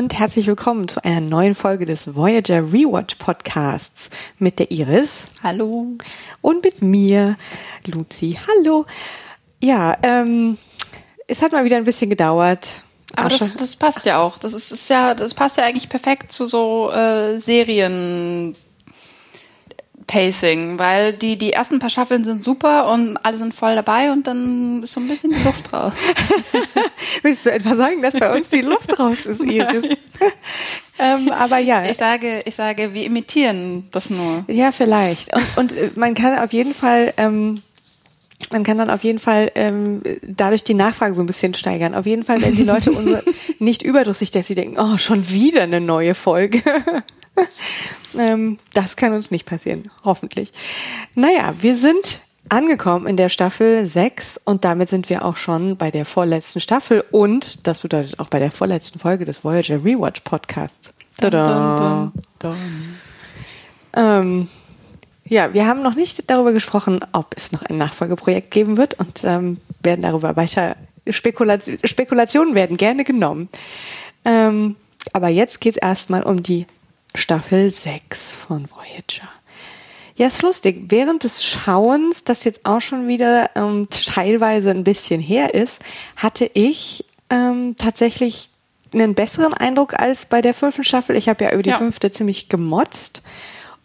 und 0.00 0.18
herzlich 0.18 0.46
willkommen 0.46 0.88
zu 0.88 1.04
einer 1.04 1.20
neuen 1.20 1.54
Folge 1.54 1.84
des 1.84 2.16
Voyager 2.16 2.72
Rewatch 2.72 3.16
Podcasts 3.16 4.08
mit 4.38 4.58
der 4.58 4.70
Iris. 4.70 5.24
Hallo. 5.42 5.88
Und 6.40 6.64
mit 6.64 6.80
mir, 6.80 7.36
Luzi. 7.84 8.38
Hallo. 8.48 8.86
Ja, 9.62 9.98
ähm, 10.02 10.56
es 11.26 11.42
hat 11.42 11.52
mal 11.52 11.66
wieder 11.66 11.76
ein 11.76 11.84
bisschen 11.84 12.08
gedauert. 12.08 12.80
Aber 13.14 13.28
das, 13.28 13.54
das 13.56 13.76
passt 13.76 14.06
ja 14.06 14.18
auch. 14.18 14.38
Das 14.38 14.54
ist, 14.54 14.72
ist 14.72 14.88
ja, 14.88 15.14
das 15.14 15.34
passt 15.34 15.58
ja 15.58 15.64
eigentlich 15.64 15.90
perfekt 15.90 16.32
zu 16.32 16.46
so 16.46 16.90
äh, 16.90 17.38
Serien. 17.38 18.56
Pacing, 20.06 20.78
weil 20.78 21.12
die, 21.12 21.36
die 21.36 21.52
ersten 21.52 21.78
paar 21.78 21.90
Staffeln 21.90 22.24
sind 22.24 22.42
super 22.42 22.90
und 22.92 23.16
alle 23.18 23.38
sind 23.38 23.54
voll 23.54 23.74
dabei 23.74 24.10
und 24.10 24.26
dann 24.26 24.82
ist 24.82 24.92
so 24.92 25.00
ein 25.00 25.08
bisschen 25.08 25.30
die 25.30 25.42
Luft 25.42 25.72
raus. 25.72 25.92
Willst 27.22 27.46
du 27.46 27.52
etwa 27.52 27.76
sagen, 27.76 28.02
dass 28.02 28.14
bei 28.14 28.36
uns 28.36 28.48
die 28.48 28.62
Luft 28.62 28.98
raus 28.98 29.26
ist, 29.26 29.42
Iris? 29.42 29.84
ähm, 30.98 31.30
aber 31.30 31.58
ja. 31.58 31.84
Ich 31.84 31.96
sage, 31.96 32.42
ich 32.44 32.54
sage, 32.54 32.94
wir 32.94 33.04
imitieren 33.04 33.88
das 33.90 34.10
nur. 34.10 34.44
Ja, 34.48 34.72
vielleicht. 34.72 35.34
Und, 35.34 35.56
und 35.56 35.72
äh, 35.76 35.90
man 35.96 36.14
kann 36.14 36.38
auf 36.38 36.52
jeden 36.52 36.74
Fall, 36.74 37.12
ähm, 37.16 37.62
man 38.50 38.64
kann 38.64 38.78
dann 38.78 38.90
auf 38.90 39.04
jeden 39.04 39.18
Fall 39.18 39.52
ähm, 39.54 40.02
dadurch 40.22 40.64
die 40.64 40.74
Nachfrage 40.74 41.14
so 41.14 41.22
ein 41.22 41.26
bisschen 41.26 41.54
steigern. 41.54 41.94
Auf 41.94 42.06
jeden 42.06 42.24
Fall, 42.24 42.42
wenn 42.42 42.56
die 42.56 42.64
Leute 42.64 42.90
unsere 42.96 43.22
nicht 43.58 43.82
überdrüssig, 43.82 44.30
dass 44.30 44.46
sie 44.46 44.54
denken, 44.54 44.80
oh, 44.80 44.98
schon 44.98 45.28
wieder 45.30 45.62
eine 45.62 45.80
neue 45.80 46.14
Folge. 46.14 46.62
ähm, 48.18 48.58
das 48.74 48.96
kann 48.96 49.12
uns 49.12 49.30
nicht 49.30 49.46
passieren, 49.46 49.90
hoffentlich. 50.04 50.52
Naja, 51.14 51.54
wir 51.60 51.76
sind 51.76 52.20
angekommen 52.48 53.06
in 53.06 53.16
der 53.16 53.28
Staffel 53.28 53.84
6 53.84 54.40
und 54.44 54.64
damit 54.64 54.88
sind 54.88 55.08
wir 55.08 55.24
auch 55.24 55.36
schon 55.36 55.76
bei 55.76 55.90
der 55.90 56.04
vorletzten 56.04 56.60
Staffel 56.60 57.04
und 57.10 57.66
das 57.66 57.80
bedeutet 57.80 58.18
auch 58.18 58.28
bei 58.28 58.38
der 58.38 58.50
vorletzten 58.50 58.98
Folge 58.98 59.24
des 59.24 59.44
Voyager 59.44 59.84
Rewatch 59.84 60.20
Podcasts. 60.20 60.92
Tada. 61.18 62.12
Dun, 62.12 62.22
dun, 62.38 62.56
dun, 62.56 62.96
ähm, 63.94 64.48
ja, 65.24 65.54
wir 65.54 65.66
haben 65.66 65.82
noch 65.82 65.94
nicht 65.94 66.28
darüber 66.30 66.52
gesprochen, 66.52 67.00
ob 67.12 67.34
es 67.36 67.52
noch 67.52 67.62
ein 67.62 67.78
Nachfolgeprojekt 67.78 68.50
geben 68.50 68.76
wird 68.76 68.94
und 68.94 69.22
ähm, 69.22 69.58
werden 69.80 70.02
darüber 70.02 70.36
weiter 70.36 70.76
Spekulation, 71.08 71.78
Spekulationen 71.84 72.54
werden 72.54 72.76
gerne 72.76 73.04
genommen. 73.04 73.48
Ähm, 74.24 74.76
aber 75.12 75.28
jetzt 75.28 75.60
geht 75.60 75.76
es 75.76 75.82
erstmal 75.82 76.22
um 76.22 76.42
die 76.42 76.66
Staffel 77.14 77.72
6 77.72 78.32
von 78.32 78.68
Voyager. 78.70 79.28
Ja, 80.16 80.26
ist 80.26 80.42
lustig. 80.42 80.84
Während 80.88 81.24
des 81.24 81.44
Schauens, 81.44 82.24
das 82.24 82.44
jetzt 82.44 82.66
auch 82.66 82.80
schon 82.80 83.08
wieder 83.08 83.50
ähm, 83.56 83.88
teilweise 83.90 84.70
ein 84.70 84.84
bisschen 84.84 85.20
her 85.20 85.54
ist, 85.54 85.82
hatte 86.16 86.50
ich 86.52 87.06
ähm, 87.30 87.74
tatsächlich 87.78 88.50
einen 88.92 89.14
besseren 89.14 89.54
Eindruck 89.54 89.98
als 89.98 90.26
bei 90.26 90.42
der 90.42 90.52
fünften 90.52 90.84
Staffel. 90.84 91.16
Ich 91.16 91.28
habe 91.28 91.44
ja 91.44 91.52
über 91.52 91.62
die 91.62 91.70
ja. 91.70 91.78
fünfte 91.78 92.10
ziemlich 92.10 92.48
gemotzt. 92.48 93.22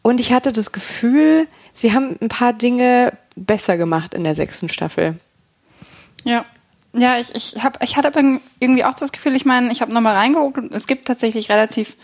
Und 0.01 0.19
ich 0.19 0.33
hatte 0.33 0.51
das 0.51 0.71
Gefühl, 0.71 1.47
sie 1.73 1.93
haben 1.93 2.17
ein 2.21 2.27
paar 2.27 2.53
Dinge 2.53 3.13
besser 3.35 3.77
gemacht 3.77 4.13
in 4.13 4.23
der 4.23 4.35
sechsten 4.35 4.69
Staffel. 4.69 5.19
Ja. 6.23 6.43
Ja, 6.97 7.19
ich, 7.19 7.35
ich, 7.35 7.63
hab, 7.63 7.83
ich 7.83 7.97
hatte 7.97 8.11
irgendwie 8.59 8.85
auch 8.85 8.93
das 8.93 9.11
Gefühl, 9.11 9.35
ich 9.35 9.43
meine, 9.43 9.69
ich 9.71 9.81
habe 9.81 9.93
nochmal 9.93 10.15
reingeguckt 10.15 10.57
und 10.57 10.71
es 10.71 10.87
gibt 10.87 11.05
tatsächlich 11.05 11.49
relativ 11.49 11.95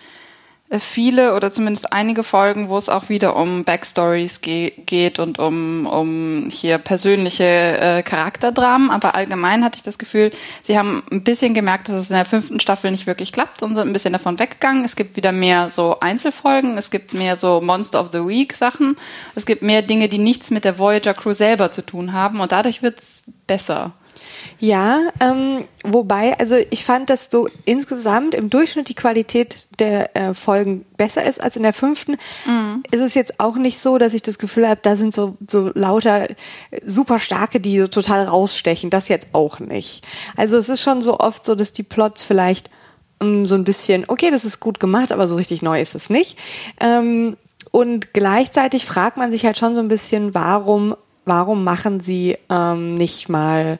viele 0.79 1.35
oder 1.35 1.51
zumindest 1.51 1.91
einige 1.91 2.23
Folgen, 2.23 2.69
wo 2.69 2.77
es 2.77 2.87
auch 2.87 3.09
wieder 3.09 3.35
um 3.35 3.63
Backstories 3.63 4.41
ge 4.41 4.71
geht 4.85 5.19
und 5.19 5.37
um, 5.37 5.85
um 5.85 6.47
hier 6.49 6.77
persönliche 6.77 7.43
äh, 7.43 8.03
Charakterdramen. 8.03 8.89
Aber 8.89 9.15
allgemein 9.15 9.63
hatte 9.63 9.77
ich 9.77 9.83
das 9.83 9.99
Gefühl, 9.99 10.31
sie 10.63 10.77
haben 10.77 11.03
ein 11.11 11.23
bisschen 11.23 11.53
gemerkt, 11.53 11.89
dass 11.89 11.95
es 11.95 12.09
in 12.09 12.15
der 12.15 12.25
fünften 12.25 12.59
Staffel 12.59 12.91
nicht 12.91 13.07
wirklich 13.07 13.33
klappt 13.33 13.63
und 13.63 13.75
sind 13.75 13.87
ein 13.87 13.93
bisschen 13.93 14.13
davon 14.13 14.39
weggegangen. 14.39 14.85
Es 14.85 14.95
gibt 14.95 15.17
wieder 15.17 15.31
mehr 15.31 15.69
so 15.69 15.99
Einzelfolgen, 15.99 16.77
es 16.77 16.89
gibt 16.89 17.13
mehr 17.13 17.35
so 17.35 17.59
Monster 17.59 17.99
of 17.99 18.09
the 18.13 18.25
Week 18.25 18.53
Sachen, 18.53 18.95
es 19.35 19.45
gibt 19.45 19.61
mehr 19.63 19.81
Dinge, 19.81 20.07
die 20.07 20.19
nichts 20.19 20.51
mit 20.51 20.63
der 20.63 20.79
Voyager 20.79 21.13
Crew 21.13 21.33
selber 21.33 21.71
zu 21.71 21.85
tun 21.85 22.13
haben 22.13 22.39
und 22.39 22.51
dadurch 22.51 22.81
wird's 22.81 23.23
besser. 23.45 23.91
Ja, 24.59 25.09
ähm, 25.19 25.65
wobei, 25.83 26.37
also 26.37 26.55
ich 26.69 26.85
fand, 26.85 27.09
dass 27.09 27.29
so 27.31 27.49
insgesamt 27.65 28.35
im 28.35 28.49
Durchschnitt 28.49 28.89
die 28.89 28.95
Qualität 28.95 29.67
der 29.79 30.15
äh, 30.15 30.33
Folgen 30.33 30.85
besser 30.97 31.23
ist 31.23 31.41
als 31.41 31.55
in 31.55 31.63
der 31.63 31.73
fünften. 31.73 32.17
Mhm. 32.45 32.83
Ist 32.91 33.01
es 33.01 33.13
jetzt 33.13 33.39
auch 33.39 33.55
nicht 33.55 33.79
so, 33.79 33.97
dass 33.97 34.13
ich 34.13 34.21
das 34.21 34.37
Gefühl 34.37 34.67
habe, 34.67 34.79
da 34.83 34.95
sind 34.95 35.13
so, 35.15 35.35
so 35.47 35.71
lauter 35.73 36.27
super 36.85 37.19
starke, 37.19 37.59
die 37.59 37.79
so 37.79 37.87
total 37.87 38.25
rausstechen. 38.25 38.89
Das 38.89 39.07
jetzt 39.07 39.29
auch 39.33 39.59
nicht. 39.59 40.03
Also 40.35 40.57
es 40.57 40.69
ist 40.69 40.81
schon 40.81 41.01
so 41.01 41.19
oft 41.19 41.45
so, 41.45 41.55
dass 41.55 41.73
die 41.73 41.83
Plots 41.83 42.23
vielleicht 42.23 42.69
ähm, 43.21 43.45
so 43.45 43.55
ein 43.55 43.63
bisschen, 43.63 44.05
okay, 44.07 44.31
das 44.31 44.45
ist 44.45 44.59
gut 44.59 44.79
gemacht, 44.79 45.11
aber 45.11 45.27
so 45.27 45.35
richtig 45.35 45.61
neu 45.61 45.81
ist 45.81 45.95
es 45.95 46.09
nicht. 46.09 46.37
Ähm, 46.79 47.37
und 47.71 48.13
gleichzeitig 48.13 48.85
fragt 48.85 49.17
man 49.17 49.31
sich 49.31 49.45
halt 49.45 49.57
schon 49.57 49.75
so 49.75 49.81
ein 49.81 49.87
bisschen, 49.87 50.33
warum, 50.33 50.95
warum 51.25 51.63
machen 51.63 51.99
sie 51.99 52.37
ähm, 52.49 52.93
nicht 52.95 53.29
mal 53.29 53.79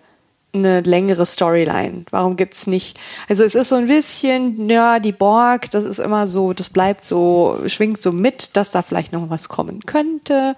eine 0.54 0.82
längere 0.82 1.26
Storyline? 1.26 2.06
Warum 2.12 2.36
gibt's 2.36 2.68
nicht? 2.68 3.00
Also 3.30 3.44
es 3.44 3.56
ist 3.56 3.70
so 3.70 3.76
ein 3.76 3.88
bisschen, 3.88 4.70
ja, 4.70 5.00
die 5.00 5.12
Borg, 5.12 5.72
das 5.72 5.84
ist 5.84 6.00
immer 6.00 6.28
so, 6.28 6.54
das 6.54 6.70
bleibt 6.70 7.06
so, 7.06 7.60
schwingt 7.68 8.02
so 8.02 8.12
mit, 8.12 8.56
dass 8.58 8.72
da 8.72 8.82
vielleicht 8.82 9.14
noch 9.14 9.30
was 9.30 9.50
kommen 9.50 9.82
könnte 9.86 10.56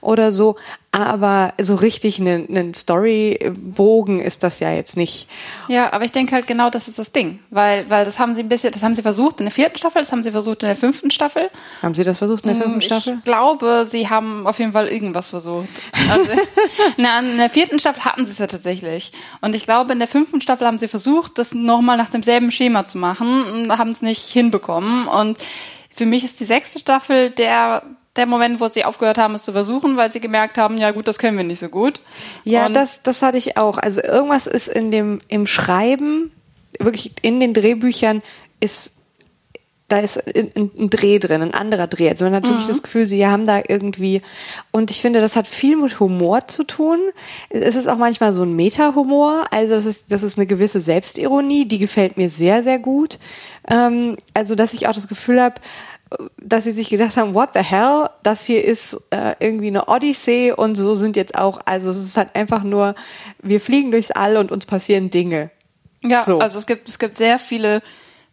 oder 0.00 0.32
so 0.32 0.56
aber 0.94 1.54
so 1.60 1.74
richtig 1.74 2.20
einen, 2.20 2.48
einen 2.48 2.72
Storybogen 2.72 4.20
ist 4.20 4.44
das 4.44 4.60
ja 4.60 4.72
jetzt 4.72 4.96
nicht. 4.96 5.28
Ja, 5.66 5.92
aber 5.92 6.04
ich 6.04 6.12
denke 6.12 6.32
halt 6.34 6.46
genau, 6.46 6.70
das 6.70 6.86
ist 6.86 7.00
das 7.00 7.10
Ding, 7.10 7.40
weil 7.50 7.90
weil 7.90 8.04
das 8.04 8.20
haben 8.20 8.36
sie 8.36 8.42
ein 8.42 8.48
bisschen, 8.48 8.70
das 8.70 8.82
haben 8.82 8.94
sie 8.94 9.02
versucht 9.02 9.40
in 9.40 9.46
der 9.46 9.52
vierten 9.52 9.76
Staffel, 9.76 10.02
das 10.02 10.12
haben 10.12 10.22
sie 10.22 10.30
versucht 10.30 10.62
in 10.62 10.68
der 10.68 10.76
fünften 10.76 11.10
Staffel. 11.10 11.50
Haben 11.82 11.94
sie 11.94 12.04
das 12.04 12.18
versucht 12.18 12.44
in 12.44 12.50
der 12.50 12.62
fünften 12.62 12.78
mm, 12.78 12.82
Staffel? 12.82 13.14
Ich 13.18 13.24
glaube, 13.24 13.86
sie 13.90 14.08
haben 14.08 14.46
auf 14.46 14.60
jeden 14.60 14.72
Fall 14.72 14.86
irgendwas 14.86 15.28
versucht. 15.28 15.68
Also, 16.08 16.30
na, 16.96 17.18
in 17.18 17.38
der 17.38 17.50
vierten 17.50 17.80
Staffel 17.80 18.04
hatten 18.04 18.24
sie 18.24 18.32
es 18.32 18.38
ja 18.38 18.46
tatsächlich, 18.46 19.10
und 19.40 19.56
ich 19.56 19.64
glaube, 19.64 19.92
in 19.92 19.98
der 19.98 20.08
fünften 20.08 20.40
Staffel 20.40 20.64
haben 20.64 20.78
sie 20.78 20.88
versucht, 20.88 21.38
das 21.38 21.54
nochmal 21.54 21.96
nach 21.96 22.10
demselben 22.10 22.52
Schema 22.52 22.86
zu 22.86 22.98
machen, 22.98 23.44
und 23.44 23.78
haben 23.78 23.90
es 23.90 24.00
nicht 24.00 24.30
hinbekommen 24.30 25.08
und 25.08 25.38
für 25.94 26.06
mich 26.06 26.24
ist 26.24 26.40
die 26.40 26.44
sechste 26.44 26.78
Staffel 26.78 27.30
der 27.30 27.82
der 28.16 28.26
Moment, 28.26 28.60
wo 28.60 28.68
sie 28.68 28.84
aufgehört 28.84 29.18
haben, 29.18 29.34
es 29.34 29.42
zu 29.42 29.52
versuchen, 29.52 29.96
weil 29.96 30.10
sie 30.10 30.20
gemerkt 30.20 30.56
haben, 30.56 30.78
ja 30.78 30.92
gut, 30.92 31.08
das 31.08 31.18
können 31.18 31.36
wir 31.36 31.44
nicht 31.44 31.58
so 31.58 31.68
gut. 31.68 32.00
Ja, 32.44 32.68
das, 32.68 33.02
das 33.02 33.22
hatte 33.22 33.38
ich 33.38 33.56
auch. 33.56 33.78
Also 33.78 34.02
irgendwas 34.02 34.46
ist 34.46 34.68
in 34.68 34.90
dem, 34.90 35.20
im 35.28 35.46
Schreiben, 35.46 36.30
wirklich 36.78 37.12
in 37.22 37.40
den 37.40 37.54
Drehbüchern 37.54 38.22
ist 38.60 38.94
da 39.88 39.98
ist 39.98 40.18
ein, 40.34 40.50
ein 40.56 40.90
Dreh 40.90 41.18
drin, 41.18 41.42
ein 41.42 41.52
anderer 41.52 41.86
Dreh. 41.86 42.08
Also 42.08 42.24
man 42.24 42.34
hat 42.34 42.44
wirklich 42.44 42.64
mhm. 42.64 42.68
das 42.68 42.82
Gefühl, 42.82 43.06
sie 43.06 43.26
haben 43.26 43.44
da 43.44 43.62
irgendwie, 43.68 44.22
und 44.70 44.90
ich 44.90 45.02
finde, 45.02 45.20
das 45.20 45.36
hat 45.36 45.46
viel 45.46 45.76
mit 45.76 46.00
Humor 46.00 46.48
zu 46.48 46.64
tun. 46.64 46.98
Es 47.50 47.76
ist 47.76 47.86
auch 47.86 47.98
manchmal 47.98 48.32
so 48.32 48.42
ein 48.42 48.56
Meta-Humor, 48.56 49.44
also 49.50 49.74
das 49.74 49.84
ist, 49.84 50.10
das 50.10 50.22
ist 50.22 50.38
eine 50.38 50.46
gewisse 50.46 50.80
Selbstironie, 50.80 51.66
die 51.66 51.78
gefällt 51.78 52.16
mir 52.16 52.30
sehr, 52.30 52.62
sehr 52.62 52.78
gut. 52.78 53.18
Ähm, 53.68 54.16
also, 54.32 54.54
dass 54.54 54.72
ich 54.72 54.88
auch 54.88 54.94
das 54.94 55.06
Gefühl 55.06 55.40
habe, 55.40 55.56
dass 56.38 56.64
sie 56.64 56.72
sich 56.72 56.90
gedacht 56.90 57.16
haben, 57.16 57.34
what 57.34 57.50
the 57.54 57.60
hell, 57.60 58.08
das 58.22 58.44
hier 58.44 58.64
ist 58.64 59.00
äh, 59.10 59.34
irgendwie 59.40 59.68
eine 59.68 59.88
Odyssee 59.88 60.52
und 60.52 60.74
so 60.74 60.94
sind 60.94 61.16
jetzt 61.16 61.36
auch, 61.36 61.60
also 61.64 61.90
es 61.90 61.98
ist 61.98 62.16
halt 62.16 62.34
einfach 62.34 62.62
nur, 62.62 62.94
wir 63.42 63.60
fliegen 63.60 63.90
durchs 63.90 64.10
All 64.10 64.36
und 64.36 64.52
uns 64.52 64.66
passieren 64.66 65.10
Dinge. 65.10 65.50
Ja, 66.02 66.22
so. 66.22 66.38
also 66.38 66.58
es 66.58 66.66
gibt, 66.66 66.88
es 66.88 66.98
gibt 66.98 67.18
sehr 67.18 67.38
viele 67.38 67.82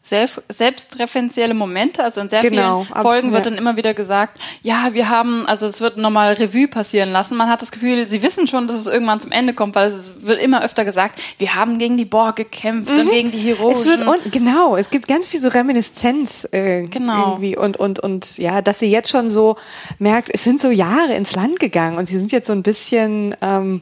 selbst, 0.04 0.42
selbstreferenzielle 0.50 1.53
Momente. 1.53 2.03
Also 2.03 2.22
in 2.22 2.30
sehr 2.30 2.42
genau, 2.42 2.84
vielen 2.84 3.02
Folgen 3.02 3.08
absolut, 3.08 3.34
wird 3.34 3.46
dann 3.46 3.58
immer 3.58 3.78
wieder 3.78 3.94
gesagt, 3.94 4.42
ja, 4.62 4.94
wir 4.94 5.09
haben, 5.09 5.46
also 5.46 5.66
es 5.68 5.80
wird 5.80 5.98
nochmal 5.98 6.34
Revue 6.34 6.68
passieren 6.68 7.12
lassen. 7.12 7.38
Man 7.38 7.50
hat 7.50 7.62
das 7.62 7.72
Gefühl, 7.72 8.06
sie 8.08 8.24
wissen 8.24 8.48
schon, 8.48 8.68
dass 8.68 8.78
es 8.78 8.88
irgendwann 8.88 9.20
zum 9.20 9.32
Ende 9.32 9.53
kommt, 9.53 9.76
weil 9.76 9.88
es 9.88 10.12
wird 10.24 10.42
immer 10.42 10.64
öfter 10.64 10.86
gesagt, 10.86 11.22
wir 11.38 11.56
haben 11.56 11.78
gegen 11.78 11.98
die 11.98 12.06
Borg 12.06 12.36
gekämpft 12.36 12.92
mhm. 12.92 13.02
und 13.02 13.09
gegen 13.09 13.32
die 13.32 13.40
Heroischen. 13.40 13.92
Es 13.92 14.00
wird 14.00 14.08
und, 14.08 14.32
genau, 14.32 14.76
es 14.76 14.90
gibt 14.90 15.08
ganz 15.08 15.28
viel 15.28 15.40
so 15.40 15.50
Reminiszenz 15.50 16.47
äh, 16.52 16.88
genau. 16.88 17.32
irgendwie 17.32 17.58
und 17.58 17.78
und 17.78 18.00
und 18.00 18.38
ja, 18.38 18.62
dass 18.62 18.80
sie 18.80 18.90
jetzt 18.90 19.09
schon 19.09 19.30
so 19.30 19.58
merkt, 20.00 20.30
es 20.34 20.44
sind 20.44 20.59
so 20.59 20.72
Jahre 20.72 21.14
ins 21.14 21.36
Land 21.36 21.59
gegangen 21.59 21.97
und 21.97 22.08
sie 22.08 22.18
sind 22.18 22.32
jetzt 22.32 22.47
so 22.47 22.54
ein 22.54 22.64
bisschen 22.64 23.36
ähm, 23.42 23.82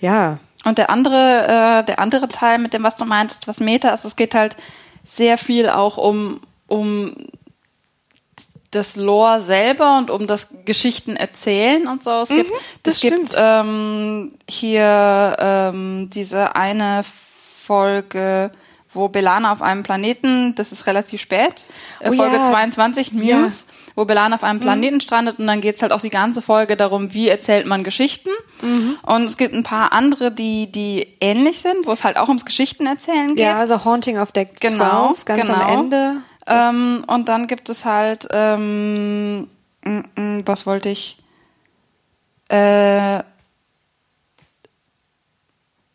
ja. 0.00 0.38
Und 0.64 0.78
der 0.78 0.90
andere, 0.90 1.80
äh, 1.80 1.84
der 1.84 1.98
andere 1.98 2.28
Teil 2.28 2.58
mit 2.58 2.72
dem, 2.72 2.82
was 2.84 2.96
du 2.96 3.04
meintest, 3.04 3.48
was 3.48 3.58
Meta 3.58 3.90
ist, 3.90 4.04
es 4.04 4.14
geht 4.14 4.34
halt 4.34 4.56
sehr 5.04 5.38
viel 5.38 5.68
auch 5.68 5.96
um, 5.96 6.40
um 6.66 7.14
das 8.72 8.96
Lore 8.96 9.40
selber 9.40 9.98
und 9.98 10.10
um 10.10 10.26
das 10.26 10.48
Geschichten 10.64 11.16
erzählen 11.16 11.86
und 11.86 12.02
so. 12.02 12.10
Es 12.20 12.30
mhm, 12.30 12.36
gibt, 12.36 12.52
es 12.84 13.00
gibt 13.00 13.34
ähm, 13.36 14.32
hier 14.48 15.36
ähm, 15.38 16.10
diese 16.10 16.56
eine 16.56 17.04
Folge, 17.62 18.50
wo 18.94 19.08
Belana 19.08 19.52
auf 19.52 19.62
einem 19.62 19.82
Planeten, 19.82 20.54
das 20.54 20.72
ist 20.72 20.86
relativ 20.86 21.20
spät, 21.20 21.66
äh, 22.00 22.10
oh, 22.10 22.14
Folge 22.14 22.36
ja. 22.36 22.42
22, 22.42 23.12
Muse, 23.12 23.26
ja. 23.28 23.46
Wo 23.94 24.04
Belana 24.04 24.36
auf 24.36 24.44
einem 24.44 24.58
mhm. 24.58 24.62
Planeten 24.62 24.94
mhm. 24.96 25.00
strandet 25.00 25.38
und 25.38 25.46
dann 25.46 25.60
geht's 25.60 25.82
halt 25.82 25.92
auch 25.92 26.00
die 26.00 26.10
ganze 26.10 26.42
Folge 26.42 26.76
darum, 26.76 27.12
wie 27.14 27.28
erzählt 27.28 27.66
man 27.66 27.84
Geschichten. 27.84 28.30
Mhm. 28.62 28.98
Und 29.02 29.24
es 29.24 29.36
gibt 29.36 29.54
ein 29.54 29.62
paar 29.62 29.92
andere, 29.92 30.30
die, 30.30 30.70
die 30.70 31.06
ähnlich 31.20 31.60
sind, 31.60 31.86
wo 31.86 31.92
es 31.92 32.04
halt 32.04 32.16
auch 32.16 32.28
ums 32.28 32.44
Geschichten 32.44 32.86
erzählen 32.86 33.28
geht. 33.34 33.44
Ja, 33.44 33.66
The 33.66 33.84
Haunting 33.84 34.18
of 34.18 34.32
Deck 34.32 34.60
genau, 34.60 35.14
12, 35.14 35.24
ganz 35.24 35.42
genau. 35.42 35.54
am 35.54 35.78
Ende. 35.78 36.16
Ähm, 36.46 37.04
und 37.06 37.28
dann 37.28 37.46
gibt 37.46 37.68
es 37.68 37.84
halt, 37.84 38.28
ähm, 38.30 39.48
m 39.84 40.04
-m, 40.16 40.42
was 40.46 40.66
wollte 40.66 40.88
ich? 40.88 41.18
Äh, 42.48 43.22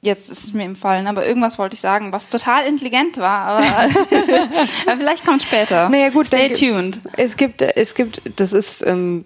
jetzt 0.02 0.30
ist 0.30 0.44
es 0.44 0.54
mir 0.54 0.64
empfallen, 0.64 1.08
aber 1.08 1.26
irgendwas 1.28 1.58
wollte 1.58 1.74
ich 1.74 1.82
sagen, 1.82 2.14
was 2.14 2.30
total 2.30 2.66
intelligent 2.66 3.18
war, 3.18 3.48
aber, 3.48 3.64
aber 4.86 4.98
vielleicht 4.98 5.26
kommt 5.26 5.42
später. 5.42 5.90
Naja, 5.90 6.10
gut, 6.10 6.28
Stay 6.28 6.50
dann, 6.50 6.58
tuned. 6.58 7.00
Es 7.14 7.36
gibt, 7.36 7.62
es 7.62 7.96
gibt, 7.96 8.22
das 8.36 8.54
ist, 8.54 8.86
ähm, 8.86 9.26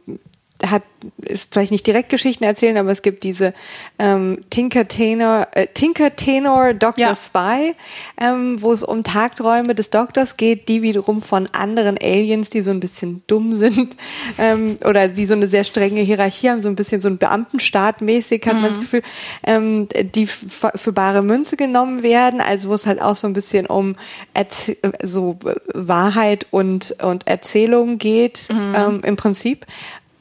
hat, 0.66 0.84
ist 1.22 1.54
vielleicht 1.54 1.72
nicht 1.72 1.88
direkt 1.88 2.10
Geschichten 2.10 2.44
erzählen, 2.44 2.78
aber 2.78 2.92
es 2.92 3.02
gibt 3.02 3.24
diese 3.24 3.54
ähm, 4.00 4.40
Tinker 4.50 4.88
Tenor, 4.88 5.48
äh, 5.54 5.68
Tinker 5.68 6.16
Tenor 6.16 6.74
Dr. 6.74 7.04
Ja. 7.04 7.16
Spy, 7.16 7.76
ähm, 8.20 8.62
wo 8.62 8.72
es 8.72 8.84
um 8.84 9.04
Tagträume 9.04 9.76
des 9.76 9.90
Doktors 9.90 10.38
geht, 10.38 10.70
die 10.70 10.82
wiederum 10.82 11.22
von 11.22 11.50
anderen 11.52 11.98
Aliens, 12.02 12.50
die 12.50 12.62
so 12.62 12.72
ein 12.72 12.80
bisschen 12.80 13.24
dumm 13.28 13.56
sind 13.56 13.96
ähm, 14.38 14.78
oder 14.86 15.08
die 15.08 15.26
so 15.26 15.34
eine 15.34 15.48
sehr 15.48 15.64
strenge 15.64 16.02
Hierarchie 16.02 16.50
haben, 16.50 16.62
so 16.62 16.70
ein 16.70 16.76
bisschen 16.76 17.02
so 17.02 17.10
ein 17.10 17.18
Beamtenstaat 17.18 18.02
mäßig, 18.02 18.46
hat 18.46 18.54
man 18.54 18.66
das 18.66 18.80
Gefühl, 18.80 19.02
ähm, 19.44 19.88
die 20.16 20.28
für 20.28 20.94
bare 20.94 21.22
Münze 21.22 21.58
genommen 21.58 22.04
werden, 22.04 22.42
also 22.42 22.70
wo 22.70 22.74
es 22.74 22.86
halt 22.86 23.02
auch 23.02 23.16
so 23.16 23.28
ein 23.28 23.34
bisschen 23.34 23.66
um 23.66 23.96
Erz 24.34 24.72
so 25.04 25.38
Wahrheit 25.74 26.48
und, 26.52 26.96
und 27.02 27.28
Erzählung 27.28 27.98
geht, 27.98 28.50
ähm, 28.50 29.02
im 29.04 29.16
Prinzip. 29.16 29.66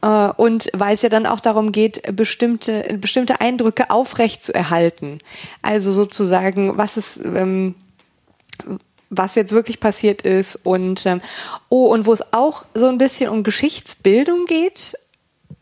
Äh, 0.02 0.30
Und 0.36 0.68
weil 0.72 0.94
es 0.94 1.02
ja 1.02 1.08
dann 1.08 1.26
auch 1.26 1.40
darum 1.40 1.72
geht, 1.72 2.02
bestimmte, 2.16 2.96
bestimmte 3.00 3.40
Eindrücke 3.40 3.90
aufrecht 3.90 4.44
zu 4.44 4.54
erhalten. 4.54 5.18
Also 5.62 5.92
sozusagen, 5.92 6.76
was 6.78 6.96
ist, 6.96 7.18
ähm, 7.24 7.74
was 9.10 9.34
jetzt 9.34 9.52
wirklich 9.52 9.80
passiert 9.80 10.22
ist 10.22 10.56
und 10.62 11.04
ähm, 11.04 11.20
oh 11.68 11.86
und 11.86 12.06
wo 12.06 12.12
es 12.12 12.32
auch 12.32 12.64
so 12.74 12.86
ein 12.86 12.98
bisschen 12.98 13.28
um 13.28 13.42
Geschichtsbildung 13.42 14.46
geht, 14.46 14.96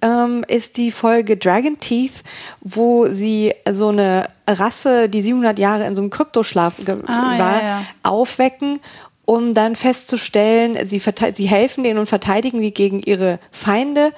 ähm, 0.03 0.45
ist 0.49 0.77
die 0.77 0.93
Folge 0.93 1.37
Dragon 1.39 1.81
Teeth, 1.81 2.23
wo 2.61 3.07
sie 3.11 3.55
so 3.71 3.89
eine 3.89 4.29
Rasse, 4.47 5.09
die 5.09 5.23
700 5.23 5.59
Jahre 5.59 5.87
in 5.87 5.95
so 5.95 6.03
einem 6.03 6.11
Kryptoschlaf 6.11 6.75
Ah, 7.07 7.33
ja, 7.33 7.39
war, 7.39 7.63
ja. 7.63 7.83
aufwecken, 8.03 8.81
um 9.29 9.53
dann 9.53 9.77
festzustellen, 9.77 10.79
sie, 10.87 11.03
sie 11.35 11.49
helfen 11.49 11.85
denen 11.85 11.99
und 11.99 12.07
verteidigen 12.07 12.63
die 12.63 12.73
gegen 12.73 13.01
ihre 13.01 13.41
Feinde. 13.51 14.15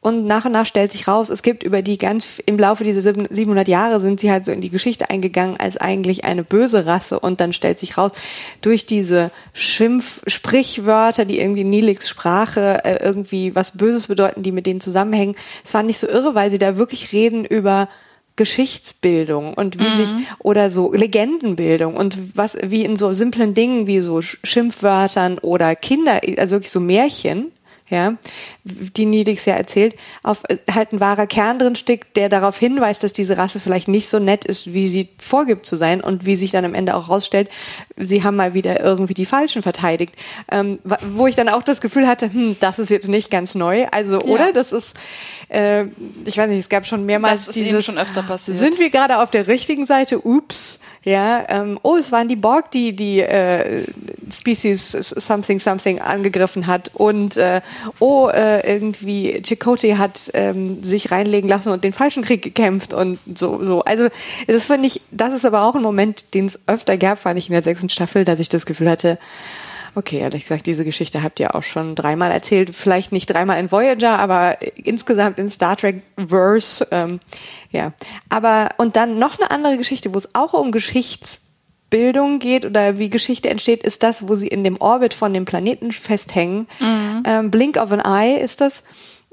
Und 0.00 0.24
nach 0.24 0.44
und 0.44 0.52
nach 0.52 0.66
stellt 0.66 0.92
sich 0.92 1.08
raus, 1.08 1.30
es 1.30 1.42
gibt 1.42 1.64
über 1.64 1.82
die 1.82 1.98
ganz, 1.98 2.40
im 2.46 2.56
Laufe 2.56 2.84
dieser 2.84 3.02
sieben- 3.02 3.26
700 3.28 3.66
Jahre 3.66 3.98
sind 3.98 4.20
sie 4.20 4.30
halt 4.30 4.44
so 4.44 4.52
in 4.52 4.60
die 4.60 4.70
Geschichte 4.70 5.10
eingegangen 5.10 5.56
als 5.56 5.76
eigentlich 5.76 6.22
eine 6.22 6.44
böse 6.44 6.86
Rasse. 6.86 7.18
Und 7.18 7.40
dann 7.40 7.52
stellt 7.52 7.80
sich 7.80 7.98
raus, 7.98 8.12
durch 8.60 8.86
diese 8.86 9.32
Schimpf, 9.52 10.20
Sprichwörter, 10.28 11.24
die 11.24 11.40
irgendwie 11.40 11.64
Nilix 11.64 12.08
Sprache 12.08 12.84
äh, 12.84 13.04
irgendwie 13.04 13.52
was 13.56 13.76
Böses 13.76 14.06
bedeuten, 14.06 14.44
die 14.44 14.52
mit 14.52 14.66
denen 14.66 14.80
zusammenhängen. 14.80 15.34
Es 15.64 15.74
war 15.74 15.82
nicht 15.82 15.98
so 15.98 16.06
irre, 16.06 16.36
weil 16.36 16.52
sie 16.52 16.58
da 16.58 16.76
wirklich 16.76 17.10
reden 17.12 17.44
über 17.44 17.88
Geschichtsbildung 18.36 19.54
und 19.54 19.78
wie 19.78 19.96
sich 19.96 20.14
oder 20.38 20.70
so 20.70 20.92
Legendenbildung 20.92 21.96
und 21.96 22.36
was 22.36 22.56
wie 22.62 22.84
in 22.84 22.96
so 22.96 23.12
simplen 23.12 23.54
Dingen 23.54 23.86
wie 23.86 24.00
so 24.00 24.16
Sch- 24.18 24.38
Schimpfwörtern 24.44 25.38
oder 25.38 25.74
Kinder 25.74 26.20
also 26.38 26.56
wirklich 26.56 26.72
so 26.72 26.80
Märchen 26.80 27.52
ja, 27.88 28.14
die 28.64 29.06
Nidix 29.06 29.44
ja 29.44 29.54
erzählt, 29.54 29.94
auf 30.22 30.42
äh, 30.48 30.58
halt 30.72 30.92
ein 30.92 31.00
wahrer 31.00 31.26
Kern 31.26 31.58
drin 31.58 31.76
steckt, 31.76 32.16
der 32.16 32.28
darauf 32.28 32.58
hinweist, 32.58 33.02
dass 33.02 33.12
diese 33.12 33.38
Rasse 33.38 33.60
vielleicht 33.60 33.86
nicht 33.86 34.08
so 34.08 34.18
nett 34.18 34.44
ist, 34.44 34.72
wie 34.74 34.88
sie 34.88 35.08
vorgibt 35.18 35.66
zu 35.66 35.76
sein 35.76 36.00
und 36.00 36.26
wie 36.26 36.36
sich 36.36 36.50
dann 36.50 36.64
am 36.64 36.74
Ende 36.74 36.94
auch 36.94 37.08
rausstellt, 37.08 37.48
sie 37.96 38.24
haben 38.24 38.36
mal 38.36 38.54
wieder 38.54 38.80
irgendwie 38.80 39.14
die 39.14 39.26
Falschen 39.26 39.62
verteidigt. 39.62 40.14
Ähm, 40.50 40.80
wo 41.12 41.26
ich 41.26 41.36
dann 41.36 41.48
auch 41.48 41.62
das 41.62 41.80
Gefühl 41.80 42.08
hatte, 42.08 42.32
hm, 42.32 42.56
das 42.60 42.78
ist 42.78 42.90
jetzt 42.90 43.08
nicht 43.08 43.30
ganz 43.30 43.54
neu, 43.54 43.86
also 43.92 44.20
oder? 44.20 44.52
Das 44.52 44.72
ist, 44.72 44.94
äh, 45.48 45.84
ich 46.24 46.36
weiß 46.36 46.48
nicht, 46.48 46.60
es 46.60 46.68
gab 46.68 46.86
schon 46.86 47.06
mehrmals 47.06 47.46
Das 47.46 47.48
ist 47.50 47.56
eben 47.56 47.66
dieses, 47.66 47.84
schon 47.84 47.98
öfter 47.98 48.22
passiert. 48.22 48.56
sind 48.56 48.78
wir 48.78 48.90
gerade 48.90 49.18
auf 49.18 49.30
der 49.30 49.46
richtigen 49.46 49.86
Seite? 49.86 50.26
Ups. 50.26 50.80
Ja, 51.06 51.44
ähm, 51.48 51.78
oh, 51.84 51.94
es 51.96 52.10
waren 52.10 52.26
die 52.26 52.34
Borg, 52.34 52.72
die 52.72 52.96
die 52.96 53.20
äh, 53.20 53.84
Species 54.28 54.90
something 54.90 55.60
something 55.60 56.00
angegriffen 56.00 56.66
hat 56.66 56.90
und 56.94 57.36
äh, 57.36 57.60
oh, 58.00 58.26
äh, 58.26 58.68
irgendwie 58.68 59.40
Chakotay 59.40 59.92
hat 59.98 60.32
ähm, 60.34 60.82
sich 60.82 61.12
reinlegen 61.12 61.48
lassen 61.48 61.68
und 61.68 61.84
den 61.84 61.92
falschen 61.92 62.24
Krieg 62.24 62.42
gekämpft 62.42 62.92
und 62.92 63.20
so 63.36 63.62
so. 63.62 63.82
Also 63.82 64.08
das 64.48 64.64
finde 64.64 64.88
ich, 64.88 65.00
das 65.12 65.32
ist 65.32 65.44
aber 65.44 65.62
auch 65.62 65.76
ein 65.76 65.82
Moment, 65.82 66.34
den 66.34 66.46
es 66.46 66.58
öfter 66.66 66.96
gab, 66.96 67.20
fand 67.20 67.38
ich 67.38 67.48
in 67.48 67.52
der 67.52 67.62
sechsten 67.62 67.88
Staffel, 67.88 68.24
dass 68.24 68.40
ich 68.40 68.48
das 68.48 68.66
Gefühl 68.66 68.90
hatte, 68.90 69.16
Okay, 69.96 70.18
ehrlich 70.18 70.42
gesagt, 70.42 70.66
diese 70.66 70.84
Geschichte 70.84 71.22
habt 71.22 71.40
ihr 71.40 71.54
auch 71.54 71.62
schon 71.62 71.94
dreimal 71.94 72.30
erzählt. 72.30 72.76
Vielleicht 72.76 73.12
nicht 73.12 73.30
dreimal 73.30 73.58
in 73.58 73.72
Voyager, 73.72 74.18
aber 74.18 74.58
insgesamt 74.76 75.38
in 75.38 75.48
Star 75.48 75.74
Trek 75.74 76.02
Verse. 76.18 76.86
Ähm, 76.90 77.18
ja, 77.70 77.94
aber 78.28 78.68
und 78.76 78.94
dann 78.94 79.18
noch 79.18 79.38
eine 79.38 79.50
andere 79.50 79.78
Geschichte, 79.78 80.12
wo 80.12 80.18
es 80.18 80.34
auch 80.34 80.52
um 80.52 80.70
Geschichtsbildung 80.70 82.40
geht 82.40 82.66
oder 82.66 82.98
wie 82.98 83.08
Geschichte 83.08 83.48
entsteht, 83.48 83.82
ist 83.84 84.02
das, 84.02 84.28
wo 84.28 84.34
sie 84.34 84.48
in 84.48 84.64
dem 84.64 84.78
Orbit 84.82 85.14
von 85.14 85.32
dem 85.32 85.46
Planeten 85.46 85.90
festhängen. 85.92 86.68
Ähm, 87.24 87.50
Blink 87.50 87.78
of 87.78 87.90
an 87.90 88.00
Eye 88.00 88.38
ist 88.38 88.60
das, 88.60 88.82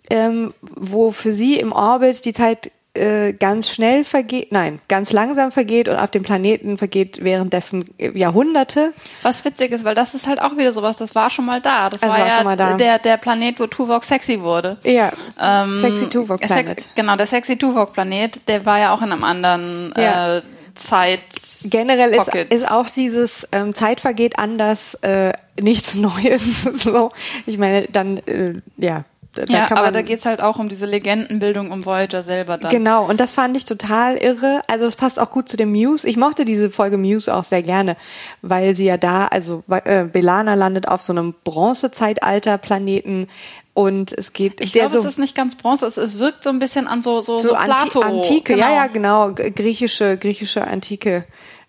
ähm, 0.09 0.53
wo 0.61 1.11
für 1.11 1.33
sie 1.33 1.59
im 1.59 1.73
Orbit 1.73 2.23
die 2.23 2.33
Zeit 2.33 2.71
äh, 2.95 3.33
ganz 3.33 3.69
schnell 3.69 4.03
vergeht, 4.03 4.51
nein, 4.51 4.79
ganz 4.87 5.11
langsam 5.13 5.51
vergeht 5.51 5.89
und 5.89 5.95
auf 5.95 6.11
dem 6.11 6.21
Planeten 6.23 6.77
vergeht 6.77 7.23
währenddessen 7.23 7.85
äh, 7.97 8.11
Jahrhunderte. 8.17 8.93
Was 9.23 9.43
witzig 9.45 9.71
ist, 9.71 9.83
weil 9.83 9.95
das 9.95 10.13
ist 10.13 10.27
halt 10.27 10.39
auch 10.41 10.57
wieder 10.57 10.71
sowas, 10.73 10.97
das 10.97 11.15
war 11.15 11.29
schon 11.31 11.45
mal 11.45 11.59
da. 11.61 11.89
Das 11.89 12.01
Es 12.03 12.07
war, 12.07 12.17
war 12.19 12.27
ja 12.27 12.35
schon 12.35 12.43
mal 12.43 12.55
da. 12.57 12.73
Der, 12.75 12.99
der 12.99 13.17
Planet, 13.17 13.59
wo 13.59 13.67
Tuvok 13.67 14.03
sexy 14.03 14.41
wurde. 14.41 14.77
Ja, 14.83 15.11
Ähm, 15.41 15.75
Sexy 15.77 16.07
Tuvok 16.09 16.39
Sex- 16.41 16.53
Planet. 16.53 16.87
Genau, 16.95 17.15
der 17.15 17.25
Sexy 17.25 17.57
Tuvok 17.57 17.93
Planet, 17.93 18.47
der 18.47 18.65
war 18.65 18.77
ja 18.79 18.93
auch 18.93 19.01
in 19.01 19.11
einem 19.11 19.23
anderen 19.23 19.93
Ja. 19.97 20.37
äh, 20.37 20.41
Zeit. 20.75 21.19
Generell 21.65 22.11
ist, 22.15 22.33
ist 22.49 22.69
auch 22.71 22.89
dieses 22.89 23.47
ähm, 23.51 23.75
Zeit 23.75 24.01
vergeht 24.01 24.39
anders 24.39 24.95
äh, 25.03 25.31
nichts 25.61 25.93
Neues. 25.95 26.63
so, 26.63 27.11
ich 27.45 27.57
meine, 27.57 27.87
dann 27.91 28.17
äh, 28.27 28.55
ja, 28.77 29.03
da 29.33 29.43
ja, 29.49 29.65
kann 29.65 29.77
aber 29.77 29.87
man 29.87 29.93
da 29.93 30.01
geht's 30.01 30.25
halt 30.25 30.41
auch 30.41 30.59
um 30.59 30.69
diese 30.69 30.85
Legendenbildung 30.85 31.71
um 31.71 31.85
Voyager 31.85 32.23
selber 32.23 32.57
dann. 32.57 32.69
Genau, 32.71 33.05
und 33.05 33.19
das 33.19 33.33
fand 33.33 33.57
ich 33.57 33.65
total 33.65 34.17
irre. 34.17 34.61
Also 34.67 34.85
das 34.85 34.95
passt 34.95 35.19
auch 35.19 35.31
gut 35.31 35.49
zu 35.49 35.57
dem 35.57 35.71
Muse. 35.71 36.07
Ich 36.07 36.17
mochte 36.17 36.45
diese 36.45 36.69
Folge 36.69 36.97
Muse 36.97 37.33
auch 37.33 37.43
sehr 37.43 37.63
gerne, 37.63 37.97
weil 38.41 38.75
sie 38.75 38.85
ja 38.85 38.97
da, 38.97 39.25
also 39.27 39.63
äh, 39.69 40.03
Belana 40.05 40.53
landet 40.53 40.87
auf 40.87 41.01
so 41.01 41.13
einem 41.13 41.33
Bronzezeitalter-Planeten 41.43 43.27
und 43.73 44.11
es 44.13 44.33
geht 44.33 44.61
Ich 44.61 44.73
glaube, 44.73 44.91
so, 44.91 44.99
es 44.99 45.05
ist 45.05 45.19
nicht 45.19 45.35
ganz 45.35 45.55
Bronze, 45.55 45.85
es, 45.87 45.97
es 45.97 46.19
wirkt 46.19 46.43
so 46.43 46.51
ein 46.51 46.59
bisschen 46.59 46.87
an 46.87 47.01
so 47.01 47.21
so, 47.21 47.39
so, 47.39 47.49
so 47.49 47.55
Plato. 47.55 48.01
Antike, 48.01 48.53
genau. 48.53 48.65
ja, 48.67 48.73
ja, 48.75 48.87
genau, 48.87 49.31
g- 49.31 49.49
griechische, 49.49 50.17
griechische 50.17 50.65
Antike 50.67 51.25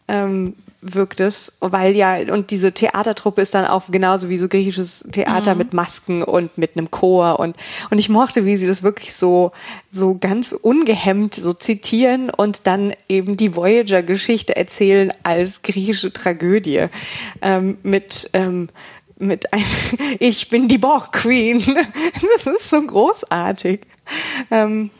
ähm, 0.07 0.55
wirkt 0.85 1.21
es, 1.21 1.53
weil 1.61 1.97
ja, 1.97 2.17
und 2.33 2.51
diese 2.51 2.73
Theatertruppe 2.73 3.41
ist 3.41 3.55
dann 3.55 3.65
auch 3.65 3.85
genauso 3.91 4.29
wie 4.29 4.37
so 4.37 4.49
griechisches 4.49 5.07
Theater 5.11 5.55
mit 5.55 5.73
Masken 5.73 6.23
und 6.23 6.57
mit 6.59 6.77
einem 6.77 6.91
Chor 6.91 7.41
und, 7.41 7.57
und 7.91 7.99
ich 7.99 8.11
mochte, 8.11 8.45
wie 8.45 8.57
sie 8.57 8.67
das 8.67 8.83
wirklich 8.83 9.15
so, 9.15 9.53
so 9.91 10.17
ganz 10.19 10.53
ungehemmt 10.53 11.35
so 11.35 11.55
zitieren 11.55 12.29
und 12.29 12.67
dann 12.67 12.93
eben 13.09 13.37
die 13.37 13.57
Voyager-Geschichte 13.57 14.57
erzählen 14.57 15.13
als 15.23 15.63
griechische 15.63 16.13
Tragödie, 16.13 16.87
ähm, 17.41 17.79
mit, 17.83 18.29
ähm, 18.35 18.69
mit 19.19 19.53
ein, 19.53 19.65
ich 20.19 20.51
bin 20.51 20.69
die 20.69 20.79
Borg 20.79 21.13
Queen. 21.13 21.63
Das 22.37 22.47
ist 22.47 22.71
so 22.71 22.83
großartig. 22.83 23.81
Ähm, 24.51 24.91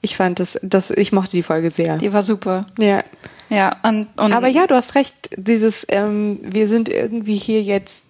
ich 0.00 0.16
fand 0.16 0.38
das, 0.38 0.58
das, 0.62 0.90
ich 0.90 1.12
mochte 1.12 1.32
die 1.32 1.42
Folge 1.42 1.70
sehr. 1.70 1.98
Die 1.98 2.12
war 2.12 2.22
super. 2.22 2.66
Ja. 2.78 3.02
Ja, 3.50 3.76
und, 3.82 4.08
und 4.16 4.32
Aber 4.32 4.48
ja, 4.48 4.66
du 4.66 4.74
hast 4.74 4.94
recht, 4.94 5.30
dieses, 5.36 5.86
ähm, 5.90 6.38
wir 6.42 6.68
sind 6.68 6.88
irgendwie 6.88 7.36
hier 7.36 7.62
jetzt, 7.62 8.04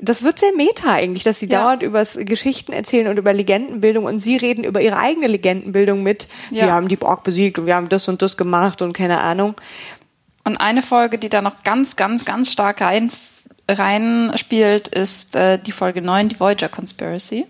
das 0.00 0.22
wird 0.22 0.38
sehr 0.38 0.52
meta 0.56 0.92
eigentlich, 0.92 1.22
dass 1.22 1.38
sie 1.40 1.46
Ja. 1.48 1.62
dauernd 1.62 1.82
übers 1.82 2.18
Geschichten 2.20 2.72
erzählen 2.72 3.08
und 3.08 3.16
über 3.18 3.32
Legendenbildung 3.32 4.04
und 4.04 4.18
sie 4.18 4.36
reden 4.36 4.64
über 4.64 4.80
ihre 4.80 4.98
eigene 4.98 5.28
Legendenbildung 5.28 6.02
mit. 6.02 6.28
Ja. 6.50 6.66
Wir 6.66 6.72
haben 6.72 6.88
die 6.88 6.96
Borg 6.96 7.22
besiegt 7.22 7.58
und 7.58 7.66
wir 7.66 7.74
haben 7.76 7.88
das 7.88 8.08
und 8.08 8.20
das 8.20 8.36
gemacht 8.36 8.82
und 8.82 8.92
keine 8.92 9.20
Ahnung. 9.20 9.54
Und 10.44 10.56
eine 10.58 10.82
Folge, 10.82 11.18
die 11.18 11.28
da 11.30 11.40
noch 11.40 11.62
ganz, 11.62 11.96
ganz, 11.96 12.24
ganz 12.24 12.50
stark 12.52 12.80
rein 12.82 13.10
reinspielt, 13.66 14.88
ist 14.88 15.34
äh, 15.36 15.58
die 15.58 15.72
Folge 15.72 16.02
9, 16.02 16.28
die 16.28 16.38
Voyager 16.38 16.68
Conspiracy. 16.68 17.46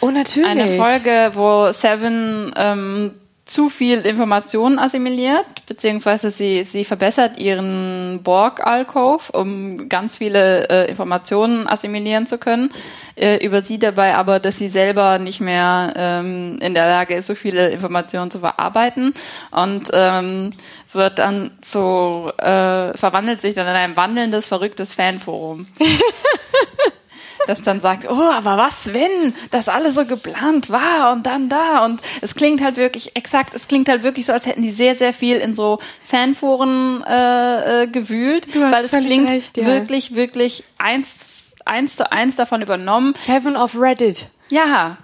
Oh, 0.00 0.10
natürlich. 0.10 0.48
Eine 0.48 0.66
Folge, 0.76 1.30
wo 1.34 1.70
Seven 1.70 2.52
ähm, 2.56 3.10
zu 3.52 3.68
viel 3.68 3.98
Informationen 4.06 4.78
assimiliert, 4.78 5.44
beziehungsweise 5.66 6.30
sie, 6.30 6.64
sie 6.64 6.86
verbessert 6.86 7.38
ihren 7.38 8.20
Borg-Alcove, 8.22 9.30
um 9.32 9.90
ganz 9.90 10.16
viele 10.16 10.70
äh, 10.70 10.88
Informationen 10.88 11.68
assimilieren 11.68 12.24
zu 12.24 12.38
können, 12.38 12.70
äh, 13.14 13.44
über 13.44 13.60
sie 13.60 13.78
dabei 13.78 14.14
aber, 14.14 14.40
dass 14.40 14.56
sie 14.56 14.70
selber 14.70 15.18
nicht 15.18 15.42
mehr 15.42 15.92
ähm, 15.96 16.56
in 16.62 16.72
der 16.72 16.86
Lage 16.86 17.14
ist, 17.14 17.26
so 17.26 17.34
viele 17.34 17.68
Informationen 17.68 18.30
zu 18.30 18.38
verarbeiten 18.38 19.12
und 19.50 19.90
ähm, 19.92 20.54
wird 20.90 21.18
dann 21.18 21.50
so, 21.62 22.32
äh, 22.38 22.96
verwandelt 22.96 23.42
sich 23.42 23.52
dann 23.52 23.66
in 23.66 23.74
ein 23.74 23.96
wandelndes, 23.98 24.46
verrücktes 24.46 24.94
Fanforum. 24.94 25.66
das 27.46 27.62
dann 27.62 27.80
sagt, 27.80 28.10
oh, 28.10 28.30
aber 28.30 28.56
was, 28.56 28.92
wenn 28.92 29.34
das 29.50 29.68
alles 29.68 29.94
so 29.94 30.04
geplant 30.04 30.70
war 30.70 31.12
und 31.12 31.26
dann 31.26 31.48
da 31.48 31.84
und 31.84 32.00
es 32.20 32.34
klingt 32.34 32.62
halt 32.62 32.76
wirklich 32.76 33.16
exakt, 33.16 33.54
es 33.54 33.68
klingt 33.68 33.88
halt 33.88 34.02
wirklich 34.02 34.26
so, 34.26 34.32
als 34.32 34.46
hätten 34.46 34.62
die 34.62 34.70
sehr, 34.70 34.94
sehr 34.94 35.12
viel 35.12 35.36
in 35.36 35.54
so 35.54 35.78
Fanforen 36.04 37.02
äh, 37.04 37.82
äh, 37.82 37.86
gewühlt, 37.86 38.48
weil 38.58 38.84
es 38.84 38.90
klingt 38.90 39.30
recht, 39.30 39.56
ja. 39.56 39.66
wirklich, 39.66 40.14
wirklich 40.14 40.64
eins, 40.78 41.52
eins 41.64 41.96
zu 41.96 42.10
eins 42.10 42.36
davon 42.36 42.62
übernommen. 42.62 43.14
Seven 43.16 43.56
of 43.56 43.76
Reddit. 43.78 44.26
Ja, 44.48 44.98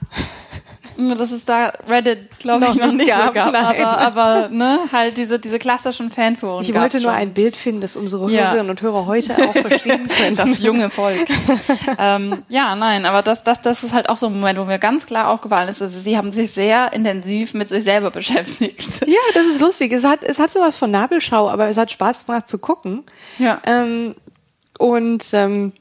dass 0.99 1.31
es 1.31 1.45
da 1.45 1.73
Reddit, 1.89 2.39
glaube 2.41 2.67
ich, 2.67 2.75
noch 2.75 2.93
nicht 2.93 3.09
gab, 3.09 3.29
so 3.29 3.33
gab 3.33 3.55
aber, 3.55 3.99
aber 3.99 4.49
ne, 4.49 4.81
halt 4.93 5.17
diese, 5.17 5.39
diese 5.39 5.61
klassischen 5.61 6.11
Fanforen. 6.11 6.65
Ich 6.65 6.75
wollte 6.75 6.99
nur 6.99 7.13
schon. 7.13 7.21
ein 7.21 7.35
Bild 7.35 7.55
finden, 7.55 7.81
das 7.81 7.95
unsere 7.95 8.29
Hörerinnen 8.29 8.67
ja. 8.67 8.71
und 8.71 8.83
Hörer 8.83 9.07
heute 9.07 9.37
auch 9.37 9.53
verstehen 9.53 10.09
können. 10.19 10.35
Das 10.35 10.61
junge 10.61 10.91
Volk. 10.91 11.27
ähm, 11.99 12.43
ja, 12.49 12.75
nein, 12.75 13.07
aber 13.07 13.23
das, 13.23 13.45
das, 13.45 13.63
das 13.63 13.85
ist 13.85 13.93
halt 13.93 14.09
auch 14.09 14.19
so 14.19 14.27
ein 14.27 14.33
Moment, 14.33 14.59
wo 14.59 14.65
mir 14.65 14.81
ganz 14.81 15.07
klar 15.07 15.29
aufgefallen 15.29 15.69
ist, 15.69 15.81
dass 15.81 16.03
sie 16.03 16.17
haben 16.19 16.33
sich 16.33 16.51
sehr 16.51 16.93
intensiv 16.93 17.55
mit 17.55 17.69
sich 17.69 17.85
selber 17.85 18.11
beschäftigt. 18.11 19.07
Ja, 19.07 19.21
das 19.35 19.47
ist 19.47 19.61
lustig. 19.61 19.93
Es 19.93 20.05
hat, 20.05 20.25
es 20.25 20.41
hat 20.41 20.51
sowas 20.51 20.77
von 20.77 20.91
Nabelschau, 20.91 21.49
aber 21.49 21.69
es 21.69 21.77
hat 21.77 21.93
Spaß 21.93 22.27
gemacht 22.27 22.49
zu 22.49 22.59
gucken. 22.59 23.05
Ja. 23.39 23.61
Ähm, 23.65 24.17
und 24.79 25.25
ähm, 25.33 25.73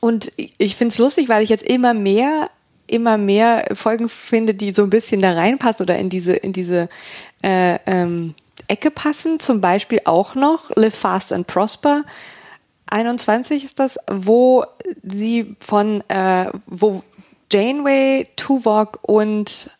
und 0.00 0.32
ich 0.36 0.76
finde 0.76 0.92
es 0.92 0.98
lustig, 0.98 1.28
weil 1.28 1.42
ich 1.42 1.48
jetzt 1.48 1.64
immer 1.64 1.94
mehr 1.94 2.50
immer 2.94 3.18
mehr 3.18 3.66
Folgen 3.74 4.08
finde, 4.08 4.54
die 4.54 4.72
so 4.72 4.84
ein 4.84 4.90
bisschen 4.90 5.20
da 5.20 5.32
reinpassen 5.32 5.84
oder 5.84 5.98
in 5.98 6.08
diese, 6.08 6.32
in 6.32 6.52
diese 6.52 6.88
äh, 7.42 7.78
ähm, 7.86 8.34
Ecke 8.68 8.90
passen. 8.90 9.40
Zum 9.40 9.60
Beispiel 9.60 10.00
auch 10.04 10.34
noch 10.34 10.70
Live 10.76 10.94
Fast 10.94 11.32
and 11.32 11.46
Prosper. 11.46 12.04
21 12.90 13.64
ist 13.64 13.78
das, 13.78 13.98
wo 14.10 14.64
sie 15.02 15.56
von, 15.58 16.08
äh, 16.08 16.50
wo 16.66 17.02
Janeway, 17.52 18.28
Tuvok 18.36 19.00
und 19.02 19.70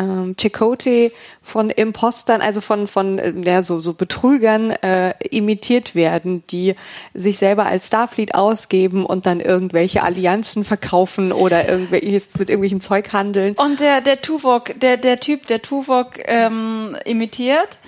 ähm, 0.00 0.34
Chakotay 0.36 1.12
von 1.42 1.70
Impostern, 1.70 2.40
also 2.40 2.60
von, 2.60 2.86
von 2.86 3.18
äh, 3.18 3.32
ja, 3.44 3.62
so, 3.62 3.80
so 3.80 3.94
Betrügern 3.94 4.70
äh, 4.70 5.12
imitiert 5.30 5.94
werden, 5.94 6.42
die 6.50 6.74
sich 7.14 7.38
selber 7.38 7.66
als 7.66 7.88
Starfleet 7.88 8.34
ausgeben 8.34 9.04
und 9.04 9.26
dann 9.26 9.40
irgendwelche 9.40 10.02
Allianzen 10.02 10.64
verkaufen 10.64 11.32
oder 11.32 11.68
irgendwelches 11.68 12.38
mit 12.38 12.50
irgendwelchem 12.50 12.80
Zeug 12.80 13.12
handeln. 13.12 13.54
Und 13.56 13.80
der, 13.80 14.00
der 14.00 14.22
Tuvok, 14.22 14.78
der, 14.80 14.96
der 14.96 15.20
Typ, 15.20 15.46
der 15.46 15.62
Tuvok 15.62 16.18
ähm, 16.24 16.96
imitiert, 17.04 17.78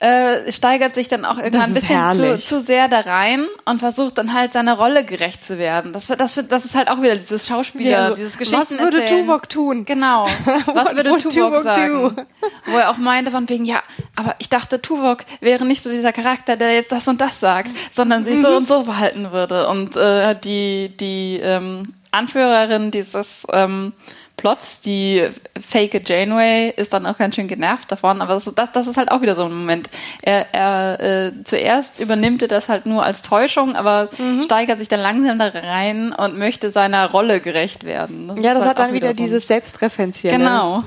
äh, 0.00 0.50
steigert 0.50 0.94
sich 0.94 1.08
dann 1.08 1.26
auch 1.26 1.36
irgendwann 1.36 1.70
ein 1.70 1.74
bisschen 1.74 2.12
zu, 2.16 2.38
zu, 2.38 2.60
sehr 2.60 2.88
da 2.88 3.00
rein 3.00 3.46
und 3.66 3.80
versucht 3.80 4.16
dann 4.16 4.32
halt 4.32 4.52
seiner 4.52 4.78
Rolle 4.78 5.04
gerecht 5.04 5.44
zu 5.44 5.58
werden. 5.58 5.92
Das, 5.92 6.06
das, 6.06 6.40
das 6.48 6.64
ist 6.64 6.74
halt 6.74 6.88
auch 6.88 7.02
wieder 7.02 7.16
dieses 7.16 7.46
Schauspieler, 7.46 7.90
ja, 7.90 8.08
so, 8.08 8.14
dieses 8.14 8.38
Geschichten 8.38 8.60
Was 8.60 8.78
würde 8.78 9.02
erzählen. 9.02 9.26
Tuvok 9.26 9.48
tun? 9.50 9.84
Genau. 9.84 10.26
Was 10.72 10.96
würde 10.96 11.10
Tuvok, 11.18 11.32
Tuvok 11.32 11.62
sagen? 11.62 12.16
Do? 12.16 12.22
Wo 12.64 12.78
er 12.78 12.90
auch 12.90 12.96
meinte 12.96 13.30
von 13.30 13.46
wegen, 13.50 13.66
ja, 13.66 13.82
aber 14.16 14.36
ich 14.38 14.48
dachte, 14.48 14.80
Tuvok 14.80 15.18
wäre 15.40 15.66
nicht 15.66 15.82
so 15.82 15.90
dieser 15.90 16.12
Charakter, 16.12 16.56
der 16.56 16.74
jetzt 16.74 16.92
das 16.92 17.06
und 17.06 17.20
das 17.20 17.38
sagt, 17.38 17.70
sondern 17.90 18.24
sich 18.24 18.36
mhm. 18.36 18.42
so 18.42 18.56
und 18.56 18.66
so 18.66 18.84
verhalten 18.84 19.32
würde. 19.32 19.68
Und 19.68 19.96
äh, 19.96 20.34
die, 20.34 20.96
die 20.96 21.40
ähm, 21.42 21.82
Anführerin 22.10 22.90
dieses 22.90 23.46
ähm, 23.52 23.92
Plots, 24.40 24.80
die 24.80 25.28
fake 25.60 26.08
Janeway 26.08 26.72
ist 26.74 26.94
dann 26.94 27.04
auch 27.04 27.18
ganz 27.18 27.34
schön 27.34 27.46
genervt 27.46 27.92
davon, 27.92 28.22
aber 28.22 28.34
das, 28.34 28.50
das, 28.54 28.72
das 28.72 28.86
ist 28.86 28.96
halt 28.96 29.10
auch 29.10 29.20
wieder 29.20 29.34
so 29.34 29.44
ein 29.44 29.52
Moment. 29.52 29.90
Er, 30.22 30.54
er 30.54 31.00
äh, 31.00 31.32
zuerst 31.44 32.00
übernimmt 32.00 32.40
er 32.40 32.48
das 32.48 32.70
halt 32.70 32.86
nur 32.86 33.04
als 33.04 33.20
Täuschung, 33.20 33.76
aber 33.76 34.08
mhm. 34.18 34.42
steigert 34.42 34.78
sich 34.78 34.88
dann 34.88 35.00
langsam 35.00 35.38
da 35.38 35.48
rein 35.48 36.12
und 36.12 36.38
möchte 36.38 36.70
seiner 36.70 37.10
Rolle 37.10 37.40
gerecht 37.40 37.84
werden. 37.84 38.28
Das 38.28 38.36
ja, 38.38 38.54
das 38.54 38.60
halt 38.60 38.70
hat 38.70 38.78
dann 38.78 38.94
wieder, 38.94 39.10
wieder 39.10 39.18
so 39.18 39.24
dieses 39.24 39.46
Selbstreferenzielle. 39.46 40.38
Genau. 40.38 40.84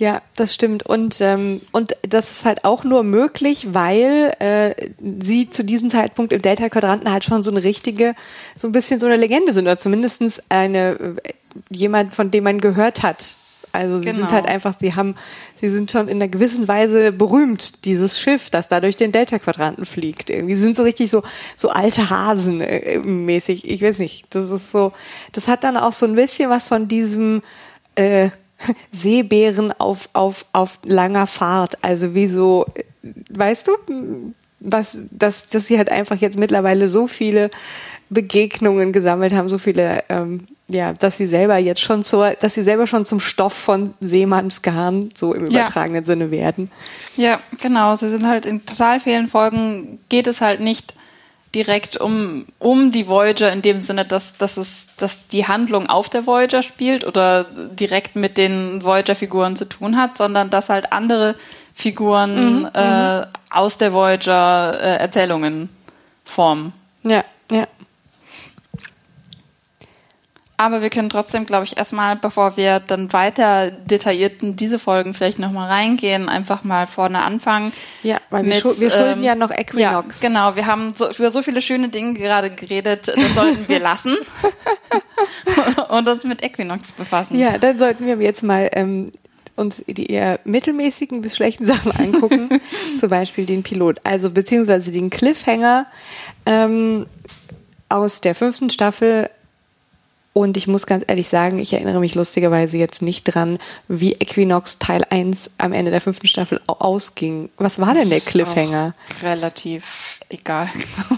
Ja, 0.00 0.22
das 0.34 0.54
stimmt. 0.54 0.86
Und, 0.86 1.20
ähm, 1.20 1.60
und 1.72 1.94
das 2.00 2.30
ist 2.30 2.46
halt 2.46 2.64
auch 2.64 2.84
nur 2.84 3.02
möglich, 3.02 3.74
weil 3.74 4.34
äh, 4.38 4.74
sie 5.20 5.50
zu 5.50 5.62
diesem 5.62 5.90
Zeitpunkt 5.90 6.32
im 6.32 6.40
Delta-Quadranten 6.40 7.12
halt 7.12 7.22
schon 7.22 7.42
so 7.42 7.50
eine 7.50 7.62
richtige, 7.62 8.14
so 8.56 8.66
ein 8.66 8.72
bisschen 8.72 8.98
so 8.98 9.04
eine 9.04 9.16
Legende 9.16 9.52
sind, 9.52 9.64
oder 9.64 9.76
zumindestens 9.76 10.40
eine 10.48 11.18
äh, 11.22 11.32
jemand, 11.70 12.14
von 12.14 12.30
dem 12.30 12.44
man 12.44 12.60
gehört 12.60 13.02
hat. 13.02 13.34
Also 13.72 13.98
sie 13.98 14.06
genau. 14.06 14.18
sind 14.18 14.32
halt 14.32 14.46
einfach, 14.46 14.74
sie 14.78 14.94
haben, 14.94 15.14
sie 15.54 15.68
sind 15.68 15.92
schon 15.92 16.08
in 16.08 16.16
einer 16.16 16.28
gewissen 16.28 16.66
Weise 16.66 17.12
berühmt, 17.12 17.84
dieses 17.84 18.18
Schiff, 18.18 18.50
das 18.50 18.66
da 18.66 18.80
durch 18.80 18.96
den 18.96 19.12
Delta-Quadranten 19.12 19.84
fliegt. 19.84 20.28
Irgendwie 20.28 20.56
sie 20.56 20.62
sind 20.62 20.76
so 20.76 20.82
richtig 20.82 21.08
so, 21.08 21.22
so 21.54 21.68
alte 21.70 22.10
Hasen 22.10 22.60
äh, 22.60 22.98
mäßig. 22.98 23.70
Ich 23.70 23.82
weiß 23.82 23.98
nicht. 23.98 24.24
Das 24.30 24.50
ist 24.50 24.72
so, 24.72 24.92
das 25.32 25.46
hat 25.46 25.62
dann 25.62 25.76
auch 25.76 25.92
so 25.92 26.06
ein 26.06 26.16
bisschen 26.16 26.50
was 26.50 26.66
von 26.66 26.88
diesem, 26.88 27.42
äh, 27.94 28.30
Seebären 28.92 29.72
auf, 29.78 30.08
auf, 30.12 30.44
auf 30.52 30.78
langer 30.84 31.26
Fahrt. 31.26 31.82
Also 31.82 32.14
wie 32.14 32.26
so, 32.26 32.66
weißt 33.30 33.68
du, 33.68 34.34
was, 34.60 34.98
dass, 35.10 35.48
dass 35.48 35.66
sie 35.66 35.78
halt 35.78 35.90
einfach 35.90 36.16
jetzt 36.16 36.38
mittlerweile 36.38 36.88
so 36.88 37.06
viele 37.06 37.50
Begegnungen 38.10 38.92
gesammelt 38.92 39.32
haben, 39.32 39.48
so 39.48 39.58
viele, 39.58 40.02
ähm, 40.08 40.48
ja, 40.68 40.92
dass 40.92 41.16
sie 41.16 41.26
selber 41.26 41.56
jetzt 41.56 41.80
schon 41.80 42.02
zur, 42.02 42.32
dass 42.32 42.54
sie 42.54 42.62
selber 42.62 42.86
schon 42.86 43.04
zum 43.04 43.20
Stoff 43.20 43.52
von 43.52 43.94
Seemannsgarn 44.00 45.10
so 45.14 45.32
im 45.32 45.46
übertragenen 45.46 46.02
ja. 46.02 46.06
Sinne 46.06 46.30
werden. 46.30 46.70
Ja, 47.16 47.40
genau. 47.60 47.94
Sie 47.94 48.10
sind 48.10 48.26
halt 48.26 48.46
in 48.46 48.66
total 48.66 49.00
vielen 49.00 49.28
Folgen 49.28 50.00
geht 50.08 50.26
es 50.26 50.40
halt 50.40 50.60
nicht 50.60 50.94
direkt 51.54 51.96
um, 51.96 52.46
um 52.58 52.92
die 52.92 53.08
Voyager 53.08 53.52
in 53.52 53.62
dem 53.62 53.80
Sinne, 53.80 54.04
dass, 54.04 54.36
dass, 54.36 54.56
es, 54.56 54.94
dass 54.96 55.26
die 55.28 55.46
Handlung 55.46 55.88
auf 55.88 56.08
der 56.08 56.26
Voyager 56.26 56.62
spielt 56.62 57.04
oder 57.04 57.44
direkt 57.44 58.14
mit 58.14 58.38
den 58.38 58.84
Voyager-Figuren 58.84 59.56
zu 59.56 59.64
tun 59.64 59.96
hat, 59.96 60.16
sondern 60.16 60.50
dass 60.50 60.68
halt 60.68 60.92
andere 60.92 61.34
Figuren 61.74 62.60
mhm, 62.60 62.68
äh, 62.74 63.20
mhm. 63.20 63.26
aus 63.50 63.78
der 63.78 63.92
Voyager 63.92 64.78
äh, 64.80 64.96
Erzählungen 64.98 65.68
formen. 66.24 66.72
Ja, 67.02 67.24
ja. 67.50 67.66
Aber 70.60 70.82
wir 70.82 70.90
können 70.90 71.08
trotzdem, 71.08 71.46
glaube 71.46 71.64
ich, 71.64 71.78
erstmal, 71.78 72.16
bevor 72.16 72.58
wir 72.58 72.80
dann 72.80 73.14
weiter 73.14 73.70
detailliert 73.70 74.42
in 74.42 74.56
diese 74.56 74.78
Folgen 74.78 75.14
vielleicht 75.14 75.38
nochmal 75.38 75.70
reingehen, 75.70 76.28
einfach 76.28 76.64
mal 76.64 76.86
vorne 76.86 77.22
anfangen. 77.22 77.72
Ja, 78.02 78.18
weil 78.28 78.42
mit, 78.42 78.62
wir, 78.62 78.78
wir 78.78 78.90
schulden 78.90 79.20
ähm, 79.20 79.22
ja 79.22 79.34
noch 79.34 79.50
Equinox. 79.50 80.20
Ja, 80.20 80.28
genau, 80.28 80.56
wir 80.56 80.66
haben 80.66 80.92
so, 80.94 81.10
über 81.12 81.30
so 81.30 81.40
viele 81.40 81.62
schöne 81.62 81.88
Dinge 81.88 82.12
gerade 82.12 82.50
geredet, 82.50 83.08
das 83.08 83.16
sollten 83.34 83.68
wir 83.68 83.80
lassen 83.80 84.18
und 85.88 86.06
uns 86.06 86.24
mit 86.24 86.42
Equinox 86.42 86.92
befassen. 86.92 87.38
Ja, 87.38 87.56
dann 87.56 87.78
sollten 87.78 88.04
wir 88.04 88.16
jetzt 88.16 88.42
mal 88.42 88.68
ähm, 88.74 89.12
uns 89.56 89.82
die 89.86 90.12
eher 90.12 90.40
mittelmäßigen 90.44 91.22
bis 91.22 91.36
schlechten 91.36 91.64
Sachen 91.64 91.90
angucken. 91.92 92.60
Zum 92.98 93.08
Beispiel 93.08 93.46
den 93.46 93.62
Pilot, 93.62 94.00
also 94.04 94.28
beziehungsweise 94.28 94.92
den 94.92 95.08
Cliffhanger 95.08 95.86
ähm, 96.44 97.06
aus 97.88 98.20
der 98.20 98.34
fünften 98.34 98.68
Staffel 98.68 99.30
und 100.32 100.56
ich 100.56 100.68
muss 100.68 100.86
ganz 100.86 101.04
ehrlich 101.08 101.28
sagen, 101.28 101.58
ich 101.58 101.72
erinnere 101.72 101.98
mich 101.98 102.14
lustigerweise 102.14 102.76
jetzt 102.76 103.02
nicht 103.02 103.24
dran, 103.24 103.58
wie 103.88 104.12
Equinox 104.12 104.78
Teil 104.78 105.04
1 105.10 105.52
am 105.58 105.72
Ende 105.72 105.90
der 105.90 106.00
fünften 106.00 106.28
Staffel 106.28 106.60
ausging. 106.66 107.50
Was 107.56 107.80
war 107.80 107.94
denn 107.94 108.08
der 108.08 108.20
Cliffhanger? 108.20 108.94
relativ 109.22 110.20
egal. 110.28 110.68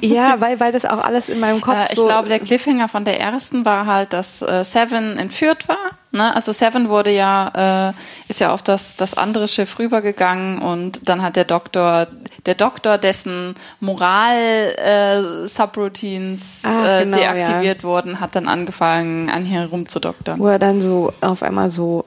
ja, 0.00 0.40
weil, 0.40 0.60
weil 0.60 0.72
das 0.72 0.86
auch 0.86 0.98
alles 0.98 1.28
in 1.28 1.40
meinem 1.40 1.60
Kopf 1.60 1.76
äh, 1.76 1.84
ich 1.90 1.94
so. 1.96 2.02
Ich 2.02 2.08
glaube, 2.08 2.28
der 2.28 2.40
Cliffhanger 2.40 2.88
von 2.88 3.04
der 3.04 3.20
ersten 3.20 3.64
war 3.64 3.86
halt, 3.86 4.12
dass 4.12 4.40
äh, 4.40 4.64
Seven 4.64 5.18
entführt 5.18 5.68
war. 5.68 5.98
Ne? 6.12 6.32
Also 6.34 6.52
Seven 6.52 6.90
wurde 6.90 7.10
ja, 7.10 7.90
äh, 7.90 7.94
ist 8.28 8.40
ja 8.40 8.52
auf 8.52 8.60
das, 8.62 8.96
das 8.96 9.14
andere 9.14 9.48
Schiff 9.48 9.78
rübergegangen 9.78 10.60
und 10.60 11.08
dann 11.08 11.22
hat 11.22 11.36
der 11.36 11.44
Doktor, 11.44 12.08
der 12.44 12.54
Doktor, 12.54 12.98
dessen 12.98 13.54
Moral-Subroutines 13.80 16.64
äh, 16.64 17.00
äh, 17.00 17.04
genau, 17.04 17.16
deaktiviert 17.16 17.82
ja. 17.82 17.88
wurden, 17.88 18.20
hat 18.20 18.36
dann 18.36 18.46
angefangen, 18.46 19.30
an 19.30 19.46
hier 19.46 19.64
rumzudoktern. 19.64 20.38
Wo 20.38 20.48
er 20.48 20.58
dann 20.58 20.82
so 20.82 21.14
auf 21.22 21.42
einmal 21.42 21.70
so 21.70 22.04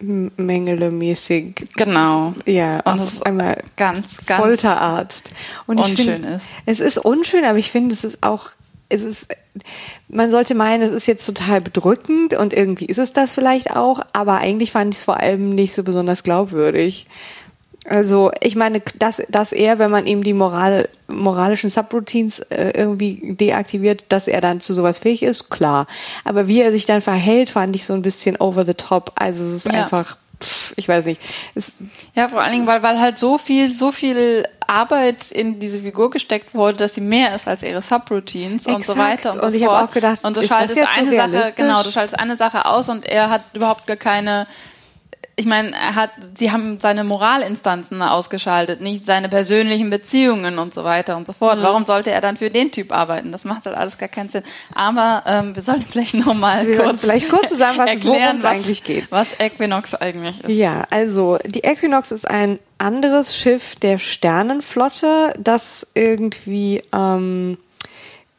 Mengele-mäßig. 0.00 1.68
Genau. 1.76 2.34
Ja, 2.46 2.80
und 2.80 3.00
auf 3.00 3.24
einmal 3.24 3.62
ganz, 3.76 4.16
ganz 4.26 4.40
Folterarzt. 4.40 5.30
Und 5.66 5.78
ich 5.78 5.90
unschön 5.90 6.14
find, 6.14 6.26
ist. 6.26 6.46
Es 6.66 6.80
ist 6.80 6.98
unschön, 6.98 7.44
aber 7.44 7.58
ich 7.58 7.70
finde, 7.70 7.92
es 7.92 8.04
ist 8.04 8.22
auch, 8.22 8.50
es 8.90 9.02
ist, 9.02 9.28
man 10.08 10.30
sollte 10.30 10.54
meinen, 10.54 10.82
es 10.82 10.94
ist 10.94 11.06
jetzt 11.06 11.24
total 11.24 11.60
bedrückend 11.60 12.34
und 12.34 12.52
irgendwie 12.52 12.86
ist 12.86 12.98
es 12.98 13.12
das 13.12 13.34
vielleicht 13.34 13.70
auch, 13.70 14.00
aber 14.12 14.38
eigentlich 14.38 14.72
fand 14.72 14.92
ich 14.92 15.00
es 15.00 15.04
vor 15.04 15.18
allem 15.20 15.54
nicht 15.54 15.74
so 15.74 15.82
besonders 15.82 16.22
glaubwürdig. 16.22 17.06
Also 17.88 18.30
ich 18.42 18.56
meine, 18.56 18.82
dass, 18.98 19.22
dass 19.30 19.52
er, 19.52 19.78
wenn 19.78 19.90
man 19.90 20.06
ihm 20.06 20.22
die 20.22 20.34
Moral, 20.34 20.88
moralischen 21.08 21.70
Subroutines 21.70 22.40
äh, 22.40 22.72
irgendwie 22.76 23.34
deaktiviert, 23.34 24.04
dass 24.10 24.28
er 24.28 24.42
dann 24.42 24.60
zu 24.60 24.74
sowas 24.74 24.98
fähig 24.98 25.22
ist, 25.22 25.48
klar. 25.48 25.86
Aber 26.24 26.46
wie 26.46 26.60
er 26.60 26.72
sich 26.72 26.84
dann 26.84 27.00
verhält, 27.00 27.48
fand 27.48 27.74
ich 27.74 27.86
so 27.86 27.94
ein 27.94 28.02
bisschen 28.02 28.36
over 28.36 28.66
the 28.66 28.74
top. 28.74 29.12
Also 29.14 29.44
es 29.44 29.50
ist 29.54 29.72
ja. 29.72 29.82
einfach 29.82 30.18
ich 30.76 30.88
weiß 30.88 31.04
nicht. 31.04 31.20
Es, 31.54 31.82
ja, 32.14 32.28
vor 32.28 32.40
allen 32.40 32.52
Dingen, 32.52 32.66
weil, 32.66 32.82
weil 32.82 32.98
halt 32.98 33.18
so 33.18 33.38
viel, 33.38 33.72
so 33.72 33.92
viel 33.92 34.46
Arbeit 34.66 35.30
in 35.30 35.60
diese 35.60 35.80
Figur 35.80 36.10
gesteckt 36.10 36.54
wurde, 36.54 36.78
dass 36.78 36.94
sie 36.94 37.00
mehr 37.00 37.34
ist 37.34 37.46
als 37.46 37.62
ihre 37.62 37.82
Subroutines 37.82 38.66
und 38.66 38.84
so 38.84 38.96
weiter 38.96 39.32
und, 39.32 39.40
und 39.40 39.52
so 39.52 39.58
ich 39.58 39.64
fort. 39.64 39.88
Auch 39.88 39.92
gedacht, 39.92 40.24
und 40.24 40.36
du 40.36 40.46
schaltest 40.46 40.78
eine 40.96 41.10
so 41.10 41.16
Sache, 41.16 41.52
genau, 41.56 41.82
du 41.82 41.90
schaltest 41.90 42.18
eine 42.18 42.36
Sache 42.36 42.64
aus 42.64 42.88
und 42.88 43.04
er 43.04 43.30
hat 43.30 43.42
überhaupt 43.52 43.86
gar 43.86 43.96
keine 43.96 44.46
ich 45.36 45.46
meine, 45.46 45.72
er 45.72 45.94
hat, 45.94 46.10
sie 46.34 46.52
haben 46.52 46.80
seine 46.80 47.02
Moralinstanzen 47.02 48.02
ausgeschaltet, 48.02 48.80
nicht 48.80 49.06
seine 49.06 49.28
persönlichen 49.28 49.88
Beziehungen 49.88 50.58
und 50.58 50.74
so 50.74 50.84
weiter 50.84 51.16
und 51.16 51.26
so 51.26 51.32
fort. 51.32 51.58
Mhm. 51.58 51.62
Warum 51.62 51.86
sollte 51.86 52.10
er 52.10 52.20
dann 52.20 52.36
für 52.36 52.50
den 52.50 52.70
Typ 52.72 52.92
arbeiten? 52.92 53.32
Das 53.32 53.44
macht 53.44 53.64
halt 53.64 53.76
alles 53.76 53.96
gar 53.96 54.08
keinen 54.08 54.28
Sinn. 54.28 54.42
Aber 54.74 55.22
ähm, 55.26 55.54
wir 55.54 55.62
sollten 55.62 55.82
vielleicht 55.90 56.14
nochmal 56.14 56.66
kurz, 56.66 57.00
vielleicht 57.00 57.30
kurz 57.30 57.48
zusammenfassen, 57.48 58.04
worum 58.04 58.36
es 58.36 58.44
eigentlich 58.44 58.84
geht. 58.84 59.10
Was 59.10 59.38
Equinox 59.38 59.94
eigentlich 59.94 60.40
ist. 60.44 60.50
Ja, 60.50 60.86
also 60.90 61.38
die 61.46 61.60
Equinox 61.60 62.10
ist 62.10 62.28
ein 62.28 62.58
anderes 62.78 63.36
Schiff 63.36 63.76
der 63.76 63.98
Sternenflotte, 63.98 65.34
das 65.38 65.86
irgendwie 65.94 66.82
ähm, 66.92 67.56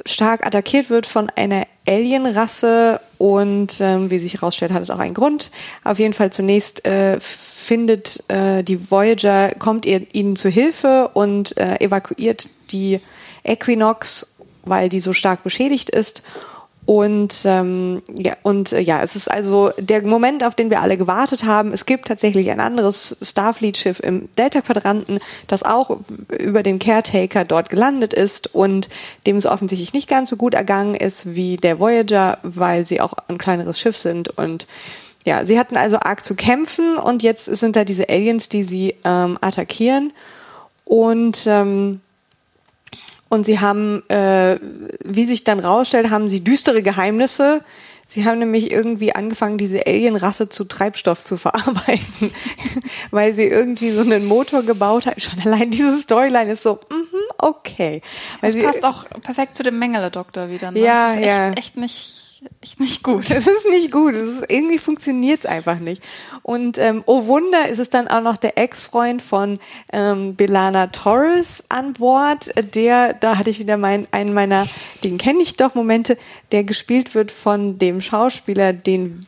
stark 0.06 0.46
attackiert 0.46 0.90
wird 0.90 1.08
von 1.08 1.30
einer 1.36 1.66
Alienrasse 1.88 3.02
und 3.22 3.80
ähm, 3.82 4.10
wie 4.10 4.18
sich 4.18 4.34
herausstellt, 4.34 4.72
hat 4.72 4.82
es 4.82 4.90
auch 4.90 4.98
einen 4.98 5.13
Grund. 5.13 5.51
Auf 5.84 6.00
jeden 6.00 6.13
Fall 6.13 6.34
zunächst 6.34 6.88
äh, 6.88 7.20
findet 7.20 8.24
äh, 8.30 8.63
die 8.63 8.90
Voyager, 8.90 9.51
kommt 9.60 9.86
ihr, 9.86 10.08
ihnen 10.12 10.36
zu 10.36 10.50
Hilfe 10.50 11.12
und 11.13 11.56
äh, 11.56 11.75
evakuiert 11.82 12.50
die 12.72 13.00
Equinox, 13.44 14.38
weil 14.63 14.90
die 14.90 15.00
so 15.00 15.13
stark 15.13 15.44
beschädigt 15.44 15.92
ist 15.92 16.24
und 16.92 17.44
ähm, 17.46 18.02
ja, 18.18 18.36
und 18.44 18.74
äh, 18.74 18.82
ja, 18.82 19.02
es 19.02 19.16
ist 19.16 19.32
also 19.32 19.72
der 19.78 20.02
Moment, 20.02 20.44
auf 20.44 20.56
den 20.56 20.70
wir 20.70 20.82
alle 20.82 20.98
gewartet 20.98 21.46
haben. 21.46 21.72
Es 21.72 21.86
gibt 21.86 22.10
tatsächlich 22.10 22.52
ein 22.52 22.60
anderes 22.60 23.16
Starfleet-Schiff 23.22 24.02
im 24.02 24.28
Delta-Quadranten, 24.38 25.20
das 25.48 25.64
auch 25.64 26.00
über 26.38 26.64
den 26.64 26.80
Caretaker 26.80 27.46
dort 27.46 27.70
gelandet 27.70 28.14
ist 28.14 28.54
und 28.54 28.90
dem 29.26 29.38
es 29.38 29.46
offensichtlich 29.46 29.94
nicht 29.94 30.10
ganz 30.10 30.32
so 30.32 30.36
gut 30.36 30.54
ergangen 30.54 30.96
ist 30.96 31.34
wie 31.34 31.56
der 31.56 31.80
Voyager, 31.80 32.40
weil 32.44 32.86
sie 32.86 33.00
auch 33.00 33.14
ein 33.30 33.38
kleineres 33.38 33.80
Schiff 33.80 33.98
sind 33.98 34.28
und 34.28 34.68
ja, 35.26 35.46
sie 35.46 35.58
hatten 35.58 35.78
also 35.78 35.96
arg 35.96 36.26
zu 36.26 36.36
kämpfen 36.36 36.98
und 36.98 37.24
jetzt 37.24 37.46
sind 37.46 37.78
da 37.78 37.86
diese 37.86 38.10
Aliens, 38.10 38.50
die 38.50 38.64
sie 38.64 38.96
ähm, 39.06 39.38
attackieren 39.40 40.12
und 40.84 41.46
ähm, 41.48 42.02
und 43.32 43.46
sie 43.46 43.62
haben, 43.62 44.04
äh, 44.10 44.60
wie 45.06 45.26
sich 45.26 45.46
dann 45.46 45.62
rausstellt, 45.62 46.10
haben 46.10 46.28
sie 46.28 46.44
düstere 46.44 46.84
Geheimnisse. 46.84 47.64
Sie 48.06 48.26
haben 48.26 48.40
nämlich 48.40 48.70
irgendwie 48.70 49.16
angefangen, 49.16 49.58
diese 49.58 49.88
Alienrasse 49.88 50.50
zu 50.50 50.66
Treibstoff 50.66 51.24
zu 51.24 51.38
verarbeiten, 51.46 52.34
weil 53.10 53.34
sie 53.34 53.46
irgendwie 53.46 53.92
so 53.92 54.02
einen 54.02 54.26
Motor 54.26 54.64
gebaut 54.64 55.06
hat. 55.06 55.22
Schon 55.22 55.40
allein 55.40 55.72
diese 55.72 56.02
Storyline 56.02 56.52
ist 56.52 56.64
so, 56.64 56.82
mm 56.90 57.12
okay. 57.38 58.02
Weil 58.42 58.52
das 58.52 58.64
passt 58.64 58.84
auch 58.84 59.06
perfekt 59.22 59.56
zu 59.56 59.64
dem 59.64 59.80
Mengele-Doktor 59.80 60.50
wieder. 60.50 60.72
Ne? 60.72 60.80
Ja, 60.80 61.08
das 61.08 61.16
ist 61.16 61.22
echt, 61.22 61.28
ja. 61.28 61.52
echt 61.54 61.78
nicht 61.78 62.31
echt 62.62 62.80
nicht 62.80 63.04
gut. 63.04 63.30
Es 63.32 63.48
ist 63.48 63.68
nicht 63.70 63.92
gut. 63.92 64.16
Es 64.16 64.26
ist, 64.26 64.44
irgendwie 64.48 64.80
funktioniert 64.80 65.42
es 65.42 65.46
einfach 65.46 65.80
nicht. 65.80 66.04
Und 66.42 66.78
ähm, 66.78 67.04
oh 67.06 67.26
Wunder, 67.28 67.70
ist 67.70 67.80
es 67.80 67.90
dann 67.90 68.08
auch 68.08 68.22
noch 68.22 68.38
der 68.38 68.58
Ex-Freund 68.58 69.22
von 69.22 69.60
ähm, 69.94 70.36
Belana 70.36 70.88
Torres 70.88 71.64
an 71.70 71.94
Bord. 71.94 72.52
Der, 72.76 73.14
da 73.14 73.38
hatte 73.38 73.50
ich 73.50 73.60
wieder 73.60 73.78
mein, 73.78 74.08
einen 74.12 74.34
meiner, 74.34 74.66
den 75.04 75.18
kenne 75.18 75.42
ich 75.42 75.56
doch, 75.56 75.76
Momente, 75.76 76.18
der 76.52 76.64
gespielt 76.64 77.14
wird 77.16 77.32
von 77.32 77.78
dem 77.78 78.02
Schauspieler, 78.02 78.74
den 78.74 79.26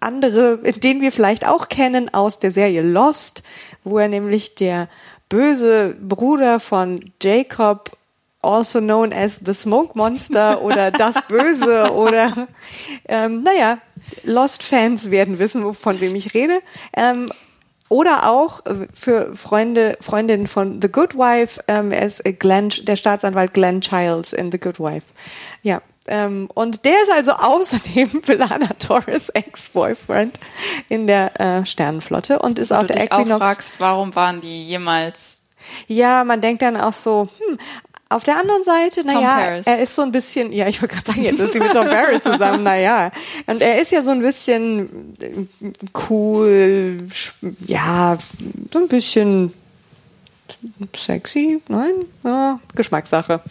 andere, 0.00 0.58
den 0.58 1.02
wir 1.02 1.12
vielleicht 1.12 1.46
auch 1.46 1.68
kennen 1.68 2.12
aus 2.14 2.38
der 2.38 2.52
Serie 2.52 2.82
Lost, 2.82 3.42
wo 3.84 3.98
er 3.98 4.08
nämlich 4.08 4.54
der 4.54 4.88
böse 5.28 5.94
Bruder 6.00 6.58
von 6.58 7.12
Jacob 7.22 7.96
also 8.42 8.80
known 8.80 9.12
as 9.12 9.40
the 9.44 9.52
Smoke 9.52 9.96
Monster 9.96 10.62
oder 10.62 10.90
das 10.90 11.20
Böse 11.28 11.92
oder 11.92 12.48
ähm, 13.08 13.42
naja, 13.42 13.78
Lost-Fans 14.24 15.10
werden 15.10 15.38
wissen, 15.38 15.72
von 15.74 16.00
wem 16.00 16.14
ich 16.14 16.34
rede. 16.34 16.60
Ähm, 16.94 17.30
oder 17.88 18.30
auch 18.30 18.64
äh, 18.66 18.86
für 18.94 19.34
Freunde, 19.34 19.98
Freundinnen 20.00 20.46
von 20.46 20.80
The 20.80 20.88
Good 20.88 21.16
Wife, 21.16 21.62
ähm, 21.68 21.90
er 21.90 22.06
ist 22.06 22.22
Glenn, 22.38 22.70
der 22.82 22.96
Staatsanwalt 22.96 23.52
Glenn 23.52 23.80
Childs 23.80 24.32
in 24.32 24.52
The 24.52 24.58
Good 24.58 24.78
Wife. 24.78 25.06
Ja, 25.62 25.82
ähm, 26.06 26.48
und 26.54 26.84
der 26.84 26.94
ist 27.02 27.12
also 27.12 27.32
außerdem 27.32 28.22
Belana 28.26 28.70
Torres 28.78 29.28
Ex-Boyfriend 29.30 30.38
in 30.88 31.06
der 31.06 31.38
äh, 31.40 31.66
Sternenflotte 31.66 32.38
und 32.38 32.58
ist 32.58 32.72
auch 32.72 32.86
der 32.86 33.04
Equinox. 33.04 33.30
Auch 33.32 33.38
fragst, 33.38 33.80
warum 33.80 34.14
waren 34.14 34.40
die 34.40 34.66
jemals 34.66 35.40
ja, 35.86 36.24
man 36.24 36.40
denkt 36.40 36.62
dann 36.62 36.76
auch 36.76 36.92
so, 36.92 37.28
hm, 37.38 37.58
auf 38.10 38.24
der 38.24 38.38
anderen 38.38 38.64
Seite, 38.64 39.06
naja, 39.06 39.60
er 39.64 39.80
ist 39.80 39.94
so 39.94 40.02
ein 40.02 40.10
bisschen, 40.10 40.52
ja, 40.52 40.66
ich 40.66 40.82
wollte 40.82 40.96
gerade 40.96 41.06
sagen, 41.06 41.22
jetzt 41.22 41.38
ist 41.38 41.52
sie 41.52 41.60
mit 41.60 41.72
Tom 41.72 41.86
Barry 41.86 42.20
zusammen, 42.20 42.64
naja. 42.64 43.12
Und 43.46 43.62
er 43.62 43.80
ist 43.80 43.92
ja 43.92 44.02
so 44.02 44.10
ein 44.10 44.20
bisschen 44.20 45.48
cool, 46.10 47.06
ja, 47.66 48.18
so 48.72 48.78
ein 48.80 48.88
bisschen 48.88 49.52
sexy, 50.96 51.62
nein, 51.68 51.92
ja, 52.24 52.58
Geschmackssache. 52.74 53.42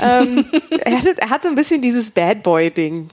ähm, 0.00 0.44
er, 0.78 0.98
hat, 0.98 1.18
er 1.18 1.30
hat 1.30 1.42
so 1.42 1.48
ein 1.48 1.56
bisschen 1.56 1.82
dieses 1.82 2.08
Bad 2.10 2.44
Boy-Ding. 2.44 3.10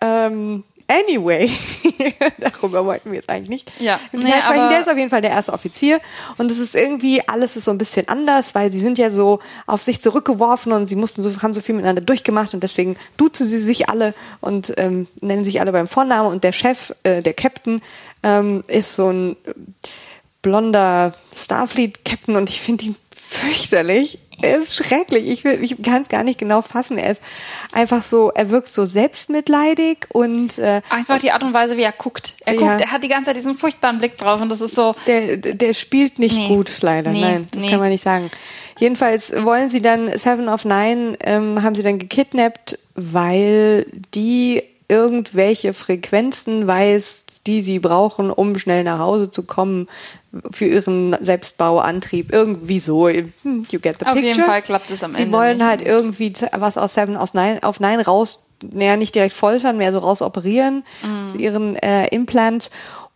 Ähm, 0.00 0.62
Anyway, 0.92 1.50
darüber 2.38 2.84
wollten 2.84 3.10
wir 3.10 3.16
jetzt 3.16 3.28
eigentlich 3.30 3.48
nicht. 3.48 3.72
Ja, 3.80 3.98
nee, 4.12 4.30
sprechen. 4.30 4.68
Der 4.68 4.80
ist 4.80 4.90
auf 4.90 4.96
jeden 4.96 5.08
Fall 5.08 5.22
der 5.22 5.30
erste 5.30 5.52
Offizier 5.52 6.00
und 6.36 6.50
es 6.50 6.58
ist 6.58 6.74
irgendwie 6.74 7.26
alles 7.26 7.56
ist 7.56 7.64
so 7.64 7.70
ein 7.70 7.78
bisschen 7.78 8.08
anders, 8.08 8.54
weil 8.54 8.70
sie 8.70 8.80
sind 8.80 8.98
ja 8.98 9.08
so 9.08 9.38
auf 9.66 9.82
sich 9.82 10.02
zurückgeworfen 10.02 10.72
und 10.72 10.86
sie 10.86 10.96
mussten 10.96 11.22
so 11.22 11.42
haben 11.42 11.54
so 11.54 11.60
viel 11.60 11.74
miteinander 11.74 12.02
durchgemacht 12.02 12.52
und 12.52 12.62
deswegen 12.62 12.96
duzen 13.16 13.46
sie 13.46 13.58
sich 13.58 13.88
alle 13.88 14.14
und 14.40 14.74
ähm, 14.76 15.06
nennen 15.20 15.44
sich 15.44 15.60
alle 15.60 15.72
beim 15.72 15.88
Vornamen 15.88 16.30
und 16.30 16.44
der 16.44 16.52
Chef, 16.52 16.94
äh, 17.04 17.22
der 17.22 17.34
Captain, 17.34 17.80
ähm, 18.22 18.62
ist 18.66 18.94
so 18.94 19.10
ein 19.10 19.36
blonder 20.42 21.14
Starfleet-Captain 21.34 22.36
und 22.36 22.50
ich 22.50 22.60
finde 22.60 22.84
ihn 22.84 22.96
fürchterlich. 23.16 24.18
Er 24.40 24.58
ist 24.58 24.74
schrecklich. 24.74 25.28
Ich, 25.28 25.44
will, 25.44 25.62
ich 25.62 25.80
kann 25.82 26.02
es 26.02 26.08
gar 26.08 26.24
nicht 26.24 26.38
genau 26.38 26.62
fassen. 26.62 26.98
Er 26.98 27.10
ist 27.10 27.22
einfach 27.72 28.02
so, 28.02 28.30
er 28.30 28.50
wirkt 28.50 28.70
so 28.70 28.84
selbstmitleidig 28.84 30.06
und 30.08 30.58
äh, 30.58 30.80
einfach 30.88 31.20
die 31.20 31.30
Art 31.30 31.44
und 31.44 31.52
Weise, 31.52 31.76
wie 31.76 31.82
er 31.82 31.92
guckt. 31.92 32.34
Er 32.44 32.54
guckt, 32.54 32.80
er 32.80 32.90
hat 32.90 33.04
die 33.04 33.08
ganze 33.08 33.26
Zeit 33.26 33.36
diesen 33.36 33.54
furchtbaren 33.54 33.98
Blick 33.98 34.16
drauf 34.16 34.40
und 34.40 34.48
das 34.48 34.60
ist 34.60 34.74
so. 34.74 34.94
Der, 35.06 35.36
der 35.36 35.74
spielt 35.74 36.18
nicht 36.18 36.36
nee. 36.36 36.48
gut, 36.48 36.70
leider. 36.80 37.10
Nee, 37.10 37.20
Nein, 37.20 37.48
das 37.50 37.62
nee. 37.62 37.70
kann 37.70 37.78
man 37.78 37.90
nicht 37.90 38.04
sagen. 38.04 38.28
Jedenfalls 38.78 39.32
wollen 39.44 39.68
sie 39.68 39.82
dann 39.82 40.16
Seven 40.18 40.48
of 40.48 40.64
Nine 40.64 41.16
ähm, 41.20 41.62
haben 41.62 41.74
sie 41.74 41.82
dann 41.82 41.98
gekidnappt, 41.98 42.78
weil 42.94 43.86
die 44.14 44.62
irgendwelche 44.88 45.72
Frequenzen 45.72 46.66
weiß, 46.66 47.26
die 47.46 47.62
sie 47.62 47.78
brauchen, 47.78 48.30
um 48.30 48.58
schnell 48.58 48.84
nach 48.84 48.98
Hause 48.98 49.30
zu 49.30 49.46
kommen 49.46 49.88
für 50.50 50.66
ihren 50.66 51.16
Selbstbauantrieb. 51.20 52.32
Irgendwie 52.32 52.80
so. 52.80 53.08
Hm, 53.08 53.32
you 53.70 53.80
get 53.80 53.98
the 53.98 54.06
Auf 54.06 54.12
picture. 54.12 54.12
Auf 54.12 54.16
jeden 54.22 54.44
Fall 54.44 54.62
klappt 54.62 54.90
es 54.90 55.02
am 55.02 55.12
sie 55.12 55.22
Ende. 55.22 55.30
Sie 55.30 55.32
wollen 55.32 55.64
halt 55.64 55.82
irgendwie 55.82 56.32
was 56.52 56.78
aus 56.78 56.94
Seven 56.94 57.16
aus 57.16 57.34
Nine, 57.34 57.60
auf 57.62 57.80
Nine 57.80 58.04
raus, 58.04 58.46
naja, 58.62 58.96
nicht 58.96 59.14
direkt 59.14 59.34
foltern, 59.34 59.76
mehr 59.76 59.92
so 59.92 59.98
raus 59.98 60.22
operieren, 60.22 60.84
mhm. 61.02 61.26
zu 61.26 61.38
ihren 61.38 61.76
äh, 61.76 62.06
Implant 62.08 62.70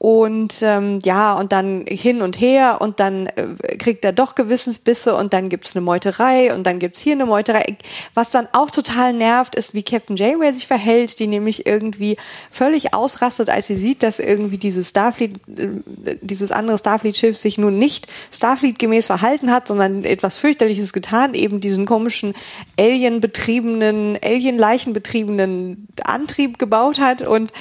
und 0.07 0.63
ähm, 0.63 1.01
ja, 1.03 1.35
und 1.35 1.51
dann 1.51 1.85
hin 1.85 2.23
und 2.23 2.41
her 2.41 2.81
und 2.81 3.01
dann 3.01 3.27
äh, 3.27 3.77
kriegt 3.77 4.05
er 4.05 4.13
doch 4.13 4.37
Gewissensbisse 4.37 5.17
und 5.17 5.33
dann 5.33 5.49
gibt's 5.49 5.75
eine 5.75 5.85
Meuterei 5.85 6.55
und 6.55 6.63
dann 6.63 6.79
gibt's 6.79 7.01
hier 7.01 7.15
eine 7.15 7.27
Meuterei. 7.27 7.77
Was 8.15 8.31
dann 8.31 8.47
auch 8.53 8.71
total 8.71 9.13
nervt, 9.13 9.57
ist, 9.57 9.75
wie 9.75 9.83
Captain 9.83 10.15
Janeway 10.15 10.53
sich 10.53 10.69
verhält, 10.69 11.19
die 11.19 11.27
nämlich 11.27 11.67
irgendwie 11.67 12.19
völlig 12.53 12.95
ausrastet, 12.95 13.51
als 13.51 13.67
sie 13.67 13.75
sieht, 13.75 14.05
dass 14.05 14.21
irgendwie 14.21 14.59
dieses 14.59 14.91
Starfleet, 14.91 15.41
äh, 15.59 16.15
dieses 16.21 16.53
andere 16.53 16.79
Starfleet-Schiff 16.79 17.37
sich 17.37 17.59
nun 17.59 17.77
nicht 17.77 18.07
Starfleet-gemäß 18.31 19.07
verhalten 19.07 19.51
hat, 19.51 19.67
sondern 19.67 20.05
etwas 20.05 20.39
fürchterliches 20.39 20.93
getan, 20.93 21.35
eben 21.35 21.59
diesen 21.59 21.85
komischen 21.85 22.33
Alien-betriebenen, 22.79 24.21
Alien-Leichen 24.23 24.93
betriebenen 24.93 25.89
Antrieb 26.05 26.61
gebaut 26.61 27.01
hat 27.01 27.27
und 27.27 27.53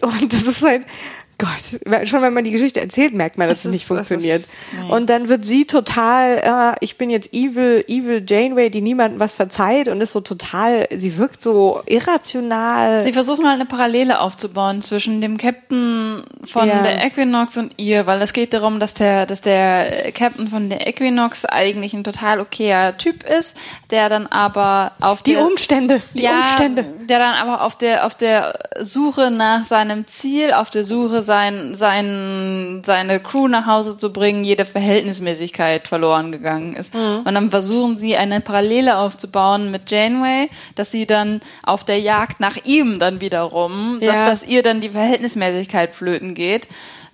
und 0.00 0.32
das 0.32 0.42
ist 0.48 0.62
halt 0.62 0.82
Gott, 1.38 2.06
schon 2.08 2.22
wenn 2.22 2.32
man 2.32 2.44
die 2.44 2.50
Geschichte 2.50 2.80
erzählt, 2.80 3.12
merkt 3.12 3.36
man, 3.36 3.46
dass 3.46 3.58
Es 3.58 3.64
es 3.66 3.72
nicht 3.72 3.84
funktioniert. 3.86 4.40
ist- 4.40 4.48
nee. 4.80 4.90
Und 4.90 5.10
dann 5.10 5.28
wird 5.28 5.44
sie 5.44 5.66
total, 5.66 6.38
äh, 6.38 6.76
ich 6.84 6.96
bin 6.96 7.10
jetzt 7.10 7.34
evil, 7.34 7.84
evil 7.88 8.24
Janeway, 8.26 8.70
die 8.70 8.80
niemandem 8.80 9.20
was 9.20 9.34
verzeiht 9.34 9.88
und 9.88 10.00
ist 10.00 10.12
so 10.12 10.20
total, 10.22 10.86
sie 10.96 11.18
wirkt 11.18 11.42
so 11.42 11.82
irrational. 11.84 13.02
Sie 13.02 13.12
versuchen 13.12 13.44
halt 13.44 13.56
eine 13.56 13.66
Parallele 13.66 14.20
aufzubauen 14.20 14.80
zwischen 14.82 15.20
dem 15.20 15.36
Captain 15.36 16.22
von 16.44 16.68
Ja. 16.68 16.80
der 16.82 17.04
Equinox 17.04 17.56
und 17.58 17.74
ihr, 17.76 18.06
weil 18.06 18.22
es 18.22 18.32
geht 18.32 18.54
darum, 18.54 18.80
dass 18.80 18.94
der, 18.94 19.26
dass 19.26 19.40
der 19.42 20.12
Captain 20.12 20.48
von 20.48 20.70
der 20.70 20.86
Equinox 20.86 21.44
eigentlich 21.44 21.92
ein 21.94 22.04
total 22.04 22.40
okayer 22.40 22.96
Typ 22.96 23.24
ist, 23.24 23.56
der 23.90 24.08
dann 24.08 24.26
aber 24.26 24.92
auf 25.00 25.22
die 25.22 25.32
der 25.34 25.44
Umstände, 25.44 26.00
die 26.14 26.22
ja, 26.22 26.38
Umstände. 26.38 26.84
der 27.08 27.18
dann 27.18 27.34
aber 27.34 27.62
auf 27.62 27.76
der 27.76 28.06
auf 28.06 28.14
der 28.14 28.58
Suche 28.80 29.30
nach 29.30 29.64
seinem 29.64 30.06
Ziel, 30.06 30.52
auf 30.52 30.70
der 30.70 30.84
Suche 30.84 31.22
sein, 31.26 31.74
sein 31.74 32.82
seine 32.86 33.20
Crew 33.20 33.48
nach 33.48 33.66
Hause 33.66 33.98
zu 33.98 34.12
bringen, 34.12 34.44
jede 34.44 34.64
Verhältnismäßigkeit 34.64 35.88
verloren 35.88 36.32
gegangen 36.32 36.74
ist. 36.74 36.94
Mhm. 36.94 37.22
Und 37.24 37.34
dann 37.34 37.50
versuchen 37.50 37.96
sie 37.98 38.16
eine 38.16 38.40
Parallele 38.40 38.96
aufzubauen 38.96 39.70
mit 39.70 39.90
Janeway, 39.90 40.48
dass 40.74 40.90
sie 40.90 41.06
dann 41.06 41.40
auf 41.62 41.84
der 41.84 42.00
Jagd 42.00 42.40
nach 42.40 42.56
ihm 42.64 42.98
dann 42.98 43.20
wiederum, 43.20 43.98
Ja. 44.00 44.12
dass 44.12 44.40
dass 44.40 44.48
ihr 44.48 44.62
dann 44.62 44.80
die 44.80 44.90
Verhältnismäßigkeit 44.90 45.94
flöten 45.94 46.34
geht, 46.34 46.68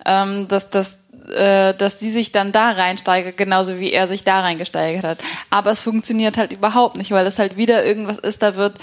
ähm, 0.05 0.47
dass 0.47 0.69
das 0.69 0.99
äh, 1.35 1.73
dass 1.73 1.99
sie 1.99 2.09
sich 2.11 2.31
dann 2.33 2.51
da 2.51 2.71
reinsteigert, 2.71 3.37
genauso 3.37 3.79
wie 3.79 3.91
er 3.93 4.07
sich 4.07 4.23
da 4.25 4.41
reingesteigert 4.41 5.03
hat. 5.05 5.17
Aber 5.49 5.71
es 5.71 5.81
funktioniert 5.81 6.37
halt 6.37 6.51
überhaupt 6.51 6.97
nicht, 6.97 7.11
weil 7.11 7.25
es 7.25 7.39
halt 7.39 7.55
wieder 7.55 7.85
irgendwas 7.85 8.17
ist, 8.17 8.43
da 8.43 8.55
wird 8.55 8.77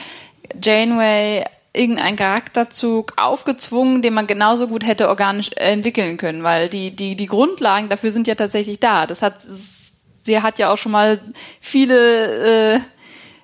Janeway 0.62 1.44
irgendein 1.72 2.16
Charakterzug 2.16 3.12
aufgezwungen, 3.16 4.02
den 4.02 4.12
man 4.14 4.26
genauso 4.26 4.66
gut 4.66 4.84
hätte 4.86 5.08
organisch 5.08 5.50
entwickeln 5.56 6.16
können, 6.16 6.42
weil 6.42 6.68
die, 6.68 6.90
die, 6.90 7.14
die 7.14 7.26
Grundlagen 7.26 7.88
dafür 7.88 8.10
sind 8.10 8.26
ja 8.26 8.34
tatsächlich 8.34 8.80
da. 8.80 9.06
Das 9.06 9.22
hat, 9.22 9.36
sie 9.40 10.40
hat 10.42 10.58
ja 10.58 10.72
auch 10.72 10.78
schon 10.78 10.92
mal 10.92 11.20
viele, 11.60 12.74
äh, 12.74 12.80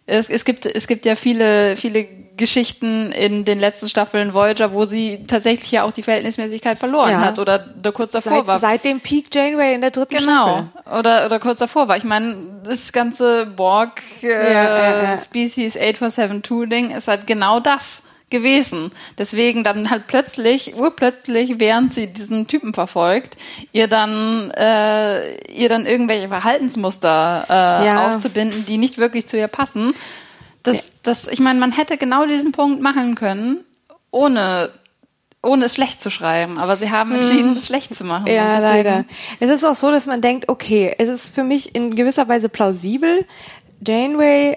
es, 0.07 0.29
es 0.29 0.45
gibt, 0.45 0.67
es 0.67 0.87
gibt 0.89 1.05
ja 1.05 1.15
viele, 1.17 1.77
viele 1.77 2.05
Geschichten 2.37 3.13
in 3.13 3.45
den 3.45 3.59
letzten 3.61 3.89
Staffeln 3.89 4.35
Voyager, 4.35 4.73
wo 4.73 4.85
sie 4.85 5.25
tatsächlich 5.27 5.71
ja 5.71 5.85
auch 5.85 5.93
die 5.93 6.03
Verhältnismäßigkeit 6.03 6.79
verloren 6.79 7.13
Ja. 7.13 7.21
hat 7.21 7.39
oder 7.39 7.59
da 7.59 7.93
kurz 7.93 8.13
davor 8.13 8.39
Seit, 8.39 8.47
war. 8.47 8.59
seit 8.59 8.85
dem 8.85 9.01
Peak 9.01 9.35
Janeway 9.35 9.75
in 9.75 9.81
der 9.81 9.91
dritten 9.93 10.17
Genau. 10.19 10.69
Staffel. 10.83 10.99
Oder, 10.99 11.27
oder 11.27 11.39
kurz 11.41 11.59
davor 11.59 11.89
war. 11.89 11.97
Ich 11.97 12.05
meine, 12.05 12.61
das 12.65 12.93
ganze 12.93 13.47
Borg 13.47 14.03
äh, 14.23 14.53
ja, 14.53 15.03
ja. 15.05 15.17
Species 15.19 15.77
8472 15.77 16.69
Ding 16.69 16.91
ist 16.91 17.09
halt 17.09 17.27
genau 17.27 17.59
das 17.61 18.03
gewesen. 18.31 18.91
Deswegen 19.19 19.63
dann 19.63 19.91
halt 19.91 20.07
plötzlich, 20.09 20.75
urplötzlich, 20.77 21.59
während 21.59 21.95
sie 21.95 22.09
diesen 22.09 22.47
Typen 22.47 22.75
verfolgt, 22.75 23.37
ihr 23.73 23.87
dann, 23.87 24.51
äh, 24.51 25.37
ihr 25.53 25.69
dann 25.69 25.87
irgendwelche 25.87 26.29
Verhaltensmuster 26.29 27.47
äh, 27.49 27.87
Ja. 27.87 28.07
aufzubinden, 28.09 28.67
die 28.67 28.79
nicht 28.79 28.99
wirklich 28.99 29.27
zu 29.27 29.37
ihr 29.37 29.49
passen. 29.49 29.95
Das, 30.65 30.91
das, 31.05 31.29
ich 31.29 31.39
meine, 31.39 31.61
man 31.61 31.71
hätte 31.71 31.97
genau 31.97 32.27
diesen 32.27 32.51
Punkt 32.51 32.83
machen 32.83 33.15
können, 33.15 33.65
ohne 34.11 34.71
ohne 35.43 35.67
es 35.67 35.75
schlecht 35.75 36.03
zu 36.03 36.11
schreiben, 36.11 36.59
aber 36.59 36.77
sie 36.77 36.91
haben 36.91 37.13
entschieden, 37.13 37.57
es 37.57 37.67
schlecht 37.67 37.95
zu 37.95 38.03
machen. 38.03 38.25
Mhm. 38.25 38.31
Ja, 38.31 38.59
leider. 38.59 39.05
Es 39.39 39.49
ist 39.49 39.63
auch 39.65 39.77
so, 39.77 39.93
dass 39.93 40.07
man 40.07 40.21
denkt, 40.21 40.49
okay, 40.49 40.93
es 40.99 41.09
ist 41.09 41.33
für 41.33 41.45
mich 41.45 41.73
in 41.77 41.95
gewisser 41.95 42.27
Weise 42.27 42.49
plausibel. 42.49 43.25
Janeway 43.87 44.57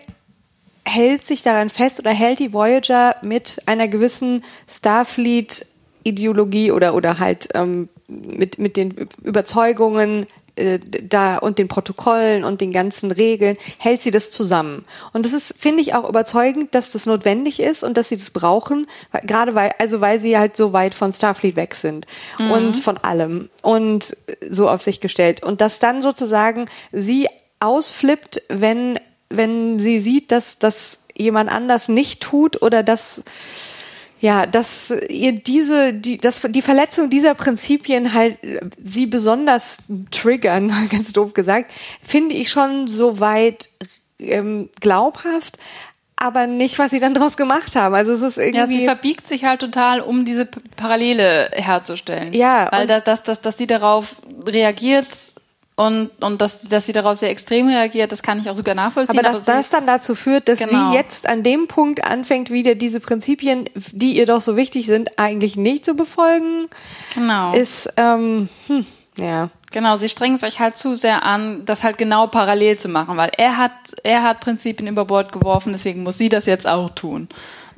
hält 0.90 1.26
sich 1.26 1.44
daran 1.44 1.70
fest 1.70 2.00
oder 2.00 2.12
hält 2.12 2.40
die 2.40 2.54
Voyager 2.54 3.16
mit 3.22 3.62
einer 3.66 3.88
gewissen 3.88 4.44
Starfleet-Ideologie 4.68 6.72
oder, 6.72 6.94
oder 6.96 7.20
halt 7.20 7.50
ähm, 7.54 7.90
mit, 8.08 8.58
mit 8.60 8.76
den 8.78 9.08
Überzeugungen 9.24 10.28
äh, 10.56 10.80
da 10.80 11.38
und 11.38 11.60
den 11.60 11.68
Protokollen 11.68 12.44
und 12.44 12.60
den 12.60 12.72
ganzen 12.72 13.12
Regeln 13.12 13.58
hält 13.78 14.02
sie 14.02 14.12
das 14.12 14.32
zusammen. 14.32 14.84
Und 15.14 15.26
das 15.26 15.34
ist, 15.34 15.56
finde 15.58 15.82
ich, 15.82 15.94
auch 15.94 16.10
überzeugend, 16.10 16.74
dass 16.76 16.92
das 16.92 17.06
notwendig 17.06 17.60
ist 17.60 17.84
und 17.84 17.98
dass 17.98 18.10
sie 18.10 18.18
das 18.18 18.32
brauchen, 18.32 18.88
weil- 19.12 19.22
gerade 19.26 19.56
weil, 19.56 19.72
also 19.78 20.02
weil 20.02 20.20
sie 20.22 20.38
halt 20.38 20.58
so 20.58 20.74
weit 20.74 20.96
von 20.96 21.14
Starfleet 21.14 21.56
weg 21.56 21.76
sind 21.76 22.08
und 22.52 22.78
von 22.78 22.98
allem 22.98 23.50
und 23.62 24.18
so 24.50 24.70
auf 24.70 24.82
sich 24.82 25.00
gestellt. 25.02 25.44
Und 25.44 25.62
dass 25.62 25.80
dann 25.80 26.02
sozusagen 26.02 26.66
sie 26.92 27.28
ausflippt, 27.60 28.42
wenn, 28.50 29.00
wenn 29.30 29.80
sie 29.80 30.00
sieht, 30.00 30.32
dass 30.32 30.60
das 30.60 31.00
jemand 31.16 31.50
anders 31.52 31.88
nicht 31.90 32.22
tut 32.22 32.62
oder 32.62 32.84
dass 32.84 33.24
ja, 34.22 34.46
dass 34.46 34.92
ihr 35.08 35.32
diese, 35.32 35.94
die, 35.94 36.18
das, 36.18 36.42
die 36.50 36.62
Verletzung 36.62 37.10
dieser 37.10 37.36
Prinzipien 37.36 38.14
halt 38.14 38.44
äh, 38.44 38.60
sie 38.84 39.06
besonders 39.06 39.78
triggern, 40.12 40.88
ganz 40.92 41.14
doof 41.14 41.34
gesagt, 41.34 41.72
finde 42.02 42.36
ich 42.36 42.50
schon 42.50 42.88
so 42.90 43.22
weit 43.22 43.70
ähm, 44.20 44.70
glaubhaft, 44.82 45.58
aber 46.18 46.48
nicht, 46.48 46.78
was 46.80 46.92
sie 46.92 47.00
dann 47.00 47.14
draus 47.14 47.38
gemacht 47.38 47.78
haben. 47.78 47.96
Also 47.96 48.12
es 48.12 48.22
ist 48.22 48.36
Ja, 48.38 48.44
irgendwie. 48.44 48.80
sie 48.80 48.84
verbiegt 48.84 49.26
sich 49.26 49.46
halt 49.46 49.62
total, 49.62 50.02
um 50.02 50.26
diese 50.26 50.46
Parallele 50.76 51.50
herzustellen. 51.54 52.34
Ja, 52.34 52.68
Weil 52.72 52.88
dass, 52.88 53.06
dass, 53.06 53.24
dass, 53.24 53.40
dass 53.40 53.58
sie 53.58 53.68
darauf 53.68 54.18
reagiert 54.46 55.16
und, 55.80 56.10
und 56.22 56.42
dass, 56.42 56.64
dass 56.64 56.86
sie 56.88 56.92
darauf 56.92 57.18
sehr 57.18 57.30
extrem 57.30 57.68
reagiert, 57.70 58.12
das 58.12 58.22
kann 58.22 58.38
ich 58.40 58.50
auch 58.50 58.56
sogar 58.56 58.76
nachvollziehen. 58.76 59.18
aber 59.18 59.30
dass 59.30 59.46
sie- 59.46 59.52
das 59.54 59.70
dann 59.70 59.88
dazu 59.88 60.14
führt, 60.14 60.50
dass 60.50 60.60
Genau. 60.60 60.92
sie 60.92 60.98
jetzt 60.98 61.28
an 61.28 61.42
dem 61.42 61.68
Punkt 61.70 62.04
anfängt, 62.04 62.50
wieder 62.50 62.76
diese 62.76 63.00
Prinzipien, 63.00 63.66
die 63.76 64.18
ihr 64.18 64.26
doch 64.26 64.42
so 64.42 64.58
wichtig 64.58 64.88
sind, 64.88 65.18
eigentlich 65.18 65.56
nicht 65.56 65.86
zu 65.86 65.94
befolgen, 65.94 66.68
genau. 67.16 67.54
ist, 67.54 67.94
ähm, 67.96 68.50
hm, 68.68 68.86
ja. 69.18 69.50
Genau, 69.72 69.96
sie 69.96 70.10
strengt 70.10 70.42
sich 70.42 70.60
halt 70.60 70.78
zu 70.78 70.96
sehr 70.96 71.24
an, 71.24 71.64
das 71.66 71.84
halt 71.84 71.98
genau 71.98 72.28
parallel 72.28 72.78
zu 72.78 72.90
machen, 72.90 73.16
weil 73.18 73.32
er 73.38 73.56
hat, 73.56 73.72
er 74.04 74.24
hat 74.24 74.42
Prinzipien 74.42 74.88
über 74.90 75.06
Bord 75.06 75.32
geworfen, 75.32 75.72
deswegen 75.72 76.04
muss 76.04 76.18
sie 76.18 76.28
das 76.28 76.46
jetzt 76.46 76.68
auch 76.68 76.90
tun. 76.90 77.30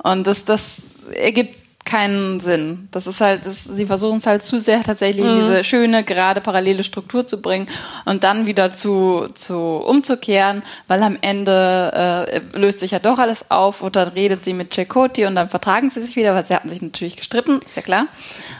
Und 0.02 0.26
das, 0.26 0.44
das 0.44 0.82
ergibt 1.14 1.56
keinen 1.92 2.40
Sinn. 2.40 2.88
Das 2.90 3.06
ist 3.06 3.20
halt, 3.20 3.44
das, 3.44 3.64
sie 3.64 3.84
versuchen 3.84 4.16
es 4.16 4.26
halt 4.26 4.42
zu 4.42 4.60
sehr 4.60 4.82
tatsächlich 4.82 5.26
in 5.26 5.34
diese 5.34 5.62
schöne, 5.62 6.04
gerade 6.04 6.40
parallele 6.40 6.84
Struktur 6.84 7.26
zu 7.26 7.42
bringen 7.42 7.66
und 8.06 8.24
dann 8.24 8.46
wieder 8.46 8.72
zu, 8.72 9.26
zu 9.34 9.58
umzukehren, 9.58 10.62
weil 10.88 11.02
am 11.02 11.18
Ende 11.20 12.22
äh, 12.54 12.58
löst 12.58 12.80
sich 12.80 12.92
ja 12.92 12.98
doch 12.98 13.18
alles 13.18 13.50
auf 13.50 13.82
und 13.82 13.94
dann 13.94 14.08
redet 14.08 14.42
sie 14.42 14.54
mit 14.54 14.74
Chakoti 14.74 15.26
und 15.26 15.34
dann 15.34 15.50
vertragen 15.50 15.90
sie 15.90 16.00
sich 16.02 16.16
wieder, 16.16 16.34
weil 16.34 16.46
sie 16.46 16.54
hatten 16.54 16.70
sich 16.70 16.80
natürlich 16.80 17.16
gestritten, 17.16 17.60
ist 17.66 17.76
ja 17.76 17.82
klar. 17.82 18.06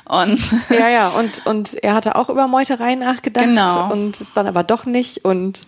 Und 0.05 0.39
Ja, 0.69 0.91
ja, 0.91 1.09
und, 1.09 1.47
und 1.47 1.83
er 1.83 1.95
hatte 1.95 2.17
auch 2.17 2.29
über 2.29 2.47
Meuterei 2.49 2.97
nachgedacht 2.97 3.47
Genau. 3.47 3.91
und 3.91 4.21
ist 4.21 4.37
dann 4.37 4.47
aber 4.47 4.63
doch 4.63 4.85
nicht 4.85 5.25
und 5.25 5.67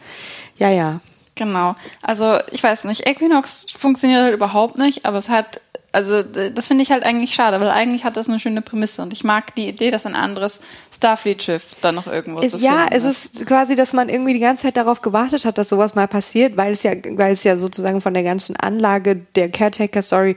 ja, 0.59 0.68
ja. 0.68 1.00
Genau. 1.35 1.74
Also 2.03 2.38
ich 2.50 2.62
weiß 2.62 2.85
nicht, 2.85 3.09
Equinox 3.09 3.66
funktioniert 3.77 4.22
halt 4.22 4.35
überhaupt 4.35 4.79
nicht, 4.79 5.05
aber 5.05 5.18
es 5.18 5.29
hat, 5.29 5.61
also 5.94 6.22
das 6.22 6.66
finde 6.66 6.83
ich 6.83 6.90
halt 6.90 7.04
eigentlich 7.04 7.35
schade, 7.35 7.61
weil 7.61 7.70
eigentlich 7.70 8.04
hat 8.04 8.16
das 8.16 8.28
eine 8.28 8.40
schöne 8.40 8.62
Prämisse 8.62 9.00
und 9.00 9.12
ich 9.12 9.22
mag 9.22 9.54
die 9.54 9.68
Idee, 9.68 9.90
dass 9.90 10.07
ein 10.07 10.16
anderes 10.16 10.61
Starfleet-Schiff 10.92 11.76
da 11.80 11.92
noch 11.92 12.09
irgendwo 12.09 12.40
Es, 12.40 12.52
zu 12.52 12.59
ja, 12.59 12.87
es 12.90 13.04
ist 13.04 13.46
quasi, 13.46 13.76
dass 13.76 13.92
man 13.92 14.09
irgendwie 14.09 14.33
die 14.33 14.40
ganze 14.40 14.64
Zeit 14.64 14.76
darauf 14.76 15.02
gewartet 15.02 15.44
hat, 15.44 15.57
dass 15.57 15.68
sowas 15.68 15.94
mal 15.94 16.09
passiert, 16.09 16.57
weil 16.57 16.72
es 16.72 16.83
ja, 16.83 16.92
weil 17.11 17.33
es 17.35 17.44
ja 17.44 17.57
sozusagen 17.57 18.00
von 18.00 18.12
der 18.12 18.24
ganzen 18.24 18.57
Anlage 18.57 19.16
der 19.37 19.50
Caretaker-Story 19.50 20.37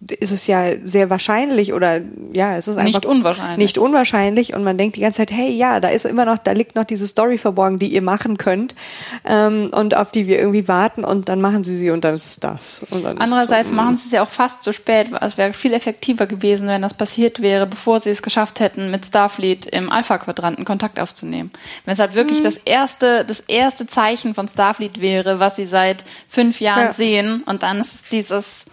ist 0.00 0.30
es 0.30 0.46
ja 0.46 0.62
sehr 0.84 1.10
wahrscheinlich 1.10 1.72
oder 1.72 2.00
ja, 2.32 2.56
es 2.56 2.68
ist 2.68 2.76
einfach 2.76 3.00
Nicht 3.00 3.06
unwahrscheinlich. 3.06 3.58
Nicht 3.58 3.78
unwahrscheinlich 3.78 4.54
und 4.54 4.62
man 4.62 4.78
denkt 4.78 4.94
die 4.94 5.00
ganze 5.00 5.18
Zeit, 5.18 5.32
hey, 5.32 5.50
ja, 5.50 5.80
da 5.80 5.88
ist 5.88 6.06
immer 6.06 6.24
noch, 6.24 6.38
da 6.38 6.52
liegt 6.52 6.76
noch 6.76 6.84
diese 6.84 7.08
Story 7.08 7.36
verborgen, 7.36 7.80
die 7.80 7.88
ihr 7.88 8.02
machen 8.02 8.38
könnt 8.38 8.76
ähm, 9.24 9.70
und 9.72 9.96
auf 9.96 10.12
die 10.12 10.28
wir 10.28 10.38
irgendwie 10.38 10.68
warten 10.68 11.02
und 11.02 11.28
dann 11.28 11.40
machen 11.40 11.64
sie 11.64 11.76
sie 11.76 11.90
und 11.90 12.04
dann 12.04 12.14
ist 12.14 12.26
es 12.26 12.40
das. 12.40 12.86
Andererseits 12.92 13.70
so, 13.70 13.74
machen 13.74 13.96
sie 13.96 14.06
es 14.06 14.12
ja 14.12 14.22
auch 14.22 14.28
fast 14.28 14.62
zu 14.62 14.72
spät. 14.72 15.10
Es 15.20 15.36
wäre 15.36 15.52
viel 15.52 15.72
effektiver 15.72 16.26
gewesen, 16.26 16.68
wenn 16.68 16.82
das 16.82 16.94
passiert 16.94 17.42
wäre, 17.42 17.66
bevor 17.66 17.98
sie 17.98 18.10
es 18.10 18.22
geschafft 18.22 18.60
hätten, 18.60 18.92
mit 18.92 19.04
Starfleet 19.04 19.66
im 19.66 19.90
Alpha-Quadranten 19.90 20.64
Kontakt 20.64 21.00
aufzunehmen. 21.00 21.50
Wenn 21.84 21.92
es 21.94 21.98
halt 21.98 22.14
wirklich 22.14 22.40
das 22.40 22.56
erste, 22.56 23.24
das 23.24 23.40
erste 23.40 23.88
Zeichen 23.88 24.34
von 24.34 24.46
Starfleet 24.46 25.00
wäre, 25.00 25.40
was 25.40 25.56
sie 25.56 25.66
seit 25.66 26.04
fünf 26.28 26.60
Jahren 26.60 26.86
Ja. 26.86 26.92
sehen, 26.92 27.42
und 27.46 27.64
dann 27.64 27.80
ist 27.80 27.94
es 27.94 28.02
dieses 28.04 28.64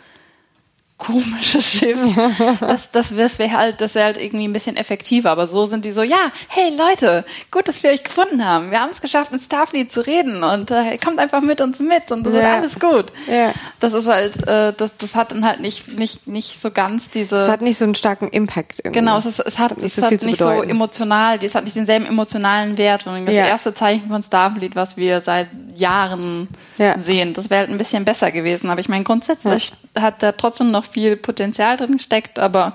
komische 0.98 1.62
Schiff. 1.62 2.00
Das, 2.62 2.92
das 2.92 3.16
wäre 3.16 3.52
halt, 3.52 3.82
das 3.82 3.96
wäre 3.96 4.06
halt 4.06 4.18
irgendwie 4.18 4.48
ein 4.48 4.54
bisschen 4.54 4.78
effektiver. 4.78 5.30
Aber 5.32 5.48
so 5.48 5.66
sind 5.66 5.84
die 5.86 5.92
so, 5.92 6.04
ja, 6.04 6.32
hey 6.48 6.74
Leute, 6.76 7.26
gut, 7.52 7.68
dass 7.68 7.84
wir 7.84 7.90
euch 7.92 8.04
gefunden 8.04 8.44
haben. 8.46 8.72
Wir 8.72 8.80
haben 8.80 8.90
es 8.92 9.02
geschafft, 9.02 9.32
mit 9.32 9.42
Starfleet 9.42 9.92
zu 9.92 10.02
reden 10.06 10.44
und 10.44 10.72
äh, 10.72 10.98
kommt 10.98 11.20
einfach 11.20 11.42
mit 11.42 11.60
uns 11.62 11.80
mit 11.80 12.12
und 12.12 12.24
das 12.26 12.34
wird 12.34 12.44
Ja. 12.44 12.56
alles 12.56 12.80
gut. 12.80 13.06
Ja. 13.28 13.52
Das 13.80 13.94
ist 13.94 14.08
halt, 14.08 14.48
äh, 14.48 14.74
das, 14.76 14.96
das 14.98 15.16
hat 15.16 15.32
dann 15.32 15.46
halt 15.46 15.60
nicht, 15.60 15.98
nicht, 15.98 16.28
nicht 16.28 16.62
so 16.62 16.72
ganz 16.72 17.10
diese. 17.10 17.36
Es 17.36 17.48
hat 17.50 17.62
nicht 17.62 17.78
so 17.78 17.86
einen 17.86 17.96
starken 17.96 18.28
Impact. 18.30 18.80
Irgendwie. 18.80 19.00
Genau, 19.00 19.18
es, 19.18 19.26
ist, 19.26 19.40
es 19.40 19.60
hat, 19.60 19.76
nicht 19.78 19.86
es 19.88 19.96
so 19.96 20.02
hat 20.04 20.12
nicht 20.22 20.40
so 20.40 20.50
emotional, 20.64 21.40
es 21.44 21.56
hat 21.56 21.66
nicht 21.66 21.76
denselben 21.76 22.06
emotionalen 22.06 22.78
Wert. 22.78 23.06
Und 23.08 23.26
das 23.26 23.36
Ja. 23.36 23.46
erste 23.48 23.74
Zeichen 23.74 24.08
von 24.10 24.24
Starfleet, 24.24 24.76
was 24.76 24.98
wir 24.98 25.20
seit 25.22 25.48
Jahren 25.76 26.48
Ja. 26.78 26.98
sehen, 26.98 27.34
das 27.34 27.50
wäre 27.50 27.62
halt 27.62 27.70
ein 27.70 27.78
bisschen 27.78 28.06
besser 28.06 28.32
gewesen. 28.32 28.70
Aber 28.70 28.80
ich 28.80 28.90
meine, 28.90 29.04
grundsätzlich 29.04 29.74
hat 30.00 30.24
da 30.24 30.32
trotzdem 30.32 30.72
noch 30.72 30.85
viel 30.86 31.18
Potenzial 31.18 31.78
drin 31.78 31.94
gesteckt, 31.94 32.40
aber 32.40 32.74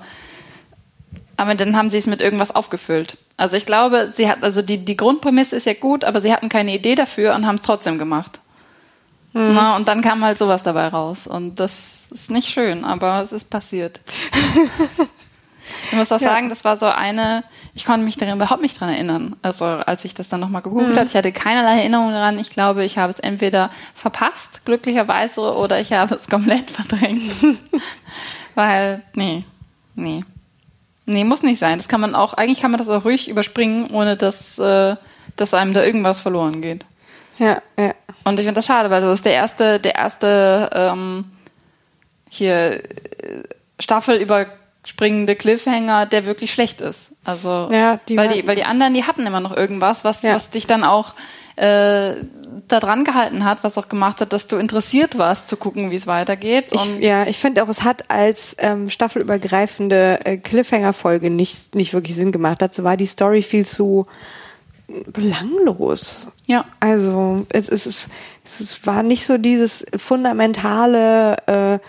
aber 1.37 1.55
dann 1.55 1.75
haben 1.75 1.89
sie 1.89 1.97
es 1.97 2.05
mit 2.05 2.21
irgendwas 2.21 2.53
aufgefüllt. 2.53 3.17
Also 3.35 3.57
ich 3.57 3.65
glaube, 3.65 4.11
sie 4.13 4.29
hat, 4.29 4.43
also 4.43 4.61
die, 4.61 4.77
die 4.77 4.95
Grundprämisse 4.95 5.55
ist 5.55 5.65
ja 5.65 5.73
gut, 5.73 6.03
aber 6.03 6.21
sie 6.21 6.31
hatten 6.31 6.49
keine 6.49 6.75
Idee 6.75 6.93
dafür 6.93 7.33
und 7.33 7.47
haben 7.47 7.55
es 7.55 7.63
trotzdem 7.63 7.97
gemacht. 7.97 8.39
Mhm. 9.33 9.53
Na, 9.53 9.75
und 9.75 9.87
dann 9.87 10.01
kam 10.01 10.23
halt 10.23 10.37
sowas 10.37 10.61
dabei 10.61 10.89
raus. 10.89 11.25
Und 11.25 11.59
das 11.59 12.07
ist 12.11 12.29
nicht 12.29 12.49
schön, 12.49 12.83
aber 12.83 13.21
es 13.21 13.31
ist 13.31 13.49
passiert. 13.49 14.01
ich 15.91 15.97
muss 15.97 16.11
auch 16.11 16.21
ja. 16.21 16.29
sagen, 16.29 16.49
das 16.49 16.63
war 16.63 16.75
so 16.75 16.87
eine, 16.87 17.43
ich 17.73 17.85
konnte 17.85 18.05
mich 18.05 18.17
daran 18.17 18.35
überhaupt 18.35 18.61
nicht 18.61 18.79
dran 18.79 18.89
erinnern. 18.89 19.35
Also 19.41 19.65
als 19.65 20.05
ich 20.05 20.13
das 20.13 20.29
dann 20.29 20.39
nochmal 20.39 20.61
gegoogelt 20.61 20.93
mhm. 20.93 20.97
habe, 20.97 21.07
ich 21.07 21.15
hatte 21.15 21.31
keinerlei 21.31 21.79
Erinnerung 21.79 22.11
daran. 22.11 22.39
Ich 22.39 22.49
glaube, 22.49 22.83
ich 22.83 22.97
habe 22.97 23.11
es 23.11 23.19
entweder 23.19 23.69
verpasst, 23.95 24.65
glücklicherweise, 24.65 25.41
oder 25.41 25.79
ich 25.79 25.93
habe 25.93 26.15
es 26.15 26.27
komplett 26.29 26.71
verdrängt. 26.71 27.31
Weil, 28.55 29.03
nee, 29.15 29.43
nee. 29.95 30.23
Nee, 31.05 31.23
muss 31.23 31.43
nicht 31.43 31.59
sein. 31.59 31.77
Das 31.77 31.87
kann 31.87 32.01
man 32.01 32.15
auch, 32.15 32.33
eigentlich 32.33 32.61
kann 32.61 32.71
man 32.71 32.77
das 32.77 32.89
auch 32.89 33.05
ruhig 33.05 33.27
überspringen, 33.29 33.89
ohne 33.91 34.15
dass, 34.15 34.59
äh, 34.59 34.95
dass 35.35 35.53
einem 35.53 35.73
da 35.73 35.83
irgendwas 35.83 36.21
verloren 36.21 36.61
geht. 36.61 36.85
Ja, 37.37 37.61
ja. 37.77 37.93
Und 38.23 38.39
ich 38.39 38.45
finde 38.45 38.59
das 38.59 38.67
schade, 38.67 38.89
weil 38.89 39.01
das 39.01 39.13
ist 39.13 39.25
der 39.25 39.33
erste, 39.33 39.79
der 39.79 39.95
erste 39.95 40.69
ähm, 40.73 41.25
hier 42.29 42.83
äh, 42.83 43.43
Staffel 43.79 44.21
überspringende 44.81 45.35
Cliffhanger, 45.35 46.05
der 46.05 46.25
wirklich 46.25 46.51
schlecht 46.51 46.81
ist. 46.81 47.11
Also 47.23 47.69
ja, 47.71 47.99
die 48.09 48.17
weil 48.17 48.29
die, 48.29 48.47
weil 48.47 48.55
die 48.55 48.63
anderen, 48.63 48.93
die 48.93 49.03
hatten 49.03 49.25
immer 49.25 49.39
noch 49.39 49.55
irgendwas, 49.55 50.03
was, 50.03 50.23
ja. 50.23 50.33
was 50.33 50.49
dich 50.49 50.65
dann 50.65 50.83
auch 50.83 51.13
äh, 51.55 52.15
da 52.67 52.79
dran 52.79 53.03
gehalten 53.03 53.45
hat, 53.45 53.63
was 53.63 53.77
auch 53.77 53.89
gemacht 53.89 54.21
hat, 54.21 54.33
dass 54.33 54.47
du 54.47 54.57
interessiert 54.57 55.17
warst 55.17 55.47
zu 55.47 55.55
gucken, 55.55 55.91
wie 55.91 55.95
es 55.95 56.07
weitergeht. 56.07 56.67
Ich, 56.71 56.99
ja, 56.99 57.27
ich 57.27 57.37
finde 57.37 57.63
auch, 57.63 57.69
es 57.69 57.83
hat 57.83 58.09
als 58.09 58.55
ähm, 58.59 58.89
staffelübergreifende 58.89 60.19
äh, 60.25 60.37
Cliffhanger-Folge 60.37 61.29
nicht, 61.29 61.75
nicht 61.75 61.93
wirklich 61.93 62.15
Sinn 62.15 62.31
gemacht. 62.31 62.61
Dazu 62.61 62.83
war 62.83 62.97
die 62.97 63.05
Story 63.05 63.43
viel 63.43 63.65
zu 63.65 64.07
belanglos. 64.87 66.27
Ja. 66.47 66.65
Also 66.79 67.45
es, 67.49 67.69
es, 67.69 67.85
es, 67.85 68.09
es 68.43 68.85
war 68.85 69.03
nicht 69.03 69.25
so 69.25 69.37
dieses 69.37 69.85
fundamentale 69.95 71.37
äh, 71.47 71.79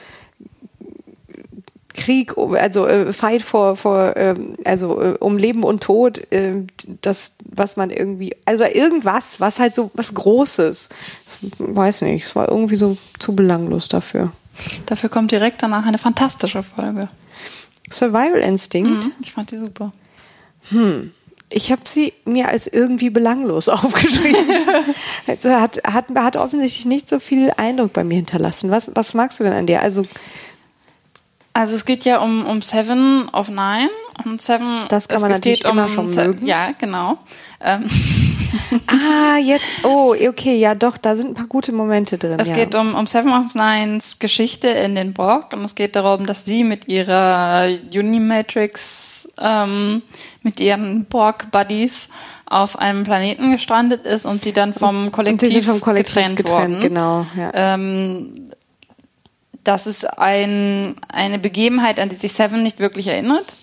Krieg, 1.94 2.37
also 2.37 2.87
äh, 2.87 3.12
Fight 3.12 3.42
for, 3.42 3.76
for 3.76 4.16
äh, 4.16 4.35
also 4.64 5.00
äh, 5.00 5.16
um 5.18 5.37
Leben 5.37 5.62
und 5.62 5.83
Tod, 5.83 6.33
äh, 6.33 6.64
das, 7.02 7.35
was 7.44 7.76
man 7.76 7.90
irgendwie, 7.90 8.35
also 8.44 8.64
irgendwas, 8.64 9.40
was 9.40 9.59
halt 9.59 9.74
so 9.74 9.90
was 9.94 10.14
Großes. 10.14 10.88
Das, 11.24 11.38
weiß 11.59 12.02
nicht, 12.02 12.26
es 12.26 12.37
war 12.37 12.48
irgendwie 12.48 12.76
so 12.76 12.96
zu 13.18 13.35
belanglos 13.35 13.88
dafür. 13.88 14.33
Dafür 14.87 15.09
kommt 15.09 15.33
direkt 15.33 15.62
danach 15.62 15.87
eine 15.87 15.98
fantastische 15.98 16.62
Folge. 16.62 17.09
Survival 17.90 18.40
Instinct. 18.40 19.07
Mhm, 19.07 19.12
ich 19.22 19.33
fand 19.33 19.50
die 19.50 19.59
super. 19.59 19.92
Hm. 20.68 21.12
Ich 21.55 21.70
habe 21.70 21.83
sie 21.85 22.14
mir 22.24 22.48
als 22.48 22.66
irgendwie 22.66 23.11
belanglos 23.11 23.68
aufgeschrieben. 23.68 24.46
hat, 25.44 25.81
hat, 25.85 26.14
hat 26.14 26.37
offensichtlich 26.37 26.87
nicht 26.87 27.09
so 27.09 27.18
viel 27.18 27.50
Eindruck 27.57 27.92
bei 27.92 28.05
mir 28.05 28.16
hinterlassen. 28.16 28.70
Was, 28.70 28.90
was 28.94 29.14
magst 29.14 29.40
du 29.40 29.44
denn 29.44 29.52
an 29.52 29.66
der? 29.66 29.83
Also, 29.83 30.05
also 31.55 31.75
es 31.75 31.85
geht 31.85 32.05
ja 32.05 32.21
um, 32.21 32.47
um 32.47 32.62
Seven 32.62 33.29
of 33.31 33.49
Nine. 33.49 33.91
Und 34.25 34.41
Seven, 34.41 34.85
das 34.88 35.09
kann 35.09 35.21
man 35.21 35.33
natürlich 35.33 35.65
immer 35.65 35.85
um 35.85 35.88
schon 35.88 36.15
mögen. 36.15 36.47
Ja, 36.47 36.73
genau. 36.79 37.19
Ähm. 37.61 37.88
ah, 38.87 39.38
jetzt, 39.38 39.65
oh, 39.83 40.15
okay, 40.29 40.59
ja 40.59 40.75
doch, 40.75 40.97
da 40.99 41.17
sind 41.17 41.29
ein 41.31 41.35
paar 41.35 41.47
gute 41.47 41.73
Momente 41.73 42.19
drin. 42.19 42.38
Es 42.38 42.49
ja. 42.49 42.55
geht 42.55 42.75
um, 42.75 42.95
um 42.95 43.07
Seven 43.07 43.33
of 43.33 43.55
Nines 43.55 44.19
Geschichte 44.19 44.69
in 44.69 44.95
den 44.95 45.12
Borg 45.12 45.53
und 45.53 45.65
es 45.65 45.75
geht 45.75 45.97
darum, 45.97 46.27
dass 46.27 46.45
sie 46.45 46.62
mit 46.62 46.88
ihrer 46.88 47.69
Unimatrix, 47.95 49.31
ähm, 49.41 50.03
mit 50.43 50.61
ihren 50.61 51.07
Borg-Buddies 51.07 52.09
auf 52.47 52.79
einem 52.79 53.05
Planeten 53.05 53.51
gestrandet 53.51 54.05
ist 54.05 54.27
und 54.27 54.43
sie 54.43 54.53
dann 54.53 54.75
vom 54.75 55.11
Kollektiv, 55.11 55.65
vom 55.65 55.81
Kollektiv 55.81 56.15
getrennt, 56.15 56.37
getrennt 56.37 56.71
worden. 56.71 56.81
Genau, 56.81 57.27
ja. 57.37 57.51
Ähm, 57.55 58.47
das 59.64 59.87
ist 59.87 60.05
ein, 60.18 60.96
eine 61.09 61.38
Begebenheit, 61.38 62.01
an 62.01 62.09
die 62.09 62.16
sich 62.16 62.33
Seven 62.33 62.62
nicht 62.62 62.81
wirklich 62.81 63.09
erinnert. 63.09 63.55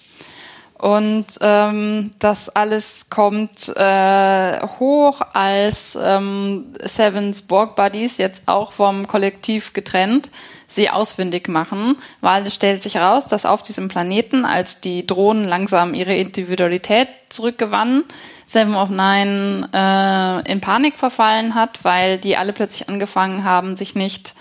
Und 0.77 1.25
ähm, 1.41 2.11
das 2.19 2.47
alles 2.47 3.09
kommt 3.09 3.67
äh, 3.75 4.61
hoch, 4.79 5.19
als 5.33 5.97
ähm, 6.01 6.67
Sevens 6.81 7.41
Borg 7.41 7.75
Buddies 7.75 8.17
jetzt 8.17 8.43
auch 8.45 8.71
vom 8.71 9.05
Kollektiv 9.05 9.73
getrennt 9.73 10.29
sie 10.69 10.89
ausfindig 10.89 11.49
machen, 11.49 11.97
weil 12.21 12.45
es 12.45 12.53
stellt 12.53 12.81
sich 12.81 12.95
heraus, 12.95 13.25
dass 13.25 13.45
auf 13.45 13.61
diesem 13.61 13.89
Planeten, 13.89 14.45
als 14.45 14.79
die 14.79 15.05
Drohnen 15.05 15.43
langsam 15.43 15.93
ihre 15.93 16.15
Individualität 16.15 17.09
zurückgewannen, 17.29 18.05
Seven 18.45 18.75
of 18.75 18.89
Nine 18.89 19.69
äh, 19.73 20.51
in 20.51 20.61
Panik 20.61 20.97
verfallen 20.97 21.55
hat, 21.55 21.83
weil 21.83 22.19
die 22.19 22.37
alle 22.37 22.53
plötzlich 22.53 22.87
angefangen 22.87 23.43
haben, 23.43 23.75
sich 23.75 23.95
nicht 23.95 24.33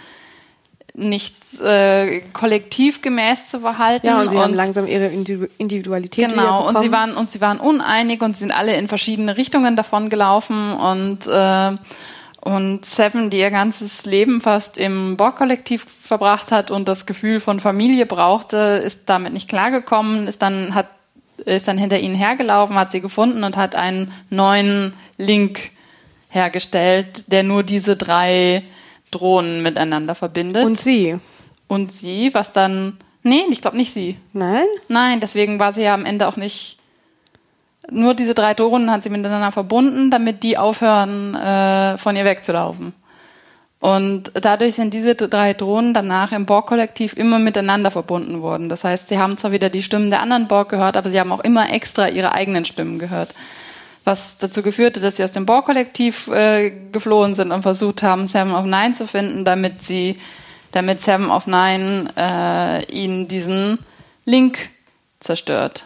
nicht 0.99 1.61
äh, 1.61 2.21
kollektivgemäß 2.33 3.49
zu 3.49 3.61
verhalten. 3.61 4.07
Ja, 4.07 4.21
und 4.21 4.31
sie 4.31 4.37
und, 4.37 4.43
haben 4.43 4.55
langsam 4.55 4.87
ihre 4.87 5.07
Individualität 5.07 6.29
Genau, 6.29 6.67
und 6.67 6.79
sie 6.81 6.93
waren 6.93 7.15
und 7.15 7.31
sie 7.31 7.41
waren 7.41 7.61
uneinig 7.61 8.21
und 8.23 8.37
sind 8.37 8.51
alle 8.51 8.77
in 8.77 8.89
verschiedene 8.89 9.37
Richtungen 9.37 9.77
davon 9.77 10.09
gelaufen 10.09 10.73
und 10.73 11.27
äh, 11.27 11.77
und 12.41 12.85
Seven, 12.87 13.31
die 13.31 13.39
ihr 13.41 13.51
ganzes 13.51 14.07
Leben 14.07 14.41
fast 14.41 14.79
im 14.79 15.17
Borg-Kollektiv 15.17 15.85
verbracht 15.85 16.53
hat 16.53 16.71
und 16.71 16.89
das 16.89 17.05
Gefühl 17.05 17.41
von 17.41 17.61
Familie 17.61 18.07
brauchte, 18.07 18.57
ist 18.57 19.09
damit 19.09 19.33
nicht 19.33 19.49
klargekommen, 19.49 20.29
ist 20.29 20.43
dann 20.43 20.75
hat 20.75 20.87
ist 21.45 21.69
dann 21.69 21.79
hinter 21.79 22.01
ihnen 22.01 22.17
hergelaufen, 22.17 22.77
hat 22.77 22.91
sie 22.91 23.01
gefunden 23.01 23.45
und 23.45 23.57
hat 23.57 23.77
einen 23.77 24.13
neuen 24.29 24.93
Link 25.19 25.71
hergestellt, 26.29 27.31
der 27.31 27.45
nur 27.45 27.63
diese 27.63 27.97
drei 27.97 28.65
Drohnen 29.11 29.63
miteinander 29.63 30.15
verbindet. 30.15 30.65
Und 30.65 30.79
sie. 30.79 31.19
Und 31.67 31.93
sie, 31.93 32.33
was 32.35 32.53
dann. 32.53 32.97
Nee, 33.23 33.43
ich 33.51 33.61
glaube 33.61 33.77
nicht 33.77 33.93
sie. 33.93 34.17
Nein? 34.33 34.67
Nein, 34.89 35.21
deswegen 35.21 35.59
war 35.59 35.73
sie 35.73 35.83
ja 35.83 35.95
am 35.95 36.07
Ende 36.07 36.29
auch 36.29 36.37
nicht. 36.37 36.79
Nur 37.91 38.15
diese 38.15 38.35
drei 38.35 38.55
Drohnen 38.55 38.91
hat 38.91 39.03
sie 39.03 39.11
miteinander 39.11 39.51
verbunden, 39.51 40.11
damit 40.11 40.43
die 40.43 40.59
aufhören, 40.59 41.35
äh, 41.35 41.97
von 41.99 42.17
ihr 42.17 42.25
wegzulaufen. 42.25 42.93
Und 43.81 44.33
dadurch 44.35 44.75
sind 44.75 44.93
diese 44.93 45.15
drei 45.15 45.55
Drohnen 45.55 45.95
danach 45.95 46.33
im 46.33 46.47
Borg-Kollektiv 46.47 47.17
immer 47.17 47.39
miteinander 47.39 47.91
verbunden 47.91 48.43
worden. 48.43 48.69
Das 48.69 48.85
heißt, 48.85 49.09
sie 49.09 49.19
haben 49.19 49.39
zwar 49.39 49.53
wieder 49.53 49.71
die 49.71 49.83
Stimmen 49.83 50.11
der 50.11 50.21
anderen 50.21 50.49
Borg 50.49 50.69
gehört, 50.69 50.97
aber 50.97 51.09
sie 51.09 51.21
haben 51.21 51.33
auch 51.33 51.41
immer 51.41 51.73
extra 51.73 52.09
ihre 52.09 52.33
eigenen 52.33 52.65
Stimmen 52.65 52.99
gehört 52.99 53.35
was 54.09 54.39
dazu 54.39 54.63
geführte, 54.63 55.01
dass 55.01 55.17
sie 55.17 55.25
aus 55.25 55.33
dem 55.33 55.47
Borg-Kollektiv 55.47 56.29
äh, 56.29 56.71
geflohen 56.91 57.35
sind 57.35 57.53
und 57.53 57.63
versucht 57.63 58.03
haben, 58.03 58.27
Seven 58.27 58.53
of 58.53 58.65
Nine 58.65 58.95
zu 58.95 59.07
finden, 59.07 59.45
damit 59.45 59.85
sie, 59.85 60.19
damit 60.73 61.01
Seven 61.01 61.31
of 61.31 61.47
Nine 61.47 62.11
äh, 62.17 62.85
ihnen 62.91 63.29
diesen 63.29 63.79
Link 64.25 64.71
zerstört. 65.21 65.85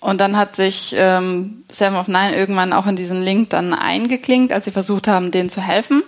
Und 0.00 0.20
dann 0.20 0.36
hat 0.36 0.54
sich 0.54 0.94
ähm, 0.96 1.64
Seven 1.70 1.96
of 1.96 2.08
Nine 2.08 2.36
irgendwann 2.36 2.72
auch 2.72 2.86
in 2.86 2.96
diesen 2.96 3.22
Link 3.22 3.50
dann 3.50 3.72
eingeklinkt, 3.72 4.52
als 4.52 4.66
sie 4.66 4.72
versucht 4.72 5.08
haben, 5.08 5.30
denen 5.30 5.48
zu 5.48 5.62
helfen. 5.62 6.02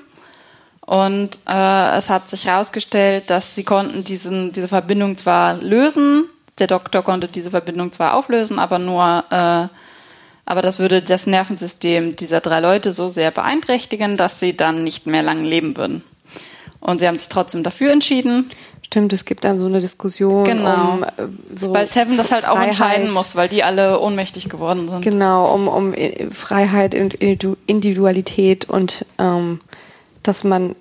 Und 0.80 1.38
äh, 1.48 1.96
es 1.96 2.10
hat 2.10 2.28
sich 2.28 2.44
herausgestellt, 2.44 3.30
dass 3.30 3.54
sie 3.54 3.64
konnten 3.64 4.04
diesen, 4.04 4.52
diese 4.52 4.68
Verbindung 4.68 5.16
zwar 5.16 5.54
lösen, 5.54 6.24
der 6.58 6.66
Doktor 6.66 7.02
konnte 7.02 7.28
diese 7.28 7.50
Verbindung 7.50 7.92
zwar 7.92 8.14
auflösen, 8.14 8.58
aber 8.58 8.78
nur 8.78 9.24
äh, 9.30 9.68
aber 10.46 10.62
das 10.62 10.78
würde 10.78 11.02
das 11.02 11.26
Nervensystem 11.26 12.16
dieser 12.16 12.40
drei 12.40 12.60
Leute 12.60 12.92
so 12.92 13.08
sehr 13.08 13.30
beeinträchtigen, 13.30 14.16
dass 14.16 14.40
sie 14.40 14.56
dann 14.56 14.84
nicht 14.84 15.06
mehr 15.06 15.22
lange 15.22 15.48
leben 15.48 15.76
würden. 15.76 16.02
Und 16.80 17.00
sie 17.00 17.08
haben 17.08 17.16
sich 17.16 17.28
trotzdem 17.28 17.62
dafür 17.62 17.92
entschieden. 17.92 18.50
Stimmt, 18.82 19.14
es 19.14 19.24
gibt 19.24 19.44
dann 19.44 19.58
so 19.58 19.64
eine 19.64 19.80
Diskussion. 19.80 20.44
Genau. 20.44 20.92
Um, 20.92 21.02
äh, 21.02 21.08
so 21.56 21.72
weil 21.72 21.86
Seven 21.86 22.18
das 22.18 22.30
halt 22.30 22.44
Freiheit. 22.44 22.58
auch 22.58 22.62
entscheiden 22.62 23.10
muss, 23.10 23.34
weil 23.34 23.48
die 23.48 23.64
alle 23.64 23.98
ohnmächtig 23.98 24.50
geworden 24.50 24.88
sind. 24.88 25.02
Genau, 25.02 25.52
um, 25.52 25.66
um 25.66 25.94
Freiheit 26.30 26.94
und 26.94 27.14
Individualität 27.14 28.68
und 28.68 29.06
ähm, 29.18 29.60
dass 30.22 30.44
man, 30.44 30.76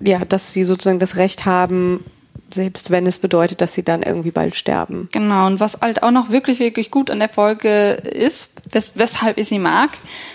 ja, 0.00 0.24
dass 0.24 0.52
sie 0.52 0.64
sozusagen 0.64 0.98
das 0.98 1.16
Recht 1.16 1.46
haben, 1.46 2.04
selbst 2.52 2.90
wenn 2.90 3.06
es 3.06 3.18
bedeutet, 3.18 3.60
dass 3.60 3.74
sie 3.74 3.82
dann 3.82 4.02
irgendwie 4.02 4.30
bald 4.30 4.56
sterben. 4.56 5.08
Genau, 5.12 5.46
und 5.46 5.60
was 5.60 5.80
halt 5.80 6.02
auch 6.02 6.10
noch 6.10 6.30
wirklich, 6.30 6.58
wirklich 6.58 6.90
gut 6.90 7.10
an 7.10 7.18
der 7.18 7.28
Folge 7.28 7.92
ist, 7.92 8.52
wes 8.70 8.92
weshalb 8.94 9.38
ich 9.38 9.48
sie 9.48 9.58
mag, 9.58 9.90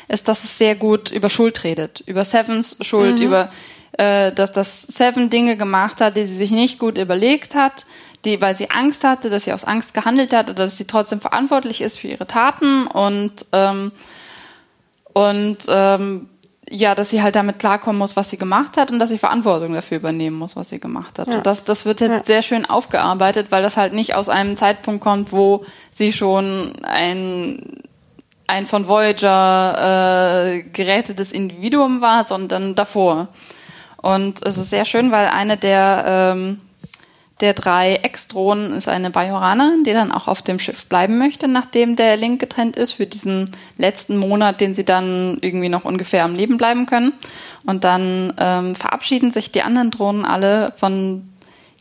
ist, 0.08 0.28
dass 0.28 0.44
es 0.44 0.58
sehr 0.58 0.76
gut 0.76 1.12
über 1.12 1.30
Schuld 1.30 1.64
redet. 1.64 2.02
Über 2.06 2.26
Sevens 2.26 2.78
Schuld, 2.82 3.20
mhm. 3.20 3.26
über 3.26 3.50
äh, 3.94 4.32
dass 4.32 4.52
das 4.52 4.82
Seven 4.84 5.30
Dinge 5.30 5.58
gemacht 5.58 6.02
hat, 6.02 6.18
die 6.18 6.26
sie 6.26 6.36
sich 6.36 6.52
nicht 6.52 6.80
gut 6.80 6.98
überlegt 6.98 7.56
hat, 7.56 7.86
die, 8.26 8.42
weil 8.42 8.56
sie 8.56 8.70
Angst 8.70 9.04
hatte, 9.04 9.30
dass 9.30 9.46
sie 9.46 9.54
aus 9.54 9.64
Angst 9.64 9.94
gehandelt 9.94 10.34
hat 10.34 10.50
oder 10.50 10.64
dass 10.64 10.78
sie 10.78 10.88
trotzdem 10.88 11.22
verantwortlich 11.22 11.82
ist 11.82 12.00
für 12.00 12.08
ihre 12.08 12.28
Taten 12.28 12.88
und 12.88 13.46
ähm, 13.52 13.92
und 15.14 15.58
ähm, 15.68 16.30
ja, 16.70 16.94
dass 16.96 17.10
sie 17.10 17.22
halt 17.22 17.36
damit 17.36 17.60
klarkommen 17.60 17.98
muss, 17.98 18.16
was 18.16 18.30
sie 18.30 18.38
gemacht 18.38 18.78
hat 18.78 18.92
und 18.92 19.00
dass 19.00 19.10
sie 19.10 19.18
Verantwortung 19.18 19.74
dafür 19.74 19.98
übernehmen 19.98 20.38
muss, 20.38 20.56
was 20.56 20.70
sie 20.70 20.80
gemacht 20.80 21.18
hat. 21.18 21.28
Ja. 21.28 21.38
Und 21.38 21.48
das, 21.48 21.64
das 21.64 21.86
wird 21.86 22.00
jetzt 22.02 22.12
ja. 22.12 22.24
sehr 22.24 22.42
schön 22.42 22.66
aufgearbeitet, 22.66 23.48
weil 23.50 23.64
das 23.64 23.76
halt 23.76 23.94
nicht 23.94 24.16
aus 24.16 24.30
einem 24.30 24.56
Zeitpunkt 24.56 25.02
kommt, 25.02 25.32
wo 25.32 25.66
sie 25.92 26.14
schon 26.14 26.74
ein 26.84 27.82
ein 28.48 28.66
von 28.66 28.88
Voyager 28.88 30.48
äh, 30.48 30.64
gerätetes 30.64 31.32
Individuum 31.32 32.02
war, 32.02 32.26
sondern 32.26 32.74
davor. 32.74 33.28
Und 33.98 34.44
es 34.44 34.58
ist 34.58 34.72
sehr 34.72 34.86
schön, 34.86 35.12
weil 35.12 35.28
eine 35.28 35.56
der 35.56 36.34
ähm, 36.36 36.62
der 37.40 37.54
drei 37.54 37.96
Ex-Drohnen 37.96 38.74
ist 38.74 38.90
eine 38.90 39.10
Bajoranerin, 39.12 39.84
die 39.84 39.94
dann 39.94 40.12
auch 40.12 40.28
auf 40.28 40.42
dem 40.42 40.60
Schiff 40.60 40.86
bleiben 40.86 41.18
möchte, 41.18 41.48
nachdem 41.48 41.96
der 41.96 42.18
Link 42.18 42.40
getrennt 42.40 42.76
ist, 42.76 42.94
für 42.94 43.06
diesen 43.06 43.52
letzten 43.78 44.18
Monat, 44.18 44.60
den 44.60 44.76
sie 44.76 44.84
dann 44.84 45.38
irgendwie 45.42 45.70
noch 45.70 45.86
ungefähr 45.86 46.26
am 46.26 46.36
Leben 46.36 46.58
bleiben 46.58 46.86
können. 46.86 47.14
Und 47.66 47.84
dann 47.84 48.34
ähm, 48.38 48.76
verabschieden 48.76 49.32
sich 49.32 49.52
die 49.52 49.62
anderen 49.62 49.92
Drohnen 49.92 50.26
alle 50.26 50.74
von 50.78 51.30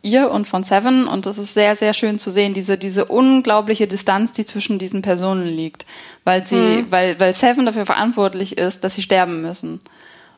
ihr 0.03 0.31
und 0.31 0.47
von 0.47 0.63
Seven 0.63 1.09
und 1.09 1.27
es 1.27 1.39
ist 1.39 1.55
sehr, 1.55 1.75
sehr 1.75 1.93
schön 1.93 2.19
zu 2.19 2.31
sehen, 2.31 2.55
diese, 2.55 2.79
diese 2.79 3.05
unglaubliche 3.07 3.89
Distanz, 3.89 4.33
die 4.33 4.45
zwischen 4.45 4.79
diesen 4.79 5.03
Personen 5.03 5.47
liegt, 5.47 5.87
weil 6.23 6.45
sie, 6.45 6.57
mhm. 6.57 6.87
weil, 6.91 7.19
weil 7.19 7.33
Seven 7.33 7.67
dafür 7.67 7.85
verantwortlich 7.85 8.57
ist, 8.57 8.85
dass 8.85 8.95
sie 8.95 9.03
sterben 9.03 9.43
müssen. 9.43 9.81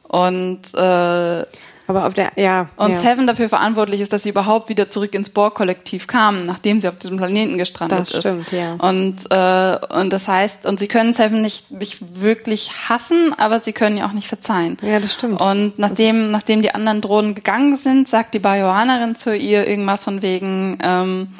Und 0.03 0.75
äh, 0.75 1.45
aber 1.91 2.07
auf 2.07 2.15
der, 2.15 2.33
ja. 2.37 2.69
Und 2.77 2.93
ja. 2.93 2.97
Seven 2.97 3.27
dafür 3.27 3.49
verantwortlich 3.49 4.01
ist, 4.01 4.13
dass 4.13 4.23
sie 4.23 4.31
überhaupt 4.31 4.69
wieder 4.69 4.91
zurück 4.91 5.15
ins 5.15 5.31
Borg-Kollektiv 5.31 6.07
kamen, 6.07 6.47
nachdem 6.47 6.81
sie 6.81 6.89
auf 6.89 6.99
diesem 6.99 7.17
Planeten 7.17 7.59
gestrandet 7.59 8.01
das 8.01 8.17
stimmt, 8.17 8.43
ist. 8.43 8.53
Ja. 8.53 8.75
Und, 8.75 9.31
äh, 9.31 9.99
und 9.99 10.13
das 10.13 10.29
heißt, 10.29 10.67
und 10.67 10.79
sie 10.79 10.89
können 10.89 11.13
Seven 11.13 11.43
nicht, 11.43 11.71
nicht 11.71 12.21
wirklich 12.21 12.89
hassen, 12.89 13.35
aber 13.37 13.59
sie 13.59 13.73
können 13.73 13.97
ihr 13.97 14.07
auch 14.07 14.13
nicht 14.13 14.29
verzeihen. 14.29 14.77
Ja, 14.83 15.01
das 15.01 15.13
stimmt. 15.13 15.41
Und 15.41 15.79
nachdem, 15.79 16.31
nachdem 16.31 16.63
die 16.63 16.75
anderen 16.75 17.01
Drohnen 17.01 17.35
gegangen 17.35 17.77
sind, 17.77 18.09
sagt 18.09 18.35
die 18.35 18.39
Bajoanerin 18.39 19.17
zu 19.17 19.37
ihr 19.37 19.67
irgendwas 19.67 20.05
von 20.05 20.23
wegen, 20.23 20.79
ähm, 20.83 21.35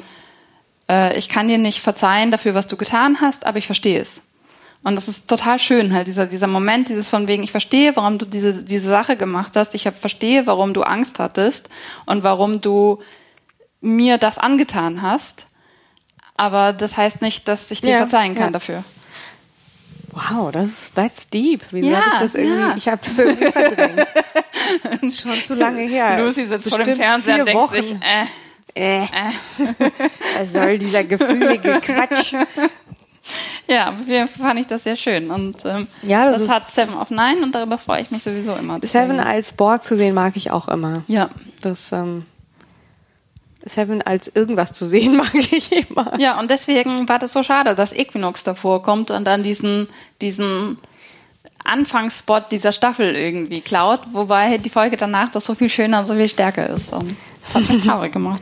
äh, 0.89 1.17
ich 1.17 1.29
kann 1.29 1.47
dir 1.47 1.57
nicht 1.57 1.79
verzeihen 1.79 2.29
dafür, 2.29 2.53
was 2.53 2.67
du 2.67 2.77
getan 2.77 3.17
hast, 3.21 3.45
aber 3.45 3.57
ich 3.57 3.65
verstehe 3.65 3.99
es. 3.99 4.23
Und 4.83 4.95
das 4.95 5.07
ist 5.07 5.27
total 5.27 5.59
schön, 5.59 5.93
halt, 5.93 6.07
dieser, 6.07 6.25
dieser 6.25 6.47
Moment, 6.47 6.89
dieses 6.89 7.09
von 7.09 7.27
wegen, 7.27 7.43
ich 7.43 7.51
verstehe, 7.51 7.95
warum 7.95 8.17
du 8.17 8.25
diese, 8.25 8.63
diese 8.63 8.89
Sache 8.89 9.15
gemacht 9.15 9.55
hast, 9.55 9.75
ich 9.75 9.83
verstehe, 9.83 10.47
warum 10.47 10.73
du 10.73 10.81
Angst 10.81 11.19
hattest 11.19 11.69
und 12.07 12.23
warum 12.23 12.61
du 12.61 12.99
mir 13.79 14.17
das 14.17 14.39
angetan 14.39 15.03
hast. 15.03 15.47
Aber 16.35 16.73
das 16.73 16.97
heißt 16.97 17.21
nicht, 17.21 17.47
dass 17.47 17.69
ich 17.69 17.81
dir 17.81 17.91
ja, 17.91 17.97
verzeihen 17.99 18.33
kann 18.33 18.45
ja. 18.45 18.51
dafür. 18.51 18.83
Wow, 20.11 20.51
das 20.51 20.69
ist 20.69 20.95
that's 20.95 21.29
deep. 21.29 21.61
Wieso 21.71 21.89
ja, 21.89 21.97
habe 21.97 22.09
ich 22.15 22.21
das 22.21 22.35
irgendwie? 22.35 22.59
Ja. 22.59 22.75
Ich 22.75 22.87
habe 22.87 23.01
das 23.03 23.19
irgendwie 23.19 23.51
verdrängt. 23.51 24.07
das 24.83 25.03
ist 25.03 25.21
schon 25.21 25.41
zu 25.41 25.53
lange 25.53 25.83
her. 25.83 26.19
Lucy 26.19 26.45
sitzt 26.45 26.69
vor 26.69 26.83
dem 26.83 26.97
Fernseher 26.97 27.39
und 27.39 27.45
denkt 27.45 27.61
Wochen. 27.61 27.75
sich, 27.75 27.95
äh, 28.01 28.25
äh. 28.75 29.03
äh. 29.03 29.07
Was 30.39 30.53
soll 30.53 30.77
dieser 30.79 31.03
gefühlige 31.03 31.79
Quatsch? 31.79 32.33
Ja, 33.67 33.91
auf 33.91 34.07
jeden 34.07 34.27
Fall 34.27 34.47
fand 34.47 34.59
ich 34.59 34.67
das 34.67 34.83
sehr 34.83 34.95
schön. 34.95 35.31
Und 35.31 35.63
ähm, 35.65 35.87
ja, 36.01 36.29
das, 36.29 36.41
das 36.41 36.49
hat 36.49 36.71
Seven 36.71 36.95
of 36.95 37.09
Nine 37.09 37.43
und 37.43 37.53
darüber 37.53 37.77
freue 37.77 38.01
ich 38.01 38.11
mich 38.11 38.23
sowieso 38.23 38.55
immer. 38.55 38.79
Seven 38.83 39.19
als 39.19 39.53
Borg 39.53 39.83
zu 39.83 39.95
sehen 39.95 40.13
mag 40.13 40.35
ich 40.35 40.51
auch 40.51 40.67
immer. 40.67 41.03
Ja. 41.07 41.29
Das 41.61 41.91
ähm, 41.91 42.25
Seven 43.65 44.01
als 44.01 44.27
irgendwas 44.27 44.73
zu 44.73 44.85
sehen 44.85 45.15
mag 45.17 45.33
ich 45.33 45.71
immer. 45.71 46.19
Ja, 46.19 46.39
und 46.39 46.49
deswegen 46.49 47.07
war 47.07 47.19
das 47.19 47.33
so 47.33 47.43
schade, 47.43 47.75
dass 47.75 47.93
Equinox 47.93 48.43
davor 48.43 48.81
kommt 48.81 49.11
und 49.11 49.25
dann 49.25 49.43
diesen, 49.43 49.87
diesen 50.21 50.77
Anfangsspot 51.63 52.51
dieser 52.51 52.71
Staffel 52.71 53.15
irgendwie 53.15 53.61
klaut, 53.61 54.01
wobei 54.11 54.57
die 54.57 54.69
Folge 54.69 54.97
danach 54.97 55.29
doch 55.29 55.41
so 55.41 55.53
viel 55.53 55.69
schöner 55.69 55.99
und 55.99 56.05
so 56.07 56.15
viel 56.15 56.27
stärker 56.27 56.67
ist. 56.69 56.91
Und 56.91 57.15
das 57.41 57.55
hat 57.55 57.69
mich 57.69 57.83
traurig 57.85 58.11
gemacht. 58.11 58.41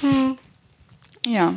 Hm. 0.00 0.36
Ja. 1.26 1.54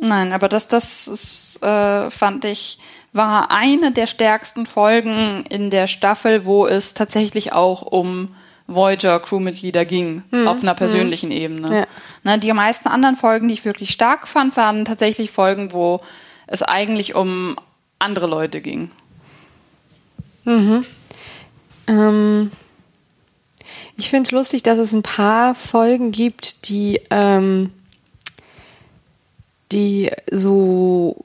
Nein, 0.00 0.32
aber 0.32 0.48
das, 0.48 0.68
das 0.68 1.06
ist, 1.08 1.62
äh, 1.62 2.10
fand 2.10 2.44
ich, 2.44 2.78
war 3.12 3.50
eine 3.50 3.92
der 3.92 4.06
stärksten 4.06 4.66
Folgen 4.66 5.44
in 5.46 5.70
der 5.70 5.86
Staffel, 5.86 6.44
wo 6.44 6.66
es 6.66 6.94
tatsächlich 6.94 7.52
auch 7.52 7.82
um 7.82 8.34
Voyager 8.66 9.20
Crewmitglieder 9.20 9.84
ging, 9.84 10.24
hm. 10.30 10.48
auf 10.48 10.62
einer 10.62 10.74
persönlichen 10.74 11.30
hm. 11.30 11.36
Ebene. 11.36 11.78
Ja. 11.78 11.86
Na, 12.22 12.36
die 12.38 12.52
meisten 12.52 12.88
anderen 12.88 13.16
Folgen, 13.16 13.48
die 13.48 13.54
ich 13.54 13.64
wirklich 13.64 13.90
stark 13.90 14.26
fand, 14.26 14.56
waren 14.56 14.84
tatsächlich 14.84 15.30
Folgen, 15.30 15.72
wo 15.72 16.00
es 16.46 16.62
eigentlich 16.62 17.14
um 17.14 17.56
andere 17.98 18.26
Leute 18.26 18.60
ging. 18.60 18.90
Mhm. 20.44 20.84
Ähm, 21.86 22.50
ich 23.96 24.10
finde 24.10 24.26
es 24.26 24.32
lustig, 24.32 24.62
dass 24.62 24.78
es 24.78 24.92
ein 24.92 25.02
paar 25.02 25.54
Folgen 25.54 26.10
gibt, 26.10 26.68
die 26.68 27.00
ähm, 27.10 27.70
die 29.74 30.10
so 30.30 31.24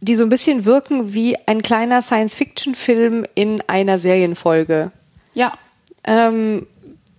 die 0.00 0.14
so 0.14 0.24
ein 0.24 0.28
bisschen 0.28 0.64
wirken 0.64 1.12
wie 1.14 1.36
ein 1.46 1.62
kleiner 1.62 2.02
Science-Fiction-Film 2.02 3.24
in 3.34 3.62
einer 3.66 3.98
Serienfolge. 3.98 4.92
Ja. 5.34 5.52
Ähm, 6.04 6.66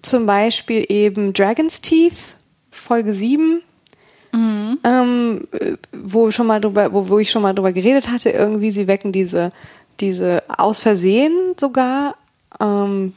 zum 0.02 0.26
Beispiel 0.26 0.86
eben 0.88 1.34
Dragon's 1.34 1.82
Teeth, 1.82 2.36
Folge 2.72 3.14
7. 3.14 3.62
Mhm. 4.32 4.78
Ähm, 4.84 5.48
wo 5.92 6.32
schon 6.32 6.48
mal 6.48 6.62
drüber, 6.62 6.94
wo, 6.94 7.10
wo 7.10 7.20
ich 7.20 7.32
schon 7.32 7.42
mal 7.42 7.54
drüber 7.54 7.74
geredet 7.74 8.10
hatte, 8.10 8.30
irgendwie, 8.30 8.72
sie 8.72 8.88
wecken 8.88 9.12
diese, 9.12 9.52
diese 10.00 10.44
aus 10.48 10.80
Versehen 10.80 11.56
sogar 11.58 12.16
ähm, 12.60 13.14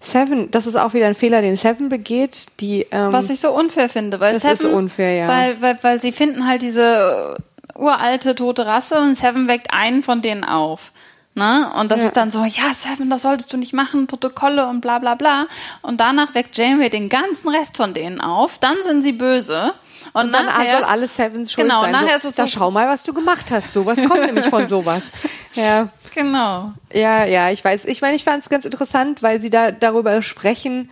Seven, 0.00 0.50
das 0.50 0.66
ist 0.66 0.76
auch 0.76 0.94
wieder 0.94 1.06
ein 1.06 1.14
Fehler, 1.14 1.42
den 1.42 1.56
Seven 1.56 1.88
begeht. 1.88 2.46
Die, 2.60 2.86
ähm, 2.90 3.12
Was 3.12 3.30
ich 3.30 3.40
so 3.40 3.52
unfair 3.52 3.88
finde, 3.88 4.20
weil 4.20 4.34
das 4.34 4.42
Seven, 4.42 4.54
ist 4.54 4.64
unfair, 4.64 5.14
ja. 5.14 5.28
Weil, 5.28 5.60
weil, 5.60 5.78
weil 5.82 6.00
sie 6.00 6.12
finden 6.12 6.46
halt 6.46 6.62
diese 6.62 7.36
uralte 7.74 8.34
tote 8.34 8.66
Rasse 8.66 9.00
und 9.00 9.16
Seven 9.16 9.48
weckt 9.48 9.72
einen 9.72 10.02
von 10.02 10.22
denen 10.22 10.44
auf. 10.44 10.92
Ne? 11.36 11.68
Und 11.80 11.90
das 11.90 11.98
ja. 11.98 12.06
ist 12.06 12.16
dann 12.16 12.30
so, 12.30 12.44
ja, 12.44 12.72
Seven, 12.74 13.10
das 13.10 13.22
solltest 13.22 13.52
du 13.52 13.56
nicht 13.56 13.72
machen, 13.72 14.06
Protokolle 14.06 14.68
und 14.68 14.80
bla 14.80 15.00
bla 15.00 15.16
bla. 15.16 15.46
Und 15.82 16.00
danach 16.00 16.34
weckt 16.34 16.56
Janeway 16.56 16.90
den 16.90 17.08
ganzen 17.08 17.48
Rest 17.48 17.76
von 17.76 17.92
denen 17.92 18.20
auf. 18.20 18.58
Dann 18.58 18.76
sind 18.82 19.02
sie 19.02 19.12
böse. 19.12 19.74
Und, 20.12 20.26
und 20.26 20.32
dann 20.32 20.46
nachher, 20.46 20.70
soll 20.70 20.84
alles 20.84 21.16
Sevens 21.16 21.52
schuld 21.52 21.66
genau, 21.66 21.80
sein. 21.80 21.92
Nachher 21.92 22.20
so, 22.20 22.28
ist 22.28 22.32
es 22.32 22.36
da 22.36 22.46
so, 22.46 22.58
schau 22.58 22.70
mal, 22.70 22.88
was 22.88 23.02
du 23.02 23.12
gemacht 23.12 23.50
hast. 23.50 23.74
Sowas 23.74 23.98
kommt 24.06 24.26
nämlich 24.26 24.46
von 24.46 24.68
sowas. 24.68 25.10
Ja. 25.54 25.88
Genau. 26.14 26.72
Ja, 26.92 27.24
ja, 27.24 27.50
ich 27.50 27.64
weiß. 27.64 27.86
Ich 27.86 28.00
meine, 28.00 28.16
ich 28.16 28.24
fand 28.24 28.42
es 28.42 28.48
ganz 28.48 28.64
interessant, 28.64 29.22
weil 29.22 29.40
sie 29.40 29.50
da 29.50 29.72
darüber 29.72 30.22
sprechen, 30.22 30.90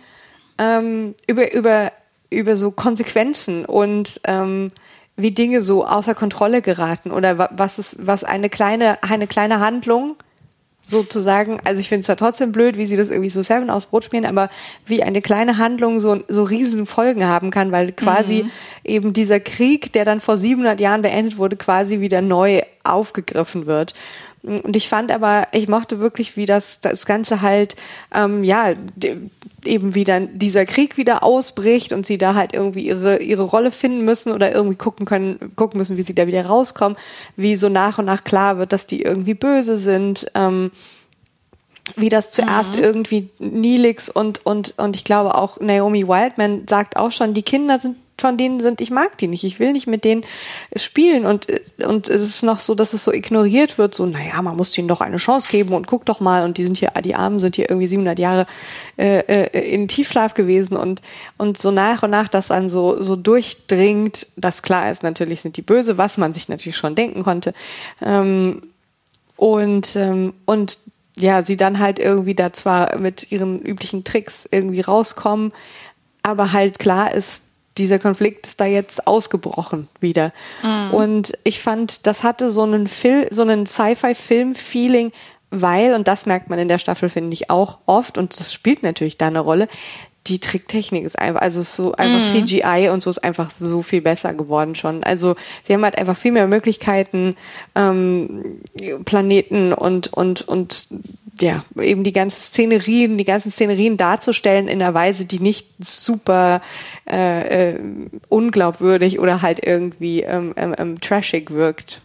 ähm, 0.57 1.15
über, 1.27 1.53
über, 1.53 1.91
über 2.29 2.55
so 2.55 2.71
Konsequenzen 2.71 3.65
und 3.65 4.19
ähm, 4.25 4.67
wie 5.15 5.31
Dinge 5.31 5.61
so 5.61 5.85
außer 5.85 6.15
Kontrolle 6.15 6.61
geraten 6.61 7.11
oder 7.11 7.49
was 7.51 7.79
ist, 7.79 8.05
was 8.05 8.23
eine 8.23 8.49
kleine, 8.49 9.01
eine 9.03 9.27
kleine 9.27 9.59
Handlung 9.59 10.15
sozusagen, 10.85 11.61
also 11.63 11.79
ich 11.79 11.87
finde 11.87 12.01
es 12.01 12.07
ja 12.07 12.15
trotzdem 12.15 12.51
blöd, 12.51 12.77
wie 12.77 12.85
sie 12.85 12.97
das 12.97 13.09
irgendwie 13.09 13.29
so 13.29 13.41
Seven 13.41 13.69
aus 13.69 13.85
Brot 13.85 14.03
spielen, 14.03 14.25
aber 14.25 14.49
wie 14.85 15.01
eine 15.01 15.21
kleine 15.21 15.57
Handlung 15.57 16.01
so, 16.01 16.21
so 16.27 16.43
riesen 16.43 16.85
Folgen 16.85 17.25
haben 17.25 17.51
kann, 17.51 17.71
weil 17.71 17.93
quasi 17.93 18.43
mhm. 18.43 18.51
eben 18.83 19.13
dieser 19.13 19.39
Krieg, 19.39 19.93
der 19.93 20.03
dann 20.03 20.19
vor 20.19 20.35
700 20.35 20.81
Jahren 20.81 21.01
beendet 21.01 21.37
wurde, 21.37 21.55
quasi 21.55 22.01
wieder 22.01 22.21
neu 22.21 22.63
aufgegriffen 22.83 23.65
wird. 23.65 23.93
Und 24.43 24.75
ich 24.75 24.89
fand 24.89 25.09
aber, 25.09 25.47
ich 25.53 25.69
mochte 25.69 25.99
wirklich, 25.99 26.35
wie 26.35 26.45
das, 26.45 26.81
das 26.81 27.05
Ganze 27.05 27.41
halt, 27.41 27.77
ähm, 28.13 28.43
ja, 28.43 28.73
eben 29.63 29.95
wieder 29.95 30.19
dieser 30.19 30.65
Krieg 30.65 30.97
wieder 30.97 31.23
ausbricht 31.23 31.93
und 31.93 32.05
sie 32.05 32.17
da 32.17 32.35
halt 32.35 32.53
irgendwie 32.53 32.85
ihre, 32.85 33.21
ihre 33.21 33.43
Rolle 33.43 33.71
finden 33.71 34.03
müssen 34.03 34.33
oder 34.33 34.53
irgendwie 34.53 34.75
gucken 34.75 35.05
können, 35.05 35.53
gucken 35.55 35.77
müssen, 35.77 35.95
wie 35.95 36.01
sie 36.01 36.13
da 36.13 36.27
wieder 36.27 36.45
rauskommen, 36.45 36.97
wie 37.37 37.55
so 37.55 37.69
nach 37.69 37.99
und 37.99 38.05
nach 38.05 38.25
klar 38.25 38.57
wird, 38.57 38.73
dass 38.73 38.85
die 38.85 39.01
irgendwie 39.01 39.33
böse 39.33 39.77
sind, 39.77 40.29
ähm, 40.35 40.71
wie 41.95 42.09
das 42.09 42.31
zuerst 42.31 42.75
mhm. 42.75 42.83
irgendwie 42.83 43.29
Nilix 43.39 44.09
und, 44.09 44.45
und, 44.45 44.73
und 44.77 44.97
ich 44.97 45.05
glaube 45.05 45.35
auch 45.35 45.61
Naomi 45.61 46.05
Wildman 46.05 46.65
sagt 46.67 46.97
auch 46.97 47.13
schon, 47.13 47.33
die 47.33 47.43
Kinder 47.43 47.79
sind 47.79 47.95
von 48.17 48.37
denen 48.37 48.59
sind, 48.59 48.79
ich 48.79 48.91
mag 48.91 49.17
die 49.17 49.27
nicht, 49.27 49.43
ich 49.43 49.59
will 49.59 49.71
nicht 49.71 49.87
mit 49.87 50.03
denen 50.03 50.23
spielen. 50.75 51.25
Und, 51.25 51.47
und 51.83 52.09
es 52.09 52.21
ist 52.21 52.43
noch 52.43 52.59
so, 52.59 52.75
dass 52.75 52.93
es 52.93 53.03
so 53.03 53.11
ignoriert 53.11 53.77
wird, 53.77 53.95
so, 53.95 54.05
naja, 54.05 54.41
man 54.41 54.55
muss 54.55 54.71
denen 54.71 54.87
doch 54.87 55.01
eine 55.01 55.17
Chance 55.17 55.49
geben 55.49 55.73
und 55.73 55.87
guck 55.87 56.05
doch 56.05 56.19
mal. 56.19 56.43
Und 56.45 56.57
die 56.57 56.63
sind 56.63 56.77
hier, 56.77 56.91
die 57.03 57.15
Armen 57.15 57.39
sind 57.39 57.55
hier 57.55 57.69
irgendwie 57.69 57.87
700 57.87 58.19
Jahre 58.19 58.45
äh, 58.97 59.19
äh, 59.19 59.73
in 59.73 59.87
Tiefschlaf 59.87 60.35
gewesen 60.35 60.77
und, 60.77 61.01
und 61.37 61.57
so 61.57 61.71
nach 61.71 62.03
und 62.03 62.11
nach 62.11 62.27
das 62.29 62.47
dann 62.47 62.69
so, 62.69 63.01
so 63.01 63.15
durchdringt, 63.15 64.27
das 64.35 64.61
klar 64.61 64.91
ist, 64.91 65.03
natürlich 65.03 65.41
sind 65.41 65.57
die 65.57 65.61
böse, 65.61 65.97
was 65.97 66.17
man 66.17 66.33
sich 66.33 66.49
natürlich 66.49 66.77
schon 66.77 66.95
denken 66.95 67.23
konnte. 67.23 67.53
Ähm, 68.01 68.61
und, 69.35 69.95
ähm, 69.95 70.33
und 70.45 70.77
ja, 71.15 71.41
sie 71.41 71.57
dann 71.57 71.79
halt 71.79 71.99
irgendwie 71.99 72.35
da 72.35 72.53
zwar 72.53 72.97
mit 72.97 73.31
ihren 73.31 73.59
üblichen 73.59 74.03
Tricks 74.03 74.47
irgendwie 74.49 74.81
rauskommen, 74.81 75.51
aber 76.23 76.53
halt 76.53 76.79
klar 76.79 77.13
ist, 77.13 77.43
dieser 77.77 77.99
Konflikt 77.99 78.47
ist 78.47 78.59
da 78.59 78.65
jetzt 78.65 79.07
ausgebrochen 79.07 79.87
wieder. 79.99 80.31
Mhm. 80.61 80.93
Und 80.93 81.37
ich 81.43 81.61
fand, 81.61 82.05
das 82.07 82.23
hatte 82.23 82.51
so 82.51 82.63
einen 82.63 82.87
Film, 82.87 83.27
so 83.29 83.41
einen 83.41 83.65
Sci-Fi-Film-Feeling, 83.65 85.11
weil, 85.49 85.93
und 85.93 86.07
das 86.07 86.25
merkt 86.25 86.49
man 86.49 86.59
in 86.59 86.67
der 86.67 86.79
Staffel, 86.79 87.09
finde 87.09 87.33
ich, 87.33 87.49
auch 87.49 87.77
oft, 87.85 88.17
und 88.17 88.39
das 88.39 88.53
spielt 88.53 88.83
natürlich 88.83 89.17
da 89.17 89.27
eine 89.27 89.39
Rolle, 89.39 89.67
die 90.27 90.39
Tricktechnik 90.39 91.03
ist 91.03 91.19
einfach, 91.19 91.41
also 91.41 91.59
ist 91.59 91.75
so 91.75 91.93
einfach 91.93 92.25
mhm. 92.25 92.45
CGI 92.45 92.89
und 92.91 93.03
so 93.03 93.09
ist 93.09 93.23
einfach 93.23 93.51
so 93.51 93.81
viel 93.81 94.01
besser 94.01 94.33
geworden 94.33 94.75
schon. 94.75 95.03
Also 95.03 95.35
sie 95.63 95.73
haben 95.73 95.83
halt 95.83 95.97
einfach 95.97 96.17
viel 96.17 96.31
mehr 96.31 96.47
Möglichkeiten, 96.47 97.35
ähm, 97.75 98.61
Planeten 99.05 99.73
und 99.73 100.13
und 100.13 100.47
und 100.47 100.87
ja, 101.41 101.65
eben 101.81 102.03
die 102.03 102.13
ganzen 102.13 102.41
Szenerien, 102.41 103.17
die 103.17 103.25
ganzen 103.25 103.51
Szenerien 103.51 103.97
darzustellen 103.97 104.67
in 104.67 104.81
einer 104.81 104.93
Weise, 104.93 105.25
die 105.25 105.39
nicht 105.39 105.67
super 105.79 106.61
äh, 107.09 107.71
äh, 107.71 107.79
unglaubwürdig 108.29 109.19
oder 109.19 109.41
halt 109.41 109.65
irgendwie 109.65 110.21
ähm, 110.21 110.53
ähm, 110.55 110.75
ähm 110.77 111.01
trashig 111.01 111.51
wirkt. 111.51 112.01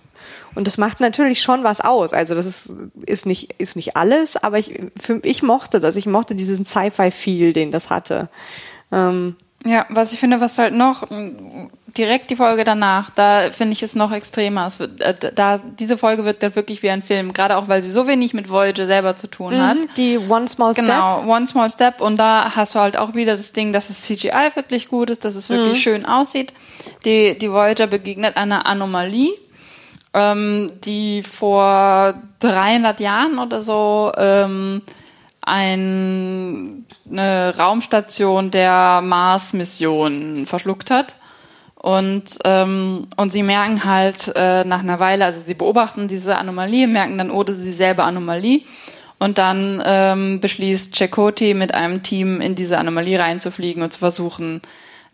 Und 0.59 0.67
das 0.67 0.77
macht 0.77 0.99
natürlich 0.99 1.41
schon 1.41 1.63
was 1.63 1.81
aus. 1.81 2.13
Also 2.13 2.35
das 2.35 2.45
ist, 2.45 2.75
ist 3.07 3.27
nicht, 3.27 3.55
ist 3.59 3.77
nicht 3.77 3.97
alles, 3.97 4.37
aber 4.37 4.59
ich, 4.59 4.77
für, 4.99 5.21
ich 5.23 5.45
mochte 5.45 5.79
das. 5.79 5.95
Ich 5.95 6.07
mochte 6.07 6.35
diesen 6.35 6.65
Sci-Fi-Feel, 6.65 7.53
den 7.53 7.71
das 7.71 7.91
hatte. 7.91 8.29
Ähm, 8.91 9.37
ja, 9.65 9.87
was 9.89 10.13
ich 10.13 10.19
finde, 10.19 10.41
was 10.41 10.59
halt 10.59 10.75
noch 10.75 11.07
direkt 11.97 12.31
die 12.31 12.35
Folge 12.35 12.65
danach, 12.65 13.11
da 13.11 13.53
finde 13.53 13.75
ich 13.75 13.85
es 13.85 13.95
noch 13.95 14.11
extremer. 14.11 14.67
Es 14.67 14.81
wird, 14.81 15.01
äh, 15.01 15.15
da 15.33 15.59
diese 15.59 15.97
Folge 15.97 16.25
wird 16.25 16.43
dann 16.43 16.57
wirklich 16.57 16.83
wie 16.83 16.91
ein 16.91 17.03
Film, 17.03 17.33
gerade 17.33 17.57
auch 17.57 17.69
weil 17.69 17.81
sie 17.81 17.91
so 17.91 18.09
wenig 18.09 18.35
mit 18.35 18.51
Voyager 18.51 18.87
selber 18.87 19.15
zu 19.15 19.29
tun 19.29 19.55
mhm, 19.55 19.63
hat. 19.63 19.77
Die 19.97 20.19
One 20.19 20.49
Small 20.49 20.73
Step. 20.73 20.87
Genau, 20.87 21.23
One 21.23 21.47
Small 21.47 21.71
Step 21.71 22.01
und 22.01 22.17
da 22.17 22.57
hast 22.57 22.75
du 22.75 22.81
halt 22.81 22.97
auch 22.97 23.15
wieder 23.15 23.37
das 23.37 23.53
Ding, 23.53 23.73
dass 23.73 23.87
das 23.87 24.03
CGI 24.03 24.57
wirklich 24.57 24.89
gut 24.89 25.09
ist, 25.11 25.25
dass 25.25 25.37
es 25.37 25.51
wirklich 25.51 25.75
mhm. 25.75 25.83
schön 25.83 26.05
aussieht. 26.05 26.53
Die 27.05 27.39
die 27.39 27.53
Voyager 27.53 27.87
begegnet 27.87 28.37
einer 28.37 28.67
Anomalie 28.67 29.31
ähm, 30.15 30.71
die 30.85 31.23
vor 31.23 32.15
300 32.41 33.01
Jahren 33.01 33.39
oder 33.39 33.61
so 33.61 34.13
ähm, 34.17 34.83
ein, 35.43 36.87
eine 37.11 37.57
Raumstation 37.57 38.51
der 38.51 39.01
Mars-Mission 39.03 40.47
verschluckt 40.47 40.91
hat. 40.91 41.15
Und, 41.75 42.39
ähm, 42.45 43.07
und 43.17 43.33
sie 43.33 43.45
merken 43.45 43.85
halt 43.85 44.33
äh, 44.35 44.65
nach 44.65 44.81
einer 44.81 44.99
Weile, 44.99 45.25
also 45.25 45.41
sie 45.41 45.55
beobachten 45.55 46.09
diese 46.09 46.37
Anomalie, 46.37 46.89
merken 46.89 47.19
dann, 47.19 47.31
oh, 47.31 47.45
das 47.45 47.59
ist 47.59 47.67
dieselbe 47.67 48.03
Anomalie. 48.03 48.63
Und 49.21 49.39
dann 49.39 49.83
ähm, 49.85 50.41
beschließt 50.41 50.97
Chakoti 50.97 51.55
mit 51.55 51.75
einem 51.75 52.03
Team 52.03 52.41
in 52.41 52.55
diese 52.55 52.79
Anomalie 52.79 53.19
reinzufliegen 53.19 53.83
und 53.83 53.93
zu 53.93 53.99
versuchen, 54.01 54.61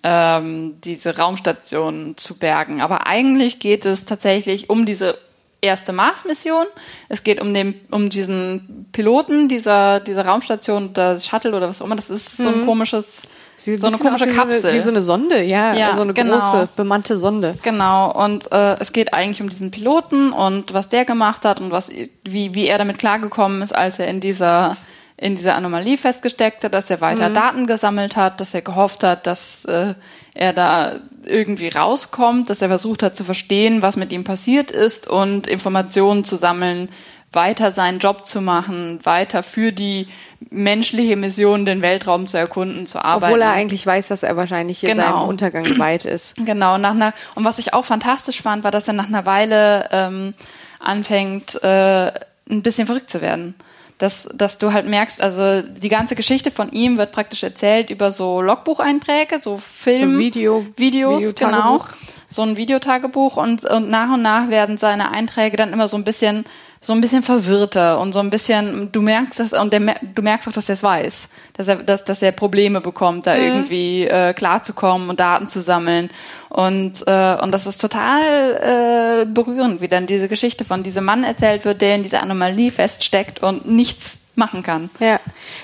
ähm, 0.04 0.76
diese 0.84 1.16
Raumstation 1.16 2.16
zu 2.16 2.38
bergen. 2.38 2.80
Aber 2.80 3.06
eigentlich 3.06 3.58
geht 3.58 3.86
es 3.86 4.04
tatsächlich 4.04 4.68
um 4.68 4.84
diese 4.84 5.18
erste 5.62 5.94
Mars-Mission. 5.94 6.66
Es 7.08 7.24
geht 7.24 7.40
um 7.40 7.54
den, 7.54 7.74
um 7.90 8.10
diesen 8.10 8.86
Piloten 8.92 9.48
dieser, 9.48 10.00
dieser 10.00 10.26
Raumstation, 10.26 10.92
das 10.92 11.26
Shuttle 11.26 11.56
oder 11.56 11.68
was 11.68 11.80
auch 11.80 11.86
immer. 11.86 11.96
Das 11.96 12.10
ist 12.10 12.36
so 12.36 12.48
ein 12.48 12.60
mhm. 12.60 12.66
komisches, 12.66 13.22
Sie, 13.56 13.76
so 13.76 13.86
eine 13.86 13.96
komische 13.96 14.26
Kapsel. 14.26 14.60
So 14.60 14.68
eine, 14.68 14.76
wie 14.76 14.82
so 14.82 14.90
eine 14.90 15.00
Sonde, 15.00 15.42
ja, 15.42 15.74
ja 15.74 15.94
so 15.94 16.02
eine 16.02 16.12
genau. 16.12 16.38
große 16.38 16.68
bemannte 16.76 17.18
Sonde. 17.18 17.56
Genau. 17.62 18.12
Und 18.12 18.52
äh, 18.52 18.78
es 18.78 18.92
geht 18.92 19.14
eigentlich 19.14 19.40
um 19.40 19.48
diesen 19.48 19.70
Piloten 19.70 20.32
und 20.32 20.74
was 20.74 20.90
der 20.90 21.06
gemacht 21.06 21.46
hat 21.46 21.62
und 21.62 21.70
was, 21.70 21.88
wie, 21.88 22.54
wie 22.54 22.66
er 22.66 22.76
damit 22.76 22.98
klargekommen 22.98 23.62
ist, 23.62 23.74
als 23.74 23.98
er 23.98 24.08
in 24.08 24.20
dieser 24.20 24.76
in 25.16 25.36
dieser 25.36 25.54
Anomalie 25.54 25.96
festgesteckt 25.96 26.64
hat, 26.64 26.74
dass 26.74 26.90
er 26.90 27.00
weiter 27.00 27.28
mhm. 27.28 27.34
Daten 27.34 27.66
gesammelt 27.66 28.16
hat, 28.16 28.40
dass 28.40 28.52
er 28.52 28.62
gehofft 28.62 29.04
hat, 29.04 29.26
dass 29.26 29.64
äh, 29.64 29.94
er 30.34 30.52
da 30.52 30.96
irgendwie 31.24 31.68
rauskommt, 31.68 32.50
dass 32.50 32.62
er 32.62 32.68
versucht 32.68 33.02
hat 33.02 33.16
zu 33.16 33.24
verstehen, 33.24 33.80
was 33.80 33.96
mit 33.96 34.12
ihm 34.12 34.24
passiert 34.24 34.70
ist 34.70 35.06
und 35.06 35.46
Informationen 35.46 36.24
zu 36.24 36.36
sammeln, 36.36 36.88
weiter 37.30 37.70
seinen 37.70 38.00
Job 38.00 38.26
zu 38.26 38.40
machen, 38.40 39.00
weiter 39.04 39.42
für 39.42 39.72
die 39.72 40.08
menschliche 40.50 41.16
Mission, 41.16 41.64
den 41.64 41.82
Weltraum 41.82 42.26
zu 42.26 42.36
erkunden, 42.36 42.86
zu 42.86 43.04
arbeiten. 43.04 43.32
Obwohl 43.32 43.42
er 43.42 43.52
eigentlich 43.52 43.86
weiß, 43.86 44.08
dass 44.08 44.22
er 44.22 44.36
wahrscheinlich 44.36 44.78
hier 44.78 44.90
genau. 44.90 45.02
seinem 45.02 45.28
Untergang 45.28 45.64
weit 45.78 46.04
ist. 46.04 46.34
Genau. 46.36 46.78
Nach 46.78 46.92
einer, 46.92 47.12
und 47.34 47.44
was 47.44 47.58
ich 47.58 47.72
auch 47.72 47.84
fantastisch 47.84 48.42
fand, 48.42 48.62
war, 48.62 48.70
dass 48.70 48.88
er 48.88 48.94
nach 48.94 49.08
einer 49.08 49.26
Weile 49.26 49.88
ähm, 49.90 50.34
anfängt, 50.78 51.62
äh, 51.62 52.12
ein 52.50 52.62
bisschen 52.62 52.86
verrückt 52.86 53.10
zu 53.10 53.22
werden 53.22 53.54
dass, 53.98 54.28
dass 54.34 54.58
du 54.58 54.72
halt 54.72 54.86
merkst, 54.86 55.20
also 55.20 55.62
die 55.62 55.88
ganze 55.88 56.16
Geschichte 56.16 56.50
von 56.50 56.70
ihm 56.72 56.98
wird 56.98 57.12
praktisch 57.12 57.42
erzählt 57.42 57.90
über 57.90 58.10
so 58.10 58.40
Logbucheinträge, 58.40 59.40
so 59.40 59.56
Film, 59.56 60.14
so 60.14 60.18
Video, 60.18 60.66
Videos, 60.76 61.34
genau, 61.34 61.84
so 62.28 62.42
ein 62.42 62.56
Videotagebuch 62.56 63.36
und, 63.36 63.64
und 63.64 63.88
nach 63.88 64.12
und 64.12 64.22
nach 64.22 64.48
werden 64.48 64.78
seine 64.78 65.12
Einträge 65.12 65.56
dann 65.56 65.72
immer 65.72 65.86
so 65.86 65.96
ein 65.96 66.04
bisschen 66.04 66.44
so 66.84 66.92
ein 66.92 67.00
bisschen 67.00 67.22
verwirrter 67.22 67.98
und 67.98 68.12
so 68.12 68.20
ein 68.20 68.28
bisschen, 68.28 68.92
du 68.92 69.00
merkst 69.00 69.40
das 69.40 69.54
und 69.54 69.72
der, 69.72 69.80
du 70.14 70.20
merkst 70.20 70.46
auch, 70.46 70.52
dass 70.52 70.68
er 70.68 70.74
es 70.74 70.82
weiß, 70.82 71.28
dass 71.54 71.68
er, 71.68 71.76
dass, 71.76 72.04
dass 72.04 72.20
er 72.20 72.30
Probleme 72.30 72.82
bekommt, 72.82 73.26
da 73.26 73.34
mhm. 73.36 73.42
irgendwie 73.42 74.04
äh, 74.04 74.34
klarzukommen 74.34 75.08
und 75.08 75.18
Daten 75.18 75.48
zu 75.48 75.62
sammeln. 75.62 76.10
Und, 76.50 77.02
äh, 77.06 77.36
und 77.40 77.52
das 77.52 77.66
ist 77.66 77.80
total 77.80 79.22
äh, 79.22 79.24
berührend, 79.24 79.80
wie 79.80 79.88
dann 79.88 80.06
diese 80.06 80.28
Geschichte 80.28 80.66
von 80.66 80.82
diesem 80.82 81.06
Mann 81.06 81.24
erzählt 81.24 81.64
wird, 81.64 81.80
der 81.80 81.94
in 81.94 82.02
dieser 82.02 82.22
Anomalie 82.22 82.70
feststeckt 82.70 83.42
und 83.42 83.66
nichts 83.66 84.26
machen 84.34 84.62
kann. 84.62 84.90
Ja, 85.00 85.20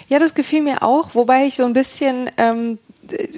ja, 0.09 0.19
das 0.19 0.33
gefiel 0.33 0.63
mir 0.63 0.83
auch, 0.83 1.11
wobei 1.15 1.45
ich 1.45 1.57
so 1.57 1.67
ein 1.67 1.75
bisschen 1.75 2.31
ähm, 2.39 2.79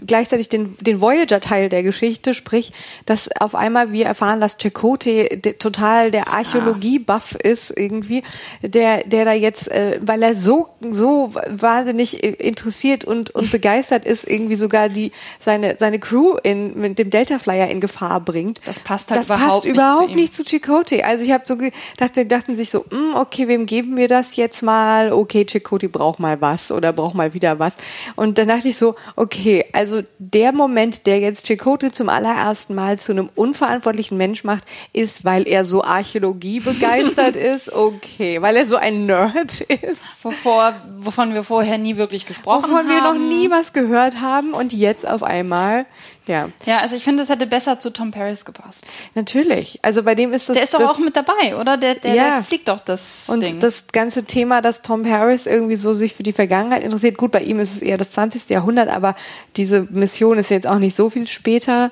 gleichzeitig 0.07 0.49
den, 0.49 0.77
den 0.81 1.01
Voyager-Teil 1.01 1.69
der 1.69 1.83
Geschichte, 1.83 2.35
sprich, 2.35 2.73
dass 3.07 3.29
auf 3.41 3.55
einmal 3.55 3.93
wir 3.93 4.07
erfahren, 4.07 4.41
dass 4.41 4.57
Chakotay 4.59 5.41
total 5.59 6.11
der 6.11 6.29
Archäologie-Buff 6.29 7.35
ist 7.37 7.73
irgendwie, 7.77 8.23
der, 8.63 9.05
der 9.05 9.25
da 9.25 9.33
jetzt, 9.33 9.71
äh, 9.71 9.99
weil 10.03 10.23
er 10.23 10.35
so, 10.35 10.69
so 10.91 11.33
wahnsinnig 11.49 12.23
interessiert 12.23 13.05
und, 13.05 13.31
und 13.31 13.51
begeistert 13.53 14.05
ist, 14.05 14.29
irgendwie 14.29 14.57
sogar 14.57 14.89
die, 14.89 15.13
seine, 15.41 15.77
seine 15.79 15.99
Crew 15.99 16.37
in, 16.43 16.79
mit 16.79 16.99
dem 16.99 17.11
Delta 17.11 17.39
Flyer 17.39 17.69
in 17.69 17.81
Gefahr 17.81 18.21
bringt. 18.21 18.61
Das 18.67 18.81
passt 18.81 19.11
halt 19.11 19.21
das 19.21 19.27
überhaupt, 19.27 19.51
passt 19.51 19.65
nicht, 19.65 19.75
überhaupt 19.75 20.11
zu 20.11 20.15
nicht 20.15 20.35
zu 20.35 20.45
Chakotay. 20.45 21.03
Also 21.03 21.25
ich 21.25 21.33
habe 21.33 21.45
so 21.47 21.57
gedacht, 21.57 22.17
die 22.17 22.29
dachten 22.29 22.55
sich 22.55 22.71
so, 22.71 22.85
mm, 22.91 23.15
okay, 23.17 23.49
wem 23.49 23.67
geben 23.67 23.97
wir 23.97 24.09
das 24.09 24.37
jetzt 24.37 24.63
mal? 24.63 25.13
Okay, 25.13 25.45
Chakotay 25.45 25.89
braucht 25.89 26.19
mal 26.19 26.41
was 26.41 26.71
oder 26.71 26.93
braucht 26.93 27.15
mal 27.15 27.35
wieder 27.35 27.59
was. 27.59 27.77
Und 28.17 28.39
dann 28.39 28.49
dachte 28.49 28.69
ich 28.69 28.77
so, 28.77 28.95
okay, 29.17 29.62
also 29.73 30.03
der 30.19 30.53
Moment, 30.53 31.07
der 31.07 31.21
jetzt 31.21 31.47
Chakotay 31.47 31.91
zum 31.91 32.09
allerersten 32.09 32.75
Mal 32.75 32.99
zu 32.99 33.13
einem 33.13 33.31
unverantwortlichen 33.35 34.17
Mensch 34.17 34.45
macht, 34.45 34.65
ist, 34.93 35.25
weil 35.25 35.47
er 35.47 35.65
so 35.65 35.85
Archäologie 35.85 36.61
begeistert 36.61 37.37
ist. 37.37 37.73
Okay, 37.73 38.41
weil 38.43 38.57
er 38.57 38.67
so 38.67 38.77
ein 38.77 39.07
Nerd 39.07 39.61
ist. 39.61 40.03
Wovor, 40.23 40.75
wovon 40.99 41.35
wir 41.35 41.45
vorher 41.45 41.79
nie 41.79 41.97
wirklich 41.97 42.27
gesprochen 42.27 42.65
wovon 42.65 42.77
haben. 42.77 42.89
Wovon 42.89 42.95
wir 42.95 43.29
noch 43.29 43.37
nie 43.37 43.51
was 43.51 43.73
gehört 43.73 44.21
haben 44.21 44.53
und 44.53 44.73
jetzt 44.73 45.07
auf 45.07 45.23
einmal 45.23 45.87
ja. 46.27 46.49
Ja, 46.67 46.79
also 46.79 46.95
ich 46.95 47.03
finde, 47.03 47.23
es 47.23 47.29
hätte 47.29 47.47
besser 47.47 47.79
zu 47.79 47.91
Tom 47.91 48.11
Paris 48.13 48.45
gepasst. 48.45 48.87
Natürlich. 49.15 49.81
Also 49.83 50.03
bei 50.03 50.15
dem 50.15 50.33
ist 50.33 50.49
das. 50.49 50.55
Der 50.55 50.65
ist 50.65 50.75
doch 50.75 50.79
das, 50.79 50.91
auch 50.91 50.99
mit 50.99 51.17
dabei, 51.17 51.57
oder? 51.57 51.77
Der, 51.77 51.97
der, 51.97 52.15
ja. 52.15 52.37
der 52.37 52.45
fliegt 52.45 52.69
doch 52.69 52.81
das. 52.81 53.29
Und 53.29 53.45
Ding. 53.45 53.61
das 53.61 53.87
ganze 53.93 54.25
Thema, 54.25 54.61
dass 54.61 54.83
Tom 54.83 55.03
Paris 55.03 55.47
irgendwie 55.47 55.77
so 55.77 55.95
sich 55.95 56.15
für 56.15 56.23
die 56.23 56.33
Vergangenheit 56.33 56.85
interessiert. 56.85 57.17
Gut, 57.17 57.33
bei 57.33 57.43
ihm 57.43 57.59
ist 57.59 57.75
es 57.75 57.83
eher 57.83 57.97
das 57.97 58.13
20. 58.13 58.49
Jahrhundert, 58.51 58.89
aber 58.89 59.17
diese 59.57 59.83
Mission 59.91 60.39
ist 60.39 60.51
jetzt 60.51 60.67
auch 60.67 60.79
nicht 60.79 60.95
so 60.95 61.11
viel 61.11 61.27
später. 61.27 61.91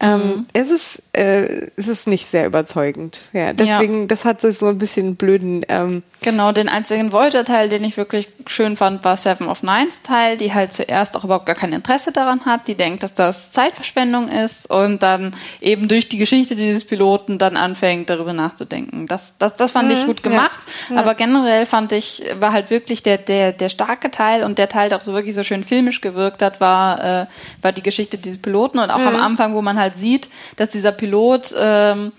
Ähm, 0.00 0.20
mhm. 0.20 0.46
es, 0.52 0.70
ist, 0.70 1.02
äh, 1.18 1.70
es 1.76 1.88
ist 1.88 2.06
nicht 2.06 2.26
sehr 2.26 2.46
überzeugend. 2.46 3.30
Ja, 3.32 3.52
deswegen, 3.52 4.02
ja. 4.02 4.06
das 4.06 4.24
hat 4.24 4.40
so 4.40 4.66
ein 4.68 4.78
bisschen 4.78 5.16
blöden. 5.16 5.64
Ähm, 5.68 6.02
genau, 6.20 6.52
den 6.52 6.68
einzigen 6.68 7.10
Voyager-Teil, 7.10 7.68
den 7.68 7.82
ich 7.82 7.96
wirklich 7.96 8.28
schön 8.46 8.76
fand, 8.76 9.04
war 9.04 9.16
Seven 9.16 9.48
of 9.48 9.62
Nines 9.62 10.02
Teil, 10.02 10.36
die 10.36 10.54
halt 10.54 10.72
zuerst 10.72 11.16
auch 11.16 11.24
überhaupt 11.24 11.46
gar 11.46 11.56
kein 11.56 11.72
Interesse 11.72 12.12
daran 12.12 12.44
hat, 12.44 12.68
die 12.68 12.76
denkt, 12.76 13.02
dass 13.02 13.14
das 13.14 13.50
Zeitverschwendung 13.50 14.28
ist 14.28 14.70
und 14.70 15.02
dann 15.02 15.34
eben 15.60 15.88
durch 15.88 16.08
die 16.08 16.18
Geschichte 16.18 16.54
dieses 16.54 16.84
Piloten 16.84 17.38
dann 17.38 17.56
anfängt, 17.56 18.10
darüber 18.10 18.32
nachzudenken. 18.32 19.06
Das, 19.06 19.36
das, 19.38 19.56
das 19.56 19.72
fand 19.72 19.88
mhm. 19.88 19.94
ich 19.94 20.06
gut 20.06 20.22
gemacht, 20.22 20.60
ja. 20.88 20.96
Ja. 20.96 21.02
aber 21.02 21.14
generell 21.14 21.66
fand 21.66 21.90
ich, 21.92 22.22
war 22.38 22.52
halt 22.52 22.70
wirklich 22.70 23.02
der, 23.02 23.18
der, 23.18 23.52
der 23.52 23.68
starke 23.68 24.12
Teil 24.12 24.44
und 24.44 24.58
der 24.58 24.68
Teil, 24.68 24.88
der 24.88 24.98
auch 24.98 25.02
so 25.02 25.12
wirklich 25.12 25.34
so 25.34 25.42
schön 25.42 25.64
filmisch 25.64 26.00
gewirkt 26.00 26.42
hat, 26.42 26.60
war, 26.60 27.22
äh, 27.22 27.26
war 27.62 27.72
die 27.72 27.82
Geschichte 27.82 28.18
dieses 28.18 28.40
Piloten 28.40 28.78
und 28.78 28.90
auch 28.90 28.98
mhm. 28.98 29.08
am 29.08 29.16
Anfang, 29.16 29.54
wo 29.54 29.62
man 29.62 29.78
halt 29.78 29.88
halt 29.88 29.96
sieht, 29.96 30.28
dass 30.56 30.70
dieser 30.70 30.92
Pilot, 30.92 31.07
ähm, 31.58 32.12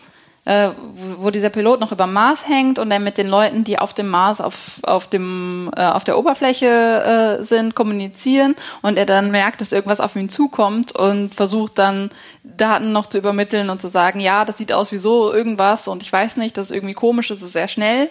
äh, 0.50 0.72
wo 1.20 1.30
dieser 1.30 1.50
Pilot 1.50 1.80
noch 1.80 1.92
über 1.92 2.08
Mars 2.08 2.48
hängt 2.48 2.80
und 2.80 2.90
er 2.90 3.00
mit 3.00 3.20
den 3.20 3.28
Leuten, 3.28 3.64
die 3.64 3.78
auf 3.78 3.94
dem 3.94 4.08
Mars 4.08 4.42
auf, 4.42 4.80
auf, 4.82 5.06
dem, 5.06 5.70
äh, 5.76 5.84
auf 5.84 6.04
der 6.06 6.18
Oberfläche 6.18 7.38
äh, 7.40 7.44
sind, 7.44 7.76
kommunizieren 7.76 8.56
und 8.82 8.98
er 8.98 9.06
dann 9.06 9.30
merkt, 9.30 9.62
dass 9.62 9.72
irgendwas 9.72 10.00
auf 10.00 10.16
ihn 10.16 10.28
zukommt 10.28 10.92
und 10.96 11.36
versucht 11.36 11.78
dann 11.78 12.10
Daten 12.44 12.92
noch 12.92 13.06
zu 13.06 13.20
übermitteln 13.20 13.70
und 13.70 13.80
zu 13.80 13.90
sagen, 13.90 14.20
ja, 14.20 14.44
das 14.44 14.58
sieht 14.58 14.74
aus 14.74 14.92
wie 14.92 14.98
so 14.98 15.32
irgendwas 15.32 15.88
und 15.88 16.02
ich 16.02 16.12
weiß 16.12 16.38
nicht, 16.38 16.58
das 16.58 16.72
ist 16.72 16.76
irgendwie 16.76 16.96
komisch, 16.96 17.28
das 17.28 17.44
ist 17.44 17.54
sehr 17.54 17.68
schnell 17.68 18.10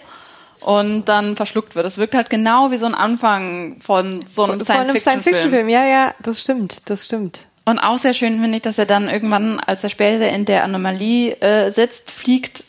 und 0.61 1.05
dann 1.05 1.35
verschluckt 1.35 1.75
wird. 1.75 1.85
Es 1.85 1.97
wirkt 1.97 2.15
halt 2.15 2.29
genau 2.29 2.71
wie 2.71 2.77
so 2.77 2.85
ein 2.85 2.95
Anfang 2.95 3.81
von 3.81 4.21
so 4.27 4.43
einem 4.43 4.61
Science-Fiction-Film. 4.61 5.01
Science-Fiction-Film, 5.01 5.67
ja, 5.67 5.85
ja, 5.85 6.13
das 6.21 6.39
stimmt, 6.39 6.89
das 6.89 7.05
stimmt. 7.05 7.39
Und 7.69 7.79
auch 7.79 7.97
sehr 7.97 8.13
schön 8.13 8.39
finde 8.41 8.57
ich, 8.57 8.61
dass 8.63 8.77
er 8.77 8.85
dann 8.85 9.09
irgendwann, 9.09 9.59
als 9.59 9.83
er 9.83 9.89
später 9.89 10.27
in 10.29 10.45
der 10.45 10.63
Anomalie 10.63 11.33
äh, 11.41 11.69
sitzt, 11.69 12.09
fliegt 12.11 12.63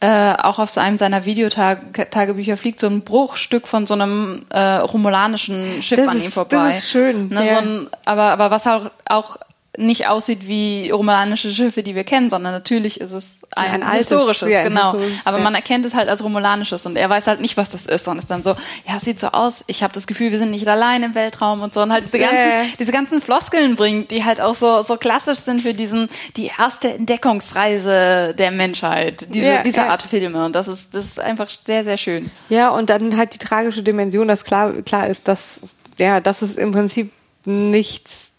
äh, 0.00 0.34
auch 0.34 0.58
auf 0.58 0.68
so 0.70 0.78
einem 0.80 0.98
seiner 0.98 1.24
Videotagebücher 1.24 2.56
fliegt 2.58 2.80
so 2.80 2.86
ein 2.86 3.00
Bruchstück 3.00 3.66
von 3.66 3.86
so 3.86 3.94
einem 3.94 4.44
äh, 4.50 4.58
romulanischen 4.76 5.82
Schiff 5.82 5.98
Das 5.98 6.08
an 6.08 6.18
ihm 6.18 6.26
ist- 6.26 6.34
vorbei. 6.34 6.68
das 6.68 6.78
ist 6.78 6.90
schön, 6.90 7.28
Ne, 7.30 7.46
ja. 7.46 7.52
so 7.54 7.56
ein, 7.58 7.88
aber, 8.04 8.24
aber 8.24 8.50
was 8.50 8.66
auch, 8.66 8.90
auch 9.06 9.36
nicht 9.76 10.08
aussieht 10.08 10.46
wie 10.46 10.90
romulanische 10.90 11.52
Schiffe, 11.52 11.82
die 11.82 11.94
wir 11.94 12.04
kennen, 12.04 12.30
sondern 12.30 12.52
natürlich 12.52 13.00
ist 13.00 13.12
es 13.12 13.36
ein, 13.54 13.70
Ein 13.70 13.82
altes, 13.82 14.08
historisches, 14.08 14.50
ja, 14.50 14.60
ein 14.60 14.68
genau. 14.68 14.92
historisches, 14.92 15.26
aber 15.26 15.38
man 15.38 15.54
erkennt 15.54 15.86
es 15.86 15.94
halt 15.94 16.08
als 16.08 16.22
romulanisches 16.22 16.84
und 16.86 16.96
er 16.96 17.08
weiß 17.08 17.26
halt 17.26 17.40
nicht, 17.40 17.56
was 17.56 17.70
das 17.70 17.86
ist 17.86 18.08
und 18.08 18.18
ist 18.18 18.30
dann 18.30 18.42
so, 18.42 18.50
ja, 18.86 18.96
es 18.96 19.02
sieht 19.02 19.20
so 19.20 19.28
aus, 19.28 19.64
ich 19.66 19.82
habe 19.82 19.92
das 19.92 20.06
Gefühl, 20.06 20.32
wir 20.32 20.38
sind 20.38 20.50
nicht 20.50 20.66
allein 20.66 21.02
im 21.02 21.14
Weltraum 21.14 21.62
und 21.62 21.74
so 21.74 21.82
und 21.82 21.92
halt 21.92 22.04
diese 22.04 22.18
ganzen, 22.18 22.36
ja. 22.36 22.64
diese 22.78 22.92
ganzen 22.92 23.20
Floskeln 23.20 23.76
bringt, 23.76 24.10
die 24.10 24.24
halt 24.24 24.40
auch 24.40 24.54
so, 24.54 24.82
so 24.82 24.96
klassisch 24.96 25.38
sind 25.38 25.60
für 25.60 25.74
diesen, 25.74 26.08
die 26.36 26.50
erste 26.58 26.94
Entdeckungsreise 26.94 28.34
der 28.36 28.50
Menschheit, 28.50 29.26
diese, 29.34 29.46
Ja, 29.46 29.62
diese 29.62 29.78
ja. 29.78 29.88
Art 29.88 30.02
Filme 30.02 30.44
und 30.44 30.54
das 30.54 30.68
ist, 30.68 30.94
das 30.94 31.04
ist 31.04 31.20
einfach 31.20 31.48
sehr, 31.66 31.84
sehr 31.84 31.96
schön. 31.96 32.30
Ja, 32.48 32.70
und 32.70 32.90
dann 32.90 33.16
halt 33.16 33.34
die 33.34 33.38
tragische 33.38 33.82
Dimension, 33.82 34.28
dass 34.28 34.44
klar, 34.44 34.72
klar 34.82 35.06
ist, 35.06 35.28
dass, 35.28 35.60
ja, 35.98 36.20
dass 36.20 36.42
es 36.42 36.56
im 36.56 36.72
Prinzip 36.72 37.12
nichts 37.44 38.32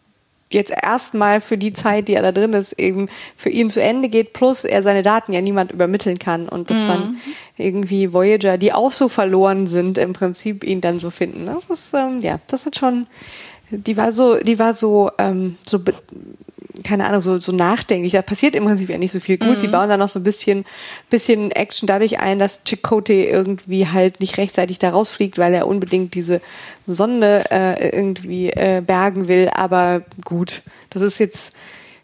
jetzt 0.52 0.72
erstmal 0.72 1.42
für 1.42 1.58
die 1.58 1.74
Zeit, 1.74 2.08
die 2.08 2.14
er 2.14 2.22
da 2.22 2.32
drin 2.32 2.54
ist, 2.54 2.74
eben 2.74 3.10
für 3.36 3.50
ihn 3.50 3.70
zu 3.70 3.82
Ende 3.82 4.10
geht, 4.10 4.34
plus 4.34 4.64
er 4.64 4.84
seine 4.84 5.04
Daten 5.04 5.34
ja 5.34 5.42
niemand 5.42 5.72
übermitteln 5.72 6.20
kann 6.20 6.48
und 6.48 6.70
dass 6.70 6.78
dann 6.88 7.18
irgendwie 7.58 8.14
Voyager, 8.14 8.58
die 8.58 8.74
auch 8.74 8.92
so 8.92 9.10
verloren 9.10 9.68
sind, 9.68 9.98
im 9.98 10.14
Prinzip 10.14 10.64
ihn 10.64 10.82
dann 10.82 11.00
so 11.00 11.10
finden. 11.10 11.46
Das 11.46 11.70
ist, 11.70 11.94
ähm, 11.94 12.20
ja, 12.22 12.40
das 12.48 12.66
hat 12.66 12.78
schon, 12.78 13.08
die 13.70 13.98
war 13.98 14.12
so, 14.12 14.36
die 14.38 14.60
war 14.60 14.74
so, 14.74 15.12
ähm, 15.18 15.58
so, 15.68 15.80
keine 16.84 17.06
Ahnung, 17.06 17.22
so, 17.22 17.40
so 17.40 17.52
nachdenklich. 17.52 18.14
Da 18.14 18.22
passiert 18.22 18.56
im 18.56 18.66
Prinzip 18.66 18.90
ja 18.90 18.98
nicht 18.98 19.12
so 19.12 19.20
viel 19.20 19.38
gut. 19.38 19.60
Sie 19.60 19.68
bauen 19.68 19.90
dann 19.90 20.00
noch 20.00 20.10
so 20.10 20.20
ein 20.20 20.24
bisschen, 20.24 20.66
bisschen 21.10 21.52
Action 21.52 21.88
dadurch 21.88 22.20
ein, 22.20 22.40
dass 22.40 22.62
Chakotay 22.66 23.26
irgendwie 23.26 23.88
halt 23.88 24.20
nicht 24.20 24.38
rechtzeitig 24.38 24.80
da 24.80 24.90
rausfliegt, 24.90 25.38
weil 25.38 25.54
er 25.54 25.68
unbedingt 25.68 26.14
diese 26.14 26.42
Sonde 26.86 27.46
äh, 27.52 27.90
irgendwie 27.90 28.50
äh, 28.50 28.82
bergen 28.86 29.28
will. 29.28 29.50
Aber 29.54 30.04
gut, 30.24 30.62
das 30.90 31.02
ist 31.02 31.20
jetzt, 31.20 31.54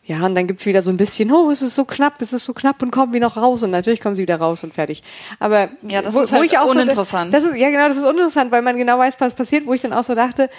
ja, 0.06 0.26
und 0.26 0.36
dann 0.36 0.48
gibt's 0.48 0.66
wieder 0.66 0.82
so 0.82 0.92
ein 0.92 0.98
bisschen, 0.98 1.32
oh, 1.32 1.50
es 1.50 1.62
ist 1.62 1.76
so 1.76 1.86
knapp, 1.86 2.22
es 2.22 2.34
ist 2.34 2.44
so 2.44 2.54
knapp 2.54 2.82
und 2.82 2.92
kommen 2.92 3.14
wir 3.14 3.22
noch 3.22 3.38
raus. 3.38 3.64
Und 3.64 3.72
natürlich 3.72 4.02
kommen 4.02 4.16
sie 4.16 4.24
wieder 4.24 4.36
raus 4.36 4.62
und 4.66 4.74
fertig. 4.74 5.02
Aber 5.40 5.70
Ja, 5.82 6.02
das 6.02 6.14
ist 6.14 6.34
halt 6.34 6.54
uninteressant. 6.70 7.32
So, 7.32 7.40
das 7.40 7.50
ist, 7.50 7.58
ja, 7.58 7.70
genau, 7.70 7.88
das 7.88 7.96
ist 7.96 8.04
uninteressant, 8.04 8.52
weil 8.52 8.62
man 8.62 8.76
genau 8.76 9.00
weiß, 9.00 9.22
was 9.22 9.34
passiert, 9.34 9.66
wo 9.66 9.74
ich 9.74 9.82
dann 9.82 9.94
auch 9.94 10.04
so 10.04 10.14
dachte, 10.14 10.50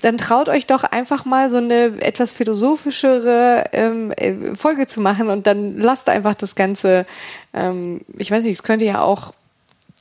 dann 0.00 0.16
traut 0.16 0.48
euch 0.48 0.66
doch 0.66 0.82
einfach 0.82 1.26
mal 1.26 1.50
so 1.50 1.58
eine 1.58 2.00
etwas 2.00 2.32
philosophischere 2.32 3.64
ähm, 3.72 4.12
äh, 4.12 4.54
Folge 4.54 4.86
zu 4.86 5.02
machen 5.02 5.28
und 5.28 5.46
dann 5.46 5.76
lasst 5.76 6.08
einfach 6.08 6.34
das 6.34 6.54
Ganze, 6.54 7.04
ähm, 7.52 8.00
ich 8.16 8.30
weiß 8.30 8.44
nicht, 8.44 8.54
es 8.54 8.62
könnte 8.62 8.86
ja 8.86 9.02
auch 9.02 9.34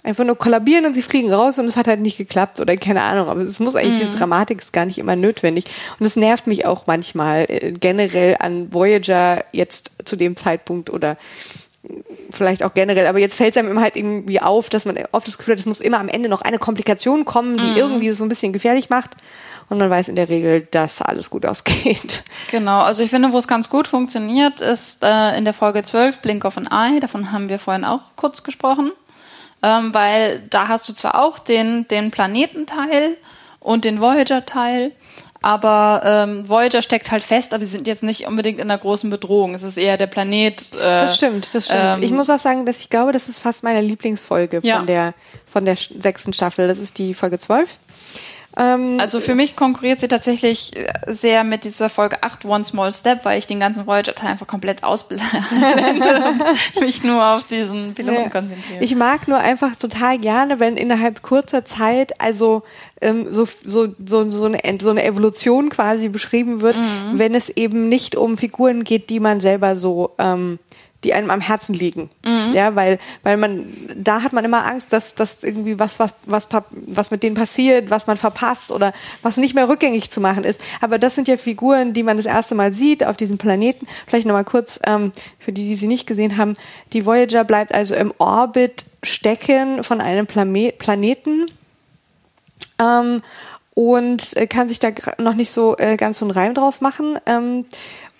einfach 0.03 0.23
nur 0.23 0.37
kollabieren 0.37 0.85
und 0.85 0.93
sie 0.93 1.01
fliegen 1.01 1.31
raus 1.33 1.59
und 1.59 1.65
es 1.65 1.75
hat 1.75 1.87
halt 1.87 1.99
nicht 1.99 2.17
geklappt 2.17 2.59
oder 2.59 2.77
keine 2.77 3.03
Ahnung, 3.03 3.27
aber 3.27 3.41
es 3.41 3.59
muss 3.59 3.75
eigentlich, 3.75 3.99
diese 3.99 4.17
Dramatik 4.17 4.61
ist 4.61 4.71
gar 4.71 4.85
nicht 4.85 4.97
immer 4.97 5.15
notwendig. 5.15 5.65
Und 5.99 6.05
es 6.05 6.15
nervt 6.15 6.47
mich 6.47 6.65
auch 6.65 6.87
manchmal 6.87 7.45
äh, 7.49 7.73
generell 7.73 8.37
an 8.39 8.73
Voyager 8.73 9.43
jetzt 9.51 9.91
zu 10.05 10.15
dem 10.15 10.37
Zeitpunkt 10.37 10.89
oder 10.89 11.17
vielleicht 12.29 12.63
auch 12.63 12.73
generell, 12.73 13.07
aber 13.07 13.19
jetzt 13.19 13.37
fällt 13.37 13.55
es 13.55 13.57
einem 13.57 13.71
immer 13.71 13.81
halt 13.81 13.95
irgendwie 13.95 14.41
auf, 14.41 14.69
dass 14.69 14.85
man 14.85 14.97
oft 15.11 15.27
das 15.27 15.37
Gefühl 15.37 15.53
hat, 15.53 15.59
es 15.59 15.65
muss 15.65 15.79
immer 15.79 15.99
am 15.99 16.09
Ende 16.09 16.29
noch 16.29 16.41
eine 16.41 16.59
Komplikation 16.59 17.25
kommen, 17.25 17.57
die 17.57 17.79
irgendwie 17.79 18.11
so 18.11 18.23
ein 18.23 18.29
bisschen 18.29 18.53
gefährlich 18.53 18.89
macht. 18.89 19.11
Und 19.69 19.77
man 19.77 19.89
weiß 19.89 20.09
in 20.09 20.15
der 20.15 20.29
Regel, 20.29 20.67
dass 20.71 21.01
alles 21.01 21.29
gut 21.29 21.45
ausgeht. 21.45 22.23
Genau, 22.49 22.81
also 22.81 23.03
ich 23.03 23.11
finde, 23.11 23.31
wo 23.31 23.37
es 23.37 23.47
ganz 23.47 23.69
gut 23.69 23.87
funktioniert, 23.87 24.61
ist 24.61 25.03
äh, 25.03 25.37
in 25.37 25.45
der 25.45 25.53
Folge 25.53 25.83
12 25.83 26.19
Blink 26.19 26.43
of 26.43 26.57
an 26.57 26.67
Eye, 26.67 26.99
davon 26.99 27.31
haben 27.31 27.49
wir 27.49 27.59
vorhin 27.59 27.85
auch 27.85 28.01
kurz 28.15 28.43
gesprochen, 28.43 28.91
ähm, 29.63 29.93
weil 29.93 30.41
da 30.49 30.67
hast 30.67 30.87
du 30.89 30.93
zwar 30.93 31.21
auch 31.21 31.39
den, 31.39 31.87
den 31.87 32.11
Planetenteil 32.11 33.17
und 33.59 33.85
den 33.85 34.01
Voyager-Teil, 34.01 34.91
aber 35.41 36.01
ähm, 36.03 36.49
Voyager 36.49 36.81
steckt 36.81 37.11
halt 37.11 37.23
fest, 37.23 37.53
aber 37.53 37.63
sie 37.63 37.71
sind 37.71 37.87
jetzt 37.87 38.03
nicht 38.03 38.27
unbedingt 38.27 38.59
in 38.59 38.69
einer 38.69 38.77
großen 38.77 39.09
Bedrohung. 39.09 39.53
Es 39.55 39.63
ist 39.63 39.77
eher 39.77 39.95
der 39.95 40.07
Planet. 40.07 40.73
Äh, 40.73 40.77
Das 40.77 41.15
stimmt, 41.15 41.55
das 41.55 41.65
stimmt. 41.67 41.79
ähm, 41.97 42.03
ich 42.03 42.11
muss 42.11 42.29
auch 42.29 42.39
sagen, 42.39 42.65
dass 42.65 42.79
ich 42.81 42.89
glaube, 42.89 43.13
das 43.13 43.29
ist 43.29 43.39
fast 43.39 43.63
meine 43.63 43.79
Lieblingsfolge 43.81 44.59
Ja. 44.63 44.77
von 44.77 44.87
der 44.87 45.13
von 45.45 45.63
der 45.65 45.77
sechsten 45.77 46.33
Staffel. 46.33 46.67
Das 46.67 46.77
ist 46.77 46.97
die 46.97 47.13
Folge 47.13 47.39
12. 47.39 47.77
Ähm, 48.59 48.97
Also 48.99 49.21
für 49.21 49.35
mich 49.35 49.55
konkurriert 49.55 50.01
sie 50.01 50.07
tatsächlich 50.09 50.75
äh, 50.75 50.91
sehr 51.07 51.43
mit 51.45 51.63
dieser 51.63 51.89
Folge 51.89 52.21
8 52.23 52.43
One 52.45 52.63
Small 52.63 52.91
Step, 52.91 53.23
weil 53.23 53.39
ich 53.39 53.47
den 53.47 53.59
ganzen 53.59 53.87
Voyager-Teil 53.87 54.29
einfach 54.31 54.47
komplett 54.47 54.83
ausblende 54.83 55.23
und 56.75 56.81
mich 56.81 57.03
nur 57.03 57.25
auf 57.25 57.45
diesen 57.45 57.93
Piloten 57.93 58.23
Ja. 58.23 58.29
konzentriere. 58.29 58.83
Ich 58.83 58.95
mag 58.95 59.27
nur 59.27 59.37
einfach 59.37 59.75
total 59.75 60.17
gerne, 60.19 60.59
wenn 60.59 60.77
innerhalb 60.77 61.21
kurzer 61.21 61.63
Zeit 61.65 62.19
also 62.19 62.63
ähm, 63.01 63.27
so, 63.31 63.47
so, 63.65 63.87
so, 64.05 64.29
so, 64.29 64.45
eine, 64.45 64.59
so 64.81 64.89
eine 64.89 65.03
Evolution 65.05 65.69
quasi 65.69 66.09
beschrieben 66.09 66.59
wird, 66.61 66.75
Mhm. 66.77 67.17
wenn 67.17 67.33
es 67.35 67.49
eben 67.49 67.87
nicht 67.89 68.15
um 68.17 68.37
Figuren 68.37 68.83
geht, 68.83 69.09
die 69.09 69.19
man 69.21 69.39
selber 69.39 69.75
so 69.77 70.11
ähm, 70.17 70.59
die 71.03 71.13
einem 71.13 71.29
am 71.29 71.39
Herzen 71.39 71.73
liegen. 71.73 72.09
Mhm. 72.25 72.53
Ja, 72.53 72.75
weil, 72.75 72.99
weil 73.23 73.37
man, 73.37 73.65
da 73.95 74.21
hat 74.21 74.33
man 74.33 74.43
immer 74.43 74.65
Angst, 74.65 74.91
dass, 74.91 75.15
dass 75.15 75.43
irgendwie 75.43 75.79
was, 75.79 75.99
was, 75.99 76.13
was, 76.25 76.49
was 76.71 77.11
mit 77.11 77.23
denen 77.23 77.35
passiert, 77.35 77.89
was 77.89 78.07
man 78.07 78.17
verpasst 78.17 78.71
oder 78.71 78.93
was 79.21 79.37
nicht 79.37 79.55
mehr 79.55 79.69
rückgängig 79.69 80.11
zu 80.11 80.19
machen 80.19 80.43
ist. 80.43 80.59
Aber 80.81 80.99
das 80.99 81.15
sind 81.15 81.27
ja 81.27 81.37
Figuren, 81.37 81.93
die 81.93 82.03
man 82.03 82.17
das 82.17 82.25
erste 82.25 82.55
Mal 82.55 82.73
sieht 82.73 83.05
auf 83.05 83.15
diesem 83.15 83.37
Planeten. 83.37 83.87
Vielleicht 84.07 84.27
nochmal 84.27 84.43
kurz, 84.43 84.79
ähm, 84.85 85.11
für 85.39 85.53
die, 85.53 85.63
die 85.63 85.75
sie 85.75 85.87
nicht 85.87 86.05
gesehen 86.05 86.37
haben. 86.37 86.55
Die 86.91 87.05
Voyager 87.05 87.43
bleibt 87.45 87.73
also 87.73 87.95
im 87.95 88.13
Orbit 88.17 88.85
stecken 89.01 89.83
von 89.83 90.01
einem 90.01 90.27
Plame 90.27 90.73
Planeten 90.77 91.45
ähm, 92.79 93.21
und 93.73 94.35
äh, 94.35 94.47
kann 94.47 94.67
sich 94.67 94.79
da 94.79 94.89
noch 95.17 95.35
nicht 95.35 95.51
so 95.51 95.77
äh, 95.77 95.95
ganz 95.95 96.19
so 96.19 96.25
einen 96.25 96.31
Reim 96.31 96.53
drauf 96.53 96.81
machen. 96.81 97.17
Ähm, 97.25 97.65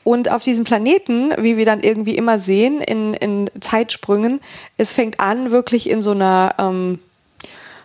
und 0.10 0.32
auf 0.32 0.42
diesem 0.42 0.64
Planeten, 0.64 1.36
wie 1.38 1.56
wir 1.56 1.66
dann 1.66 1.82
irgendwie 1.82 2.16
immer 2.18 2.40
sehen, 2.40 2.82
in, 2.82 3.14
in 3.14 3.52
Zeitsprüngen, 3.62 4.42
es 4.76 4.92
fängt 4.92 5.20
an 5.20 5.52
wirklich 5.52 5.88
in 5.88 6.02
so 6.02 6.12
einer, 6.12 6.56
ähm, 6.58 6.98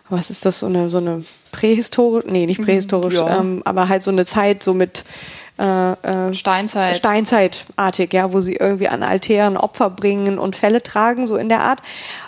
was 0.09 0.31
ist 0.31 0.43
das, 0.43 0.57
so 0.57 0.65
eine, 0.65 0.89
so 0.89 0.97
eine 0.97 1.23
prähistorisch, 1.51 2.25
nee, 2.27 2.47
nicht 2.47 2.63
prähistorisch, 2.63 3.13
Ja. 3.13 3.39
ähm, 3.39 3.61
aber 3.63 3.89
halt 3.89 4.01
so 4.01 4.09
eine 4.09 4.25
Zeit 4.25 4.63
so 4.63 4.73
mit 4.73 5.05
äh, 5.59 5.91
äh, 5.91 6.33
Steinzeit. 6.33 6.95
Steinzeitartig, 6.95 8.11
ja, 8.11 8.33
wo 8.33 8.41
sie 8.41 8.55
irgendwie 8.55 8.87
an 8.87 9.03
Altären 9.03 9.55
Opfer 9.55 9.91
bringen 9.91 10.39
und 10.39 10.55
Fälle 10.55 10.81
tragen, 10.81 11.27
so 11.27 11.37
in 11.37 11.47
der 11.47 11.59
Art, 11.59 11.83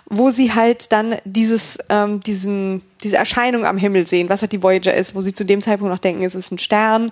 wo 0.05 0.29
sie 0.29 0.53
halt 0.53 0.91
dann 0.91 1.15
dieses, 1.25 1.79
ähm, 1.89 2.19
diesen, 2.19 2.83
diese 3.01 3.17
Erscheinung 3.17 3.65
am 3.65 3.79
Himmel 3.79 4.05
sehen, 4.05 4.29
was 4.29 4.41
halt 4.41 4.51
die 4.51 4.61
Voyager 4.61 4.93
ist, 4.93 5.15
wo 5.15 5.21
sie 5.21 5.33
zu 5.33 5.43
dem 5.43 5.59
Zeitpunkt 5.59 5.91
noch 5.91 5.97
denken, 5.97 6.21
es 6.21 6.35
ist 6.35 6.51
ein 6.51 6.59
Stern, 6.59 7.11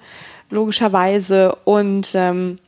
logischerweise, 0.51 1.57
und 1.63 2.11
ähm, 2.13 2.59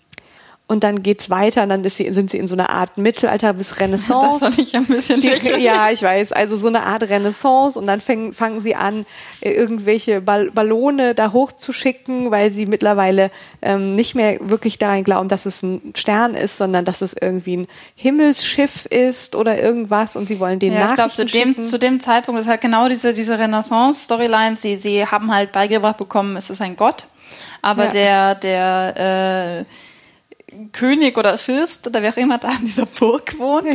und 0.70 0.84
dann 0.84 1.02
geht's 1.02 1.30
weiter 1.30 1.64
und 1.64 1.70
dann 1.70 1.84
ist 1.86 1.96
sie, 1.96 2.12
sind 2.14 2.30
sie 2.30 2.38
in 2.38 2.48
so 2.48 2.54
einer 2.56 2.70
Art 2.70 2.98
Mittelalter 2.98 3.54
bis 3.54 3.80
Renaissance. 3.80 4.44
Das 4.44 4.58
ich 4.58 4.76
ein 4.76 4.86
bisschen 4.86 5.22
Die, 5.22 5.30
ja, 5.60 5.90
ich 5.92 6.02
weiß. 6.04 6.34
Also 6.34 6.58
so 6.58 6.68
eine 6.68 6.84
Art 6.84 7.04
Renaissance 7.04 7.80
und 7.80 7.88
dann 7.88 8.02
fäng, 8.02 8.34
fangen 8.34 8.60
sie 8.60 8.76
an, 8.76 9.06
äh, 9.40 9.52
irgendwelche 9.52 10.20
Ball 10.20 10.52
Ballone 10.52 11.16
da 11.16 11.32
hochzuschicken, 11.32 12.32
weil 12.32 12.52
sie 12.52 12.66
mittlerweile 12.66 13.32
ähm, 13.62 13.94
nicht 13.94 14.14
mehr 14.14 14.40
wirklich 14.42 14.78
daran 14.78 15.06
glauben, 15.06 15.30
dass 15.30 15.46
es 15.46 15.64
ein 15.64 15.94
Stern 15.96 16.34
ist, 16.36 16.58
sondern 16.58 16.84
dass 16.84 17.02
es 17.02 17.14
irgendwie 17.20 17.58
ein 17.58 17.68
Himmelsschiff 17.96 18.86
ist 18.88 19.36
oder 19.36 19.58
irgendwas 19.62 20.16
und 20.16 20.28
sie 20.28 20.40
wollen 20.40 20.60
den 20.60 20.74
Ja, 20.74 20.80
ich 20.90 20.96
glaube, 20.96 21.02
Nachrichten 21.12 21.28
zu 21.30 21.38
dem, 21.38 21.50
schicken. 21.50 21.64
zu 21.66 21.80
dem 21.80 22.00
Zeitpunkt 22.02 22.42
ist 22.42 22.48
halt 22.48 22.60
genau 22.62 22.90
diese, 22.90 23.14
diese 23.14 23.40
Renaissance-Storyline. 23.40 24.58
Sie, 24.58 24.76
sie 24.76 25.06
haben 25.06 25.34
halt 25.34 25.52
beigebracht 25.52 25.98
bekommen, 25.98 26.36
es 26.36 26.50
ist 26.50 26.62
ein 26.62 26.76
Gott. 26.76 27.06
Aber 27.62 27.86
Ja. 27.86 27.90
der, 27.90 28.36
der 28.36 29.66
äh, 29.66 29.66
König 30.72 31.18
oder 31.18 31.38
Fürst 31.38 31.88
oder 31.88 32.02
wer 32.02 32.12
auch 32.12 32.18
immer 32.18 32.38
da 32.38 32.50
in 32.52 32.66
dieser 32.66 32.86
Burg 32.86 33.38
wohnt, 33.40 33.66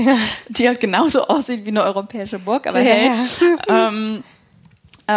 die 0.49 0.67
halt 0.69 0.81
genauso 0.81 1.27
aussieht 1.27 1.65
wie 1.65 1.71
eine 1.71 1.83
europäische 1.83 2.39
Burg, 2.39 2.67
aber 2.67 2.81
Ja, 2.81 2.95
ja. 2.97 3.89
ähm, 3.89 4.23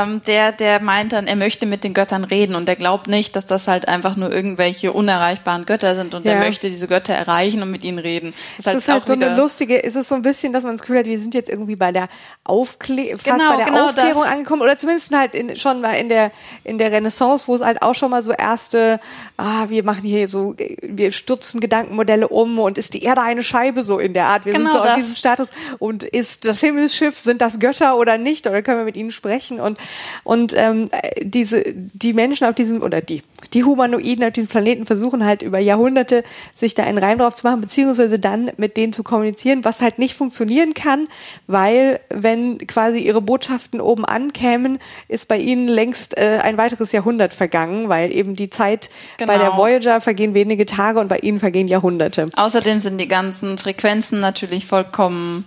ähm, 0.04 0.22
der, 0.28 0.52
der 0.52 0.80
meint 0.82 1.14
dann, 1.14 1.28
er 1.28 1.36
möchte 1.36 1.66
mit 1.66 1.84
den 1.84 1.94
Göttern 1.94 2.24
reden 2.24 2.56
und 2.56 2.68
er 2.70 2.76
glaubt 2.76 3.08
nicht, 3.08 3.36
dass 3.36 3.46
das 3.46 3.68
halt 3.68 3.88
einfach 3.88 4.16
nur 4.16 4.32
irgendwelche 4.32 4.92
unerreichbaren 4.94 5.66
Götter 5.66 5.96
sind 5.96 6.14
und 6.16 6.26
Ja. 6.26 6.34
er 6.34 6.40
möchte 6.40 6.70
diese 6.70 6.88
Götter 6.88 7.14
erreichen 7.14 7.62
und 7.62 7.72
mit 7.72 7.84
ihnen 7.84 8.00
reden. 8.00 8.34
Das 8.58 8.68
es 8.68 8.74
ist 8.84 8.88
halt 8.88 9.04
auch 9.04 9.08
so 9.08 9.14
eine 9.14 9.36
lustige, 9.36 9.78
ist 9.78 9.96
es 9.96 10.10
so 10.10 10.16
ein 10.16 10.22
bisschen, 10.22 10.54
dass 10.54 10.64
man 10.64 10.74
das 10.74 10.82
Gefühl 10.82 11.00
hat, 11.00 11.06
wir 11.06 11.20
sind 11.20 11.34
jetzt 11.34 11.50
irgendwie 11.50 11.76
bei 11.76 11.92
der 11.92 12.10
Aufklä 12.44 13.12
fast 13.16 13.24
Genau, 13.26 13.50
bei 13.50 13.56
der 13.58 13.66
genau 13.66 13.86
Aufklärung 13.86 14.24
das. 14.24 14.32
angekommen 14.32 14.62
oder 14.62 14.78
zumindest 14.78 15.12
halt 15.16 15.34
in, 15.36 15.56
schon 15.56 15.82
mal 15.82 15.94
in 15.94 16.10
der 16.10 16.32
in 16.64 16.78
der 16.78 16.92
Renaissance, 16.92 17.48
wo 17.48 17.56
es 17.56 17.62
halt 17.62 17.82
auch 17.82 17.96
schon 17.96 18.12
mal 18.12 18.24
so 18.24 18.32
erste, 18.32 19.00
ah, 19.38 19.66
wir 19.70 19.84
machen 19.84 20.04
hier 20.04 20.28
so, 20.28 20.56
wir 20.82 21.12
stürzen 21.12 21.60
Gedankenmodelle 21.60 22.28
um 22.28 22.60
und 22.60 22.78
ist 22.78 22.94
die 22.94 23.04
Erde 23.04 23.22
eine 23.22 23.44
Scheibe 23.44 23.84
so 23.84 24.00
in 24.00 24.14
der 24.14 24.28
Art. 24.28 24.46
Wir 24.46 24.54
Genau 24.54 24.70
sind 24.70 24.74
so 24.74 24.80
auf 24.80 24.86
das. 24.88 24.98
diesem 24.98 25.16
Status 25.16 25.52
und 25.80 26.04
ist 26.04 26.46
das 26.46 26.60
Himmelsschiff, 26.60 27.20
sind 27.20 27.42
das 27.42 27.60
Götter 27.60 27.98
oder 27.98 28.18
nicht 28.18 28.48
oder 28.48 28.62
können 28.62 28.80
wir 28.80 28.86
mit 28.86 28.98
ihnen 28.98 29.12
sprechen 29.12 29.60
und 29.60 29.78
Und 30.24 30.54
ähm, 30.56 30.90
diese, 31.22 31.64
die 31.66 32.14
Menschen 32.14 32.48
auf 32.48 32.56
diesem, 32.56 32.82
oder 32.82 33.02
die, 33.02 33.24
die 33.54 33.64
Humanoiden 33.64 34.24
auf 34.24 34.34
diesem 34.34 34.48
Planeten 34.48 34.86
versuchen 34.86 35.26
halt 35.26 35.42
über 35.42 35.60
Jahrhunderte 35.60 36.24
sich 36.56 36.76
da 36.76 36.84
einen 36.84 36.98
Reim 36.98 37.20
drauf 37.20 37.36
zu 37.36 37.48
machen, 37.48 37.62
beziehungsweise 37.62 38.20
dann 38.20 38.52
mit 38.58 38.78
denen 38.78 38.94
zu 38.94 39.04
kommunizieren, 39.04 39.66
was 39.66 39.82
halt 39.82 40.00
nicht 40.00 40.16
funktionieren 40.16 40.74
kann, 40.74 41.08
weil 41.48 42.00
wenn 42.10 42.58
quasi 42.60 43.00
ihre 43.00 43.22
Botschaften 43.22 43.82
oben 43.82 44.06
ankämen, 44.06 44.80
ist 45.08 45.28
bei 45.28 45.38
ihnen 45.38 45.68
längst 45.68 46.18
äh, 46.18 46.40
ein 46.42 46.58
weiteres 46.58 46.92
Jahrhundert 46.92 47.34
vergangen, 47.34 47.90
weil 47.90 48.14
eben 48.16 48.36
die 48.36 48.50
Zeit 48.50 48.90
genau. 49.18 49.32
bei 49.32 49.38
der 49.38 49.50
genau. 49.50 49.62
Voyager 49.62 50.02
vergehen 50.02 50.34
wenige 50.34 50.66
Tage 50.66 51.00
und 51.00 51.08
bei 51.08 51.18
ihnen 51.18 51.40
vergehen 51.40 51.68
Jahrhunderte. 51.68 52.30
Außerdem 52.36 52.82
sind 52.82 53.00
die 53.00 53.08
ganzen 53.08 53.58
Frequenzen 53.58 54.20
natürlich 54.20 54.66
vollkommen 54.66 55.46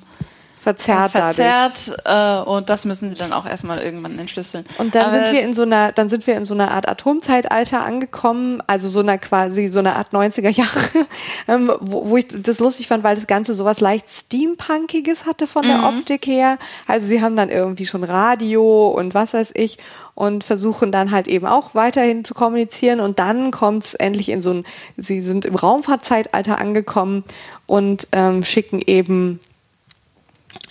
verzerrt, 0.61 1.13
verzerrt 1.13 1.97
äh, 2.05 2.49
und 2.49 2.69
das 2.69 2.85
müssen 2.85 3.11
sie 3.11 3.17
dann 3.17 3.33
auch 3.33 3.47
erstmal 3.47 3.79
irgendwann 3.79 4.19
entschlüsseln. 4.19 4.65
Und 4.79 4.95
dann 4.95 5.07
Aber 5.07 5.13
sind 5.25 5.33
wir 5.33 5.43
in 5.43 5.55
so 5.55 5.63
einer, 5.63 5.93
dann 5.93 6.09
sind 6.09 6.27
wir 6.27 6.37
in 6.37 6.45
so 6.45 6.55
einer 6.55 6.71
Art 6.71 6.89
Atomzeitalter 6.89 7.83
angekommen, 7.85 8.63
also 8.67 8.89
so 8.89 9.01
einer 9.01 9.19
quasi 9.19 9.69
so 9.69 9.79
einer 9.79 9.97
Art 9.97 10.13
90er 10.13 10.51
Jahre, 10.51 11.07
ähm, 11.49 11.73
wo, 11.81 12.11
wo 12.11 12.17
ich 12.17 12.27
das 12.29 12.59
lustig 12.59 12.89
fand, 12.89 13.05
weil 13.05 13.15
das 13.15 13.27
Ganze 13.27 13.55
sowas 13.55 13.81
leicht 13.81 14.11
Steampunkiges 14.11 15.27
hatte 15.27 15.47
von 15.47 15.63
der 15.63 15.79
mhm. 15.79 15.99
Optik 15.99 16.27
her. 16.27 16.59
Also 16.87 17.07
sie 17.07 17.23
haben 17.23 17.37
dann 17.37 17.51
irgendwie 17.51 17.87
schon 17.87 18.05
Radio 18.05 18.89
und 18.89 19.15
was 19.15 19.35
weiß 19.35 19.53
ich 19.55 19.79
und 20.15 20.43
versuchen 20.43 20.91
dann 20.91 21.13
halt 21.13 21.29
eben 21.29 21.47
auch 21.47 21.77
weiterhin 21.77 22.25
zu 22.25 22.35
kommunizieren 22.35 22.99
und 22.99 23.21
dann 23.21 23.53
kommt 23.53 23.85
es 23.85 23.95
endlich 23.95 24.31
in 24.31 24.43
so 24.43 24.53
ein, 24.53 24.65
sie 24.97 25.21
sind 25.21 25.45
im 25.45 25.55
Raumfahrtzeitalter 25.55 26.59
angekommen 26.59 27.23
und 27.67 28.09
ähm, 28.11 28.43
schicken 28.43 28.83
eben 28.85 29.39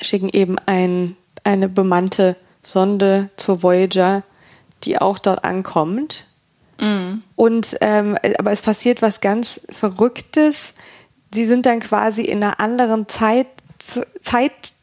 schicken 0.02 0.30
eben 0.30 0.58
ein, 0.66 1.16
eine 1.44 1.70
bemannte 1.70 2.36
Sonde 2.64 3.30
zur 3.38 3.64
Voyager, 3.64 4.24
die 4.84 5.00
auch 5.00 5.20
dort 5.20 5.44
ankommt. 5.44 6.28
Mhm. 6.80 7.24
Und 7.36 7.78
ähm, 7.82 8.18
aber 8.38 8.52
es 8.52 8.62
passiert 8.62 9.02
was 9.02 9.22
ganz 9.22 9.62
Verrücktes. 9.70 10.76
Sie 11.34 11.46
sind 11.46 11.66
dann 11.66 11.80
quasi 11.80 12.22
in 12.22 12.44
einer 12.44 12.60
anderen 12.60 13.08
Zeit, 13.08 13.48
Zeit, 14.22 14.74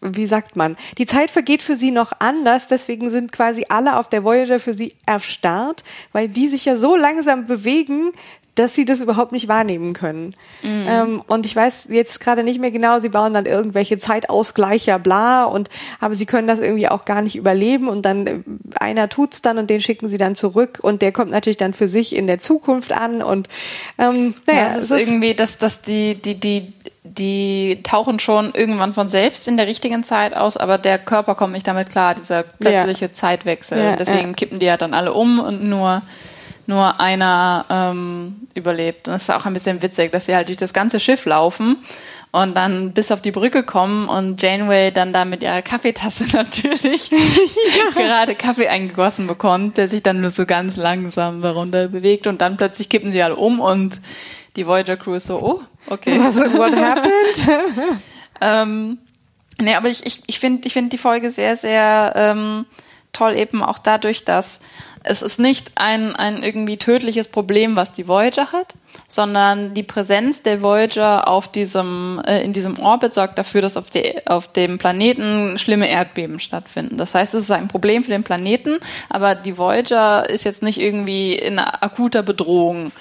wie 0.00 0.26
sagt 0.26 0.56
man? 0.56 0.76
Die 0.98 1.06
Zeit 1.06 1.30
vergeht 1.30 1.62
für 1.62 1.76
sie 1.76 1.90
noch 1.90 2.12
anders, 2.18 2.68
deswegen 2.68 3.10
sind 3.10 3.32
quasi 3.32 3.66
alle 3.68 3.96
auf 3.96 4.08
der 4.08 4.24
Voyager 4.24 4.60
für 4.60 4.74
sie 4.74 4.94
erstarrt, 5.06 5.84
weil 6.12 6.28
die 6.28 6.48
sich 6.48 6.64
ja 6.64 6.76
so 6.76 6.96
langsam 6.96 7.46
bewegen, 7.46 8.12
dass 8.54 8.74
sie 8.74 8.84
das 8.84 9.00
überhaupt 9.00 9.32
nicht 9.32 9.48
wahrnehmen 9.48 9.92
können. 9.92 10.34
Mhm. 10.62 10.86
Ähm, 10.88 11.22
und 11.26 11.46
ich 11.46 11.54
weiß 11.54 11.88
jetzt 11.90 12.20
gerade 12.20 12.42
nicht 12.42 12.60
mehr 12.60 12.70
genau, 12.70 12.98
sie 12.98 13.08
bauen 13.08 13.32
dann 13.32 13.46
irgendwelche 13.46 13.98
Zeitausgleicher, 13.98 14.98
bla, 14.98 15.44
und 15.44 15.70
aber 16.00 16.14
sie 16.14 16.26
können 16.26 16.48
das 16.48 16.58
irgendwie 16.58 16.88
auch 16.88 17.04
gar 17.04 17.22
nicht 17.22 17.36
überleben 17.36 17.88
und 17.88 18.02
dann 18.02 18.26
äh, 18.26 18.40
einer 18.78 19.08
tut's 19.08 19.40
dann 19.40 19.58
und 19.58 19.70
den 19.70 19.80
schicken 19.80 20.08
sie 20.08 20.18
dann 20.18 20.34
zurück 20.34 20.78
und 20.82 21.00
der 21.02 21.12
kommt 21.12 21.30
natürlich 21.30 21.58
dann 21.58 21.74
für 21.74 21.88
sich 21.88 22.14
in 22.14 22.26
der 22.26 22.40
Zukunft 22.40 22.92
an 22.92 23.22
und 23.22 23.48
ähm, 23.98 24.34
naja, 24.46 24.60
ja, 24.60 24.66
es 24.66 24.76
ist, 24.76 24.90
ist 24.90 25.08
irgendwie, 25.08 25.34
dass, 25.34 25.58
dass 25.58 25.82
die, 25.82 26.16
die, 26.16 26.34
die, 26.34 26.72
die 27.04 27.80
tauchen 27.82 28.18
schon 28.18 28.52
irgendwann 28.52 28.92
von 28.92 29.08
selbst 29.08 29.48
in 29.48 29.56
der 29.56 29.66
richtigen 29.66 30.02
Zeit 30.02 30.34
aus, 30.34 30.56
aber 30.56 30.76
der 30.76 30.98
Körper 30.98 31.34
kommt 31.34 31.52
nicht 31.52 31.66
damit 31.66 31.90
klar, 31.90 32.14
dieser 32.14 32.42
plötzliche 32.42 33.06
ja. 33.06 33.12
Zeitwechsel. 33.12 33.78
Ja, 33.78 33.96
Deswegen 33.96 34.34
kippen 34.36 34.58
die 34.58 34.66
ja 34.66 34.76
dann 34.76 34.94
alle 34.94 35.12
um 35.12 35.38
und 35.38 35.64
nur 35.64 36.02
nur 36.70 37.00
einer 37.00 37.66
ähm, 37.68 38.46
überlebt. 38.54 39.08
Und 39.08 39.14
es 39.14 39.22
ist 39.22 39.30
auch 39.30 39.44
ein 39.44 39.52
bisschen 39.52 39.82
witzig, 39.82 40.12
dass 40.12 40.26
sie 40.26 40.34
halt 40.34 40.48
durch 40.48 40.56
das 40.56 40.72
ganze 40.72 41.00
Schiff 41.00 41.26
laufen 41.26 41.78
und 42.30 42.56
dann 42.56 42.92
bis 42.92 43.10
auf 43.10 43.20
die 43.20 43.32
Brücke 43.32 43.64
kommen 43.64 44.08
und 44.08 44.40
Janeway 44.40 44.92
dann 44.92 45.12
da 45.12 45.24
mit 45.24 45.42
ihrer 45.42 45.62
Kaffeetasse 45.62 46.24
natürlich 46.32 47.10
gerade 47.94 48.36
Kaffee 48.36 48.68
eingegossen 48.68 49.26
bekommt, 49.26 49.76
der 49.76 49.88
sich 49.88 50.02
dann 50.02 50.20
nur 50.20 50.30
so 50.30 50.46
ganz 50.46 50.76
langsam 50.76 51.42
darunter 51.42 51.88
bewegt 51.88 52.26
und 52.26 52.40
dann 52.40 52.56
plötzlich 52.56 52.88
kippen 52.88 53.12
sie 53.12 53.22
alle 53.22 53.36
um 53.36 53.60
und 53.60 54.00
die 54.56 54.66
Voyager 54.66 54.96
Crew 54.96 55.14
ist 55.14 55.26
so, 55.26 55.40
oh, 55.40 55.62
okay. 55.88 56.18
Was, 56.18 56.36
what 56.36 56.74
happened? 56.74 58.00
ähm, 58.40 58.98
nee, 59.60 59.74
aber 59.74 59.88
ich, 59.88 60.06
ich, 60.06 60.22
ich 60.26 60.38
finde 60.38 60.66
ich 60.66 60.72
finde 60.72 60.90
die 60.90 60.98
Folge 60.98 61.30
sehr, 61.30 61.56
sehr 61.56 62.12
ähm, 62.14 62.66
toll 63.12 63.36
eben 63.36 63.62
auch 63.62 63.78
dadurch, 63.78 64.24
dass 64.24 64.60
es 65.02 65.22
ist 65.22 65.38
nicht 65.38 65.72
ein, 65.76 66.14
ein 66.14 66.42
irgendwie 66.42 66.76
tödliches 66.76 67.28
Problem, 67.28 67.76
was 67.76 67.92
die 67.92 68.06
Voyager 68.06 68.52
hat, 68.52 68.74
sondern 69.08 69.72
die 69.72 69.82
Präsenz 69.82 70.42
der 70.42 70.62
Voyager 70.62 71.26
auf 71.26 71.48
diesem, 71.48 72.20
äh, 72.26 72.42
in 72.42 72.52
diesem 72.52 72.78
Orbit 72.78 73.14
sorgt 73.14 73.38
dafür, 73.38 73.62
dass 73.62 73.76
auf, 73.76 73.90
die, 73.90 74.26
auf 74.26 74.52
dem 74.52 74.78
Planeten 74.78 75.58
schlimme 75.58 75.88
Erdbeben 75.88 76.38
stattfinden. 76.38 76.98
Das 76.98 77.14
heißt, 77.14 77.34
es 77.34 77.44
ist 77.44 77.50
ein 77.50 77.68
Problem 77.68 78.04
für 78.04 78.10
den 78.10 78.24
Planeten, 78.24 78.78
aber 79.08 79.34
die 79.34 79.56
Voyager 79.56 80.28
ist 80.28 80.44
jetzt 80.44 80.62
nicht 80.62 80.80
irgendwie 80.80 81.34
in 81.34 81.58
akuter 81.58 82.22
Bedrohung. 82.22 82.92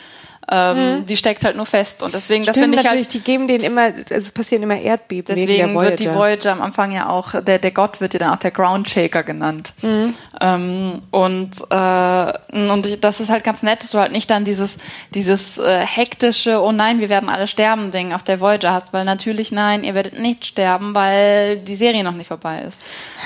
Ähm, 0.51 0.77
mhm. 0.77 1.05
Die 1.05 1.15
steckt 1.15 1.45
halt 1.45 1.55
nur 1.55 1.65
fest 1.65 2.01
und 2.01 2.13
deswegen, 2.15 2.43
Stimmt, 2.43 2.57
das 2.57 2.63
finde 2.63 2.79
ich 2.79 2.87
halt. 2.87 3.13
Die 3.13 3.19
geben 3.19 3.47
denen 3.47 3.63
immer, 3.63 3.91
es 4.09 4.31
passieren 4.31 4.63
immer 4.63 4.79
Erdbeben. 4.79 5.35
Deswegen 5.35 5.79
wird 5.79 5.99
die 5.99 6.11
Voyager 6.11 6.51
am 6.53 6.61
Anfang 6.61 6.91
ja 6.91 7.09
auch, 7.09 7.39
der, 7.41 7.59
der 7.59 7.71
Gott 7.71 8.01
wird 8.01 8.13
ja 8.13 8.19
dann 8.19 8.33
auch 8.33 8.37
der 8.37 8.51
Groundshaker 8.51 9.23
genannt. 9.23 9.73
Mhm. 9.81 10.15
Ähm, 10.41 11.01
und 11.11 11.51
äh, 11.69 12.33
und 12.51 13.03
das 13.03 13.19
ist 13.19 13.29
halt 13.29 13.43
ganz 13.43 13.61
nett, 13.61 13.83
dass 13.83 13.91
du 13.91 13.99
halt 13.99 14.11
nicht 14.11 14.29
dann 14.31 14.43
dieses 14.43 14.79
dieses 15.13 15.59
äh, 15.59 15.85
hektische, 15.85 16.61
oh 16.61 16.71
nein, 16.71 16.99
wir 16.99 17.09
werden 17.09 17.29
alle 17.29 17.45
sterben 17.45 17.91
Ding 17.91 18.13
auf 18.13 18.23
der 18.23 18.39
Voyager 18.39 18.73
hast, 18.73 18.91
weil 18.91 19.05
natürlich 19.05 19.51
nein, 19.51 19.83
ihr 19.83 19.93
werdet 19.93 20.17
nicht 20.17 20.45
sterben, 20.47 20.95
weil 20.95 21.57
die 21.59 21.75
Serie 21.75 22.03
noch 22.03 22.13
nicht 22.13 22.27
vorbei 22.27 22.63
ist. 22.67 22.81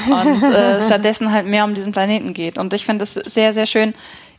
Und 0.09 0.43
äh, 0.43 0.82
stattdessen 0.86 1.32
halt 1.32 1.45
mehr 1.45 1.64
um 1.64 1.74
diesen 1.74 1.93
Planeten 1.93 2.34
geht. 2.34 2.57
Und 2.57 2.74
ich 2.74 2.86
finde 2.86 3.03
es 3.03 3.14
sehr, 3.14 3.53
sehr 3.53 3.66
schön, 3.66 3.93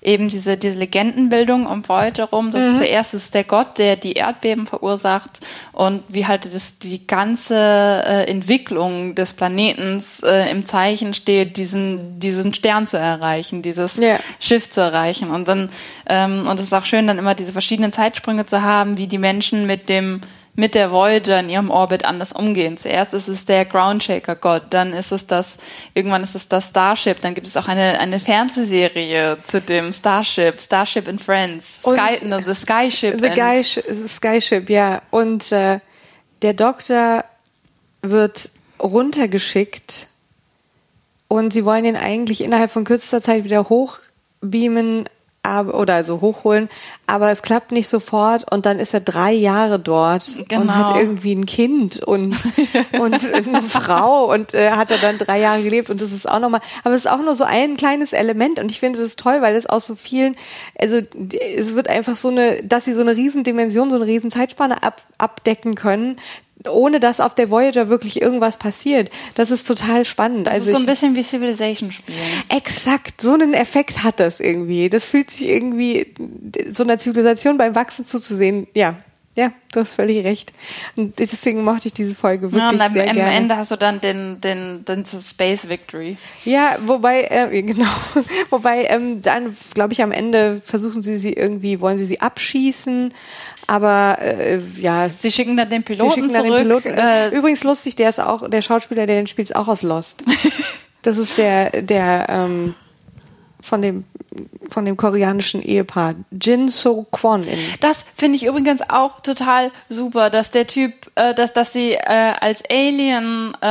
eben 0.05 0.29
diese, 0.29 0.57
diese 0.57 0.79
Legendenbildung 0.79 1.67
um 1.67 1.89
Voyager 1.89 2.25
rum. 2.25 2.53
Das 2.53 2.63
mhm. 2.63 2.71
ist 2.71 2.79
zuerst 2.79 3.15
ist 3.15 3.35
der 3.35 3.45
Gott, 3.45 3.79
der 3.79 3.97
die 3.97 4.13
Erdbeben 4.13 4.67
verursacht 4.67 5.41
und 5.73 6.03
wie 6.09 6.27
halt 6.27 6.53
das, 6.55 6.79
die 6.79 7.07
ganze 7.07 7.57
äh, 7.57 8.31
Entwicklung 8.31 9.15
des 9.15 9.33
Planetens 9.33 10.23
äh, 10.23 10.51
im 10.51 10.65
Zeichen 10.65 11.15
steht, 11.15 11.57
diesen, 11.57 12.21
diesen 12.21 12.55
Stern 12.55 12.87
zu 12.87 12.99
erreichen, 12.99 13.63
dieses 13.63 13.99
yeah. 13.99 14.19
Schiff 14.41 14.71
zu 14.71 14.81
erreichen. 14.81 15.31
Und 15.31 15.49
dann, 15.49 15.71
ähm, 16.07 16.47
und 16.47 16.59
es 16.61 16.67
ist 16.67 16.75
auch 16.75 16.85
schön, 16.85 17.07
dann 17.07 17.19
immer 17.19 17.35
diese 17.35 17.53
verschiedenen 17.53 17.93
Zeitsprünge 17.93 18.47
zu 18.47 18.63
haben, 18.63 18.99
wie 18.99 19.07
die 19.07 19.19
Menschen 19.19 19.67
mit 19.67 19.89
dem 19.89 20.21
mit 20.57 20.75
der 20.75 20.93
Voyager 20.93 21.41
in 21.41 21.49
ihrem 21.49 21.71
Orbit 21.71 22.05
anders 22.05 22.33
umgehen. 22.33 22.77
Zuerst 22.77 23.13
ist 23.13 23.29
es 23.29 23.45
der 23.45 23.65
Groundshaker-Gott, 23.65 24.67
dann 24.71 24.93
ist 24.93 25.11
es 25.11 25.27
das, 25.27 25.59
irgendwann 25.95 26.23
ist 26.23 26.37
es 26.37 26.49
das 26.49 26.69
Starship, 26.69 27.21
dann 27.21 27.35
gibt 27.35 27.47
es 27.47 27.57
auch 27.57 27.67
eine, 27.67 27.99
eine 27.99 28.21
Fernsehserie 28.21 29.39
zu 29.43 29.61
dem 29.61 29.93
Starship, 29.93 30.61
Starship 30.61 31.09
and 31.09 31.21
Friends, 31.21 31.83
Sky, 31.83 32.25
no, 32.25 32.39
The 32.39 32.55
Skyship. 32.55 33.21
The 33.21 33.31
Guy, 33.31 33.65
Skyship, 33.65 34.71
ja. 34.71 35.03
Und 35.11 35.51
äh, 35.51 35.81
der 36.43 36.55
Doktor 36.55 37.25
wird 38.03 38.51
runtergeschickt 38.81 40.09
und 41.27 41.53
sie 41.53 41.65
wollen 41.65 41.85
ihn 41.85 41.97
eigentlich 41.97 42.45
innerhalb 42.45 42.71
von 42.71 42.85
kürzester 42.85 43.23
Zeit 43.23 43.45
wieder 43.45 43.69
hochbeamen, 43.69 45.09
aber, 45.45 45.79
oder 45.79 45.95
also 45.95 46.21
hochholen, 46.23 46.71
aber 47.07 47.31
es 47.31 47.43
klappt 47.43 47.71
nicht 47.71 47.89
sofort 47.89 48.51
und 48.51 48.65
dann 48.65 48.79
ist 48.79 48.95
er 48.95 49.01
drei 49.01 49.33
Jahre 49.33 49.79
dort 49.79 50.25
genau. 50.49 50.63
und 50.63 50.75
hat 50.75 50.97
irgendwie 50.97 51.35
ein 51.35 51.45
Kind 51.45 52.03
und, 52.03 52.35
und 52.99 53.35
eine 53.35 53.63
Frau 53.63 54.33
und 54.33 54.55
äh, 54.55 54.71
hat 54.71 54.91
er 54.91 54.97
dann 54.97 55.19
drei 55.19 55.39
Jahre 55.41 55.63
gelebt 55.63 55.91
und 55.91 56.01
das 56.01 56.13
ist 56.13 56.29
auch 56.29 56.41
nochmal, 56.41 56.63
aber 56.83 56.95
es 56.95 57.05
ist 57.05 57.11
auch 57.11 57.19
nur 57.19 57.35
so 57.35 57.45
ein 57.45 57.77
kleines 57.77 58.15
Element 58.15 58.59
und 58.59 58.71
ich 58.71 58.81
finde 58.81 59.01
das 59.01 59.17
toll, 59.17 59.43
weil 59.43 59.55
es 59.55 59.67
aus 59.67 59.85
so 59.85 59.95
vielen, 59.95 60.35
also 60.79 60.97
es 60.97 61.75
wird 61.75 61.89
einfach 61.89 62.17
so 62.17 62.29
eine, 62.29 62.63
dass 62.63 62.87
sie 62.87 62.95
so 62.95 63.03
eine 63.03 63.15
Riesendimension, 63.15 63.91
so 63.91 63.97
eine 63.97 64.07
riesen 64.07 64.31
Zeitspanne 64.31 64.83
ab, 64.83 65.03
abdecken 65.19 65.75
können, 65.75 66.17
ohne 66.69 67.01
dass 67.01 67.21
auf 67.21 67.35
der 67.35 67.51
Voyager 67.51 67.89
wirklich 67.89 68.21
irgendwas 68.21 68.57
passiert. 68.57 69.11
Das 69.35 69.51
ist 69.51 69.67
total 69.67 70.05
spannend. 70.05 70.47
Das 70.47 70.55
also 70.55 70.71
ist 70.71 70.77
so 70.77 70.83
ein 70.83 70.87
bisschen 70.87 71.15
wie 71.15 71.23
Civilization 71.23 71.93
spielen. 71.93 72.19
Exakt, 72.49 73.21
so 73.21 73.33
einen 73.33 73.55
Effekt 73.55 74.03
hat 74.03 74.21
das 74.21 74.41
irgendwie. 74.41 74.89
Das 74.89 75.07
fühlt 75.07 75.31
sich 75.31 75.49
irgendwie 75.49 76.15
so 76.73 76.83
einer 76.83 76.99
Zivilisation 76.99 77.59
beim 77.59 77.75
Wachsen 77.75 78.07
zuzusehen. 78.07 78.67
Ja, 78.75 78.97
ja, 79.37 79.53
du 79.73 79.81
hast 79.81 79.97
völlig 79.97 80.25
recht. 80.25 80.53
Und 80.95 81.19
deswegen 81.19 81.65
mochte 81.65 81.89
ich 81.89 81.93
diese 81.93 82.15
Folge 82.15 82.53
wirklich 82.53 82.63
ja, 82.63 82.71
und 82.71 82.81
am, 82.81 82.93
sehr 82.93 83.05
gerne. 83.05 83.25
Am 83.25 83.33
Ende 83.33 83.57
hast 83.57 83.73
du 83.73 83.77
dann 83.77 84.01
den, 84.01 84.41
den, 84.41 84.85
den 84.85 85.05
Space 85.05 85.69
Victory. 85.69 86.17
Ja, 86.45 86.77
wobei, 86.87 87.25
äh, 87.25 87.63
genau, 87.63 87.91
wobei 88.51 88.85
ähm, 88.85 89.23
dann, 89.23 89.57
glaube 89.75 89.93
ich, 89.93 90.03
am 90.03 90.13
Ende 90.13 90.61
versuchen 90.65 91.03
sie 91.03 91.17
sie 91.17 91.33
irgendwie, 91.33 91.81
wollen 91.81 91.99
sie 91.99 92.07
sie 92.07 92.21
abschießen 92.21 93.13
aber 93.67 94.19
äh, 94.21 94.61
ja. 94.79 95.11
Sie 95.17 95.31
schicken 95.31 95.57
dann 95.57 95.71
den 95.71 95.83
Piloten 95.83 96.31
zurück. 96.31 96.47
Den 96.47 96.63
Piloten. 96.63 96.95
Äh, 96.95 97.31
Übrigens 97.31 97.65
lustig, 97.65 97.97
der 97.97 98.09
ist 98.09 98.21
auch, 98.21 98.49
der 98.49 98.63
Schauspieler, 98.63 99.07
der 99.07 99.17
den 99.17 99.27
spielt, 99.27 99.51
ist 99.51 99.57
auch 99.57 99.69
aus 99.69 99.83
Lost. 99.83 100.25
das 101.03 101.17
ist 101.17 101.39
der, 101.39 101.83
der 101.83 102.27
ähm, 102.29 102.75
von 103.61 103.83
dem 103.83 104.05
von 104.71 104.85
dem 104.85 104.97
koreanischen 104.97 105.63
Ehepaar 105.63 106.15
Jin 106.31 106.69
So 106.69 107.07
Kwon 107.11 107.43
in. 107.45 107.59
Das 107.81 108.05
finde 108.17 108.37
ich 108.37 108.45
übrigens 108.45 108.83
auch 108.89 109.21
total 109.21 109.71
super, 109.89 110.31
dass 110.31 110.51
der 110.51 110.67
Typ, 110.67 110.93
äh, 111.15 111.35
dass 111.35 111.53
dass 111.53 111.73
sie 111.73 111.93
äh, 111.93 112.33
als 112.41 112.63
Alien 112.69 113.57
äh, 113.61 113.67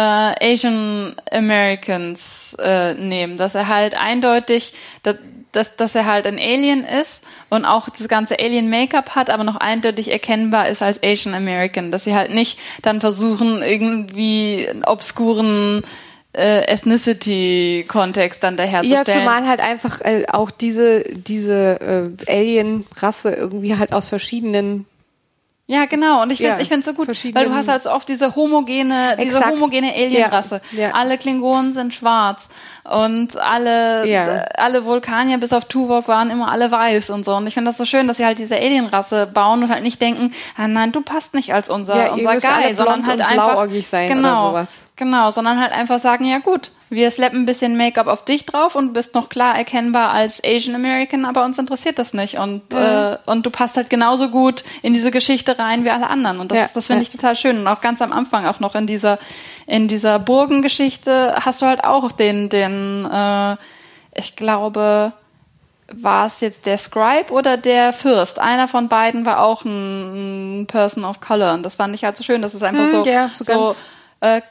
Asian 0.53 1.15
Americans 1.31 2.55
äh, 2.59 2.93
nehmen, 2.93 3.37
dass 3.37 3.55
er 3.55 3.67
halt 3.67 3.95
eindeutig, 3.95 4.73
dass, 5.03 5.17
dass, 5.51 5.75
dass 5.75 5.95
er 5.95 6.05
halt 6.05 6.25
ein 6.27 6.39
Alien 6.39 6.83
ist 6.83 7.23
und 7.49 7.65
auch 7.65 7.89
das 7.89 8.07
ganze 8.07 8.39
Alien-Make-up 8.39 9.15
hat, 9.15 9.29
aber 9.29 9.43
noch 9.43 9.57
eindeutig 9.57 10.11
erkennbar 10.11 10.69
ist 10.69 10.81
als 10.81 11.01
Asian 11.03 11.33
American. 11.33 11.91
Dass 11.91 12.03
sie 12.03 12.15
halt 12.15 12.33
nicht 12.33 12.59
dann 12.81 13.01
versuchen, 13.01 13.61
irgendwie 13.61 14.67
obskuren 14.85 15.83
äh, 16.33 16.61
Ethnicity-Kontext 16.65 18.43
dann 18.43 18.57
daherzustellen. 18.57 19.05
Ja, 19.05 19.19
zumal 19.19 19.47
halt 19.47 19.59
einfach 19.59 20.01
äh, 20.01 20.25
auch 20.27 20.51
diese, 20.51 21.03
diese 21.03 22.13
äh, 22.27 22.31
Alien-Rasse 22.31 23.31
irgendwie 23.31 23.77
halt 23.77 23.93
aus 23.93 24.07
verschiedenen 24.07 24.85
ja, 25.65 25.85
genau. 25.85 26.21
Und 26.21 26.31
ich 26.31 26.39
finde, 26.39 26.55
Ja, 26.55 26.59
ich 26.59 26.67
finde 26.67 26.81
es 26.81 26.85
so 26.85 26.93
gut, 26.93 27.07
weil 27.07 27.45
du 27.45 27.53
hast 27.53 27.69
halt 27.69 27.83
so 27.83 27.91
oft 27.91 28.09
diese 28.09 28.35
homogene, 28.35 29.15
diese 29.17 29.37
Exakt. 29.37 29.55
homogene 29.55 29.93
Alienrasse. 29.93 30.59
Ja, 30.71 30.79
ja. 30.87 30.91
Alle 30.91 31.17
Klingonen 31.17 31.71
sind 31.71 31.93
schwarz 31.93 32.49
und 32.83 33.37
alle, 33.37 34.05
Ja. 34.05 34.25
alle 34.57 34.83
Vulkanier 34.83 35.37
bis 35.37 35.53
auf 35.53 35.63
Tuvok 35.65 36.09
waren 36.09 36.31
immer 36.31 36.51
alle 36.51 36.69
weiß 36.69 37.11
und 37.11 37.23
so. 37.23 37.35
Und 37.35 37.47
ich 37.47 37.53
finde 37.53 37.69
das 37.69 37.77
so 37.77 37.85
schön, 37.85 38.07
dass 38.09 38.17
sie 38.17 38.25
halt 38.25 38.39
diese 38.39 38.57
Alienrasse 38.57 39.25
bauen 39.25 39.63
und 39.63 39.69
halt 39.69 39.83
nicht 39.83 40.01
denken, 40.01 40.33
ah 40.57 40.67
nein, 40.67 40.91
du 40.91 40.99
passt 40.99 41.33
nicht 41.33 41.53
als 41.53 41.69
unser, 41.69 42.11
unser 42.11 42.35
Guy, 42.35 42.73
sondern 42.73 43.07
halt 43.07 43.21
einfach, 43.21 43.67
sein 43.83 44.07
oder 44.07 44.15
genau, 44.15 44.49
sowas. 44.49 44.79
Genau, 44.97 45.31
sondern 45.31 45.61
halt 45.61 45.71
einfach 45.71 45.99
sagen, 45.99 46.25
ja 46.25 46.39
gut, 46.39 46.71
wir 46.95 47.09
slappen 47.11 47.41
ein 47.41 47.45
bisschen 47.45 47.75
Make-up 47.77 48.07
auf 48.07 48.23
dich 48.25 48.45
drauf 48.45 48.75
und 48.75 48.87
du 48.87 48.93
bist 48.93 49.15
noch 49.15 49.29
klar 49.29 49.55
erkennbar 49.57 50.11
als 50.11 50.41
Asian 50.43 50.75
American, 50.75 51.25
aber 51.25 51.43
uns 51.43 51.57
interessiert 51.57 51.99
das 51.99 52.13
nicht. 52.13 52.37
Und, 52.37 52.73
Mhm. 52.73 52.79
äh, 52.79 53.17
und 53.25 53.45
du 53.45 53.49
passt 53.49 53.77
halt 53.77 53.89
genauso 53.89 54.29
gut 54.29 54.63
in 54.81 54.93
diese 54.93 55.11
Geschichte 55.11 55.57
rein 55.59 55.85
wie 55.85 55.89
alle 55.89 56.07
anderen. 56.07 56.39
Und 56.39 56.51
das, 56.51 56.57
Ja, 56.57 56.69
das 56.73 56.87
finde 56.87 57.01
ich 57.03 57.09
total 57.09 57.35
schön. 57.35 57.57
Und 57.59 57.67
auch 57.67 57.81
ganz 57.81 58.01
am 58.01 58.11
Anfang, 58.13 58.45
auch 58.45 58.59
noch 58.59 58.75
in 58.75 58.87
dieser, 58.87 59.19
in 59.67 59.87
dieser 59.87 60.19
Burgengeschichte, 60.19 61.35
hast 61.41 61.61
du 61.61 61.65
halt 61.65 61.83
auch 61.83 62.11
den, 62.11 62.49
den, 62.49 63.05
äh, 63.11 63.57
ich 64.15 64.35
glaube, 64.35 65.13
war 65.91 66.25
es 66.27 66.39
jetzt 66.39 66.65
der 66.65 66.77
Scribe 66.77 67.31
oder 67.31 67.57
der 67.57 67.93
Fürst? 67.93 68.39
Einer 68.39 68.67
von 68.67 68.87
beiden 68.87 69.25
war 69.25 69.41
auch 69.41 69.65
ein, 69.65 70.65
Person 70.67 71.03
of 71.05 71.19
Color. 71.19 71.53
Und 71.55 71.63
das 71.63 71.75
fand 71.75 71.93
ich 71.95 72.03
halt 72.03 72.17
so 72.17 72.23
schön, 72.23 72.41
dass 72.41 72.53
es 72.53 72.63
einfach 72.63 72.83
Hm, 72.85 72.91
so, 72.91 73.03
ja, 73.05 73.29
so 73.33 73.43
ganz- 73.43 73.89
äh, 74.21 74.41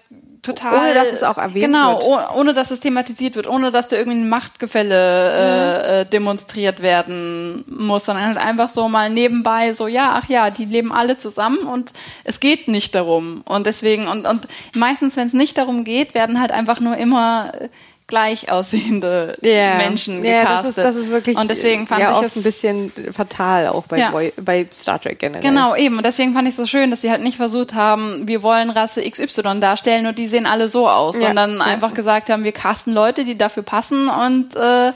total. 0.42 0.78
Ohne, 0.78 0.94
dass 0.94 1.12
es 1.12 1.22
auch 1.22 1.38
erwähnt 1.38 1.66
genau, 1.66 1.94
wird. 1.94 2.04
oh- 2.04 2.38
ohne 2.38 2.52
dass 2.52 2.70
es 2.70 2.80
thematisiert 2.80 3.36
wird, 3.36 3.46
ohne 3.46 3.70
dass 3.70 3.88
da 3.88 3.96
irgendwie 3.96 4.18
ein 4.18 4.28
Machtgefälle 4.28 4.94
äh, 5.32 6.00
äh, 6.00 6.04
demonstriert 6.06 6.80
werden 6.80 7.64
muss, 7.68 8.04
sondern 8.04 8.26
halt 8.26 8.38
einfach 8.38 8.68
so 8.68 8.88
mal 8.88 9.08
nebenbei 9.08 9.72
so, 9.72 9.86
ja, 9.86 10.12
ach 10.14 10.28
ja, 10.28 10.50
die 10.50 10.64
leben 10.64 10.92
alle 10.92 11.16
zusammen 11.16 11.66
und 11.66 11.92
es 12.24 12.40
geht 12.40 12.68
nicht 12.68 12.94
darum. 12.94 13.42
Und 13.44 13.66
deswegen, 13.66 14.08
und, 14.08 14.26
und 14.26 14.48
meistens, 14.74 15.16
wenn 15.16 15.26
es 15.26 15.32
nicht 15.32 15.56
darum 15.56 15.84
geht, 15.84 16.14
werden 16.14 16.40
halt 16.40 16.50
einfach 16.50 16.80
nur 16.80 16.96
immer 16.96 17.52
äh, 17.54 17.68
gleich 18.06 18.50
aussehende 18.50 19.36
Ja. 19.42 19.76
Menschen 19.76 20.24
ja, 20.24 20.40
gecastet. 20.42 20.66
das 20.66 20.68
ist, 20.68 20.78
das 20.78 20.96
ist 20.96 21.10
wirklich 21.10 21.36
und 21.38 21.48
deswegen 21.48 21.86
fand 21.86 22.00
ja, 22.02 22.18
ich 22.18 22.26
es 22.26 22.36
ein 22.36 22.42
bisschen 22.42 22.92
fatal 23.12 23.68
auch 23.68 23.84
bei, 23.84 23.98
Ja. 23.98 24.10
Boy, 24.10 24.32
bei 24.40 24.66
Star 24.74 25.00
Trek 25.00 25.18
generell. 25.18 25.42
Genau, 25.42 25.74
eben. 25.74 25.96
Und 25.96 26.04
deswegen 26.04 26.34
fand 26.34 26.46
ich 26.46 26.52
es 26.52 26.56
so 26.58 26.66
schön, 26.66 26.90
dass 26.90 27.00
sie 27.00 27.10
halt 27.10 27.22
nicht 27.22 27.36
versucht 27.36 27.74
haben, 27.74 28.26
wir 28.28 28.42
wollen 28.42 28.70
Rasse 28.70 29.02
XY 29.08 29.60
darstellen 29.60 30.06
und 30.06 30.18
die 30.18 30.26
sehen 30.26 30.46
alle 30.46 30.68
so 30.68 30.88
aus, 30.88 31.16
Ja, 31.20 31.28
sondern 31.28 31.56
ja. 31.58 31.62
einfach 31.64 31.94
gesagt 31.94 32.28
haben, 32.30 32.44
wir 32.44 32.52
casten 32.52 32.92
Leute, 32.92 33.24
die 33.24 33.38
dafür 33.38 33.62
passen 33.62 34.08
und, 34.08 34.56
äh, 34.56 34.92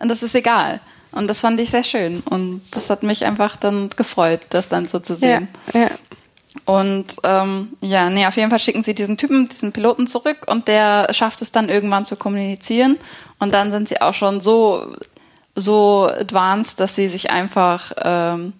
und 0.00 0.08
das 0.10 0.22
ist 0.22 0.34
egal. 0.34 0.80
Und 1.12 1.26
das 1.28 1.40
fand 1.40 1.58
ich 1.58 1.70
sehr 1.70 1.82
schön. 1.82 2.22
Und 2.28 2.62
das 2.70 2.88
hat 2.88 3.02
mich 3.02 3.24
einfach 3.24 3.56
dann 3.56 3.90
gefreut, 3.96 4.42
das 4.50 4.68
dann 4.68 4.86
so 4.86 5.00
zu 5.00 5.14
Ja, 5.14 5.18
sehen. 5.18 5.48
ja. 5.74 5.88
Und 6.64 7.16
ähm, 7.24 7.76
ja, 7.80 8.10
nee, 8.10 8.26
auf 8.26 8.36
jeden 8.36 8.50
Fall 8.50 8.58
schicken 8.58 8.82
sie 8.82 8.94
diesen 8.94 9.16
Typen, 9.16 9.48
diesen 9.48 9.72
Piloten 9.72 10.06
zurück 10.06 10.46
und 10.46 10.68
der 10.68 11.12
schafft 11.12 11.42
es 11.42 11.52
dann 11.52 11.68
irgendwann 11.68 12.04
zu 12.04 12.16
kommunizieren. 12.16 12.96
Und 13.38 13.54
dann 13.54 13.72
sind 13.72 13.88
sie 13.88 14.00
auch 14.00 14.14
schon 14.14 14.40
so, 14.40 14.94
so 15.54 16.08
advanced, 16.08 16.78
dass 16.80 16.94
sie 16.94 17.08
sich 17.08 17.30
einfach 17.30 17.92
ähm, 17.96 18.52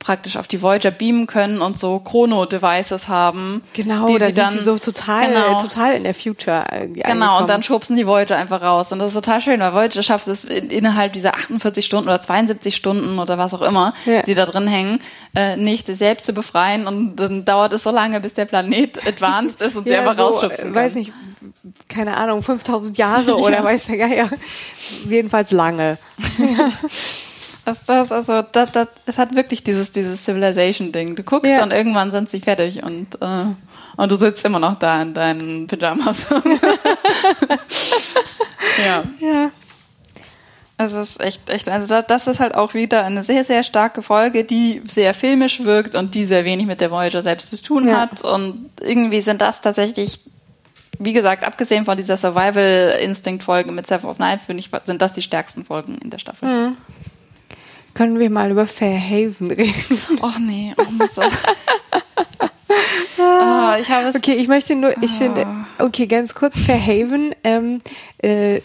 praktisch 0.00 0.36
auf 0.38 0.48
die 0.48 0.62
Voyager 0.62 0.90
beamen 0.90 1.26
können 1.26 1.60
und 1.60 1.78
so 1.78 1.98
Chrono-Devices 2.00 3.06
haben. 3.06 3.62
Genau, 3.74 4.06
die 4.06 4.14
da 4.18 4.26
sie 4.28 4.32
sind 4.32 4.38
dann, 4.38 4.52
sie 4.54 4.64
so 4.64 4.78
total, 4.78 5.28
Genau. 5.28 5.60
total 5.60 5.92
in 5.92 6.04
der 6.04 6.14
Future 6.14 6.64
irgendwie 6.72 7.00
Genau, 7.02 7.10
angekommen. 7.12 7.40
und 7.42 7.50
dann 7.50 7.62
schubsen 7.62 7.96
die 7.98 8.06
Voyager 8.06 8.36
einfach 8.36 8.62
raus. 8.62 8.90
Und 8.92 8.98
das 8.98 9.08
ist 9.08 9.14
total 9.14 9.42
schön, 9.42 9.60
weil 9.60 9.74
Voyager 9.74 10.02
schafft 10.02 10.26
es 10.26 10.44
in, 10.44 10.70
innerhalb 10.70 11.12
dieser 11.12 11.34
48 11.34 11.84
Stunden 11.84 12.08
oder 12.08 12.18
72 12.20 12.74
Stunden 12.74 13.18
oder 13.18 13.36
was 13.36 13.52
auch 13.52 13.60
immer, 13.62 13.92
Ja. 14.06 14.22
die 14.22 14.32
da 14.34 14.46
drin 14.46 14.66
hängen, 14.66 15.00
äh, 15.36 15.56
nicht 15.56 15.86
selbst 15.94 16.24
zu 16.24 16.32
befreien. 16.32 16.86
Und 16.86 17.16
dann 17.16 17.44
dauert 17.44 17.74
es 17.74 17.82
so 17.82 17.90
lange, 17.90 18.20
bis 18.20 18.32
der 18.32 18.46
Planet 18.46 18.98
advanced 19.06 19.60
ist 19.60 19.76
und 19.76 19.84
sie 19.86 19.92
ja, 19.92 20.00
einfach 20.00 20.14
so, 20.14 20.22
rausschubsen 20.24 20.70
äh, 20.70 20.72
kann. 20.72 20.74
weiß 20.74 20.94
nicht, 20.94 21.12
keine 21.88 22.16
Ahnung, 22.16 22.42
5000 22.42 22.96
Jahre 22.96 23.36
oder 23.38 23.62
weiß 23.62 23.84
der 23.84 23.98
Geier. 23.98 24.30
Jedenfalls 25.06 25.50
lange. 25.50 25.98
Das, 27.70 27.84
das, 27.84 28.10
also, 28.10 28.42
das, 28.42 28.72
das, 28.72 28.88
es 29.06 29.16
hat 29.18 29.36
wirklich 29.36 29.62
dieses, 29.62 29.92
dieses 29.92 30.24
Civilization-Ding. 30.24 31.14
Du 31.14 31.22
guckst 31.22 31.52
Ja. 31.52 31.62
und 31.62 31.72
irgendwann 31.72 32.10
sind 32.10 32.28
sie 32.28 32.40
fertig 32.40 32.82
und, 32.82 33.14
äh, 33.22 33.44
und 33.96 34.10
du 34.10 34.16
sitzt 34.16 34.44
immer 34.44 34.58
noch 34.58 34.76
da 34.80 35.00
in 35.00 35.14
deinen 35.14 35.68
Pyjamas. 35.68 36.26
ja. 38.84 39.04
Ja. 39.20 39.50
Es 40.78 40.94
ist 40.94 41.20
echt, 41.20 41.48
echt, 41.48 41.68
also 41.68 41.86
das, 41.86 42.06
das 42.06 42.26
ist 42.26 42.40
halt 42.40 42.54
auch 42.56 42.74
wieder 42.74 43.04
eine 43.04 43.22
sehr, 43.22 43.44
sehr 43.44 43.62
starke 43.62 44.02
Folge, 44.02 44.42
die 44.44 44.82
sehr 44.86 45.14
filmisch 45.14 45.62
wirkt 45.62 45.94
und 45.94 46.14
die 46.16 46.24
sehr 46.24 46.44
wenig 46.44 46.66
mit 46.66 46.80
der 46.80 46.90
Voyager 46.90 47.22
selbst 47.22 47.48
zu 47.48 47.62
tun 47.62 47.86
Ja. 47.86 47.98
hat. 48.00 48.22
Und 48.22 48.70
irgendwie 48.80 49.20
sind 49.20 49.42
das 49.42 49.60
tatsächlich, 49.60 50.18
wie 50.98 51.12
gesagt, 51.12 51.44
abgesehen 51.44 51.84
von 51.84 51.96
dieser 51.96 52.16
Survival-Instinct-Folge 52.16 53.70
mit 53.70 53.86
Seven 53.86 54.10
of 54.10 54.18
Night, 54.18 54.40
finde 54.42 54.60
ich, 54.62 54.70
sind 54.86 55.00
das 55.02 55.12
die 55.12 55.22
stärksten 55.22 55.64
Folgen 55.64 55.98
in 55.98 56.10
der 56.10 56.18
Staffel. 56.18 56.48
Mhm. 56.48 56.76
Können 57.94 58.18
wir 58.18 58.30
mal 58.30 58.50
über 58.50 58.66
Fairhaven 58.66 59.50
reden? 59.50 59.98
Och 60.22 60.38
nee, 60.38 60.74
oh, 60.76 60.90
muss 60.92 61.14
das. 61.14 61.32
Ah, 63.18 63.76
ich 63.78 63.90
habe 63.90 64.08
es. 64.08 64.14
Okay, 64.14 64.34
ich 64.34 64.48
möchte 64.48 64.74
nur, 64.74 64.94
ich 65.02 65.10
finde, 65.10 65.46
okay, 65.78 66.06
ganz 66.06 66.34
kurz, 66.34 66.58
Fairhaven, 66.58 67.34
ähm, 67.44 67.80
äh, 68.18 68.60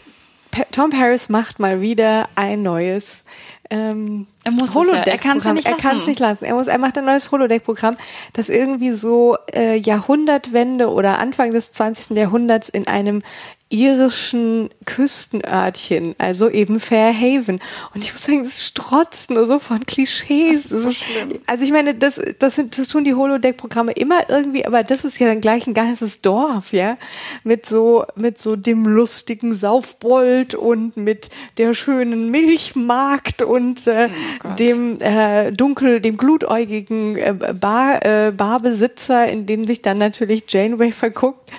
Tom 0.72 0.90
Paris 0.90 1.28
macht 1.28 1.60
mal 1.60 1.82
wieder 1.82 2.30
ein 2.36 2.64
neues 2.64 3.26
ähm, 3.70 4.28
Er 4.44 4.52
muss 4.52 4.70
es 4.70 4.76
ja. 4.76 4.94
Er 4.94 4.96
ja 4.96 5.04
nicht 5.04 5.08
Er 5.08 5.18
kann 5.18 5.38
es 5.38 5.44
lassen. 5.46 6.10
nicht 6.10 6.20
lassen. 6.20 6.46
Er, 6.46 6.54
muss, 6.54 6.68
er 6.68 6.78
macht 6.78 6.98
ein 6.98 7.06
neues 7.06 7.32
Holodeck-Programm, 7.32 7.98
das 8.34 8.50
irgendwie 8.50 8.92
so 8.92 9.38
äh, 9.54 9.76
Jahrhundertwende 9.78 10.90
oder 10.90 11.20
Anfang 11.20 11.52
des 11.52 11.72
20. 11.72 12.16
Jahrhunderts 12.16 12.70
in 12.70 12.88
einem 12.88 13.24
irischen 13.70 14.70
Küstenörtchen, 14.86 16.14
also 16.20 16.50
eben 16.50 16.80
Fairhaven. 16.80 17.60
Und 17.94 18.04
ich 18.04 18.14
muss 18.14 18.24
sagen, 18.24 18.44
das 18.44 18.64
strotzt 18.64 19.32
nur 19.32 19.48
so 19.48 19.58
von 19.58 19.86
Klischees. 19.86 20.70
So 20.70 20.92
schlimm. 20.92 21.40
Also 21.48 21.64
ich 21.64 21.72
meine, 21.72 21.96
das, 21.96 22.22
das, 22.40 22.56
sind, 22.56 22.78
das 22.78 22.88
tun 22.88 23.04
die 23.04 23.16
Holodeck-Programme 23.16 23.94
immer 23.94 24.30
irgendwie, 24.30 24.66
aber 24.66 24.84
das 24.84 25.04
ist 25.04 25.20
ja 25.20 25.28
dann 25.28 25.42
gleich 25.42 25.66
ein 25.66 25.74
ganzes 25.74 26.22
Dorf, 26.22 26.74
ja, 26.74 26.98
mit 27.44 27.66
so 27.66 28.06
mit 28.16 28.38
so 28.38 28.56
dem 28.56 28.86
lustigen 28.86 29.54
Saufbold 29.54 30.54
und 30.54 30.96
mit 30.96 31.30
der 31.58 31.74
schönen 31.74 32.30
Milchmarkt 32.30 33.42
und 33.42 33.88
äh, 33.88 34.10
Oh 34.44 34.50
dem 34.56 35.02
äh, 35.02 35.52
dunkel, 35.52 36.02
dem 36.02 36.18
glutäugigen 36.18 37.16
äh, 37.18 37.34
Bar, 37.34 38.06
äh, 38.06 38.32
Barbesitzer, 38.32 39.28
in 39.28 39.46
den 39.46 39.66
sich 39.66 39.82
dann 39.82 39.98
natürlich 39.98 40.44
Janeway 40.48 40.92
verguckt. 40.92 41.52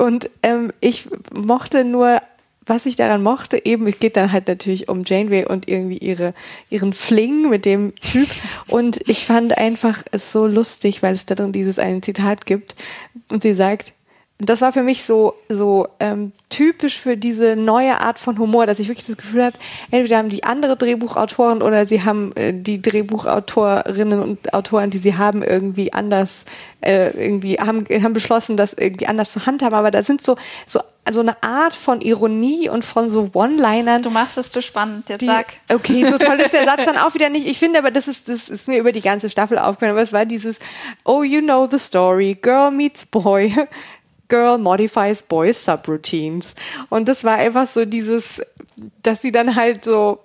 Und 0.00 0.30
ähm, 0.42 0.72
ich 0.80 1.08
mochte 1.32 1.84
nur 1.84 2.22
was 2.66 2.86
ich 2.86 2.94
daran 2.94 3.22
mochte, 3.22 3.66
eben, 3.66 3.86
es 3.88 3.98
geht 3.98 4.16
dann 4.16 4.30
halt 4.30 4.46
natürlich 4.46 4.88
um 4.88 5.02
Janeway 5.04 5.44
und 5.44 5.68
irgendwie 5.68 5.98
ihre, 5.98 6.34
ihren 6.70 6.92
Fling 6.92 7.50
mit 7.50 7.64
dem 7.64 7.94
Typ. 7.96 8.28
Und 8.68 9.00
ich 9.08 9.26
fand 9.26 9.58
einfach 9.58 10.04
es 10.12 10.30
so 10.30 10.46
lustig, 10.46 11.02
weil 11.02 11.14
es 11.14 11.26
da 11.26 11.34
drin 11.34 11.52
dieses 11.52 11.80
eine 11.80 12.00
Zitat 12.00 12.46
gibt. 12.46 12.76
Und 13.28 13.42
sie 13.42 13.54
sagt, 13.54 13.92
das 14.40 14.60
war 14.62 14.72
für 14.72 14.82
mich 14.82 15.04
so, 15.04 15.34
so 15.48 15.88
ähm, 16.00 16.32
typisch 16.48 16.98
für 16.98 17.16
diese 17.16 17.56
neue 17.56 18.00
Art 18.00 18.18
von 18.18 18.38
Humor, 18.38 18.66
dass 18.66 18.78
ich 18.78 18.88
wirklich 18.88 19.06
das 19.06 19.16
Gefühl 19.16 19.44
habe, 19.44 19.56
entweder 19.90 20.16
haben 20.16 20.30
die 20.30 20.44
andere 20.44 20.76
Drehbuchautoren 20.76 21.62
oder 21.62 21.86
sie 21.86 22.02
haben 22.02 22.34
äh, 22.36 22.54
die 22.54 22.80
Drehbuchautorinnen 22.80 24.20
und 24.20 24.54
Autoren, 24.54 24.90
die 24.90 24.98
sie 24.98 25.16
haben, 25.16 25.42
irgendwie 25.42 25.92
anders, 25.92 26.46
äh, 26.80 27.10
irgendwie 27.10 27.56
haben, 27.56 27.84
haben 27.84 28.14
beschlossen, 28.14 28.56
das 28.56 28.72
irgendwie 28.72 29.06
anders 29.06 29.30
zu 29.32 29.44
handhaben. 29.44 29.74
Aber 29.74 29.90
da 29.90 30.02
sind 30.02 30.22
so, 30.22 30.36
so, 30.66 30.80
so 31.10 31.20
eine 31.20 31.42
Art 31.42 31.74
von 31.74 32.00
Ironie 32.00 32.70
und 32.70 32.84
von 32.84 33.10
so 33.10 33.30
One-Linern. 33.34 34.02
Du 34.02 34.10
machst 34.10 34.38
es 34.38 34.50
zu 34.50 34.62
spannend, 34.62 35.08
jetzt 35.10 35.20
Die, 35.20 35.26
sag. 35.26 35.54
okay, 35.72 36.06
so 36.10 36.16
toll 36.18 36.36
ist 36.40 36.52
der 36.52 36.64
Satz 36.64 36.84
dann 36.86 36.96
auch 36.96 37.14
wieder 37.14 37.28
nicht. 37.28 37.46
Ich 37.46 37.58
finde 37.58 37.78
aber, 37.78 37.90
das 37.90 38.08
ist, 38.08 38.28
das 38.28 38.48
ist 38.48 38.68
mir 38.68 38.78
über 38.78 38.92
die 38.92 39.02
ganze 39.02 39.28
Staffel 39.28 39.58
aufgefallen. 39.58 39.92
Aber 39.92 40.02
es 40.02 40.12
war 40.12 40.24
dieses, 40.24 40.58
oh, 41.04 41.22
you 41.22 41.40
know 41.40 41.66
the 41.70 41.78
story, 41.78 42.38
girl 42.40 42.70
meets 42.70 43.04
boy. 43.04 43.54
Girl 44.30 44.56
modifies 44.56 45.22
boys 45.22 45.62
subroutines. 45.62 46.54
Und 46.88 47.08
das 47.08 47.24
war 47.24 47.36
einfach 47.36 47.66
so 47.66 47.84
dieses, 47.84 48.40
dass 49.02 49.20
sie 49.20 49.32
dann 49.32 49.56
halt 49.56 49.84
so 49.84 50.20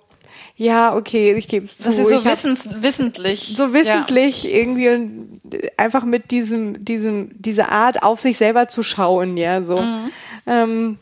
ja, 0.58 0.94
okay, 0.94 1.34
ich 1.34 1.48
gebe 1.48 1.66
es 1.66 1.76
zu. 1.76 1.84
Dass 1.84 1.96
sie 1.96 2.04
so 2.04 2.24
wissens, 2.24 2.68
wissentlich. 2.80 3.54
so 3.56 3.74
wissentlich 3.74 4.50
irgendwie 4.50 4.88
und 4.88 5.40
einfach 5.76 6.04
mit 6.04 6.30
diesem, 6.30 6.82
diesem, 6.82 7.30
diese 7.34 7.68
Art 7.68 8.02
auf 8.02 8.22
sich 8.22 8.38
selber 8.38 8.66
zu 8.66 8.82
schauen, 8.82 9.36
ja, 9.36 9.62
so. 9.62 9.84
Ähm, 10.46 10.98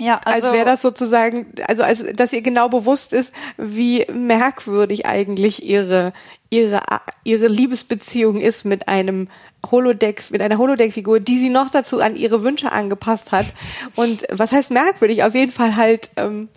Ja, 0.00 0.20
als 0.24 0.44
also, 0.44 0.52
wäre 0.54 0.64
das 0.64 0.80
sozusagen, 0.80 1.46
also 1.66 1.82
als 1.82 2.04
dass 2.14 2.32
ihr 2.32 2.42
genau 2.42 2.68
bewusst 2.68 3.12
ist, 3.12 3.32
wie 3.56 4.06
merkwürdig 4.12 5.06
eigentlich 5.06 5.64
ihre 5.64 6.12
ihre 6.50 6.82
ihre 7.24 7.48
Liebesbeziehung 7.48 8.40
ist 8.40 8.64
mit 8.64 8.86
einem 8.86 9.28
Holodeck, 9.70 10.30
mit 10.30 10.40
einer 10.40 10.58
Holodeck-Figur, 10.58 11.20
die 11.20 11.38
sie 11.38 11.48
noch 11.48 11.70
dazu 11.70 12.00
an 12.00 12.16
ihre 12.16 12.42
Wünsche 12.42 12.70
angepasst 12.70 13.32
hat. 13.32 13.46
Und 13.96 14.24
was 14.30 14.52
heißt 14.52 14.70
merkwürdig? 14.70 15.24
Auf 15.24 15.34
jeden 15.34 15.52
Fall 15.52 15.76
halt, 15.76 16.10
ähm, 16.16 16.48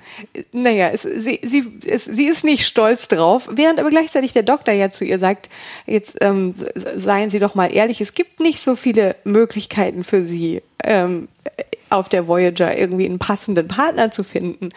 naja, 0.52 0.89
es, 0.89 1.02
sie, 1.02 1.39
sie, 1.43 1.80
es, 1.86 2.06
sie 2.06 2.26
ist 2.26 2.43
nicht 2.43 2.66
stolz 2.66 3.08
drauf, 3.08 3.49
während 3.52 3.80
aber 3.80 3.89
gleichzeitig 3.89 4.34
der 4.34 4.43
Doktor 4.43 4.74
ja 4.74 4.89
zu 4.89 5.04
ihr 5.04 5.20
sagt, 5.20 5.49
jetzt 5.88 6.18
ähm, 6.22 6.54
seien 6.95 7.30
Sie 7.30 7.39
doch 7.39 7.56
mal 7.56 7.74
ehrlich, 7.74 8.02
es 8.02 8.14
gibt 8.14 8.39
nicht 8.39 8.62
so 8.62 8.76
viele 8.76 9.16
Möglichkeiten 9.24 10.04
für 10.04 10.24
Sie. 10.24 10.62
Ähm, 10.84 11.28
auf 11.92 12.10
der 12.10 12.28
Voyager 12.28 12.78
irgendwie 12.78 13.06
einen 13.06 13.20
passenden 13.20 13.68
Partner 13.68 14.12
zu 14.12 14.24
finden. 14.24 14.70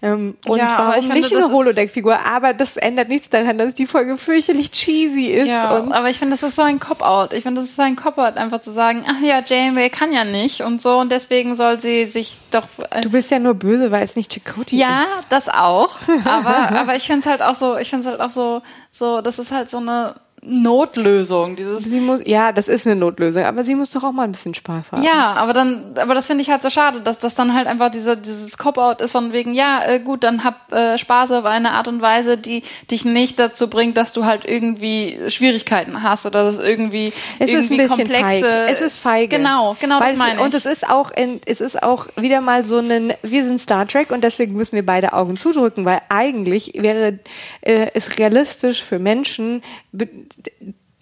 Ähm, 0.00 0.36
und 0.46 0.58
Ja, 0.58 0.74
warum 0.78 0.94
ich 0.94 1.06
finde, 1.06 1.20
nicht 1.20 1.36
eine 1.36 1.52
Holodeck-Figur? 1.52 2.18
Aber 2.26 2.54
das 2.54 2.76
ändert 2.76 3.08
nichts 3.08 3.28
daran, 3.28 3.58
dass 3.58 3.74
die 3.74 3.86
Folge 3.86 4.16
fürchterlich 4.18 4.70
cheesy 4.72 5.26
ist. 5.26 5.48
Ja, 5.48 5.84
aber 5.90 6.10
ich 6.10 6.18
finde, 6.18 6.34
das 6.34 6.42
ist 6.42 6.56
so 6.56 6.62
ein 6.62 6.80
Cop-Out. 6.80 7.34
Ich 7.34 7.42
finde, 7.42 7.60
das 7.60 7.70
ist 7.70 7.80
ein 7.80 7.96
Cop-Out, 7.96 8.36
einfach 8.36 8.60
zu 8.60 8.72
sagen, 8.72 9.04
ach 9.06 9.20
ja, 9.22 9.42
Janeway 9.44 9.90
kann 9.90 10.12
ja 10.12 10.24
nicht 10.24 10.62
und 10.62 10.80
so 10.80 10.98
und 10.98 11.12
deswegen 11.12 11.54
soll 11.54 11.78
sie 11.78 12.06
sich 12.06 12.38
doch. 12.50 12.66
Äh, 12.90 13.02
du 13.02 13.10
bist 13.10 13.30
ja 13.30 13.38
nur 13.38 13.54
böse, 13.54 13.90
weil 13.90 14.02
es 14.02 14.16
nicht 14.16 14.32
Chakotay 14.32 14.76
ja, 14.76 15.00
ist. 15.00 15.26
das 15.28 15.48
auch. 15.48 15.96
Aber, 16.24 16.70
aber 16.72 16.96
ich 16.96 17.06
finde 17.06 17.20
es 17.20 17.26
halt 17.26 17.42
auch 17.42 17.54
so, 17.54 17.76
ich 17.76 17.90
finde 17.90 18.06
es 18.06 18.10
halt 18.10 18.20
auch 18.20 18.30
so, 18.30 18.62
so, 18.92 19.20
das 19.20 19.38
ist 19.38 19.52
halt 19.52 19.68
so 19.70 19.78
eine 19.78 20.14
Notlösung. 20.44 21.54
Dieses 21.54 21.84
Sie 21.84 22.00
muss, 22.00 22.20
ja, 22.26 22.50
das 22.50 22.66
ist 22.66 22.84
eine 22.84 22.96
Notlösung, 22.96 23.44
aber 23.44 23.62
sie 23.62 23.76
muss 23.76 23.92
doch 23.92 24.02
auch 24.02 24.10
mal 24.10 24.24
ein 24.24 24.32
bisschen 24.32 24.54
Spaß 24.54 24.90
haben. 24.90 25.02
Ja, 25.02 25.34
aber 25.34 25.52
dann, 25.52 25.94
aber 25.96 26.14
das 26.14 26.26
finde 26.26 26.42
ich 26.42 26.50
halt 26.50 26.62
so 26.62 26.70
schade, 26.70 27.00
dass 27.00 27.20
das 27.20 27.36
dann 27.36 27.54
halt 27.54 27.68
einfach 27.68 27.90
diese, 27.90 28.16
dieses 28.16 28.58
Cop-Out 28.58 29.00
ist 29.02 29.12
von 29.12 29.32
wegen, 29.32 29.54
ja, 29.54 29.84
äh, 29.84 30.00
gut, 30.00 30.24
dann 30.24 30.42
hab 30.42 30.72
äh, 30.72 30.98
Spaß 30.98 31.30
auf 31.30 31.44
eine 31.44 31.70
Art 31.72 31.86
und 31.86 32.02
Weise, 32.02 32.38
die 32.38 32.64
dich 32.90 33.04
nicht 33.04 33.38
dazu 33.38 33.70
bringt, 33.70 33.96
dass 33.96 34.12
du 34.12 34.24
halt 34.24 34.44
irgendwie 34.44 35.16
Schwierigkeiten 35.28 36.02
hast 36.02 36.26
oder 36.26 36.42
das 36.42 36.58
irgendwie 36.58 37.12
Es 37.38 37.48
irgendwie 37.48 37.54
ist 37.58 37.70
ein 37.70 37.76
bisschen 37.76 37.96
komplexe. 37.96 38.24
feige. 38.24 38.66
Es 38.68 38.80
ist 38.80 38.98
feige. 38.98 39.36
Genau, 39.36 39.76
genau 39.80 40.00
Weil 40.00 40.10
das 40.10 40.18
meine 40.18 40.40
ich. 40.40 40.44
Und 40.44 40.54
es 40.54 40.66
ist 40.66 40.88
auch, 40.88 41.12
in, 41.12 41.40
es 41.46 41.60
ist 41.60 41.80
auch 41.80 42.08
wieder 42.16 42.40
mal 42.40 42.64
so 42.64 42.78
ein, 42.78 43.14
wir 43.22 43.44
sind 43.44 43.60
Star 43.60 43.86
Trek 43.86 44.10
und 44.10 44.24
deswegen 44.24 44.54
müssen 44.54 44.74
wir 44.74 44.84
beide 44.84 45.12
Augen 45.12 45.36
zudrücken, 45.36 45.84
weil 45.84 46.02
eigentlich 46.08 46.72
wäre 46.74 47.20
äh, 47.60 47.86
es 47.94 48.18
realistisch 48.18 48.82
für 48.82 48.98
Menschen, 48.98 49.62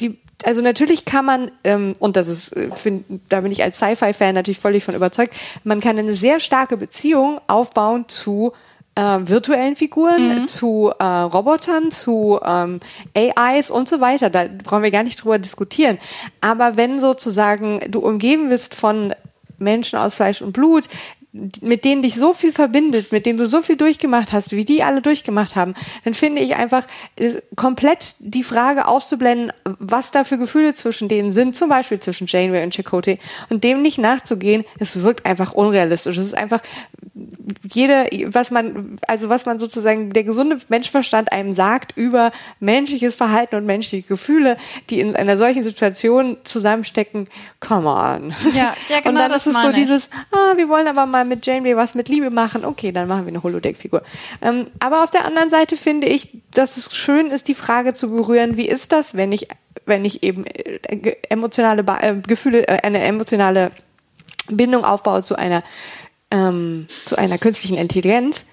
die, 0.00 0.18
also 0.44 0.62
natürlich 0.62 1.04
kann 1.04 1.24
man, 1.24 1.50
ähm, 1.64 1.92
und 1.98 2.16
das 2.16 2.28
ist, 2.28 2.56
äh, 2.56 2.70
find, 2.74 3.04
da 3.28 3.40
bin 3.40 3.52
ich 3.52 3.62
als 3.62 3.76
Sci-Fi-Fan 3.78 4.34
natürlich 4.34 4.58
völlig 4.58 4.84
von 4.84 4.94
überzeugt, 4.94 5.34
man 5.64 5.80
kann 5.80 5.98
eine 5.98 6.16
sehr 6.16 6.40
starke 6.40 6.76
Beziehung 6.76 7.40
aufbauen 7.46 8.08
zu 8.08 8.52
äh, 8.96 9.18
virtuellen 9.22 9.76
Figuren, 9.76 10.38
Mhm. 10.38 10.44
zu 10.44 10.92
äh, 10.98 11.04
Robotern, 11.04 11.90
zu 11.90 12.40
ähm, 12.44 12.80
AIs 13.14 13.70
und 13.70 13.88
so 13.88 14.00
weiter. 14.00 14.30
Da 14.30 14.46
brauchen 14.64 14.82
wir 14.82 14.90
gar 14.90 15.04
nicht 15.04 15.22
drüber 15.22 15.38
diskutieren. 15.38 15.98
Aber 16.40 16.76
wenn 16.76 17.00
sozusagen 17.00 17.80
du 17.88 18.00
umgeben 18.00 18.48
bist 18.48 18.74
von 18.74 19.14
Menschen 19.58 19.98
aus 19.98 20.14
Fleisch 20.14 20.42
und 20.42 20.52
Blut, 20.52 20.88
mit 21.32 21.84
denen 21.84 22.02
dich 22.02 22.16
so 22.16 22.32
viel 22.32 22.50
verbindet, 22.50 23.12
mit 23.12 23.24
denen 23.24 23.38
du 23.38 23.46
so 23.46 23.62
viel 23.62 23.76
durchgemacht 23.76 24.32
hast, 24.32 24.50
wie 24.50 24.64
die 24.64 24.82
alle 24.82 25.00
durchgemacht 25.00 25.54
haben, 25.54 25.74
dann 26.04 26.12
finde 26.12 26.42
ich 26.42 26.56
einfach 26.56 26.86
äh, 27.16 27.34
komplett 27.54 28.16
die 28.18 28.42
Frage 28.42 28.88
auszublenden, 28.88 29.52
was 29.78 30.10
da 30.10 30.24
für 30.24 30.38
Gefühle 30.38 30.74
zwischen 30.74 31.08
denen 31.08 31.30
sind, 31.30 31.54
zum 31.56 31.68
Beispiel 31.68 32.00
zwischen 32.00 32.26
Janeway 32.26 32.64
und 32.64 32.74
Chakotay, 32.74 33.18
und 33.48 33.62
dem 33.62 33.80
nicht 33.82 33.98
nachzugehen, 33.98 34.64
es 34.80 35.02
wirkt 35.02 35.24
einfach 35.24 35.52
unrealistisch. 35.52 36.18
Es 36.18 36.26
ist 36.26 36.36
einfach 36.36 36.62
jede, 37.62 38.08
was 38.32 38.50
man, 38.50 38.98
also 39.06 39.28
was 39.28 39.46
man 39.46 39.58
sozusagen, 39.58 40.12
der 40.12 40.24
gesunde 40.24 40.58
Menschenverstand 40.68 41.32
einem 41.32 41.52
sagt 41.52 41.96
über 41.96 42.32
menschliches 42.58 43.14
Verhalten 43.14 43.54
und 43.56 43.66
menschliche 43.66 44.06
Gefühle, 44.06 44.56
die 44.88 45.00
in 45.00 45.14
einer 45.14 45.36
solchen 45.36 45.62
Situation 45.62 46.38
zusammenstecken, 46.44 47.28
come 47.60 47.88
on. 47.88 48.34
Ja, 48.52 48.74
ja, 48.88 49.00
genau 49.02 49.10
Und 49.10 49.14
dann 49.16 49.30
das 49.30 49.46
ist 49.46 49.54
es 49.54 49.62
so 49.62 49.68
ich. 49.70 49.74
dieses, 49.76 50.08
ah, 50.32 50.56
wir 50.56 50.68
wollen 50.68 50.86
aber 50.86 51.06
mal 51.06 51.19
mit 51.24 51.46
Janeway 51.46 51.76
was 51.76 51.94
mit 51.94 52.08
Liebe 52.08 52.30
machen, 52.30 52.64
okay, 52.64 52.92
dann 52.92 53.08
machen 53.08 53.24
wir 53.24 53.28
eine 53.28 53.42
Holodeck-Figur. 53.42 54.02
Ähm, 54.42 54.66
aber 54.78 55.02
auf 55.04 55.10
der 55.10 55.24
anderen 55.24 55.50
Seite 55.50 55.76
finde 55.76 56.06
ich, 56.08 56.28
dass 56.54 56.76
es 56.76 56.94
schön 56.94 57.30
ist, 57.30 57.48
die 57.48 57.54
Frage 57.54 57.94
zu 57.94 58.10
berühren, 58.10 58.56
wie 58.56 58.68
ist 58.68 58.92
das, 58.92 59.14
wenn 59.16 59.32
ich, 59.32 59.48
wenn 59.86 60.04
ich 60.04 60.22
eben 60.22 60.46
äh, 60.46 61.16
emotionale 61.28 61.82
Ba- 61.84 62.00
äh, 62.00 62.16
Gefühle, 62.26 62.66
äh, 62.68 62.82
eine 62.82 63.00
emotionale 63.02 63.70
Bindung 64.48 64.84
aufbaue 64.84 65.22
zu 65.22 65.36
einer, 65.36 65.62
ähm, 66.30 66.86
zu 67.04 67.16
einer 67.16 67.38
künstlichen 67.38 67.76
Intelligenz, 67.76 68.44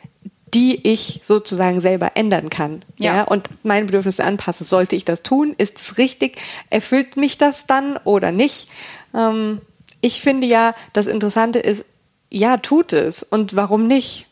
die 0.53 0.87
ich 0.87 1.19
sozusagen 1.23 1.81
selber 1.81 2.11
ändern 2.15 2.49
kann. 2.49 2.81
Ja. 2.97 3.15
Ja. 3.15 3.23
und 3.23 3.49
meine 3.63 3.85
Bedürfnisse 3.85 4.23
anpasse. 4.23 4.63
Sollte 4.63 4.95
ich 4.95 5.03
das 5.03 5.21
tun? 5.21 5.53
Ist 5.57 5.79
es 5.79 5.97
richtig? 5.97 6.37
Erfüllt 6.69 7.17
mich 7.17 7.37
das 7.37 7.67
dann 7.67 7.97
oder 7.97 8.31
nicht? 8.31 8.69
Ähm, 9.13 9.61
ich 9.99 10.21
finde 10.21 10.47
ja, 10.47 10.73
das 10.93 11.07
Interessante 11.07 11.59
ist, 11.59 11.83
ja, 12.29 12.57
tut 12.57 12.93
es. 12.93 13.23
Und 13.23 13.55
warum 13.55 13.87
nicht? 13.87 14.25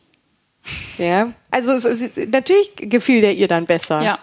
Ja, 0.97 1.31
also 1.51 1.73
es 1.73 1.85
ist, 1.85 2.17
natürlich 2.17 2.71
gefiel 2.75 3.21
der 3.21 3.35
ihr 3.35 3.47
dann 3.47 3.65
besser. 3.65 4.01
ja. 4.01 4.19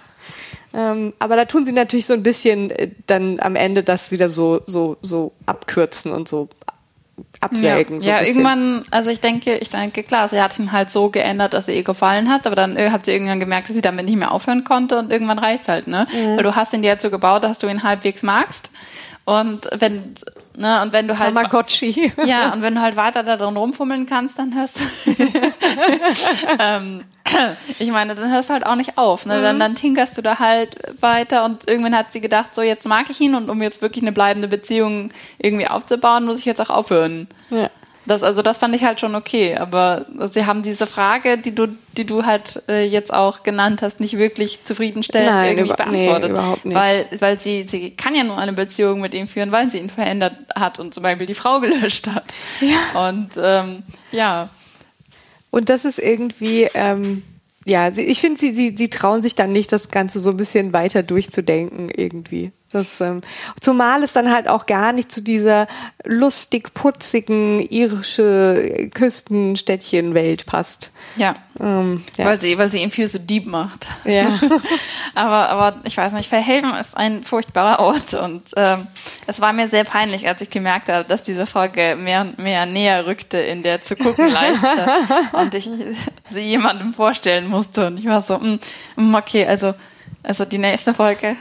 Ähm, 0.74 1.12
aber 1.18 1.36
da 1.36 1.44
tun 1.44 1.66
sie 1.66 1.72
natürlich 1.72 2.06
so 2.06 2.14
ein 2.14 2.22
bisschen 2.22 2.70
äh, 2.70 2.88
dann 3.06 3.40
am 3.40 3.56
Ende 3.56 3.82
das 3.82 4.10
wieder 4.10 4.30
so, 4.30 4.62
so, 4.64 4.96
so 5.02 5.32
abkürzen 5.44 6.12
und 6.12 6.28
so 6.28 6.48
absägen. 7.40 7.96
Ja, 7.96 8.00
so 8.00 8.10
ja 8.10 8.22
irgendwann, 8.22 8.84
also 8.90 9.10
ich 9.10 9.20
denke, 9.20 9.58
ich 9.58 9.68
denke, 9.68 10.02
klar, 10.02 10.28
sie 10.28 10.40
hat 10.40 10.58
ihn 10.58 10.72
halt 10.72 10.90
so 10.90 11.10
geändert, 11.10 11.52
dass 11.52 11.68
er 11.68 11.74
ihr 11.74 11.82
gefallen 11.82 12.30
hat, 12.30 12.46
aber 12.46 12.56
dann 12.56 12.76
äh, 12.76 12.90
hat 12.90 13.04
sie 13.04 13.12
irgendwann 13.12 13.40
gemerkt, 13.40 13.68
dass 13.68 13.76
sie 13.76 13.82
damit 13.82 14.06
nicht 14.06 14.16
mehr 14.16 14.32
aufhören 14.32 14.64
konnte 14.64 14.98
und 14.98 15.10
irgendwann 15.10 15.38
reicht's 15.38 15.68
halt, 15.68 15.88
ne? 15.88 16.06
Mhm. 16.10 16.36
Weil 16.36 16.42
du 16.42 16.54
hast 16.54 16.72
ihn 16.72 16.82
dir 16.82 16.88
jetzt 16.88 17.02
so 17.02 17.10
gebaut, 17.10 17.44
dass 17.44 17.58
du 17.58 17.68
ihn 17.68 17.82
halbwegs 17.82 18.22
magst. 18.22 18.70
Und 19.24 19.68
wenn, 19.78 20.14
ne, 20.56 20.82
und 20.82 20.92
wenn 20.92 21.08
du 21.08 21.18
halt. 21.18 21.34
Tamagotchi. 21.34 22.12
Ja, 22.24 22.52
und 22.52 22.62
wenn 22.62 22.74
du 22.74 22.80
halt 22.80 22.96
weiter 22.96 23.22
da 23.22 23.36
drin 23.36 23.56
rumfummeln 23.56 24.06
kannst, 24.06 24.38
dann 24.38 24.54
hörst 24.54 24.80
du. 24.80 24.84
ähm, 26.58 27.04
ich 27.78 27.90
meine, 27.90 28.14
dann 28.14 28.30
hörst 28.30 28.50
du 28.50 28.54
halt 28.54 28.66
auch 28.66 28.74
nicht 28.74 28.98
auf. 28.98 29.26
Ne? 29.26 29.38
Mhm. 29.38 29.42
Dann, 29.42 29.58
dann 29.58 29.74
tinkerst 29.74 30.16
du 30.18 30.22
da 30.22 30.38
halt 30.38 30.76
weiter 31.00 31.44
und 31.44 31.68
irgendwann 31.68 31.96
hat 31.96 32.12
sie 32.12 32.20
gedacht, 32.20 32.54
so 32.54 32.62
jetzt 32.62 32.86
mag 32.86 33.10
ich 33.10 33.20
ihn 33.20 33.34
und 33.34 33.48
um 33.48 33.62
jetzt 33.62 33.82
wirklich 33.82 34.02
eine 34.02 34.12
bleibende 34.12 34.48
Beziehung 34.48 35.10
irgendwie 35.38 35.66
aufzubauen, 35.66 36.24
muss 36.24 36.38
ich 36.38 36.44
jetzt 36.44 36.60
auch 36.60 36.70
aufhören. 36.70 37.28
Ja. 37.50 37.70
Das, 38.04 38.24
also 38.24 38.42
das 38.42 38.58
fand 38.58 38.74
ich 38.74 38.82
halt 38.82 38.98
schon 38.98 39.14
okay, 39.14 39.56
aber 39.56 40.06
sie 40.32 40.44
haben 40.44 40.62
diese 40.62 40.88
Frage, 40.88 41.38
die 41.38 41.54
du, 41.54 41.68
die 41.96 42.04
du 42.04 42.24
halt 42.26 42.60
äh, 42.68 42.84
jetzt 42.84 43.14
auch 43.14 43.44
genannt 43.44 43.80
hast, 43.80 44.00
nicht 44.00 44.18
wirklich 44.18 44.64
zufriedenstellend 44.64 45.30
Nein, 45.30 45.58
irgendwie 45.58 45.72
über- 45.74 45.86
nee, 45.86 46.06
beantwortet. 46.06 46.30
überhaupt 46.30 46.64
nicht. 46.64 46.74
Weil, 46.76 47.06
weil 47.20 47.38
sie, 47.38 47.62
sie 47.62 47.90
kann 47.92 48.14
ja 48.16 48.24
nur 48.24 48.38
eine 48.38 48.54
Beziehung 48.54 49.00
mit 49.00 49.14
ihm 49.14 49.28
führen, 49.28 49.52
weil 49.52 49.70
sie 49.70 49.78
ihn 49.78 49.88
verändert 49.90 50.34
hat 50.56 50.80
und 50.80 50.92
zum 50.92 51.04
Beispiel 51.04 51.26
die 51.28 51.34
Frau 51.34 51.60
gelöscht 51.60 52.08
hat. 52.08 52.24
Ja. 52.60 53.08
Und 53.08 53.30
ähm, 53.36 53.84
ja, 54.10 54.50
Und 55.50 55.68
das 55.68 55.84
ist 55.84 56.00
irgendwie, 56.00 56.68
ähm, 56.74 57.22
ja, 57.64 57.92
sie, 57.92 58.02
ich 58.02 58.20
finde, 58.20 58.40
sie, 58.40 58.52
sie, 58.52 58.74
sie 58.76 58.88
trauen 58.88 59.22
sich 59.22 59.36
dann 59.36 59.52
nicht, 59.52 59.70
das 59.70 59.90
Ganze 59.92 60.18
so 60.18 60.30
ein 60.30 60.36
bisschen 60.36 60.72
weiter 60.72 61.04
durchzudenken 61.04 61.88
irgendwie. 61.94 62.50
Das, 62.72 63.00
ähm, 63.00 63.20
zumal 63.60 64.02
es 64.02 64.12
dann 64.14 64.32
halt 64.32 64.48
auch 64.48 64.66
gar 64.66 64.92
nicht 64.92 65.12
zu 65.12 65.22
dieser 65.22 65.68
lustig 66.04 66.72
putzigen 66.72 67.60
irische 67.60 68.88
Küstenstädtchen-Welt 68.94 70.46
passt. 70.46 70.90
ja. 71.16 71.36
Ähm, 71.60 72.02
ja. 72.16 72.24
Weil 72.24 72.40
sie, 72.40 72.56
weil 72.56 72.70
sie 72.70 72.80
ihn 72.80 72.90
viel 72.90 73.06
so 73.08 73.18
deep 73.18 73.46
macht. 73.46 73.86
Ja. 74.04 74.40
aber, 75.14 75.50
aber 75.50 75.80
ich 75.84 75.96
weiß 75.96 76.14
nicht, 76.14 76.28
Verhelfen 76.28 76.74
ist 76.74 76.96
ein 76.96 77.22
furchtbarer 77.24 77.78
Ort 77.78 78.14
und 78.14 78.42
ähm, 78.56 78.86
es 79.26 79.40
war 79.40 79.52
mir 79.52 79.68
sehr 79.68 79.84
peinlich, 79.84 80.26
als 80.26 80.40
ich 80.40 80.48
gemerkt 80.48 80.88
habe, 80.88 81.06
dass 81.06 81.22
diese 81.22 81.44
Folge 81.44 81.96
mehr 81.96 82.22
und 82.22 82.38
mehr 82.38 82.64
näher 82.64 83.06
rückte 83.06 83.38
in 83.38 83.62
der 83.62 83.82
zu 83.82 83.96
gucken 83.96 84.30
Leiste 84.30 84.66
und 85.32 85.54
ich 85.54 85.68
sie 86.30 86.40
jemandem 86.40 86.94
vorstellen 86.94 87.48
musste 87.48 87.86
und 87.86 87.98
ich 87.98 88.06
war 88.06 88.22
so, 88.22 88.38
mm, 88.38 88.58
mm, 88.96 89.14
okay, 89.14 89.46
also 89.46 89.74
also 90.24 90.44
die 90.44 90.58
nächste 90.58 90.94
Folge, 90.94 91.36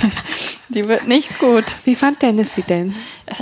die 0.70 0.88
wird 0.88 1.06
nicht 1.06 1.38
gut. 1.38 1.64
Wie 1.84 1.94
fand 1.94 2.22
Dennis 2.22 2.54
sie 2.54 2.62
denn? 2.62 2.94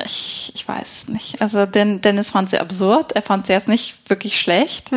Ich, 0.05 0.53
ich 0.55 0.67
weiß 0.67 1.09
nicht. 1.09 1.41
Also 1.41 1.67
Den, 1.67 2.01
Dennis 2.01 2.31
fand 2.31 2.51
sie 2.51 2.59
absurd. 2.59 3.13
Er 3.13 3.23
fand 3.23 3.47
sie 3.47 3.53
jetzt 3.53 3.69
nicht 3.69 4.09
wirklich 4.11 4.41
schlecht. 4.41 4.91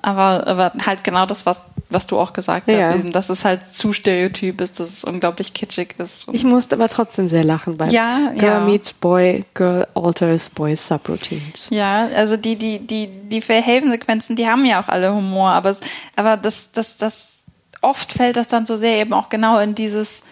Aber, 0.00 0.46
aber 0.46 0.72
halt 0.86 1.02
genau 1.02 1.26
das, 1.26 1.44
was, 1.44 1.60
was 1.90 2.06
du 2.06 2.18
auch 2.20 2.32
gesagt 2.32 2.68
Ja. 2.68 2.92
hast, 2.92 3.10
dass 3.12 3.30
es 3.30 3.44
halt 3.44 3.66
zu 3.72 3.92
stereotyp 3.92 4.60
ist, 4.60 4.78
dass 4.78 4.90
es 4.90 5.02
unglaublich 5.04 5.54
kitschig 5.54 5.96
ist. 5.98 6.28
Ich 6.30 6.44
musste 6.44 6.76
aber 6.76 6.88
trotzdem 6.88 7.28
sehr 7.28 7.42
lachen 7.42 7.76
bei 7.76 7.86
Ja, 7.88 8.28
Girl 8.30 8.42
ja. 8.42 8.60
Meets 8.60 8.92
Boy, 8.92 9.44
Girl 9.54 9.88
Alters 9.94 10.50
Boy 10.50 10.76
Subroutines. 10.76 11.66
Ja, 11.70 12.06
also 12.14 12.36
die, 12.36 12.54
die, 12.54 12.78
die, 12.78 13.08
die 13.08 13.40
Fairhaven-Sequenzen, 13.40 14.36
die 14.36 14.46
haben 14.46 14.64
ja 14.64 14.80
auch 14.80 14.88
alle 14.88 15.12
Humor, 15.12 15.50
aber 15.50 15.70
es, 15.70 15.80
aber 16.14 16.36
das, 16.36 16.70
das, 16.70 16.96
das, 16.96 17.42
oft 17.82 18.12
fällt 18.12 18.36
das 18.36 18.48
dann 18.48 18.66
so 18.66 18.76
sehr 18.76 18.98
eben 19.00 19.12
auch 19.12 19.28
genau 19.28 19.58
in 19.58 19.74
dieses 19.74 20.22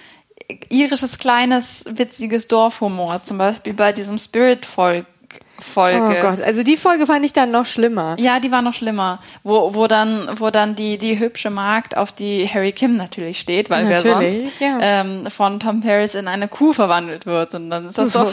irisches, 0.69 1.19
kleines, 1.19 1.85
witziges 1.89 2.49
Dorfhumor, 2.49 3.23
zum 3.23 3.39
Beispiel 3.39 3.75
bei 3.75 3.93
diesem 3.93 4.19
Spirit-Folge. 4.19 5.07
Oh 5.59 6.21
Gott, 6.21 6.41
also 6.43 6.63
die 6.63 6.77
Folge 6.77 7.07
fand 7.07 7.25
ich 7.25 7.33
dann 7.33 7.51
noch 7.51 7.65
schlimmer. 7.65 8.15
Ja, 8.19 8.41
die 8.41 8.53
war 8.53 8.61
noch 8.61 8.75
schlimmer, 8.75 9.21
wo, 9.43 9.75
wo 9.75 9.87
dann, 9.87 10.29
wo 10.39 10.51
dann 10.51 10.75
die, 10.75 10.99
die 10.99 11.19
hübsche 11.19 11.49
Magd 11.49 11.97
auf 11.97 12.13
die 12.13 12.47
Harry 12.47 12.73
Kim 12.73 12.97
natürlich 12.99 13.39
steht, 13.41 13.71
weil 13.71 13.89
wer 13.89 14.05
Natürlich, 14.05 14.35
sonst 14.35 14.61
ja. 14.61 14.79
ähm, 14.81 15.31
von 15.31 15.59
Tom 15.59 15.81
Paris 15.81 16.15
in 16.15 16.29
eine 16.29 16.49
Kuh 16.49 16.75
verwandelt 16.75 17.25
wird. 17.25 17.55
Und 17.55 17.71
dann 17.71 17.89
ist 17.89 17.97
das 17.97 18.13
so, 18.13 18.25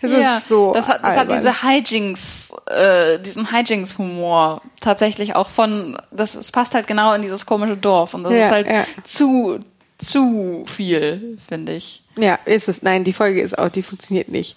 Das 0.00 0.10
ja, 0.12 0.38
ist 0.38 0.48
so 0.48 0.70
das 0.72 0.88
hat, 0.88 1.04
das 1.04 1.16
hat 1.16 1.32
diese 1.32 1.62
Hijinks, 1.62 2.52
äh, 2.66 3.18
diesen 3.18 3.50
Hijinks-Humor 3.50 4.62
tatsächlich 4.80 5.34
auch 5.34 5.48
von, 5.50 5.98
das, 6.12 6.36
es 6.36 6.52
passt 6.52 6.74
halt 6.76 6.86
genau 6.86 7.14
in 7.14 7.22
dieses 7.22 7.46
komische 7.46 7.76
Dorf 7.76 8.14
und 8.14 8.22
das 8.22 8.32
Ja, 8.32 8.44
ist 8.46 8.50
halt 8.52 8.70
ja. 8.70 8.84
zu, 9.02 9.58
zu 9.98 10.64
viel, 10.66 11.38
finde 11.48 11.72
ich. 11.74 12.02
Ja, 12.18 12.38
ist 12.44 12.68
es. 12.68 12.82
Nein, 12.82 13.04
die 13.04 13.12
Folge 13.12 13.40
ist 13.40 13.58
auch, 13.58 13.68
die 13.68 13.82
funktioniert 13.82 14.28
nicht. 14.28 14.56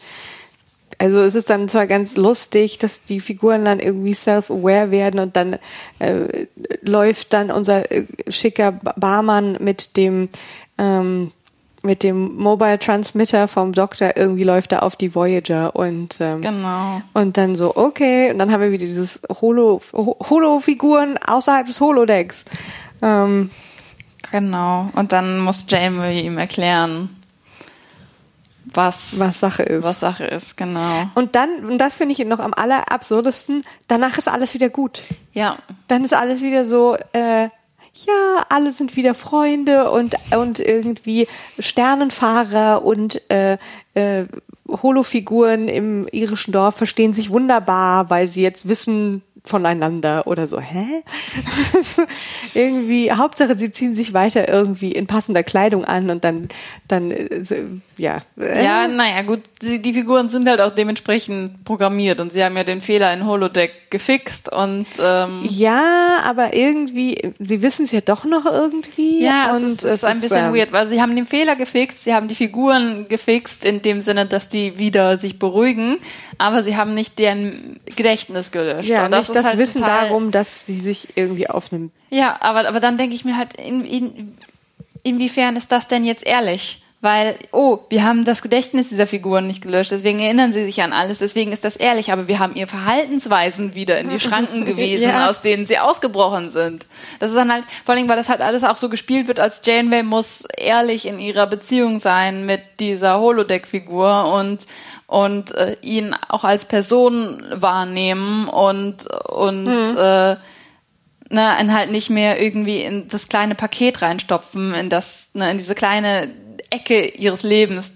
Also 0.97 1.21
es 1.21 1.33
ist 1.35 1.49
dann 1.49 1.69
zwar 1.69 1.87
ganz 1.87 2.17
lustig, 2.17 2.77
dass 2.77 3.03
die 3.05 3.21
Figuren 3.21 3.63
dann 3.63 3.79
irgendwie 3.79 4.13
self-aware 4.13 4.91
werden 4.91 5.19
und 5.21 5.35
dann 5.37 5.57
äh, 5.99 6.47
läuft 6.81 7.31
dann 7.31 7.51
unser 7.51 7.89
äh, 7.91 8.05
schicker 8.27 8.73
Ba- 8.73 8.93
Barmann 8.97 9.57
mit 9.61 9.95
dem 9.95 10.27
ähm, 10.77 11.31
mit 11.81 12.03
dem 12.03 12.35
Mobile 12.35 12.77
Transmitter 12.77 13.47
vom 13.47 13.71
Doktor 13.71 14.17
irgendwie 14.17 14.43
läuft 14.43 14.73
er 14.73 14.83
auf 14.83 14.97
die 14.97 15.15
Voyager 15.15 15.73
und 15.77 16.17
ähm, 16.19 16.41
Genau. 16.41 17.01
und 17.13 17.37
dann 17.37 17.55
so 17.55 17.77
okay 17.77 18.31
und 18.31 18.37
dann 18.39 18.51
haben 18.51 18.59
wir 18.59 18.71
wieder 18.73 18.85
dieses 18.85 19.21
Holo 19.39 19.79
Ho- 19.93 20.17
Holo-Figuren 20.29 21.17
außerhalb 21.25 21.67
des 21.67 21.79
Holodecks. 21.79 22.43
Ähm, 23.01 23.51
Genau. 24.31 24.89
Und 24.93 25.11
dann 25.11 25.39
muss 25.39 25.65
Janeway 25.67 26.21
ihm 26.21 26.37
erklären, 26.37 27.09
was, 28.73 29.19
Was 29.19 29.39
Sache 29.39 29.63
ist. 29.63 29.83
Was 29.83 29.99
Sache 29.99 30.25
ist, 30.25 30.55
genau. 30.55 31.07
und 31.15 31.35
dann 31.35 31.65
und 31.65 31.79
das 31.79 31.97
finde 31.97 32.13
ich 32.13 32.23
noch 32.25 32.39
am 32.39 32.53
allerabsurdesten. 32.53 33.63
Danach 33.87 34.17
ist 34.17 34.27
alles 34.27 34.53
wieder 34.53 34.69
gut. 34.69 35.03
Ja. 35.33 35.57
dann 35.87 36.03
ist 36.03 36.13
alles 36.13 36.41
wieder 36.41 36.65
so, 36.65 36.95
äh, 37.13 37.49
ja, 37.93 38.45
alle 38.49 38.71
sind 38.71 38.95
wieder 38.95 39.13
Freunde 39.13 39.91
und, 39.91 40.15
und 40.35 40.59
irgendwie 40.59 41.27
Sternenfahrer 41.57 42.83
und 42.83 43.29
äh, 43.31 43.57
äh, 43.95 44.25
Holofiguren 44.67 45.67
im 45.67 46.07
irischen 46.11 46.51
Dorf 46.51 46.75
verstehen 46.75 47.13
sich 47.13 47.31
wunderbar, 47.31 48.09
weil 48.09 48.29
sie 48.29 48.43
jetzt 48.43 48.67
wissen 48.67 49.23
voneinander 49.49 50.27
oder 50.27 50.47
so. 50.47 50.59
Hä? 50.59 51.03
irgendwie, 52.53 53.11
Hauptsache, 53.11 53.55
sie 53.55 53.71
ziehen 53.71 53.95
sich 53.95 54.13
weiter 54.13 54.47
irgendwie 54.47 54.91
in 54.91 55.07
passender 55.07 55.43
Kleidung 55.43 55.85
an 55.85 56.09
und 56.09 56.23
dann, 56.23 56.49
dann, 56.87 57.11
äh, 57.11 57.27
ja. 57.97 58.21
Äh, 58.39 58.63
Ja, 58.63 58.87
naja, 58.87 59.23
gut, 59.23 59.41
die, 59.61 59.81
die 59.81 59.93
Figuren 59.93 60.29
sind 60.29 60.47
halt 60.47 60.61
auch 60.61 60.71
dementsprechend 60.71 61.65
programmiert 61.65 62.19
und 62.19 62.31
sie 62.31 62.43
haben 62.43 62.55
ja 62.55 62.63
den 62.63 62.81
Fehler 62.81 63.13
in 63.13 63.25
Holodeck 63.25 63.89
gefixt 63.89 64.51
und 64.51 64.85
ähm, 65.03 65.41
Ja, 65.43 66.19
aber 66.23 66.53
irgendwie, 66.53 67.33
sie 67.39 67.61
wissen 67.61 67.85
es 67.85 67.91
ja 67.91 68.01
doch 68.01 68.25
noch 68.25 68.45
irgendwie. 68.45 69.23
ja, 69.23 69.55
und 69.55 69.63
es 69.63 69.71
ist, 69.71 69.83
es 69.83 69.93
ist 69.95 70.03
ein 70.05 70.21
bisschen 70.21 70.45
ähm, 70.47 70.53
weird, 70.53 70.71
weil 70.71 70.85
sie 70.85 71.01
haben 71.01 71.15
den 71.15 71.25
Fehler 71.25 71.55
gefixt, 71.55 72.03
sie 72.03 72.13
haben 72.13 72.27
die 72.27 72.35
Figuren 72.35 73.07
gefixt 73.09 73.65
in 73.65 73.81
dem 73.81 74.01
Sinne, 74.01 74.25
dass 74.25 74.47
die 74.49 74.77
wieder 74.77 75.17
sich 75.17 75.39
beruhigen, 75.39 75.97
aber 76.37 76.63
sie 76.63 76.77
haben 76.77 76.93
nicht 76.93 77.17
deren 77.19 77.79
Gedächtnis 77.95 78.51
gelöscht. 78.51 78.89
Ja, 78.89 79.05
und 79.05 79.11
nicht 79.11 79.29
ist 79.29 79.35
das 79.39 79.49
halt 79.49 79.57
Wissen 79.59 79.81
total- 79.81 80.07
darum, 80.07 80.31
dass 80.31 80.65
sie 80.65 80.79
sich 80.79 81.09
irgendwie 81.15 81.49
auf 81.49 81.71
einem 81.73 81.91
Ja, 82.09 82.37
aber, 82.41 82.67
aber 82.67 82.79
dann 82.79 82.97
denke 82.97 83.15
ich 83.15 83.25
mir 83.25 83.37
halt, 83.37 83.53
in, 83.55 83.83
in, 83.85 84.37
inwiefern 85.03 85.55
ist 85.55 85.71
das 85.71 85.87
denn 85.87 86.05
jetzt 86.05 86.25
ehrlich? 86.25 86.81
Weil, 87.01 87.39
oh, 87.53 87.79
wir 87.89 88.03
haben 88.03 88.25
das 88.25 88.41
Gedächtnis 88.41 88.89
dieser 88.89 89.07
Figuren 89.07 89.47
nicht 89.47 89.61
gelöscht, 89.61 89.91
deswegen 89.91 90.19
erinnern 90.19 90.51
sie 90.51 90.65
sich 90.65 90.81
an 90.83 90.91
alles, 90.91 91.19
deswegen 91.19 91.53
ist 91.53 91.63
das 91.63 91.77
ehrlich, 91.77 92.11
aber 92.11 92.27
wir 92.27 92.39
haben 92.39 92.55
ihr 92.57 92.67
Verhaltensweisen 92.67 93.73
wieder 93.73 93.97
in 94.01 94.09
die 94.09 94.19
Schranken 94.19 94.65
gewiesen, 94.65 95.07
Ja. 95.07 95.29
aus 95.29 95.41
denen 95.41 95.65
sie 95.65 95.79
ausgebrochen 95.79 96.49
sind. 96.49 96.87
Das 97.21 97.29
ist 97.29 97.37
dann 97.37 97.53
halt, 97.53 97.63
vor 97.85 97.95
allem, 97.95 98.09
weil 98.09 98.17
das 98.17 98.27
halt 98.27 98.41
alles 98.41 98.65
auch 98.65 98.75
so 98.75 98.89
gespielt 98.89 99.29
wird, 99.29 99.39
als 99.39 99.61
Janeway 99.63 100.03
muss 100.03 100.43
ehrlich 100.57 101.05
in 101.07 101.19
ihrer 101.19 101.47
Beziehung 101.47 102.01
sein 102.01 102.45
mit 102.45 102.61
dieser 102.81 103.17
Holodeck-Figur 103.21 104.33
und 104.33 104.67
und 105.09 105.55
äh, 105.55 105.75
ihn 105.81 106.15
auch 106.29 106.43
als 106.43 106.65
Person 106.65 107.43
wahrnehmen 107.51 108.47
und 108.47 109.07
und 109.07 109.95
äh, 109.97 110.35
ne, 111.29 111.57
und 111.59 111.73
halt 111.73 111.91
nicht 111.91 112.09
mehr 112.09 112.41
irgendwie 112.41 112.81
in 112.81 113.07
das 113.07 113.27
kleine 113.27 113.55
Paket 113.55 114.01
reinstopfen, 114.01 114.73
in 114.73 114.89
das, 114.89 115.29
ne, 115.33 115.49
in 115.51 115.57
diese 115.57 115.75
kleine 115.75 116.29
Ecke 116.69 117.05
ihres 117.07 117.43
Lebens, 117.43 117.93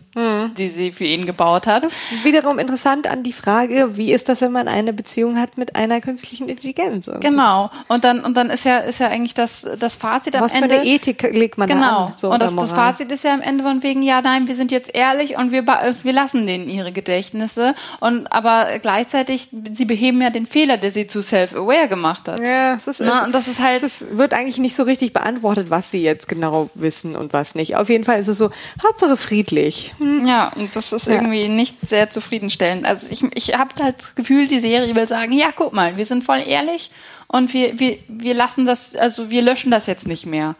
die 0.57 0.67
sie 0.67 0.91
für 0.91 1.05
ihn 1.05 1.25
gebaut 1.25 1.65
hat. 1.65 1.85
Wiederum 2.23 2.59
interessant 2.59 3.07
an 3.07 3.23
die 3.23 3.33
Frage, 3.33 3.97
wie 3.97 4.13
ist 4.13 4.29
das, 4.29 4.41
wenn 4.41 4.51
man 4.51 4.67
eine 4.67 4.93
Beziehung 4.93 5.39
hat 5.39 5.57
mit 5.57 5.75
einer 5.75 6.01
künstlichen 6.01 6.49
Intelligenz? 6.49 7.05
Das 7.07 7.19
Genau. 7.19 7.71
Und 7.87 8.03
dann, 8.03 8.23
und 8.23 8.37
dann 8.37 8.51
ist 8.51 8.63
ja, 8.63 8.77
ist 8.77 8.99
ja 8.99 9.07
eigentlich 9.07 9.33
das, 9.33 9.65
das 9.79 9.95
Fazit 9.95 10.35
Ist, 10.35 10.39
am 10.39 10.45
was 10.45 10.55
für 10.55 10.61
Ende. 10.63 10.75
eine 10.81 10.85
Ethik 10.85 11.23
legt 11.33 11.57
man 11.57 11.67
da 11.67 11.73
Genau. 11.73 12.05
an? 12.07 12.13
So 12.15 12.29
und 12.31 12.41
das, 12.41 12.55
das? 12.55 12.71
Fazit 12.71 13.11
ist 13.11 13.23
ja 13.23 13.33
am 13.33 13.41
Ende 13.41 13.63
von 13.63 13.81
wegen, 13.81 14.03
ja, 14.03 14.21
nein, 14.21 14.47
wir 14.47 14.53
sind 14.55 14.71
jetzt 14.71 14.93
ehrlich 14.93 15.35
und 15.37 15.51
wir, 15.51 15.65
wir 15.65 16.13
lassen 16.13 16.45
denen 16.45 16.69
ihre 16.69 16.91
Gedächtnisse. 16.91 17.73
Und, 17.99 18.31
aber 18.31 18.79
gleichzeitig, 18.79 19.47
sie 19.73 19.85
beheben 19.85 20.21
ja 20.21 20.29
den 20.29 20.45
Fehler, 20.45 20.77
der 20.77 20.91
sie 20.91 21.07
zu 21.07 21.21
self-aware 21.23 21.87
gemacht 21.87 22.27
hat. 22.27 22.39
Ja, 22.45 22.75
es 22.75 22.87
ist, 22.87 22.99
Ne, 22.99 23.11
es, 23.19 23.25
und 23.25 23.31
das 23.33 23.47
ist 23.47 23.59
halt- 23.59 23.81
es 23.81 24.01
ist, 24.01 24.17
wird 24.17 24.33
eigentlich 24.35 24.59
nicht 24.59 24.75
so 24.75 24.83
richtig 24.83 25.11
beantwortet, 25.13 25.71
was 25.71 25.89
sie 25.89 26.03
jetzt 26.03 26.27
genau 26.27 26.69
wissen 26.75 27.15
und 27.15 27.33
was 27.33 27.55
nicht. 27.55 27.75
Auf 27.77 27.89
jeden 27.89 28.03
Fall 28.03 28.19
ist 28.19 28.27
es 28.27 28.37
so, 28.37 28.51
Hauptsache 28.81 29.17
friedlich. 29.17 29.93
Hm. 29.97 30.25
Ja, 30.27 30.51
und 30.55 30.75
das 30.75 30.93
ist 30.93 31.07
Ja. 31.07 31.13
irgendwie 31.15 31.47
nicht 31.47 31.77
sehr 31.87 32.09
zufriedenstellend. 32.09 32.85
Also 32.85 33.07
ich, 33.09 33.23
ich 33.35 33.57
habe 33.57 33.71
halt 33.81 34.01
das 34.01 34.15
Gefühl, 34.15 34.47
die 34.47 34.59
Serie 34.59 34.95
will 34.95 35.07
sagen, 35.07 35.31
ja, 35.33 35.51
guck 35.55 35.73
mal, 35.73 35.97
wir 35.97 36.05
sind 36.05 36.23
voll 36.23 36.43
ehrlich 36.45 36.91
und 37.27 37.53
wir, 37.53 37.79
wir, 37.79 37.97
wir 38.07 38.33
lassen 38.33 38.65
das, 38.65 38.95
also 38.95 39.29
wir 39.29 39.41
löschen 39.41 39.71
das 39.71 39.85
jetzt 39.87 40.07
nicht 40.07 40.25
mehr. 40.25 40.55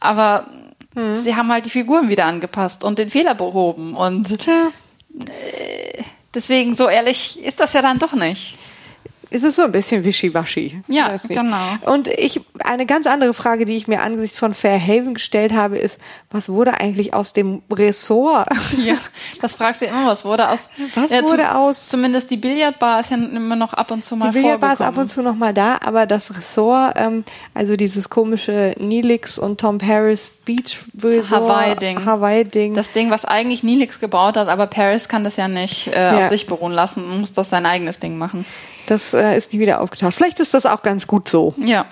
Aber 0.00 0.46
Hm. 0.94 1.20
sie 1.20 1.36
haben 1.36 1.52
halt 1.52 1.66
die 1.66 1.70
Figuren 1.70 2.08
wieder 2.08 2.24
angepasst 2.24 2.82
und 2.82 2.98
den 2.98 3.10
Fehler 3.10 3.34
behoben. 3.34 3.94
Und 3.94 4.38
Tja, 4.38 4.70
deswegen, 6.34 6.76
so 6.76 6.88
ehrlich 6.88 7.42
ist 7.42 7.60
das 7.60 7.72
ja 7.72 7.82
dann 7.82 7.98
doch 7.98 8.12
nicht. 8.14 8.56
Es 9.30 9.42
ist 9.42 9.56
so 9.56 9.64
ein 9.64 9.72
bisschen 9.72 10.04
wischiwaschi. 10.04 10.80
Ja, 10.88 11.14
genau. 11.28 11.56
Und 11.86 12.08
ich, 12.08 12.40
eine 12.64 12.86
ganz 12.86 13.06
andere 13.06 13.34
Frage, 13.34 13.64
die 13.64 13.76
ich 13.76 13.86
mir 13.88 14.00
angesichts 14.02 14.38
von 14.38 14.54
Fairhaven 14.54 15.14
gestellt 15.14 15.52
habe, 15.52 15.76
ist, 15.78 15.98
was 16.30 16.48
wurde 16.48 16.74
eigentlich 16.80 17.14
aus 17.14 17.32
dem 17.32 17.62
Ressort? 17.72 18.48
Ja, 18.78 18.94
das 19.42 19.54
fragst 19.54 19.80
du 19.82 19.86
ja 19.86 19.90
immer, 19.92 20.06
was 20.06 20.24
wurde 20.24 20.48
aus. 20.48 20.68
Was 20.94 21.10
ja, 21.10 21.22
wurde 21.24 21.54
aus- 21.54 21.88
Zumindest 21.88 22.30
die 22.30 22.36
Billardbar 22.36 23.00
ist 23.00 23.10
ja 23.10 23.16
immer 23.16 23.56
noch 23.56 23.74
ab 23.74 23.90
und 23.90 24.04
zu 24.04 24.16
mal 24.16 24.30
Die 24.30 24.40
Billardbar 24.40 24.72
ist 24.74 24.80
ab 24.82 24.96
und 24.96 25.08
zu 25.08 25.22
noch 25.22 25.34
mal 25.34 25.52
da, 25.52 25.78
aber 25.84 26.06
das 26.06 26.34
Ressort, 26.36 26.94
ähm, 26.96 27.24
also 27.54 27.76
dieses 27.76 28.08
komische 28.08 28.74
Neelix 28.78 29.38
und 29.38 29.60
Tom 29.60 29.78
Paris 29.78 30.30
Beach 30.44 30.78
Resort, 31.02 31.42
Hawaii-Ding. 31.42 32.04
Hawaii-Ding. 32.04 32.74
Das 32.74 32.90
Ding, 32.92 33.10
was 33.10 33.24
eigentlich 33.24 33.62
Nilix 33.62 34.00
gebaut 34.00 34.36
hat, 34.36 34.48
aber 34.48 34.66
Paris 34.66 35.08
kann 35.08 35.24
das 35.24 35.36
ja 35.36 35.48
nicht 35.48 35.88
äh, 35.88 35.92
Ja. 36.12 36.20
auf 36.20 36.28
sich 36.28 36.46
beruhen 36.46 36.72
lassen 36.72 37.04
und 37.04 37.20
muss 37.20 37.32
das 37.34 37.50
sein 37.50 37.66
eigenes 37.66 37.98
Ding 37.98 38.16
machen. 38.16 38.46
Das 38.88 39.12
äh, 39.12 39.36
ist 39.36 39.52
nie 39.52 39.60
wieder 39.60 39.82
aufgetaucht. 39.82 40.14
Vielleicht 40.14 40.40
ist 40.40 40.54
das 40.54 40.64
auch 40.64 40.82
ganz 40.82 41.06
gut 41.06 41.28
so. 41.28 41.54
Ja. 41.58 41.86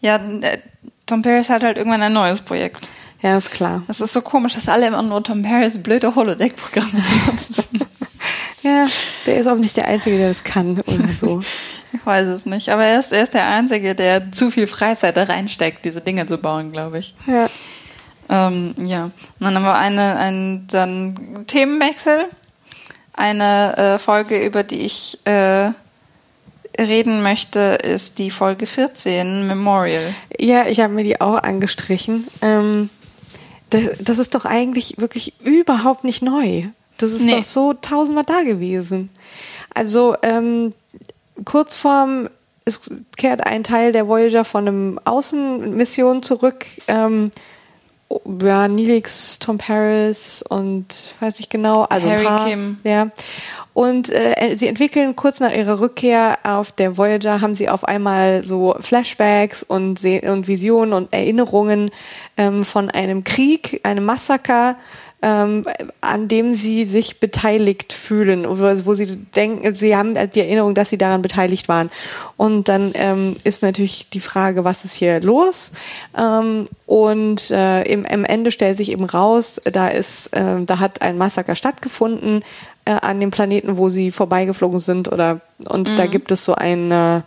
Ja, 0.00 0.16
äh, 0.16 0.58
Tom 1.06 1.22
Paris 1.22 1.50
hat 1.50 1.64
halt 1.64 1.76
irgendwann 1.76 2.02
ein 2.02 2.12
neues 2.12 2.40
Projekt. 2.40 2.88
Ja, 3.20 3.36
ist 3.36 3.50
klar. 3.50 3.82
Das 3.88 4.00
ist 4.00 4.12
so 4.12 4.20
komisch, 4.20 4.54
dass 4.54 4.68
alle 4.68 4.86
immer 4.86 5.02
nur 5.02 5.24
Tom 5.24 5.42
Paris 5.42 5.82
blöde 5.82 6.14
Holodeck-Programme 6.14 6.90
benutzen. 7.26 7.80
Ja, 8.62 8.86
der 9.26 9.38
ist 9.38 9.48
auch 9.48 9.56
nicht 9.56 9.76
der 9.76 9.88
Einzige, 9.88 10.18
der 10.18 10.28
das 10.28 10.44
kann 10.44 10.80
oder 10.80 11.08
so. 11.16 11.40
ich 11.92 12.06
weiß 12.06 12.28
es 12.28 12.46
nicht. 12.46 12.68
Aber 12.68 12.84
er 12.84 13.00
ist, 13.00 13.12
er 13.12 13.24
ist 13.24 13.34
der 13.34 13.46
Einzige, 13.46 13.96
der 13.96 14.30
zu 14.30 14.52
viel 14.52 14.68
Freizeit 14.68 15.16
da 15.16 15.24
reinsteckt, 15.24 15.84
diese 15.84 16.00
Dinge 16.00 16.26
zu 16.26 16.38
bauen, 16.38 16.70
glaube 16.70 16.98
ich. 16.98 17.16
Ja. 17.26 17.48
Ähm, 18.28 18.74
ja. 18.78 19.04
Und 19.06 19.12
dann 19.40 19.56
haben 19.56 19.64
wir 19.64 19.74
eine, 19.74 20.16
ein 20.16 20.66
dann 20.68 21.44
Themenwechsel. 21.48 22.26
Eine 23.14 23.76
äh, 23.76 23.98
Folge, 23.98 24.44
über 24.44 24.62
die 24.62 24.80
ich 24.82 25.18
äh, 25.24 25.70
reden 26.80 27.22
möchte, 27.22 27.60
ist 27.82 28.18
die 28.18 28.30
Folge 28.30 28.66
14, 28.66 29.46
Memorial. 29.46 30.14
Ja, 30.38 30.66
ich 30.66 30.80
habe 30.80 30.94
mir 30.94 31.04
die 31.04 31.20
auch 31.20 31.36
angestrichen. 31.42 32.26
Ähm, 32.40 32.88
das, 33.70 33.82
das 34.00 34.18
ist 34.18 34.34
doch 34.34 34.44
eigentlich 34.44 34.94
wirklich 34.98 35.34
überhaupt 35.40 36.04
nicht 36.04 36.22
neu. 36.22 36.64
Das 36.98 37.12
ist 37.12 37.22
Nee. 37.22 37.36
doch 37.36 37.44
so 37.44 37.74
tausendmal 37.74 38.24
da 38.24 38.42
gewesen. 38.42 39.10
Also 39.74 40.16
ähm, 40.22 40.72
kurz 41.44 41.76
vorm 41.76 42.28
es 42.64 42.90
kehrt 43.16 43.44
ein 43.44 43.64
Teil 43.64 43.90
der 43.92 44.06
Voyager 44.06 44.44
von 44.44 44.68
einem 44.68 45.00
Außenmission 45.04 46.22
zurück. 46.22 46.64
Ähm, 46.86 47.32
ja, 48.42 48.68
Nilix, 48.68 49.38
Tom 49.38 49.58
Paris 49.58 50.42
und 50.48 51.14
weiß 51.20 51.40
ich 51.40 51.48
genau, 51.48 51.82
also 51.84 52.08
Harry 52.08 52.20
ein 52.20 52.26
paar, 52.26 52.46
Kim. 52.46 52.78
ja. 52.84 53.10
Und 53.74 54.10
äh, 54.10 54.54
sie 54.54 54.68
entwickeln 54.68 55.16
kurz 55.16 55.40
nach 55.40 55.52
ihrer 55.52 55.80
Rückkehr 55.80 56.38
auf 56.42 56.72
der 56.72 56.98
Voyager 56.98 57.40
haben 57.40 57.54
sie 57.54 57.70
auf 57.70 57.84
einmal 57.84 58.44
so 58.44 58.76
Flashbacks 58.80 59.62
und, 59.62 59.98
Se 59.98 60.20
und 60.20 60.46
Visionen 60.46 60.92
und 60.92 61.12
Erinnerungen 61.12 61.90
ähm, 62.36 62.64
von 62.64 62.90
einem 62.90 63.24
Krieg, 63.24 63.80
einem 63.82 64.04
Massaker, 64.04 64.76
ähm, 65.22 65.64
an 66.00 66.26
dem 66.26 66.54
sie 66.54 66.84
sich 66.84 67.20
beteiligt 67.20 67.92
fühlen, 67.92 68.44
wo, 68.48 68.86
wo 68.86 68.94
sie 68.94 69.16
denken, 69.16 69.72
sie 69.72 69.96
haben 69.96 70.14
die 70.14 70.40
Erinnerung, 70.40 70.74
dass 70.74 70.90
sie 70.90 70.98
daran 70.98 71.22
beteiligt 71.22 71.68
waren. 71.68 71.90
Und 72.36 72.68
dann 72.68 72.90
ähm, 72.94 73.34
ist 73.44 73.62
natürlich 73.62 74.10
die 74.10 74.20
Frage, 74.20 74.64
was 74.64 74.84
ist 74.84 74.94
hier 74.94 75.20
los? 75.20 75.72
Ähm, 76.18 76.66
und 76.86 77.50
äh, 77.52 77.82
im, 77.84 78.04
im 78.04 78.24
Ende 78.24 78.50
stellt 78.50 78.78
sich 78.78 78.90
eben 78.90 79.04
raus, 79.04 79.60
da 79.64 79.88
ist, 79.88 80.26
äh, 80.32 80.64
da 80.64 80.80
hat 80.80 81.00
ein 81.02 81.16
Massaker 81.16 81.54
stattgefunden 81.54 82.44
äh, 82.84 82.90
an 82.90 83.20
dem 83.20 83.30
Planeten, 83.30 83.76
wo 83.76 83.88
sie 83.88 84.10
vorbeigeflogen 84.10 84.80
sind, 84.80 85.10
oder 85.10 85.40
und 85.68 85.98
da 85.98 86.06
gibt 86.06 86.32
es 86.32 86.44
so 86.44 86.54
eine 86.56 87.24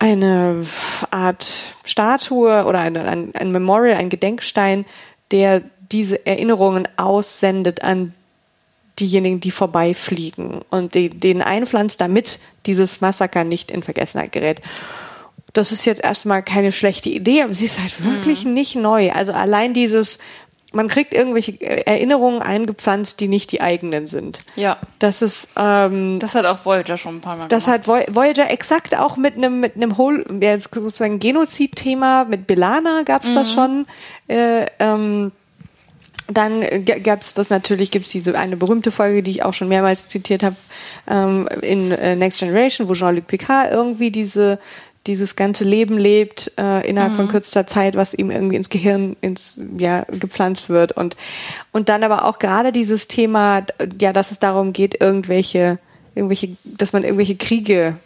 eine 0.00 0.64
Art 1.10 1.74
Statue 1.84 2.64
oder 2.64 2.80
ein, 2.80 2.96
ein, 2.96 3.34
ein 3.34 3.52
Memorial, 3.52 3.98
ein 3.98 4.08
Gedenkstein, 4.08 4.86
der 5.30 5.62
diese 5.92 6.26
Erinnerungen 6.26 6.86
aussendet 6.96 7.82
an 7.82 8.14
diejenigen, 8.98 9.40
die 9.40 9.50
vorbeifliegen 9.50 10.60
und 10.70 10.94
die, 10.94 11.08
denen 11.10 11.42
einpflanzt, 11.42 12.00
damit 12.00 12.38
dieses 12.66 13.00
Massaker 13.00 13.44
nicht 13.44 13.70
in 13.70 13.82
Vergessenheit 13.82 14.32
gerät. 14.32 14.60
Das 15.52 15.72
ist 15.72 15.84
jetzt 15.84 16.02
erstmal 16.02 16.42
keine 16.42 16.70
schlechte 16.70 17.08
Idee, 17.08 17.42
aber 17.42 17.54
sie 17.54 17.64
ist 17.64 17.80
halt 17.80 18.04
wirklich 18.04 18.44
nicht 18.44 18.76
neu. 18.76 19.10
Also 19.10 19.32
allein 19.32 19.72
dieses, 19.74 20.18
man 20.72 20.86
kriegt 20.86 21.12
irgendwelche 21.14 21.60
Erinnerungen 21.86 22.42
eingepflanzt, 22.42 23.18
die 23.20 23.26
nicht 23.26 23.50
die 23.50 23.60
eigenen 23.60 24.06
sind. 24.06 24.40
Ja. 24.54 24.76
Das 25.00 25.22
ist 25.22 25.48
ähm, 25.56 26.18
Das 26.20 26.34
hat 26.36 26.44
auch 26.44 26.64
Voyager 26.64 26.96
schon 26.98 27.16
ein 27.16 27.20
paar 27.20 27.36
Mal 27.36 27.48
das 27.48 27.64
gemacht. 27.64 27.80
hat 27.80 27.88
Voy- 27.88 28.14
Voyager 28.14 28.50
exakt 28.50 28.94
auch 28.96 29.16
mit 29.16 29.36
einem 29.36 29.58
mit 29.60 29.74
einem 29.76 29.96
Whole, 29.98 30.24
ja, 30.40 30.50
jetzt 30.50 30.72
sozusagen 30.72 31.18
Genozid-Thema 31.18 32.26
mit 32.26 32.46
Belana 32.46 33.02
gab's 33.04 33.32
das 33.34 33.50
schon. 33.52 33.86
Äh, 34.28 34.66
ähm, 34.78 35.32
dann 36.32 36.84
gab 36.84 37.22
es 37.22 37.34
das 37.34 37.50
natürlich, 37.50 37.90
gibt 37.90 38.06
es 38.06 38.12
diese 38.12 38.36
eine 38.38 38.56
berühmte 38.56 38.90
Folge, 38.90 39.22
die 39.22 39.30
ich 39.30 39.42
auch 39.44 39.54
schon 39.54 39.68
mehrmals 39.68 40.08
zitiert 40.08 40.42
habe, 40.42 40.56
ähm, 41.08 41.48
in 41.62 41.92
äh, 41.92 42.16
Next 42.16 42.38
Generation, 42.40 42.88
wo 42.88 42.94
Jean-Luc 42.94 43.26
Picard 43.26 43.72
irgendwie 43.72 44.10
diese 44.10 44.58
dieses 45.06 45.34
ganze 45.34 45.64
Leben 45.64 45.96
lebt 45.96 46.52
äh, 46.58 46.86
innerhalb 46.86 47.14
von 47.14 47.28
kürzester 47.28 47.66
Zeit, 47.66 47.96
was 47.96 48.12
ihm 48.12 48.30
irgendwie 48.30 48.56
ins 48.56 48.68
Gehirn 48.68 49.16
ins 49.22 49.58
ja 49.78 50.04
gepflanzt 50.10 50.68
wird. 50.68 50.92
Und 50.92 51.16
und 51.72 51.88
dann 51.88 52.04
aber 52.04 52.26
auch 52.26 52.38
gerade 52.38 52.70
dieses 52.70 53.08
Thema, 53.08 53.64
ja, 53.98 54.12
dass 54.12 54.30
es 54.30 54.38
darum 54.38 54.74
geht, 54.74 55.00
irgendwelche 55.00 55.78
irgendwelche, 56.14 56.56
dass 56.64 56.92
man 56.92 57.04
irgendwelche 57.04 57.36
Kriege 57.36 57.96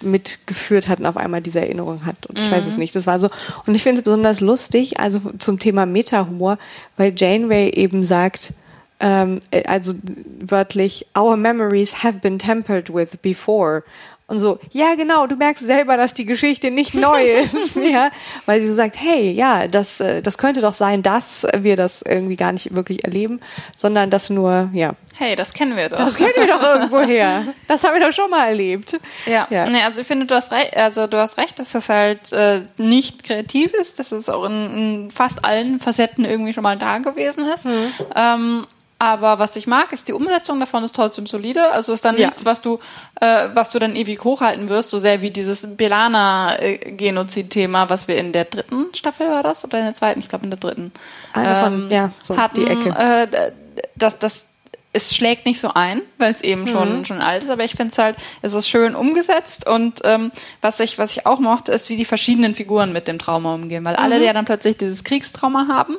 mitgeführt 0.00 0.88
hat 0.88 1.00
und 1.00 1.06
auf 1.06 1.16
einmal 1.16 1.40
diese 1.40 1.60
Erinnerung 1.60 2.04
hat. 2.04 2.26
Und 2.26 2.38
ich 2.38 2.50
weiß 2.50 2.66
es 2.66 2.76
nicht. 2.76 2.94
Das 2.94 3.06
war 3.06 3.18
so. 3.18 3.30
Und 3.66 3.74
ich 3.74 3.82
finde 3.82 4.00
es 4.00 4.04
besonders 4.04 4.40
lustig, 4.40 5.00
also 5.00 5.20
zum 5.38 5.58
Thema 5.58 5.86
Meta-Humor, 5.86 6.58
weil 6.96 7.14
Janeway 7.16 7.70
eben 7.70 8.02
sagt, 8.02 8.52
ähm, 9.00 9.40
äh, 9.50 9.64
also 9.64 9.94
wörtlich, 10.40 11.06
our 11.16 11.36
memories 11.36 12.02
have 12.02 12.18
been 12.18 12.38
tampered 12.38 12.92
with 12.92 13.16
before. 13.22 13.82
Und 14.28 14.38
so, 14.38 14.58
ja 14.72 14.96
genau, 14.96 15.28
du 15.28 15.36
merkst 15.36 15.64
selber, 15.64 15.96
dass 15.96 16.12
die 16.12 16.26
Geschichte 16.26 16.72
nicht 16.72 16.94
neu 16.94 17.22
ist, 17.44 17.76
ja, 17.76 18.10
weil 18.44 18.60
sie 18.60 18.66
so 18.68 18.72
sagt, 18.72 18.96
hey, 18.98 19.30
ja, 19.30 19.68
das, 19.68 20.00
äh, 20.00 20.20
das 20.20 20.36
könnte 20.36 20.60
doch 20.60 20.74
sein, 20.74 21.02
dass 21.02 21.46
wir 21.56 21.76
das 21.76 22.02
irgendwie 22.02 22.36
gar 22.36 22.50
nicht 22.50 22.74
wirklich 22.74 23.04
erleben, 23.04 23.40
sondern 23.76 24.10
dass 24.10 24.28
nur, 24.28 24.70
ja, 24.72 24.94
Hey, 25.18 25.34
das 25.34 25.54
kennen 25.54 25.76
wir 25.76 25.88
doch. 25.88 25.96
das 25.96 26.16
kennen 26.16 26.34
wir 26.36 26.46
doch 26.46 26.62
irgendwo 26.62 27.00
her. 27.00 27.44
Das 27.68 27.82
haben 27.84 27.94
wir 27.98 28.06
doch 28.06 28.12
schon 28.12 28.28
mal 28.28 28.48
erlebt. 28.48 29.00
Ja, 29.24 29.46
Ja. 29.48 29.66
Nee, 29.66 29.80
also 29.82 30.02
ich 30.02 30.06
finde, 30.06 30.26
du 30.26 30.34
hast 30.34 30.52
recht, 30.52 30.76
also 30.76 31.06
du 31.06 31.18
hast 31.18 31.38
recht, 31.38 31.58
dass 31.58 31.72
das 31.72 31.88
halt 31.88 32.32
äh, 32.32 32.62
nicht 32.76 33.22
kreativ 33.22 33.72
ist, 33.72 33.98
dass 33.98 34.12
es 34.12 34.28
auch 34.28 34.44
in, 34.44 34.76
in 34.76 35.10
fast 35.10 35.42
allen 35.42 35.80
Facetten 35.80 36.26
irgendwie 36.26 36.52
schon 36.52 36.64
mal 36.64 36.76
da 36.76 36.98
gewesen 36.98 37.46
ist. 37.46 37.64
Mhm. 37.64 37.92
Ähm, 38.14 38.66
aber 38.98 39.38
was 39.38 39.56
ich 39.56 39.66
mag, 39.66 39.92
ist 39.92 40.08
die 40.08 40.14
Umsetzung 40.14 40.58
davon 40.58 40.82
ist 40.82 40.96
trotzdem 40.96 41.26
solide. 41.26 41.70
Also 41.72 41.92
ist 41.92 42.02
dann 42.04 42.16
Ja. 42.16 42.26
nichts, 42.28 42.46
was 42.46 42.62
du, 42.62 42.78
äh, 43.20 43.48
was 43.52 43.68
du 43.70 43.78
dann 43.78 43.94
ewig 43.94 44.24
hochhalten 44.24 44.70
wirst, 44.70 44.88
so 44.90 44.98
sehr 44.98 45.20
wie 45.20 45.30
dieses 45.30 45.76
Belana-Genozid-Thema, 45.76 47.88
was 47.90 48.08
wir 48.08 48.16
in 48.18 48.32
der 48.32 48.44
dritten 48.44 48.86
Staffel 48.94 49.28
war 49.28 49.42
das 49.42 49.64
oder 49.64 49.78
in 49.78 49.84
der 49.84 49.94
zweiten? 49.94 50.20
Ich 50.20 50.28
glaube 50.28 50.44
in 50.44 50.50
der 50.50 50.60
dritten. 50.60 50.92
Eine 51.32 51.56
von- 51.56 51.88
ja, 51.90 52.10
so 52.22 52.36
hatten, 52.36 52.56
die 52.56 52.66
Ecke. 52.66 52.88
Äh, 52.90 53.52
das, 53.94 54.18
das, 54.18 54.48
es 54.92 55.14
schlägt 55.14 55.44
nicht 55.44 55.60
so 55.60 55.72
ein, 55.74 56.00
weil 56.16 56.32
es 56.32 56.40
eben 56.40 56.66
schon, 56.66 57.04
schon 57.04 57.20
alt 57.20 57.42
ist, 57.44 57.50
aber 57.50 57.64
ich 57.64 57.72
finde 57.74 57.92
es 57.92 57.98
halt, 57.98 58.16
es 58.40 58.54
ist 58.54 58.66
schön 58.68 58.94
umgesetzt 58.94 59.66
und 59.66 60.00
ähm, 60.04 60.32
was 60.62 60.80
ich, 60.80 60.98
was 60.98 61.10
ich 61.12 61.26
auch 61.26 61.38
mochte, 61.38 61.72
ist, 61.72 61.90
wie 61.90 61.96
die 61.96 62.06
verschiedenen 62.06 62.54
Figuren 62.54 62.92
mit 62.94 63.06
dem 63.08 63.18
Trauma 63.18 63.54
umgehen, 63.54 63.84
weil 63.84 63.96
alle 63.96 64.24
ja 64.24 64.32
dann 64.32 64.46
plötzlich 64.46 64.78
dieses 64.78 65.04
Kriegstrauma 65.04 65.66
haben 65.68 65.96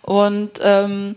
und 0.00 0.52
ähm, 0.62 1.16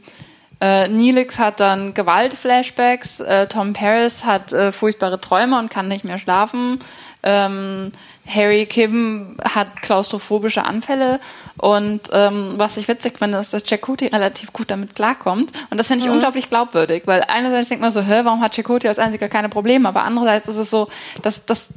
äh, 0.61 0.87
Neelix 0.87 1.39
hat 1.39 1.59
dann 1.59 1.95
Gewaltflashbacks, 1.95 3.19
äh, 3.19 3.47
Tom 3.47 3.73
Paris 3.73 4.23
hat 4.23 4.53
äh, 4.53 4.71
furchtbare 4.71 5.19
Träume 5.19 5.57
und 5.57 5.71
kann 5.71 5.87
nicht 5.87 6.05
mehr 6.05 6.19
schlafen. 6.19 6.77
Ähm, 7.23 7.91
Harry 8.27 8.67
Kim 8.67 9.37
hat 9.43 9.81
klaustrophobische 9.81 10.63
Anfälle. 10.63 11.19
Und 11.57 12.01
ähm, 12.11 12.53
was 12.57 12.77
ich 12.77 12.87
witzig 12.87 13.17
finde, 13.17 13.39
ist, 13.39 13.53
dass 13.53 13.63
Chakoti 13.65 14.07
relativ 14.07 14.53
gut 14.53 14.69
damit 14.69 14.95
klarkommt. 14.95 15.51
Und 15.71 15.77
das 15.77 15.87
finde 15.87 16.05
ich 16.05 16.11
unglaublich 16.11 16.49
glaubwürdig, 16.49 17.03
weil 17.05 17.23
einerseits 17.27 17.69
denkt 17.69 17.81
man 17.81 17.91
so, 17.91 18.01
hä, 18.01 18.21
warum 18.23 18.41
hat 18.41 18.55
Chakoti 18.55 18.87
als 18.87 18.99
einziger 18.99 19.29
keine 19.29 19.49
Probleme, 19.49 19.89
aber 19.89 20.03
andererseits 20.03 20.47
ist 20.47 20.57
es 20.57 20.69
so, 20.69 20.87
dass 21.23 21.45
das 21.45 21.69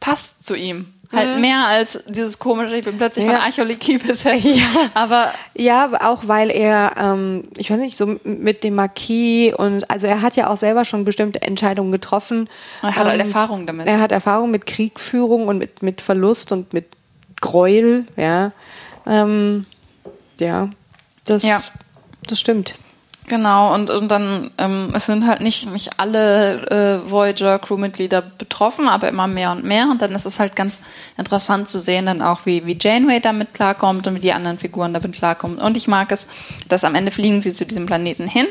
passt 0.00 0.44
zu 0.44 0.54
ihm. 0.54 0.92
Halt 1.12 1.40
mehr 1.40 1.66
als 1.66 2.02
dieses 2.08 2.38
komische, 2.38 2.76
ich 2.76 2.84
bin 2.84 2.96
plötzlich 2.96 3.24
Ja. 3.26 3.32
von 3.32 3.40
Archäologie 3.42 3.98
besessen. 4.06 4.62
Aber 4.94 5.32
Ja, 5.54 5.84
aber 5.84 6.08
auch 6.08 6.26
weil 6.26 6.50
er, 6.50 6.92
ähm, 6.98 7.44
ich 7.56 7.70
weiß 7.70 7.78
nicht, 7.78 7.96
so 7.96 8.18
mit 8.24 8.64
dem 8.64 8.74
Marquis 8.76 9.52
und 9.54 9.88
also 9.90 10.06
er 10.06 10.22
hat 10.22 10.36
ja 10.36 10.48
auch 10.48 10.56
selber 10.56 10.84
schon 10.84 11.04
bestimmte 11.04 11.42
Entscheidungen 11.42 11.92
getroffen. 11.92 12.48
er 12.82 12.94
hat 12.96 13.04
halt 13.04 13.20
Ähm, 13.20 13.26
Erfahrung 13.28 13.66
damit. 13.66 13.86
Er 13.86 14.00
hat 14.00 14.12
Erfahrung 14.12 14.50
mit 14.50 14.66
Kriegführung 14.66 15.48
und 15.48 15.58
mit, 15.58 15.82
mit 15.82 16.00
Verlust 16.00 16.52
und 16.52 16.72
mit 16.72 16.86
Gräuel, 17.40 18.06
ja. 18.16 18.52
Ähm, 19.06 19.66
ja, 20.38 20.70
das, 21.24 21.42
Ja. 21.42 21.62
das 22.26 22.38
stimmt. 22.40 22.74
Genau, 23.28 23.72
und, 23.72 23.88
und 23.88 24.08
dann, 24.10 24.50
ähm, 24.58 24.90
es 24.94 25.06
sind 25.06 25.26
halt 25.26 25.40
nicht, 25.42 25.70
nicht 25.70 26.00
alle 26.00 26.66
äh, 27.04 27.10
Voyager-Crewmitglieder 27.10 28.20
betroffen, 28.20 28.88
aber 28.88 29.08
immer 29.08 29.28
mehr 29.28 29.52
und 29.52 29.64
mehr. 29.64 29.88
Und 29.90 30.02
dann 30.02 30.12
ist 30.12 30.26
es 30.26 30.40
halt 30.40 30.56
ganz 30.56 30.80
interessant 31.16 31.68
zu 31.68 31.78
sehen, 31.78 32.06
dann 32.06 32.20
auch, 32.20 32.40
wie, 32.46 32.66
wie 32.66 32.76
Janeway 32.78 33.20
damit 33.20 33.54
klarkommt 33.54 34.06
und 34.06 34.16
wie 34.16 34.20
die 34.20 34.32
anderen 34.32 34.58
Figuren 34.58 34.92
damit 34.92 35.12
klarkommen. 35.12 35.58
Und 35.58 35.76
ich 35.76 35.86
mag 35.86 36.10
es, 36.10 36.28
dass 36.68 36.84
am 36.84 36.96
Ende 36.96 37.12
fliegen 37.12 37.40
sie 37.40 37.52
zu 37.52 37.64
diesem 37.64 37.86
Planeten 37.86 38.26
hin. 38.26 38.46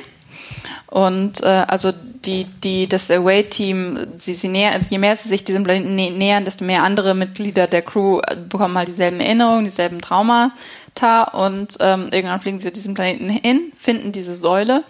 Und 0.87 1.43
äh, 1.43 1.65
also 1.67 1.91
die, 2.25 2.45
die, 2.45 2.87
das 2.87 3.09
Away-Team, 3.09 3.97
sie, 4.19 4.33
sie 4.33 4.47
näher, 4.47 4.79
je 4.89 4.97
mehr 4.97 5.15
sie 5.15 5.29
sich 5.29 5.43
diesem 5.43 5.63
Planeten 5.63 5.95
nä 5.95 6.09
nähern, 6.11 6.45
desto 6.45 6.63
mehr 6.63 6.83
andere 6.83 7.15
Mitglieder 7.15 7.67
der 7.67 7.81
Crew 7.81 8.19
äh, 8.19 8.35
bekommen 8.35 8.77
halt 8.77 8.87
dieselben 8.87 9.19
Erinnerungen, 9.19 9.63
dieselben 9.63 10.01
Traumata 10.01 11.23
und 11.33 11.77
ähm, 11.79 12.09
irgendwann 12.11 12.41
fliegen 12.41 12.59
sie 12.59 12.67
zu 12.67 12.73
diesem 12.73 12.93
Planeten 12.93 13.29
hin, 13.29 13.71
finden 13.77 14.11
diese 14.11 14.35
Säule, 14.35 14.83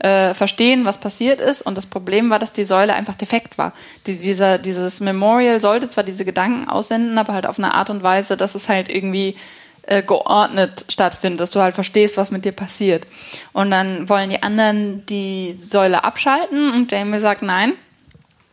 äh, 0.00 0.34
verstehen, 0.34 0.84
was 0.84 0.98
passiert 0.98 1.40
ist 1.40 1.62
und 1.62 1.78
das 1.78 1.86
Problem 1.86 2.30
war, 2.30 2.40
dass 2.40 2.52
die 2.52 2.64
Säule 2.64 2.94
einfach 2.94 3.14
defekt 3.14 3.58
war. 3.58 3.72
Die, 4.06 4.18
dieser, 4.18 4.58
dieses 4.58 5.00
Memorial 5.00 5.60
sollte 5.60 5.88
zwar 5.88 6.04
diese 6.04 6.24
Gedanken 6.24 6.68
aussenden, 6.68 7.18
aber 7.18 7.32
halt 7.32 7.46
auf 7.46 7.58
eine 7.58 7.74
Art 7.74 7.90
und 7.90 8.02
Weise, 8.02 8.36
dass 8.36 8.56
es 8.56 8.68
halt 8.68 8.88
irgendwie 8.88 9.36
äh, 9.82 10.02
geordnet 10.02 10.86
stattfindet, 10.88 11.40
dass 11.40 11.50
du 11.50 11.60
halt 11.60 11.74
verstehst, 11.74 12.16
was 12.16 12.30
mit 12.30 12.44
dir 12.44 12.52
passiert. 12.52 13.06
Und 13.52 13.70
dann 13.70 14.08
wollen 14.08 14.30
die 14.30 14.42
anderen 14.42 15.04
die 15.06 15.56
Säule 15.58 16.04
abschalten 16.04 16.72
und 16.72 16.92
Jamie 16.92 17.18
sagt, 17.18 17.42
nein, 17.42 17.74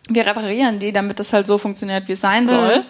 wir 0.09 0.25
reparieren 0.25 0.79
die, 0.79 0.91
damit 0.91 1.19
das 1.19 1.31
halt 1.33 1.47
so 1.47 1.57
funktioniert, 1.57 2.07
wie 2.07 2.13
es 2.13 2.21
sein 2.21 2.49
soll. 2.49 2.83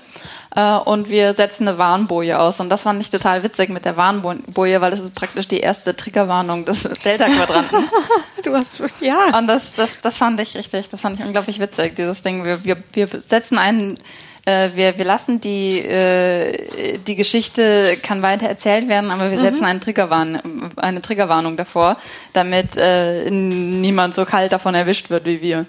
Äh, 0.56 0.78
und 0.78 1.10
wir 1.10 1.34
setzen 1.34 1.68
eine 1.68 1.78
Warnboje 1.78 2.40
aus. 2.40 2.60
Und 2.60 2.70
das 2.70 2.84
fand 2.84 3.02
ich 3.02 3.10
total 3.10 3.44
witzig 3.44 3.70
mit 3.70 3.86
der 3.86 3.98
Warnboje, 3.98 4.82
weil 4.82 4.92
das 4.92 5.02
ist 5.02 5.14
praktisch 5.14 5.48
die 5.48 5.60
erste 5.60 5.96
Triggerwarnung 5.96 6.66
des 6.66 6.84
Delta-Quadranten. 7.06 7.90
Du 8.44 8.56
hast, 8.56 8.82
ja. 9.02 9.38
Und 9.38 9.48
das, 9.48 9.74
das, 9.74 10.02
das 10.02 10.18
fand 10.18 10.40
ich 10.40 10.56
richtig, 10.56 10.90
das 10.90 11.02
fand 11.02 11.20
ich 11.20 11.26
unglaublich 11.26 11.60
witzig, 11.60 11.96
dieses 11.96 12.22
Ding. 12.22 12.44
Wir, 12.44 12.64
wir, 12.64 12.78
wir 12.94 13.08
setzen 13.08 13.58
einen, 13.58 13.98
äh, 14.46 14.70
wir, 14.76 14.98
wir 14.98 15.06
lassen 15.06 15.42
die, 15.42 15.80
äh, 15.80 16.98
die 17.06 17.16
Geschichte 17.16 17.98
kann 18.02 18.22
weiter 18.22 18.48
erzählt 18.48 18.88
werden, 18.88 19.12
aber 19.12 19.32
wir 19.32 19.40
setzen 19.40 19.66
einen 19.66 19.82
Triggerwarn, 19.82 20.72
eine 20.76 21.02
Triggerwarnung 21.02 21.58
davor, 21.58 21.98
damit 22.34 22.78
äh, 22.78 23.30
niemand 23.30 24.16
so 24.16 24.26
kalt 24.26 24.52
davon 24.52 24.76
erwischt 24.76 25.10
wird 25.10 25.26
wie 25.26 25.42
wir. 25.42 25.66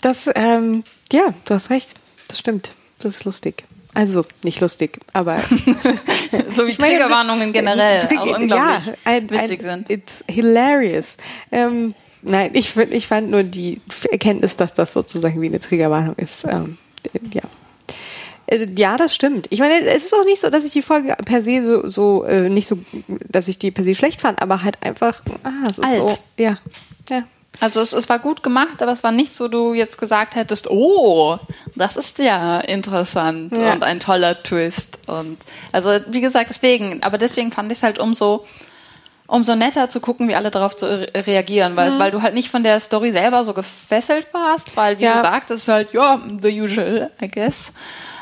Das, 0.00 0.30
ähm, 0.34 0.84
ja, 1.12 1.34
du 1.44 1.54
hast 1.54 1.70
recht. 1.70 1.94
Das 2.28 2.38
stimmt. 2.38 2.72
das 2.98 3.16
ist 3.16 3.24
lustig. 3.24 3.64
Also, 3.94 4.26
nicht 4.42 4.60
lustig, 4.60 5.00
aber. 5.14 5.38
so 6.50 6.66
wie 6.66 6.70
ich 6.70 6.78
meine, 6.78 6.96
Triggerwarnungen 6.96 7.52
generell 7.52 8.00
Trigger, 8.00 8.22
auch 8.22 8.38
unglaublich 8.38 8.86
ja, 8.86 8.94
ein, 9.04 9.30
witzig 9.30 9.60
ein, 9.60 9.84
sind. 9.86 9.90
It's 9.90 10.24
hilarious. 10.28 11.16
Ähm, 11.50 11.94
nein, 12.20 12.50
ich, 12.52 12.76
ich 12.76 13.06
fand 13.06 13.30
nur 13.30 13.42
die 13.42 13.80
Erkenntnis, 14.10 14.56
dass 14.56 14.74
das 14.74 14.92
sozusagen 14.92 15.40
wie 15.40 15.46
eine 15.46 15.60
Triggerwarnung 15.60 16.14
ist. 16.16 16.44
Ähm, 16.44 16.76
ja. 17.32 17.42
Äh, 18.46 18.68
ja, 18.76 18.96
das 18.96 19.14
stimmt. 19.14 19.46
Ich 19.50 19.60
meine, 19.60 19.80
es 19.80 20.06
ist 20.06 20.14
auch 20.14 20.24
nicht 20.24 20.40
so, 20.40 20.50
dass 20.50 20.64
ich 20.64 20.72
die 20.72 20.82
Folge 20.82 21.16
per 21.24 21.42
se 21.42 21.62
so, 21.62 21.88
so 21.88 22.24
äh, 22.24 22.48
nicht 22.48 22.66
so, 22.66 22.78
dass 23.08 23.48
ich 23.48 23.58
die 23.58 23.70
per 23.70 23.84
se 23.84 23.94
schlecht 23.94 24.20
fand, 24.20 24.40
aber 24.40 24.62
halt 24.62 24.82
einfach, 24.82 25.20
ah, 25.42 25.50
es 25.64 25.78
ist 25.78 25.84
Alt. 25.84 26.08
so, 26.08 26.18
ja, 26.38 26.58
ja. 27.10 27.24
Also 27.58 27.80
es, 27.80 27.94
es 27.94 28.08
war 28.08 28.18
gut 28.18 28.42
gemacht, 28.42 28.82
aber 28.82 28.92
es 28.92 29.02
war 29.02 29.12
nicht 29.12 29.34
so, 29.34 29.48
du 29.48 29.72
jetzt 29.72 29.98
gesagt 29.98 30.34
hättest, 30.34 30.68
oh, 30.70 31.38
das 31.74 31.96
ist 31.96 32.18
ja 32.18 32.60
interessant 32.60 33.56
ja. 33.56 33.72
und 33.72 33.82
ein 33.82 33.98
toller 33.98 34.42
Twist. 34.42 34.98
Und 35.06 35.38
also 35.72 35.90
wie 36.08 36.20
gesagt, 36.20 36.50
deswegen, 36.50 37.02
aber 37.02 37.16
deswegen 37.16 37.52
fand 37.52 37.72
ich 37.72 37.78
es 37.78 37.82
halt 37.82 37.98
umso 37.98 38.44
umso 39.26 39.54
netter 39.54 39.90
zu 39.90 40.00
gucken, 40.00 40.28
wie 40.28 40.34
alle 40.34 40.50
darauf 40.50 40.76
zu 40.76 40.86
reagieren, 41.14 41.76
weil, 41.76 41.90
mhm. 41.90 41.98
weil 41.98 42.10
du 42.10 42.22
halt 42.22 42.34
nicht 42.34 42.50
von 42.50 42.62
der 42.62 42.80
Story 42.80 43.12
selber 43.12 43.44
so 43.44 43.54
gefesselt 43.54 44.28
warst, 44.32 44.76
weil 44.76 44.98
wie 44.98 45.04
ja. 45.04 45.14
gesagt, 45.14 45.50
es 45.50 45.62
ist 45.62 45.68
halt 45.68 45.92
ja 45.92 46.20
the 46.40 46.60
usual, 46.60 47.10
I 47.20 47.28
guess. 47.28 47.72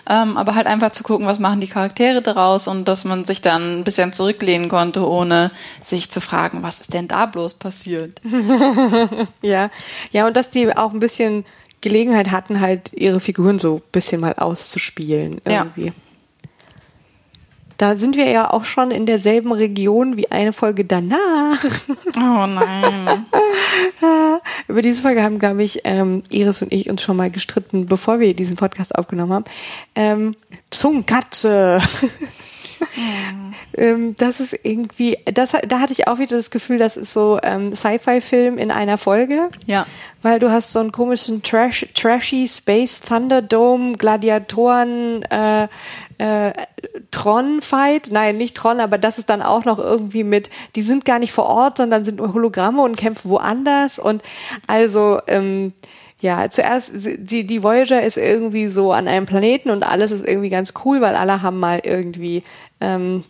Ähm, 0.07 0.37
aber 0.37 0.55
halt 0.55 0.67
einfach 0.67 0.93
zu 0.93 1.03
gucken, 1.03 1.27
was 1.27 1.39
machen 1.39 1.63
die 1.63 1.67
Charaktere 1.67 2.21
daraus 2.21 2.69
und 2.69 2.87
dass 2.87 3.05
man 3.05 3.25
sich 3.25 3.41
dann 3.41 3.81
ein 3.81 3.85
bisschen 3.85 4.13
zurücklehnen 4.13 4.69
konnte, 4.69 5.09
ohne 5.09 5.51
sich 5.81 6.11
zu 6.11 6.21
fragen, 6.21 6.63
was 6.63 6.83
ist 6.83 6.93
denn 6.93 7.09
da 7.09 7.25
bloß 7.25 7.55
passiert. 7.55 8.21
ja, 9.43 9.71
ja, 10.11 10.27
und 10.27 10.37
dass 10.37 10.51
die 10.51 10.77
auch 10.77 10.93
ein 10.93 11.01
bisschen 11.01 11.47
Gelegenheit 11.81 12.31
hatten, 12.31 12.61
halt 12.61 12.93
ihre 12.93 13.21
Figuren 13.21 13.59
so 13.59 13.77
ein 13.77 13.83
bisschen 13.93 14.21
mal 14.21 14.35
auszuspielen 14.35 15.41
irgendwie. 15.45 15.87
Ja. 15.87 15.93
Da 17.77 17.97
sind 17.97 18.17
wir 18.17 18.29
ja 18.29 18.51
auch 18.51 18.65
schon 18.65 18.91
in 18.91 19.07
derselben 19.07 19.53
Region 19.53 20.17
wie 20.17 20.31
eine 20.31 20.53
Folge 20.53 20.85
danach. 20.85 21.65
Oh 22.17 22.47
nein. 22.47 23.27
Über 24.69 24.83
diese 24.83 25.03
Folge 25.03 25.23
haben, 25.23 25.39
glaube 25.39 25.63
ich, 25.63 25.81
ähm, 25.85 26.23
Iris 26.31 26.63
und 26.63 26.73
ich 26.73 26.89
uns 26.89 27.03
schon 27.03 27.17
mal 27.17 27.31
gestritten, 27.31 27.87
bevor 27.87 28.21
wir 28.21 28.35
diesen 28.35 28.57
Podcast 28.57 28.95
aufgenommen 28.95 29.33
haben. 29.33 29.45
Ähm, 29.95 30.37
Zungenkatze. 30.71 31.81
Ähm, 33.77 34.15
das 34.17 34.41
ist 34.41 34.57
irgendwie, 34.63 35.19
das, 35.25 35.53
da 35.67 35.81
hatte 35.81 35.93
ich 35.93 36.07
auch 36.07 36.19
wieder 36.19 36.37
das 36.37 36.51
Gefühl, 36.51 36.79
das 36.79 36.97
ist 36.97 37.13
so 37.13 37.41
ähm, 37.43 37.75
Sci-Fi-Film 37.75 38.59
in 38.59 38.71
einer 38.71 38.99
Folge. 38.99 39.51
Ja. 39.67 39.87
Weil 40.23 40.39
du 40.39 40.51
hast 40.51 40.73
so 40.73 40.81
einen 40.81 40.93
komischen 40.93 41.43
Trash, 41.43 41.87
trashy 41.95 42.49
Space 42.49 43.01
Thunderdome 43.01 43.93
Gladiatoren 43.93 45.23
äh, 45.25 45.69
äh, 46.19 46.53
Tron-Fight. 47.11 48.11
Nein, 48.11 48.37
nicht 48.39 48.57
Tron, 48.57 48.81
aber 48.81 48.99
das 48.99 49.19
ist 49.19 49.29
dann 49.29 49.43
auch 49.43 49.65
noch 49.65 49.79
irgendwie 49.79 50.25
mit, 50.25 50.51
die 50.77 50.83
sind 50.83 51.05
gar 51.05 51.19
nicht 51.19 51.33
vor 51.33 51.47
Ort, 51.47 51.79
sondern 51.79 52.05
sind 52.05 52.21
Hologramme 52.21 52.83
und 52.83 52.97
kämpfen 52.97 53.31
woanders. 53.31 53.99
Und 53.99 54.23
also, 54.67 55.21
ähm, 55.27 55.73
ja, 56.21 56.49
zuerst, 56.49 56.93
die, 56.95 57.47
die 57.47 57.63
Voyager 57.63 58.03
ist 58.03 58.17
irgendwie 58.17 58.69
so 58.69 58.93
an 58.93 59.09
einem 59.09 59.27
Planeten 59.27 59.69
und 59.69 59.83
alles 59.83 60.11
ist 60.11 60.27
irgendwie 60.27 60.49
ganz 60.49 60.73
cool, 60.85 61.03
weil 61.03 61.17
alle 61.17 61.43
haben 61.43 61.61
mal 61.61 61.83
irgendwie 61.85 62.43
ähm, 62.81 63.25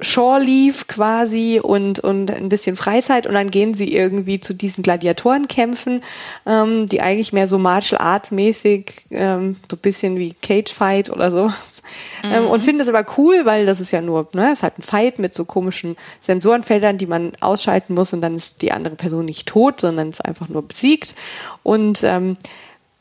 Shore 0.00 0.40
Leave 0.40 0.84
quasi 0.88 1.58
und, 1.62 2.00
und 2.00 2.30
ein 2.30 2.50
bisschen 2.50 2.76
Freizeit 2.76 3.26
und 3.26 3.32
dann 3.32 3.50
gehen 3.50 3.72
sie 3.72 3.94
irgendwie 3.94 4.40
zu 4.40 4.52
diesen 4.52 4.82
Gladiatorenkämpfen, 4.82 6.02
ähm, 6.44 6.86
die 6.86 7.00
eigentlich 7.00 7.32
mehr 7.32 7.48
so 7.48 7.58
Martial 7.58 8.00
Arts 8.00 8.30
mäßig, 8.30 9.06
ähm, 9.10 9.56
so 9.70 9.76
ein 9.76 9.80
bisschen 9.80 10.18
wie 10.18 10.34
Cage 10.34 10.70
Fight 10.70 11.08
oder 11.08 11.30
sowas. 11.30 11.82
Ähm, 12.22 12.28
mhm. 12.28 12.36
Ähm, 12.36 12.46
und 12.48 12.62
finden 12.62 12.80
das 12.80 12.88
aber 12.88 13.06
cool, 13.16 13.46
weil 13.46 13.64
das 13.64 13.80
ist 13.80 13.90
ja 13.90 14.02
nur, 14.02 14.28
ne, 14.34 14.52
ist 14.52 14.62
halt 14.62 14.78
ein 14.78 14.82
Fight 14.82 15.18
mit 15.18 15.34
so 15.34 15.46
komischen 15.46 15.96
Sensorenfeldern, 16.20 16.98
die 16.98 17.06
man 17.06 17.32
ausschalten 17.40 17.94
muss 17.94 18.12
und 18.12 18.20
dann 18.20 18.36
ist 18.36 18.60
die 18.60 18.72
andere 18.72 18.96
Person 18.96 19.24
nicht 19.24 19.48
tot, 19.48 19.80
sondern 19.80 20.10
ist 20.10 20.24
einfach 20.24 20.48
nur 20.50 20.62
besiegt. 20.62 21.14
Und, 21.62 22.02
ähm, 22.04 22.36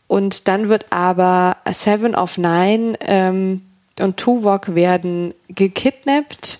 und 0.07 0.47
dann 0.47 0.69
wird 0.69 0.85
aber 0.91 1.57
Seven 1.73 2.15
of 2.15 2.37
Nine 2.37 2.97
ähm, 3.01 3.64
und 3.99 4.17
Tuvok 4.17 4.75
werden 4.75 5.33
gekidnappt 5.49 6.59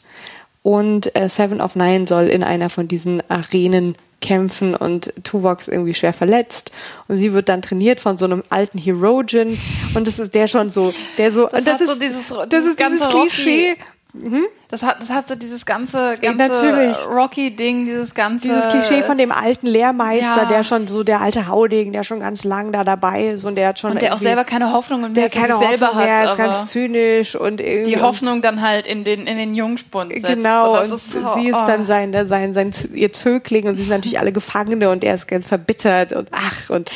und 0.63 1.15
äh, 1.15 1.29
Seven 1.29 1.61
of 1.61 1.75
Nine 1.75 2.07
soll 2.07 2.27
in 2.27 2.43
einer 2.43 2.69
von 2.69 2.87
diesen 2.87 3.21
Arenen 3.29 3.95
kämpfen 4.21 4.75
und 4.75 5.13
Tuvok 5.23 5.61
ist 5.61 5.67
irgendwie 5.67 5.93
schwer 5.93 6.13
verletzt 6.13 6.71
und 7.07 7.17
sie 7.17 7.33
wird 7.33 7.49
dann 7.49 7.61
trainiert 7.61 8.01
von 8.01 8.17
so 8.17 8.25
einem 8.25 8.43
alten 8.49 8.77
Herogen 8.77 9.59
und 9.93 10.07
das 10.07 10.19
ist 10.19 10.33
der 10.33 10.47
schon 10.47 10.69
so, 10.69 10.93
der 11.17 11.31
so, 11.31 11.47
das, 11.47 11.65
das 11.65 11.81
ist 11.81 11.89
so 11.89 11.95
dieses, 11.95 12.33
das 12.49 12.65
ist 12.65 12.79
dieses 12.79 13.07
Klischee, 13.09 13.75
Mhm. 14.15 14.45
Das 14.75 14.83
hat, 14.83 15.01
das 15.01 15.09
hat 15.09 15.29
so 15.29 15.35
dieses 15.35 15.65
ganze, 15.65 16.15
ganze 16.21 16.93
Rocky-Ding, 17.07 17.85
dieses 17.85 18.13
ganze. 18.13 18.49
Dieses 18.49 18.67
Klischee 18.67 19.03
von 19.03 19.17
dem 19.17 19.31
alten 19.31 19.67
Lehrmeister, 19.67 20.43
ja. 20.43 20.45
der 20.49 20.65
schon 20.65 20.85
so 20.87 21.05
der 21.05 21.21
alte 21.21 21.47
Haudegen, 21.47 21.93
der 21.93 22.03
schon 22.03 22.19
ganz 22.19 22.43
lang 22.43 22.73
da 22.73 22.83
dabei 22.83 23.27
ist 23.27 23.45
und 23.45 23.55
der 23.55 23.69
hat 23.69 23.79
schon. 23.79 23.91
Und 23.91 24.01
der 24.01 24.13
auch 24.13 24.17
selber 24.17 24.43
keine 24.43 24.73
Hoffnung 24.73 24.99
mehr 24.99 25.11
der 25.11 25.29
keine 25.29 25.53
Hoffnung 25.53 25.69
selber 25.69 25.95
mehr, 25.95 26.19
hat. 26.19 26.29
ist 26.31 26.37
ganz 26.37 26.71
zynisch 26.71 27.37
und 27.37 27.61
irgendwie. 27.61 27.93
Die 27.93 28.01
Hoffnung 28.01 28.41
dann 28.41 28.59
halt 28.59 28.85
in 28.85 29.05
den, 29.05 29.27
in 29.27 29.37
den 29.37 29.55
Jungspund 29.55 30.11
setzt. 30.11 30.25
Genau, 30.25 30.73
und, 30.73 30.89
und 30.89 30.95
ist, 30.95 31.11
sie 31.13 31.47
ist 31.47 31.63
dann 31.65 31.83
oh. 31.83 31.85
sein, 31.85 32.11
sein, 32.27 32.53
sein, 32.53 32.71
ihr 32.93 33.13
Zögling 33.13 33.69
und 33.69 33.77
sie 33.77 33.83
sind 33.83 33.91
natürlich 33.91 34.19
alle 34.19 34.33
Gefangene 34.33 34.89
und 34.89 35.05
er 35.05 35.15
ist 35.15 35.29
ganz 35.29 35.47
verbittert 35.47 36.11
und 36.11 36.27
ach 36.33 36.69
und, 36.69 36.91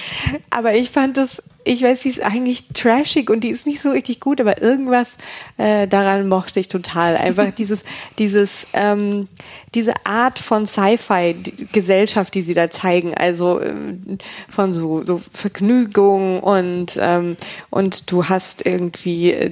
aber 0.50 0.74
ich 0.74 0.92
fand 0.92 1.16
das, 1.16 1.42
ich 1.70 1.84
weiß, 1.84 2.02
sie 2.02 2.10
ist 2.10 2.22
eigentlich 2.22 2.70
trashig 2.70 3.30
und 3.30 3.42
die 3.42 3.50
ist 3.50 3.68
nicht 3.68 3.82
so 3.82 3.92
richtig 3.92 4.20
gut, 4.20 4.42
aber 4.42 4.62
irgendwas 4.62 5.18
äh, 5.58 5.88
daran 5.88 6.28
mochte 6.28 6.60
ich 6.60 6.68
total. 6.68 7.16
Einfach 7.16 7.52
dieses, 7.70 7.84
dieses, 8.18 8.68
ähm, 8.74 9.28
diese 9.76 9.94
Art 10.06 10.40
von 10.40 10.66
Sci-Fi-Gesellschaft, 10.66 12.34
die 12.34 12.42
sie 12.42 12.54
da 12.54 12.70
zeigen, 12.70 13.14
also 13.14 13.60
äh, 13.60 13.74
von 14.50 14.74
so, 14.74 15.06
so 15.06 15.22
Vergnügung 15.34 16.42
und 16.42 16.98
ähm, 17.00 17.38
und 17.70 18.12
du 18.12 18.26
hast 18.26 18.66
irgendwie 18.66 19.32
äh, 19.32 19.52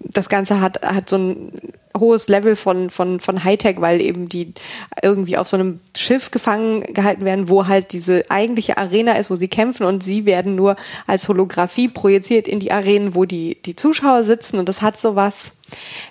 das 0.00 0.28
Ganze 0.28 0.60
hat 0.60 0.82
hat 0.82 1.08
so 1.08 1.16
ein 1.16 1.52
hohes 1.96 2.28
Level 2.28 2.56
von, 2.56 2.90
von, 2.90 3.20
von 3.20 3.44
Hightech, 3.44 3.80
weil 3.80 4.00
eben 4.00 4.28
die 4.28 4.54
irgendwie 5.02 5.36
auf 5.36 5.48
so 5.48 5.56
einem 5.56 5.80
Schiff 5.96 6.30
gefangen 6.30 6.82
gehalten 6.82 7.24
werden, 7.24 7.48
wo 7.48 7.66
halt 7.66 7.92
diese 7.92 8.24
eigentliche 8.30 8.78
Arena 8.78 9.12
ist, 9.12 9.30
wo 9.30 9.36
sie 9.36 9.48
kämpfen 9.48 9.84
und 9.84 10.02
sie 10.02 10.26
werden 10.26 10.54
nur 10.54 10.76
als 11.06 11.28
Holographie 11.28 11.88
projiziert 11.88 12.48
in 12.48 12.60
die 12.60 12.72
Arenen, 12.72 13.14
wo 13.14 13.24
die, 13.24 13.60
die 13.62 13.76
Zuschauer 13.76 14.24
sitzen 14.24 14.58
und 14.58 14.68
das 14.68 14.82
hat 14.82 15.00
sowas, 15.00 15.52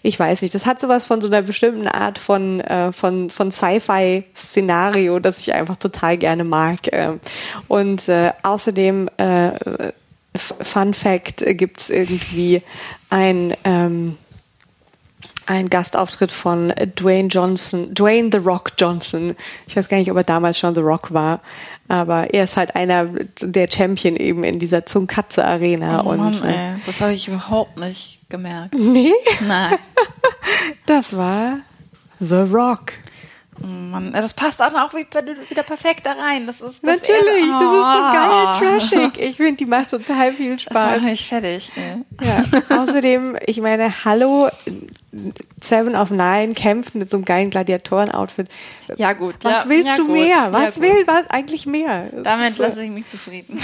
ich 0.04 0.20
weiß 0.20 0.41
nicht, 0.41 0.54
das 0.54 0.66
hat 0.66 0.82
sowas 0.82 1.06
von 1.06 1.22
so 1.22 1.28
einer 1.28 1.41
bestimmten 1.41 1.88
Art 1.88 2.18
von, 2.18 2.62
äh, 2.62 2.91
von, 2.91 3.30
von 3.30 3.52
Sci-Fi-Szenario, 3.52 5.20
das 5.20 5.40
ich 5.40 5.54
einfach 5.54 5.78
total 5.78 6.18
gerne 6.18 6.44
mag. 6.44 6.91
Äh, 6.91 7.14
und 7.68 8.08
äh, 8.10 8.32
außerdem, 8.44 9.10
äh, 9.18 9.52
Fun 10.38 10.94
Fact, 10.94 11.44
gibt's 11.45 11.90
irgendwie 11.90 12.62
ein, 13.10 13.56
ähm, 13.64 14.18
ein 15.48 15.69
Gastauftritt 15.69 16.32
von 16.32 16.74
Dwayne 16.95 17.30
Johnson, 17.30 17.94
Dwayne 17.94 18.30
The 18.32 18.38
Rock 18.38 18.74
Johnson. 18.78 19.36
Ich 19.65 19.76
weiß 19.76 19.90
gar 19.90 19.98
nicht, 19.98 20.11
ob 20.11 20.18
er 20.18 20.24
damals 20.24 20.60
schon 20.60 20.76
The 20.76 20.82
Rock 20.82 21.14
war, 21.14 21.41
aber 21.88 22.34
er 22.34 22.44
ist 22.44 22.57
halt 22.57 22.76
einer 22.76 23.06
der 23.41 23.72
Champion 23.72 24.15
eben 24.18 24.44
in 24.44 24.60
dieser 24.60 24.86
Zungkatze 24.86 25.44
Arena. 25.45 26.06
Oh 26.06 26.15
Mann, 26.15 26.36
und, 26.36 26.44
äh, 26.44 26.74
ey, 26.74 26.82
das 26.86 27.02
habe 27.02 27.14
ich 27.14 27.28
überhaupt 27.28 27.78
nicht 27.78 28.19
gemerkt. 28.30 28.74
Nee? 28.74 29.14
Nein. 29.48 29.78
das 30.86 31.15
war 31.15 31.60
The 32.19 32.36
Rock. 32.36 32.94
Mann, 33.60 34.14
das 34.14 34.34
passt 34.34 34.62
auch 34.62 34.94
wieder 34.94 35.64
perfekt 35.64 36.06
da 36.06 36.14
rein. 36.14 36.46
Das 36.46 36.62
ist 36.62 36.84
das 36.84 37.02
Natürlich, 37.02 37.46
oh. 37.46 37.60
das 37.60 38.60
ist 38.62 38.92
so 38.92 38.92
geil, 38.92 39.00
trashig. 39.00 39.20
Ich 39.20 39.38
finde, 39.38 39.54
die 39.54 39.66
macht 39.66 39.90
total 39.90 40.34
viel 40.34 40.60
Spaß. 40.60 40.74
Das 40.74 41.02
macht 41.02 41.10
mich 41.10 41.28
fertig. 41.28 41.72
Ey. 41.76 42.04
Ja. 42.26 42.44
Außerdem, 42.78 43.38
ich 43.46 43.60
meine, 43.62 44.06
hallo, 44.06 44.50
Seven 45.62 45.96
of 45.96 46.12
Nine 46.12 46.54
kämpft 46.54 46.96
mit 46.96 47.10
so 47.10 47.18
einem 47.18 47.26
geilen 47.26 47.50
Gladiatoren-Outfit. 47.50 48.50
Ja 48.98 49.14
gut. 49.14 49.36
Was 49.42 49.64
ja, 49.64 49.70
willst 49.70 49.90
ja, 49.90 49.96
du 49.96 50.06
gut. 50.06 50.16
mehr? 50.16 50.52
Was 50.52 50.76
ja, 50.76 50.82
will 50.82 51.08
was 51.08 51.30
eigentlich 51.30 51.66
mehr? 51.66 52.10
Damit 52.24 52.58
lasse 52.58 52.84
ich 52.84 52.92
mich 52.92 53.06
befrieden. 53.06 53.60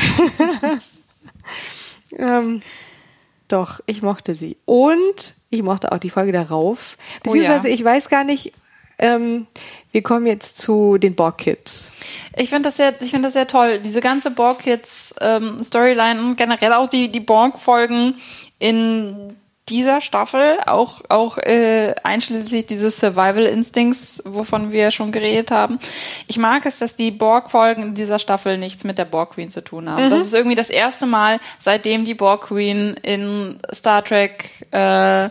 ähm, 2.17 2.61
doch, 3.47 3.81
ich 3.85 4.01
mochte 4.01 4.33
sie. 4.35 4.57
Und 4.65 5.35
ich 5.49 5.61
mochte 5.61 5.91
auch 5.91 5.99
die 5.99 6.09
Folge 6.09 6.31
darauf. 6.31 6.97
Beziehungsweise, 7.21 7.67
oh 7.67 7.71
ich 7.71 7.83
weiß 7.83 8.09
gar 8.09 8.23
nicht, 8.23 8.53
ähm, 8.97 9.47
wir 9.93 10.01
kommen 10.01 10.25
jetzt 10.25 10.57
zu 10.57 10.97
den 10.97 11.15
Borg 11.15 11.37
Kids. 11.37 11.91
Ich 12.35 12.49
finde 12.49 12.63
das 12.67 12.77
sehr, 12.77 12.99
ich 13.01 13.11
finde 13.11 13.27
das 13.27 13.33
sehr 13.33 13.47
toll. 13.47 13.79
Diese 13.79 14.01
ganze 14.01 14.31
Borg 14.31 14.59
Kids 14.59 15.13
ähm, 15.21 15.63
Storyline 15.63 16.19
und 16.19 16.35
generell 16.35 16.73
auch 16.73 16.89
die 16.89 17.09
die 17.09 17.19
Borg 17.19 17.59
Folgen 17.59 18.15
in 18.57 19.35
dieser 19.69 20.01
Staffel, 20.01 20.57
auch, 20.65 21.01
auch 21.07 21.37
äh, 21.37 21.95
einschließlich 22.03 22.65
dieses 22.65 22.99
Survival 22.99 23.45
Instincts, 23.45 24.21
wovon 24.25 24.71
wir 24.71 24.91
schon 24.91 25.11
geredet 25.11 25.51
haben. 25.51 25.79
Ich 26.27 26.37
mag 26.37 26.65
es, 26.65 26.79
dass 26.79 26.97
die 26.97 27.11
Borg-Folgen 27.11 27.81
in 27.83 27.95
dieser 27.95 28.19
Staffel 28.19 28.57
nichts 28.57 28.83
mit 28.83 28.97
der 28.97 29.05
Borg 29.05 29.31
Queen 29.35 29.49
zu 29.49 29.63
tun 29.63 29.89
haben. 29.89 30.05
Mhm. 30.05 30.09
Das 30.09 30.23
ist 30.23 30.33
irgendwie 30.33 30.55
das 30.55 30.69
erste 30.69 31.05
Mal, 31.05 31.39
seitdem 31.59 32.03
die 32.03 32.13
Borg 32.13 32.47
Queen 32.47 32.95
in 33.03 33.59
Star 33.73 34.03
Trek 34.03 34.67
äh, 34.71 35.29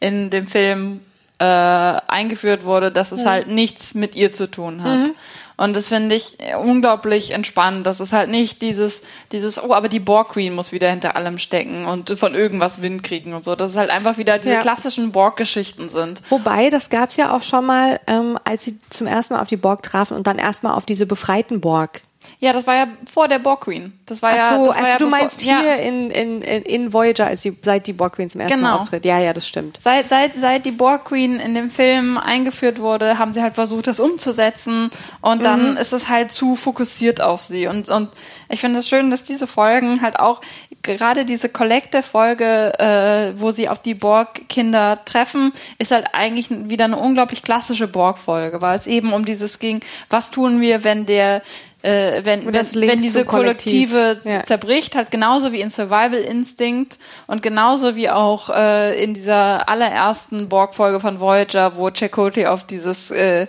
in 0.00 0.30
dem 0.30 0.46
Film 0.46 1.00
äh, 1.40 1.44
eingeführt 1.44 2.64
wurde, 2.64 2.92
dass 2.92 3.12
es 3.12 3.22
mhm. 3.22 3.28
halt 3.28 3.48
nichts 3.48 3.94
mit 3.94 4.14
ihr 4.14 4.30
zu 4.30 4.50
tun 4.50 4.82
hat. 4.82 5.08
Mhm. 5.08 5.14
Und 5.56 5.76
das 5.76 5.88
finde 5.88 6.14
ich 6.14 6.38
unglaublich 6.58 7.32
entspannt. 7.32 7.86
Das 7.86 8.00
ist 8.00 8.14
halt 8.14 8.30
nicht 8.30 8.62
dieses, 8.62 9.02
dieses, 9.30 9.62
oh, 9.62 9.74
aber 9.74 9.90
die 9.90 10.00
Borg 10.00 10.30
Queen 10.30 10.54
muss 10.54 10.72
wieder 10.72 10.88
hinter 10.88 11.16
allem 11.16 11.36
stecken 11.36 11.84
und 11.84 12.18
von 12.18 12.34
irgendwas 12.34 12.80
Wind 12.80 13.02
kriegen 13.02 13.34
und 13.34 13.44
so. 13.44 13.54
Das 13.56 13.70
ist 13.70 13.76
halt 13.76 13.90
einfach 13.90 14.16
wieder 14.16 14.38
diese 14.38 14.54
ja. 14.54 14.60
klassischen 14.60 15.12
Borg-Geschichten 15.12 15.90
sind. 15.90 16.22
Wobei, 16.30 16.70
das 16.70 16.88
gab's 16.88 17.16
ja 17.16 17.36
auch 17.36 17.42
schon 17.42 17.66
mal, 17.66 18.00
ähm, 18.06 18.38
als 18.44 18.64
sie 18.64 18.78
zum 18.88 19.06
ersten 19.06 19.34
Mal 19.34 19.42
auf 19.42 19.48
die 19.48 19.58
Borg 19.58 19.82
trafen 19.82 20.16
und 20.16 20.26
dann 20.26 20.38
erstmal 20.38 20.74
auf 20.74 20.86
diese 20.86 21.04
befreiten 21.04 21.60
Borg. 21.60 22.02
Ja, 22.42 22.54
das 22.54 22.66
war 22.66 22.74
ja 22.74 22.86
vor 23.06 23.28
der 23.28 23.38
Borg 23.38 23.60
Queen. 23.64 23.92
Das 24.06 24.22
war 24.22 24.32
Ach 24.34 24.54
so, 24.54 24.62
ja, 24.62 24.66
das 24.68 24.76
also 24.76 24.88
ja 24.88 24.98
du 24.98 25.04
bevor, 25.04 25.18
meinst 25.18 25.40
hier 25.42 25.62
ja. 25.62 25.74
in, 25.74 26.10
in, 26.10 26.40
in 26.42 26.92
Voyager, 26.92 27.26
als 27.26 27.42
die, 27.42 27.54
seit 27.62 27.86
die 27.86 27.92
Borg 27.92 28.14
Queen 28.16 28.30
zum 28.30 28.40
ersten 28.40 28.56
Genau. 28.56 28.70
Mal 28.70 28.76
auftritt. 28.78 29.04
Ja, 29.04 29.18
ja, 29.18 29.34
das 29.34 29.46
stimmt. 29.46 29.78
Seit, 29.80 30.08
seit, 30.08 30.36
seit 30.36 30.64
die 30.64 30.70
Borg 30.70 31.04
Queen 31.04 31.38
in 31.38 31.54
dem 31.54 31.70
Film 31.70 32.16
eingeführt 32.16 32.80
wurde, 32.80 33.18
haben 33.18 33.34
sie 33.34 33.42
halt 33.42 33.54
versucht, 33.56 33.86
das 33.88 34.00
umzusetzen. 34.00 34.90
Und 35.20 35.44
dann 35.44 35.72
Mhm. 35.72 35.76
ist 35.76 35.92
es 35.92 36.08
halt 36.08 36.32
zu 36.32 36.56
fokussiert 36.56 37.20
auf 37.20 37.42
sie. 37.42 37.66
Und, 37.66 37.90
und 37.90 38.08
ich 38.48 38.60
finde 38.60 38.78
es 38.78 38.88
schön, 38.88 39.10
dass 39.10 39.22
diese 39.22 39.46
Folgen 39.46 40.00
halt 40.00 40.18
auch, 40.18 40.40
gerade 40.82 41.26
diese 41.26 41.50
Collective-Folge, 41.50 42.78
äh, 42.78 43.40
wo 43.40 43.50
sie 43.50 43.68
auf 43.68 43.82
die 43.82 43.94
Borg-Kinder 43.94 45.00
treffen, 45.04 45.52
ist 45.78 45.90
halt 45.90 46.06
eigentlich 46.14 46.48
wieder 46.50 46.86
eine 46.86 46.96
unglaublich 46.96 47.42
klassische 47.42 47.86
Borg-Folge, 47.86 48.62
weil 48.62 48.78
es 48.78 48.86
eben 48.86 49.12
um 49.12 49.24
dieses 49.26 49.58
ging, 49.58 49.80
was 50.08 50.30
tun 50.30 50.60
wir, 50.62 50.84
wenn 50.84 51.04
der 51.06 51.42
äh, 51.82 52.24
wenn, 52.24 52.46
wenn, 52.46 52.54
wenn 52.54 53.02
diese. 53.02 53.24
Kollektive 53.24 54.18
Ja. 54.24 54.44
zerbricht, 54.44 54.94
halt 54.96 55.10
genauso 55.10 55.52
wie 55.52 55.60
in 55.60 55.68
Survival 55.70 56.14
Instinct 56.14 56.98
und 57.26 57.42
genauso 57.42 57.96
wie 57.96 58.10
auch 58.10 58.50
äh, 58.50 59.02
in 59.02 59.14
dieser 59.14 59.68
allerersten 59.68 60.48
Borg-Folge 60.48 61.00
von 61.00 61.20
Voyager, 61.20 61.76
wo 61.76 61.90
Chakotay 61.90 62.46
auf 62.46 62.64
dieses 62.64 63.10
äh, 63.10 63.46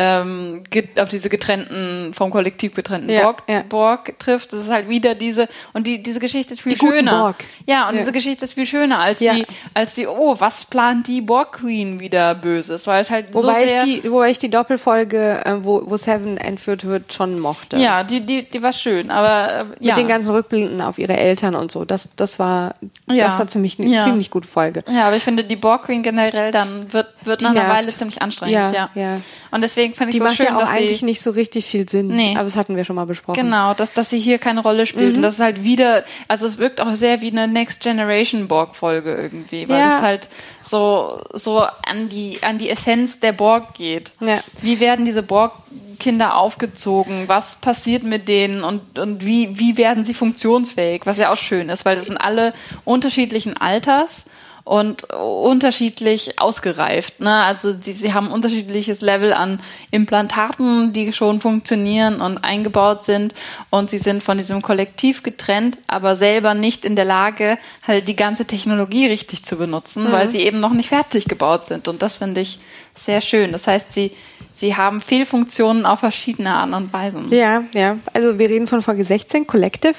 ähm, 0.00 0.62
auf 0.98 1.08
diese 1.08 1.28
getrennten, 1.28 2.14
vom 2.14 2.30
Kollektiv 2.30 2.72
getrennten 2.74 3.10
Ja, 3.10 3.22
Borg, 3.24 3.42
ja. 3.48 3.62
Borg 3.68 4.16
trifft. 4.20 4.52
Das 4.52 4.60
ist 4.60 4.70
halt 4.70 4.88
wieder 4.88 5.16
diese, 5.16 5.48
und 5.72 5.88
die, 5.88 6.00
diese 6.02 6.20
Geschichte 6.20 6.54
ist 6.54 6.60
viel 6.60 6.74
Die 6.74 6.78
schöner. 6.78 7.18
Borg. 7.22 7.36
Ja, 7.66 7.88
und 7.88 7.94
Ja. 7.94 8.00
diese 8.00 8.12
Geschichte 8.12 8.44
ist 8.44 8.52
viel 8.54 8.66
schöner 8.66 9.00
als 9.00 9.18
die, 9.18 9.44
als 9.74 9.94
die, 9.94 10.06
oh, 10.06 10.36
was 10.38 10.64
plant 10.66 11.08
die 11.08 11.20
Borg 11.20 11.52
Queen 11.60 11.98
wieder 11.98 12.36
Böses? 12.36 12.86
Weil 12.86 13.00
es 13.00 13.10
halt 13.10 13.34
Wobei, 13.34 13.64
so 13.64 13.68
sehr, 13.68 13.84
ich 13.84 14.00
die, 14.02 14.10
wobei 14.12 14.30
ich 14.30 14.38
die 14.38 14.50
Doppelfolge, 14.50 15.44
äh, 15.44 15.54
wo, 15.64 15.82
wo 15.86 15.96
Seven 15.96 16.36
entführt 16.38 16.84
wird, 16.84 17.12
schon 17.12 17.40
mochte. 17.40 17.76
ja, 17.76 18.04
die, 18.04 18.20
die, 18.20 18.48
die 18.48 18.62
war 18.62 18.72
schön, 18.72 19.10
aber, 19.10 19.66
äh, 19.80 19.84
Mit 19.84 19.96
den 19.96 20.06
ganzen 20.06 20.30
Rückblicken 20.30 20.80
auf 20.80 20.98
ihre 20.98 21.16
Eltern 21.16 21.56
und 21.56 21.72
so. 21.72 21.84
Das, 21.84 22.14
das 22.14 22.38
war, 22.38 22.76
das 23.06 23.38
war 23.38 23.48
ziemlich, 23.48 23.78
eine 23.80 23.96
ziemlich 24.00 24.30
gute 24.30 24.46
Folge. 24.46 24.84
Ja, 24.88 25.08
aber 25.08 25.16
ich 25.16 25.24
finde, 25.24 25.42
die 25.42 25.56
Borg 25.56 25.86
Queen 25.86 26.04
generell 26.04 26.52
dann 26.52 26.92
wird, 26.92 27.08
wird 27.24 27.40
Die 27.40 27.44
nach 27.46 27.50
einer 27.50 27.62
nervt. 27.64 27.78
Weile 27.78 27.96
ziemlich 27.96 28.22
anstrengend, 28.22 28.74
ja. 28.74 28.90
ja. 28.94 29.16
Und 29.50 29.62
deswegen 29.62 29.87
finde 29.94 30.10
ich 30.10 30.14
Die 30.14 30.18
so 30.18 30.24
macht 30.24 30.36
schön, 30.36 30.46
ja 30.46 30.56
auch 30.56 30.60
dass 30.60 30.70
eigentlich 30.70 31.00
sie, 31.00 31.04
nicht 31.04 31.20
so 31.22 31.30
richtig 31.30 31.66
viel 31.66 31.88
Sinn. 31.88 32.08
Nee. 32.08 32.34
Aber 32.36 32.44
das 32.44 32.56
hatten 32.56 32.76
wir 32.76 32.84
schon 32.84 32.96
mal 32.96 33.06
besprochen. 33.06 33.40
genau, 33.40 33.74
dass, 33.74 33.92
dass 33.92 34.10
sie 34.10 34.18
hier 34.18 34.38
keine 34.38 34.60
Rolle 34.62 34.86
spielt. 34.86 35.10
Mhm. 35.10 35.16
Und 35.16 35.22
das 35.22 35.34
ist 35.34 35.40
halt 35.40 35.62
wieder, 35.64 36.04
also 36.28 36.46
es 36.46 36.58
wirkt 36.58 36.80
auch 36.80 36.94
sehr 36.94 37.20
wie 37.20 37.30
eine 37.30 37.48
Next 37.48 37.82
Generation 37.82 38.48
Borg-Folge 38.48 39.14
irgendwie, 39.14 39.68
weil 39.68 39.78
Ja. 39.80 39.96
es 39.98 40.02
halt 40.02 40.28
so, 40.62 41.20
so 41.32 41.60
an 41.60 42.08
die, 42.08 42.38
an 42.42 42.58
die 42.58 42.68
Essenz 42.70 43.20
der 43.20 43.32
Borg 43.32 43.74
geht. 43.74 44.12
Ja. 44.22 44.40
Wie 44.60 44.80
werden 44.80 45.04
diese 45.04 45.22
Borg-Kinder 45.22 46.36
aufgezogen? 46.36 47.24
Was 47.26 47.56
passiert 47.56 48.02
mit 48.04 48.28
denen? 48.28 48.64
Und, 48.64 48.98
und 48.98 49.24
wie, 49.24 49.58
wie 49.58 49.76
werden 49.76 50.04
sie 50.04 50.14
funktionsfähig? 50.14 51.02
Was 51.04 51.16
ja 51.18 51.32
auch 51.32 51.36
schön 51.36 51.68
ist, 51.68 51.84
weil 51.84 51.96
das 51.96 52.06
sind 52.06 52.16
alle 52.18 52.52
unterschiedlichen 52.84 53.56
Alters 53.56 54.26
und 54.68 55.04
unterschiedlich 55.14 56.38
ausgereift. 56.38 57.20
Ne? 57.20 57.34
Also 57.34 57.72
die, 57.72 57.92
sie 57.92 58.12
haben 58.12 58.30
unterschiedliches 58.30 59.00
Level 59.00 59.32
an 59.32 59.60
Implantaten, 59.90 60.92
die 60.92 61.14
schon 61.14 61.40
funktionieren 61.40 62.20
und 62.20 62.44
eingebaut 62.44 63.04
sind 63.04 63.34
und 63.70 63.88
sie 63.88 63.96
sind 63.96 64.22
von 64.22 64.36
diesem 64.36 64.60
Kollektiv 64.60 65.22
getrennt, 65.22 65.78
aber 65.86 66.16
selber 66.16 66.52
nicht 66.52 66.84
in 66.84 66.96
der 66.96 67.06
Lage, 67.06 67.56
halt 67.86 68.08
die 68.08 68.16
ganze 68.16 68.44
Technologie 68.44 69.06
richtig 69.06 69.42
zu 69.42 69.56
benutzen, 69.56 70.12
weil 70.12 70.28
sie 70.28 70.40
eben 70.40 70.60
noch 70.60 70.74
nicht 70.74 70.90
fertig 70.90 71.24
gebaut 71.24 71.64
sind. 71.64 71.88
Und 71.88 72.02
das 72.02 72.18
finde 72.18 72.42
ich 72.42 72.60
sehr 72.94 73.22
schön. 73.22 73.52
Das 73.52 73.66
heißt, 73.66 73.94
sie, 73.94 74.12
sie 74.52 74.76
haben 74.76 75.00
Fehlfunktionen 75.00 75.86
auf 75.86 76.00
verschiedene 76.00 76.50
Art 76.50 76.74
und 76.74 76.92
Weisen. 76.92 77.32
Ja, 77.32 77.64
ja. 77.72 77.96
Also 78.12 78.38
wir 78.38 78.50
reden 78.50 78.66
von 78.66 78.82
Folge 78.82 79.04
16, 79.04 79.46
Collective. 79.46 79.94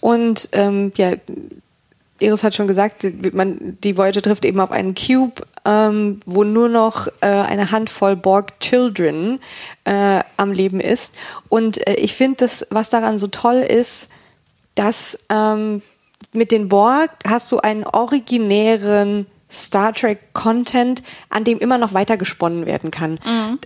Und 0.00 0.50
ähm, 0.52 0.92
ja, 0.96 1.14
Iris 2.20 2.44
hat 2.44 2.54
schon 2.54 2.68
gesagt, 2.68 3.06
man, 3.34 3.76
die 3.82 3.96
Voyager 3.96 4.22
trifft 4.22 4.44
eben 4.44 4.60
auf 4.60 4.70
einen 4.70 4.94
Cube, 4.94 5.42
ähm, 5.64 6.20
wo 6.26 6.44
nur 6.44 6.68
noch 6.68 7.08
äh, 7.20 7.26
eine 7.26 7.70
Handvoll 7.70 8.14
Borg-Children 8.16 9.40
äh, 9.84 10.22
am 10.36 10.52
Leben 10.52 10.80
ist. 10.80 11.12
Und 11.48 11.84
äh, 11.86 11.94
ich 11.94 12.14
finde, 12.14 12.36
das, 12.38 12.66
was 12.70 12.90
daran 12.90 13.18
so 13.18 13.26
toll 13.26 13.56
ist, 13.56 14.08
dass 14.76 15.18
ähm, 15.28 15.82
mit 16.32 16.52
den 16.52 16.68
Borg 16.68 17.10
hast 17.26 17.50
du 17.50 17.58
einen 17.58 17.84
originären 17.84 19.26
Star 19.54 19.92
Trek 19.92 20.32
Content, 20.32 21.02
an 21.30 21.44
dem 21.44 21.58
immer 21.58 21.78
noch 21.78 21.94
weiter 21.94 22.16
gesponnen 22.16 22.66
werden 22.66 22.90
kann. 22.90 23.18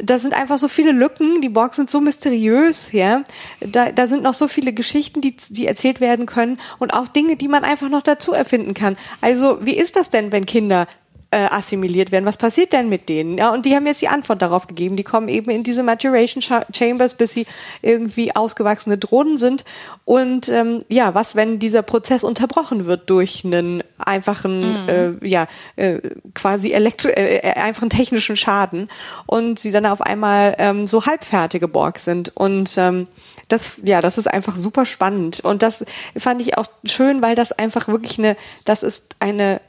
Da 0.02 0.18
sind 0.18 0.34
einfach 0.34 0.58
so 0.58 0.68
viele 0.68 0.92
Lücken, 0.92 1.40
die 1.40 1.48
Borg 1.48 1.74
sind 1.74 1.90
so 1.90 2.00
mysteriös, 2.00 2.92
ja. 2.92 3.22
Da, 3.60 3.92
da 3.92 4.06
sind 4.06 4.22
noch 4.22 4.34
so 4.34 4.48
viele 4.48 4.72
Geschichten, 4.72 5.20
die, 5.20 5.36
die 5.48 5.66
erzählt 5.66 6.00
werden 6.00 6.26
können 6.26 6.58
und 6.78 6.92
auch 6.92 7.08
Dinge, 7.08 7.36
die 7.36 7.48
man 7.48 7.64
einfach 7.64 7.88
noch 7.88 8.02
dazu 8.02 8.32
erfinden 8.32 8.74
kann. 8.74 8.96
Also, 9.20 9.58
wie 9.64 9.76
ist 9.76 9.96
das 9.96 10.10
denn, 10.10 10.32
wenn 10.32 10.46
Kinder 10.46 10.86
äh, 11.30 11.44
assimiliert 11.50 12.10
werden. 12.10 12.24
Was 12.24 12.38
passiert 12.38 12.72
denn 12.72 12.88
mit 12.88 13.08
denen? 13.08 13.36
Ja, 13.36 13.50
und 13.50 13.66
die 13.66 13.74
haben 13.74 13.86
jetzt 13.86 14.00
die 14.00 14.08
Antwort 14.08 14.40
darauf 14.40 14.66
gegeben. 14.66 14.96
Die 14.96 15.04
kommen 15.04 15.28
eben 15.28 15.50
in 15.50 15.62
diese 15.62 15.82
Maturation 15.82 16.42
Cha- 16.42 16.64
Chambers, 16.74 17.14
bis 17.14 17.32
sie 17.34 17.46
irgendwie 17.82 18.34
ausgewachsene 18.34 18.96
Drohnen 18.96 19.36
sind. 19.36 19.64
Und 20.06 20.48
ähm, 20.48 20.84
ja, 20.88 21.14
was, 21.14 21.36
wenn 21.36 21.58
dieser 21.58 21.82
Prozess 21.82 22.24
unterbrochen 22.24 22.86
wird 22.86 23.10
durch 23.10 23.44
einen 23.44 23.82
einfachen, 23.98 24.88
äh, 24.88 25.12
ja, 25.22 25.48
äh, 25.76 26.00
quasi 26.34 26.72
elektro 26.72 27.08
äh, 27.08 27.36
äh, 27.36 27.52
einfachen 27.54 27.90
technischen 27.90 28.36
Schaden 28.36 28.88
und 29.26 29.58
sie 29.58 29.70
dann 29.70 29.84
auf 29.84 30.00
einmal 30.00 30.54
ähm, 30.58 30.86
so 30.86 31.04
halbfertige 31.04 31.68
Borg 31.68 31.98
sind. 31.98 32.34
Und 32.36 32.72
ähm, 32.78 33.06
das, 33.48 33.78
ja, 33.82 34.00
das 34.00 34.16
ist 34.16 34.28
einfach 34.28 34.56
super 34.56 34.86
spannend. 34.86 35.40
Und 35.40 35.62
das 35.62 35.84
fand 36.16 36.40
ich 36.40 36.56
auch 36.56 36.66
schön, 36.84 37.20
weil 37.20 37.34
das 37.34 37.52
einfach 37.52 37.88
wirklich 37.88 38.18
eine, 38.18 38.36
das 38.64 38.82
ist 38.82 39.04
eine 39.20 39.60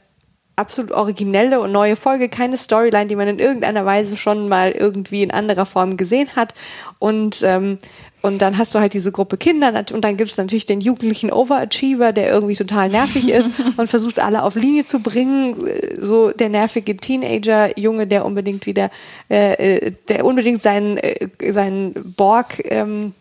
absolut 0.60 0.92
originelle 0.92 1.60
und 1.60 1.72
neue 1.72 1.96
Folge, 1.96 2.28
keine 2.28 2.58
Storyline, 2.58 3.06
die 3.06 3.16
man 3.16 3.28
in 3.28 3.38
irgendeiner 3.38 3.86
Weise 3.86 4.16
schon 4.16 4.48
mal 4.48 4.72
irgendwie 4.72 5.22
in 5.22 5.30
anderer 5.30 5.66
Form 5.66 5.96
gesehen 5.96 6.36
hat. 6.36 6.54
Und 6.98 7.42
ähm, 7.42 7.78
und 8.22 8.42
dann 8.42 8.58
hast 8.58 8.74
du 8.74 8.80
halt 8.80 8.92
diese 8.92 9.12
Gruppe 9.12 9.38
Kinder 9.38 9.72
und 9.92 10.04
dann 10.04 10.16
gibt 10.18 10.30
es 10.30 10.36
natürlich 10.36 10.66
den 10.66 10.80
jugendlichen 10.80 11.32
Overachiever, 11.32 12.12
der 12.12 12.30
irgendwie 12.30 12.54
total 12.54 12.90
nervig 12.90 13.30
ist 13.30 13.48
und 13.78 13.88
versucht 13.88 14.18
alle 14.18 14.42
auf 14.42 14.56
Linie 14.56 14.84
zu 14.84 15.00
bringen. 15.00 15.56
So 15.98 16.30
der 16.30 16.50
nervige 16.50 16.96
Teenager-Junge, 16.96 18.06
der 18.06 18.26
unbedingt 18.26 18.66
wieder, 18.66 18.90
äh, 19.30 19.76
äh, 19.76 19.92
der 20.08 20.26
unbedingt 20.26 20.60
seinen, 20.60 20.98
äh, 20.98 21.28
seinen 21.52 21.94
Borg 22.14 22.62
ähm, 22.64 23.14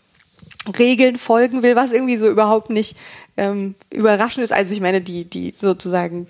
Regeln 0.78 1.16
folgen 1.16 1.64
will, 1.64 1.78
was 1.78 1.94
irgendwie 1.94 2.18
so 2.18 2.28
überhaupt 2.28 2.70
nicht 2.70 2.98
ähm, 3.38 3.76
überraschend 3.92 4.44
ist. 4.44 4.52
Also 4.52 4.74
ich 4.74 4.82
meine, 4.82 5.00
die, 5.00 5.24
die 5.24 5.52
sozusagen 5.52 6.28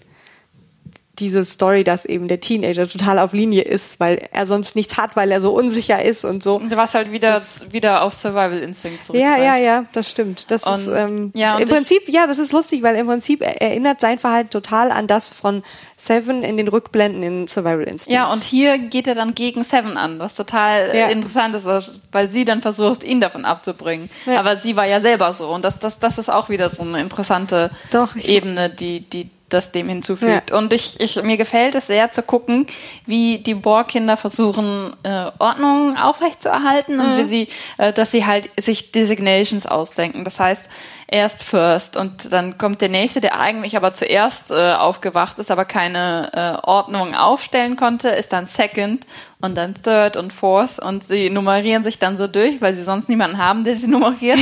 diese 1.20 1.44
Story, 1.46 1.84
dass 1.84 2.06
eben 2.06 2.28
der 2.28 2.40
Teenager 2.40 2.88
total 2.88 3.20
auf 3.20 3.34
Linie 3.34 3.64
ist, 3.64 4.00
weil 4.00 4.28
er 4.32 4.48
sonst 4.48 4.76
nichts 4.76 4.98
hat, 4.98 5.16
weil 5.16 5.32
er 5.32 5.42
so 5.42 5.52
unsicher 5.54 6.04
ist 6.04 6.26
und 6.26 6.42
so. 6.42 6.62
Was 6.70 6.96
halt 6.96 7.12
wieder, 7.12 7.42
wieder 7.72 8.04
auf 8.04 8.14
Survival 8.16 8.60
Instinct 8.60 9.00
Ja, 9.00 9.04
zurückgreift. 9.06 9.44
ja, 9.44 9.58
ja, 9.58 9.86
das 9.92 10.10
stimmt. 10.10 10.50
Das 10.52 10.64
ist 10.64 10.88
Und- 10.88 10.96
ähm, 10.96 11.32
ja, 11.36 11.58
im 11.58 11.68
Prinzip, 11.68 12.04
ja, 12.08 12.26
das 12.28 12.40
ist 12.40 12.52
lustig, 12.52 12.82
weil 12.84 12.96
im 12.96 13.08
Prinzip 13.08 13.42
er- 13.42 13.62
erinnert 13.62 14.00
sein 14.00 14.20
Verhalten 14.20 14.50
total 14.50 14.92
an 14.92 15.08
das 15.08 15.30
von 15.30 15.64
Seven 15.98 16.44
in 16.44 16.56
den 16.56 16.68
Rückblenden 16.70 17.24
in 17.24 17.48
Survival 17.48 17.84
Instinct. 17.84 18.14
Ja, 18.14 18.32
und 18.32 18.42
hier 18.42 18.78
geht 18.80 19.06
er 19.08 19.16
dann 19.16 19.36
gegen 19.36 19.64
Seven 19.64 19.98
an, 19.98 20.20
was 20.20 20.34
total 20.34 20.92
äh, 20.92 21.00
Ja. 21.00 21.08
interessant 21.08 21.56
ist, 21.56 21.66
weil 22.12 22.30
sie 22.30 22.46
dann 22.46 22.62
versucht, 22.62 23.04
ihn 23.04 23.20
davon 23.20 23.44
abzubringen. 23.44 24.10
Ja. 24.26 24.40
Aber 24.40 24.56
sie 24.56 24.76
war 24.78 24.86
ja 24.86 25.00
selber 25.02 25.34
so. 25.34 25.48
Und 25.50 25.66
das, 25.66 25.78
das, 25.80 26.00
das 26.00 26.18
ist 26.18 26.30
auch 26.30 26.48
wieder 26.50 26.70
so 26.70 26.84
eine 26.84 27.02
interessante 27.02 27.72
Doch, 27.92 28.16
Ebene, 28.16 28.70
die, 28.70 29.02
die 29.02 29.30
das 29.50 29.72
dem 29.72 29.90
hinzufügt. 29.90 30.52
Und 30.52 30.74
ich, 30.74 31.00
ich, 31.00 31.22
mir 31.22 31.38
gefällt 31.38 31.76
es 31.76 31.88
sehr 31.88 32.12
zu 32.12 32.22
gucken, 32.24 32.66
wie 33.06 33.40
die 33.40 33.54
Borg-Kinder 33.54 34.18
versuchen, 34.18 34.96
äh, 35.04 35.32
Ordnung 35.40 35.98
aufrechtzuerhalten 35.98 37.00
und 37.00 37.18
wie 37.18 37.24
sie, 37.24 37.48
äh, 37.78 37.92
dass 37.94 38.12
sie 38.12 38.26
halt 38.26 38.50
sich 38.60 38.92
Designations 38.92 39.66
ausdenken. 39.66 40.24
Das 40.24 40.40
heißt, 40.40 40.70
erst 41.12 41.44
first 41.44 41.98
und 41.98 42.32
dann 42.32 42.58
kommt 42.58 42.82
der 42.82 42.90
nächste, 42.90 43.20
der 43.20 43.40
eigentlich 43.40 43.76
aber 43.76 43.94
zuerst 43.94 44.52
äh, 44.52 44.74
aufgewacht 44.74 45.40
ist, 45.40 45.50
aber 45.50 45.66
keine 45.66 46.30
äh, 46.34 46.68
Ordnung 46.68 47.16
aufstellen 47.16 47.76
konnte, 47.76 48.10
ist 48.10 48.32
dann 48.32 48.46
second 48.46 49.08
und 49.42 49.58
dann 49.58 49.74
third 49.74 50.18
und 50.18 50.32
fourth 50.32 50.80
und 50.80 51.04
sie 51.04 51.30
nummerieren 51.30 51.84
sich 51.84 51.98
dann 51.98 52.16
so 52.16 52.28
durch, 52.28 52.62
weil 52.62 52.76
sie 52.76 52.84
sonst 52.84 53.10
niemanden 53.10 53.40
haben, 53.40 53.64
der 53.64 53.76
sie 53.76 53.88
nummeriert. 53.90 54.40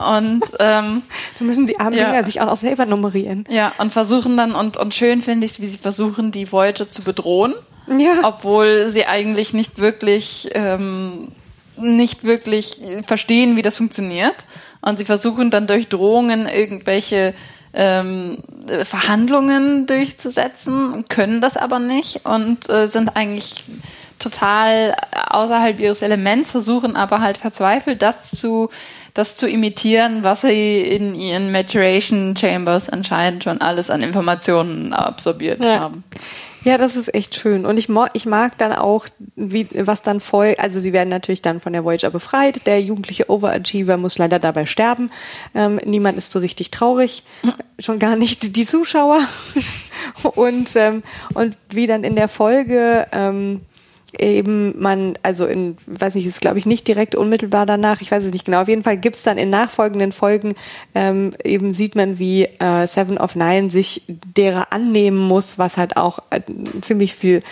und 0.00 0.42
ähm, 0.58 1.02
dann 1.38 1.46
müssen 1.46 1.66
die 1.66 1.78
armen 1.78 1.96
ja. 1.96 2.20
Sich 2.24 2.40
auch 2.40 2.46
noch 2.46 2.56
selber 2.56 2.86
nummerieren. 2.86 3.44
Ja, 3.48 3.72
und 3.78 3.92
versuchen 3.92 4.36
dann, 4.36 4.54
und, 4.54 4.76
und 4.76 4.94
schön 4.94 5.22
finde 5.22 5.46
ich 5.46 5.52
es, 5.52 5.60
wie 5.60 5.66
sie 5.66 5.78
versuchen, 5.78 6.32
die 6.32 6.50
Voyager 6.50 6.90
zu 6.90 7.02
bedrohen. 7.02 7.54
Ja. 7.98 8.20
Obwohl 8.24 8.88
sie 8.88 9.06
eigentlich 9.06 9.52
nicht 9.52 9.78
wirklich 9.78 10.50
ähm, 10.54 11.32
nicht 11.80 12.24
wirklich 12.24 12.80
verstehen, 13.06 13.56
wie 13.56 13.62
das 13.62 13.78
funktioniert. 13.78 14.44
Und 14.80 14.98
sie 14.98 15.04
versuchen 15.04 15.50
dann 15.50 15.66
durch 15.66 15.88
Drohungen 15.88 16.48
irgendwelche 16.48 17.34
ähm, 17.72 18.38
Verhandlungen 18.84 19.86
durchzusetzen, 19.86 21.04
können 21.08 21.40
das 21.40 21.56
aber 21.56 21.78
nicht 21.78 22.24
und 22.24 22.68
äh, 22.68 22.86
sind 22.86 23.16
eigentlich 23.16 23.64
total 24.18 24.94
außerhalb 25.28 25.78
ihres 25.78 26.02
Elements, 26.02 26.50
versuchen 26.50 26.96
aber 26.96 27.20
halt 27.20 27.38
verzweifelt 27.38 28.02
das 28.02 28.30
zu 28.30 28.70
das 29.14 29.36
zu 29.36 29.48
imitieren, 29.48 30.22
was 30.22 30.42
sie 30.42 30.80
in 30.80 31.16
ihren 31.16 31.50
Maturation 31.50 32.36
Chambers 32.36 32.88
anscheinend 32.88 33.42
schon 33.44 33.60
alles 33.60 33.90
an 33.90 34.02
Informationen 34.02 34.92
absorbiert 34.92 35.64
ja. 35.64 35.80
haben. 35.80 36.04
Ja, 36.62 36.76
das 36.76 36.96
ist 36.96 37.14
echt 37.14 37.34
schön. 37.36 37.64
Und 37.64 37.78
ich, 37.78 37.88
ich 38.12 38.26
mag 38.26 38.58
dann 38.58 38.72
auch, 38.72 39.06
wie, 39.34 39.66
was 39.72 40.02
dann 40.02 40.20
folgt. 40.20 40.60
Also 40.60 40.78
sie 40.78 40.92
werden 40.92 41.08
natürlich 41.08 41.40
dann 41.40 41.60
von 41.60 41.72
der 41.72 41.84
Voyager 41.84 42.10
befreit. 42.10 42.66
Der 42.66 42.82
jugendliche 42.82 43.30
Overachiever 43.30 43.96
muss 43.96 44.18
leider 44.18 44.38
dabei 44.38 44.66
sterben. 44.66 45.10
Ähm, 45.54 45.80
niemand 45.84 46.18
ist 46.18 46.32
so 46.32 46.38
richtig 46.38 46.70
traurig. 46.70 47.22
Schon 47.78 47.98
gar 47.98 48.16
nicht 48.16 48.56
die 48.56 48.66
Zuschauer. 48.66 49.20
und, 50.34 50.70
ähm, 50.74 51.02
und 51.32 51.56
wie 51.70 51.86
dann 51.86 52.04
in 52.04 52.14
der 52.14 52.28
Folge 52.28 53.06
ähm, 53.12 53.62
eben 54.18 54.80
man, 54.80 55.18
also 55.22 55.46
in, 55.46 55.76
weiß 55.86 56.14
nicht, 56.14 56.26
ist 56.26 56.40
glaube 56.40 56.58
ich 56.58 56.66
nicht 56.66 56.88
direkt 56.88 57.14
unmittelbar 57.14 57.66
danach, 57.66 58.00
ich 58.00 58.10
weiß 58.10 58.24
es 58.24 58.32
nicht 58.32 58.44
genau, 58.44 58.62
auf 58.62 58.68
jeden 58.68 58.82
Fall 58.82 58.96
gibt's 58.96 59.22
dann 59.22 59.38
in 59.38 59.50
nachfolgenden 59.50 60.12
Folgen, 60.12 60.54
ähm, 60.94 61.32
eben 61.44 61.72
sieht 61.72 61.94
man, 61.94 62.18
wie 62.18 62.44
äh, 62.44 62.86
Seven 62.86 63.18
of 63.18 63.36
Nine 63.36 63.70
sich 63.70 64.02
derer 64.08 64.72
annehmen 64.72 65.18
muss, 65.18 65.58
was 65.58 65.76
halt 65.76 65.96
auch 65.96 66.20
äh, 66.30 66.40
ziemlich 66.80 67.14
viel 67.14 67.42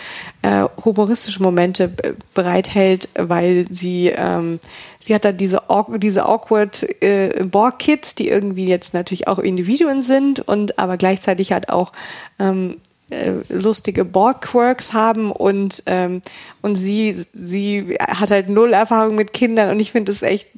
äh, 0.41 0.65
humoristische 0.83 1.41
Momente 1.43 1.91
bereithält, 2.33 3.09
weil 3.15 3.65
sie, 3.69 4.07
ähm, 4.07 4.59
sie 4.99 5.13
hat 5.13 5.25
dann 5.25 5.37
diese, 5.37 5.61
diese 5.97 6.25
awkward 6.25 6.83
äh, 7.01 7.43
Borg-Kids, 7.43 8.15
die 8.15 8.29
irgendwie 8.29 8.67
jetzt 8.67 8.93
natürlich 8.93 9.27
auch 9.27 9.39
Individuen 9.39 10.01
sind 10.01 10.39
und 10.39 10.79
aber 10.79 10.97
gleichzeitig 10.97 11.51
halt 11.51 11.69
auch 11.69 11.91
ähm, 12.39 12.77
äh, 13.09 13.33
lustige 13.49 14.05
Borg-Quirks 14.05 14.93
haben 14.93 15.31
und 15.31 15.83
ähm, 15.85 16.21
und 16.61 16.75
sie 16.75 17.25
sie 17.33 17.97
hat 17.99 18.31
halt 18.31 18.49
null 18.49 18.73
Erfahrung 18.73 19.15
mit 19.15 19.33
Kindern 19.33 19.69
und 19.69 19.79
ich 19.79 19.91
finde 19.91 20.11
es 20.11 20.21
echt 20.21 20.49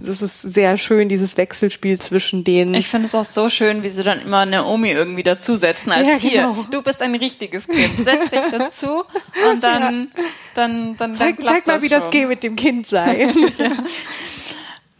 das 0.00 0.22
ist 0.22 0.40
sehr 0.40 0.76
schön 0.76 1.08
dieses 1.08 1.36
Wechselspiel 1.36 1.98
zwischen 1.98 2.44
denen. 2.44 2.74
Ich 2.74 2.88
finde 2.88 3.06
es 3.06 3.14
auch 3.14 3.24
so 3.24 3.50
schön, 3.50 3.82
wie 3.82 3.88
sie 3.88 4.02
dann 4.02 4.20
immer 4.20 4.46
Naomi 4.46 4.90
irgendwie 4.90 5.22
dazusetzen 5.22 5.92
als 5.92 6.06
ja, 6.06 6.30
genau. 6.30 6.54
hier 6.54 6.66
du 6.70 6.82
bist 6.82 7.02
ein 7.02 7.14
richtiges 7.14 7.66
Kind 7.66 7.96
setz 8.02 8.30
dich 8.30 8.40
dazu 8.52 9.04
und 9.50 9.62
dann 9.62 10.10
ja. 10.16 10.22
dann 10.54 10.78
dann, 10.78 10.96
dann 10.96 11.14
zeig, 11.14 11.42
zeig 11.42 11.66
mal 11.66 11.82
wie 11.82 11.88
schon. 11.88 11.98
das 12.00 12.10
geht 12.10 12.28
mit 12.28 12.42
dem 12.42 12.56
Kind 12.56 12.86
sein. 12.86 13.32
ja. 13.58 13.72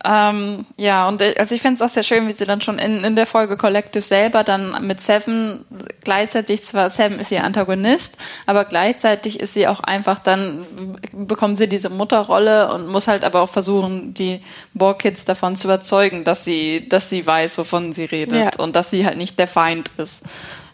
Ähm, 0.05 0.65
ja, 0.77 1.09
und 1.09 1.21
äh, 1.21 1.35
also 1.39 1.57
ich 1.57 1.61
finde 1.61 1.75
es 1.75 1.83
auch 1.83 1.93
sehr 1.93 2.05
schön, 2.05 2.29
wie 2.29 2.33
sie 2.33 2.47
dann 2.47 2.61
schon 2.61 2.79
in, 2.79 3.03
in 3.03 3.17
der 3.17 3.27
Folge 3.27 3.57
Collective 3.57 4.03
selber 4.03 4.45
dann 4.45 4.87
mit 4.87 5.01
Seven 5.01 5.65
gleichzeitig 6.05 6.63
zwar 6.63 6.89
Seven 6.89 7.19
ist 7.19 7.33
ihr 7.33 7.43
Antagonist, 7.43 8.17
aber 8.47 8.65
gleichzeitig 8.65 9.41
ist 9.41 9.55
sie 9.55 9.67
auch 9.67 9.81
einfach 9.81 10.21
dann 10.21 10.65
bekommt 11.13 11.59
sie 11.59 11.69
diese 11.69 11.91
Mutterrolle 11.91 12.73
und 12.73 12.87
muss 12.87 13.09
halt 13.09 13.25
aber 13.25 13.41
auch 13.41 13.49
versuchen, 13.49 14.15
die 14.15 14.41
Borg-Kids 14.75 15.25
davon 15.25 15.57
zu 15.57 15.67
überzeugen, 15.67 16.23
dass 16.23 16.45
sie, 16.45 16.89
dass 16.89 17.11
sie 17.11 17.27
weiß, 17.27 17.59
wovon 17.59 17.93
sie 17.93 18.05
redet 18.05 18.55
ja. 18.57 18.63
und 18.63 18.77
dass 18.77 18.91
sie 18.91 19.05
halt 19.05 19.19
nicht 19.19 19.37
der 19.39 19.49
Feind 19.49 19.91
ist. 19.97 20.23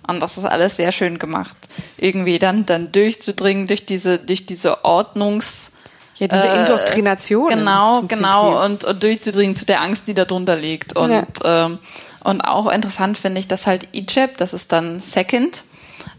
Und 0.07 0.21
das 0.21 0.37
ist 0.37 0.45
alles 0.45 0.77
sehr 0.77 0.93
schön 0.93 1.19
gemacht. 1.19 1.57
Irgendwie 1.97 2.39
dann, 2.39 2.67
dann 2.67 2.93
durchzudringen 2.93 3.67
durch 3.69 3.87
diese, 3.87 4.19
durch 4.19 4.45
diese 4.45 4.85
Ordnungs- 4.85 5.74
ja, 6.17 6.29
diese 6.29 6.49
äh, 6.49 6.61
Indoktrination. 6.61 7.49
Genau, 7.49 8.03
genau. 8.03 8.65
Und, 8.65 8.85
und 8.85 9.03
durchzudringen 9.03 9.57
zu 9.57 9.67
der 9.67 9.81
Angst, 9.81 10.09
die 10.09 10.15
darunter 10.15 10.57
liegt. 10.57 10.97
Und, 10.97 11.11
ja. 11.11 11.27
ähm, 11.45 11.79
und 12.23 12.41
auch 12.43 12.71
interessant 12.71 13.19
finde 13.19 13.41
ich, 13.41 13.49
dass 13.49 13.67
halt 13.67 13.89
Egypt, 13.93 14.41
das 14.41 14.55
ist 14.55 14.73
dann 14.73 15.01
Second, 15.01 15.65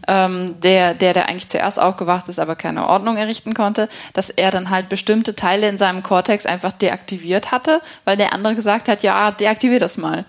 ähm, 0.08 0.60
der, 0.60 0.94
der, 0.94 1.12
der 1.12 1.28
eigentlich 1.28 1.48
zuerst 1.48 1.80
aufgewacht 1.80 2.28
ist, 2.28 2.38
aber 2.38 2.54
keine 2.54 2.88
Ordnung 2.88 3.16
errichten 3.16 3.54
konnte, 3.54 3.88
dass 4.12 4.30
er 4.30 4.50
dann 4.50 4.70
halt 4.70 4.88
bestimmte 4.88 5.34
Teile 5.34 5.68
in 5.68 5.78
seinem 5.78 6.02
Cortex 6.02 6.46
einfach 6.46 6.72
deaktiviert 6.72 7.50
hatte, 7.50 7.80
weil 8.04 8.16
der 8.16 8.32
andere 8.32 8.54
gesagt 8.54 8.88
hat, 8.88 9.02
ja, 9.02 9.30
deaktivier 9.30 9.80
das 9.80 9.96
mal 9.96 10.24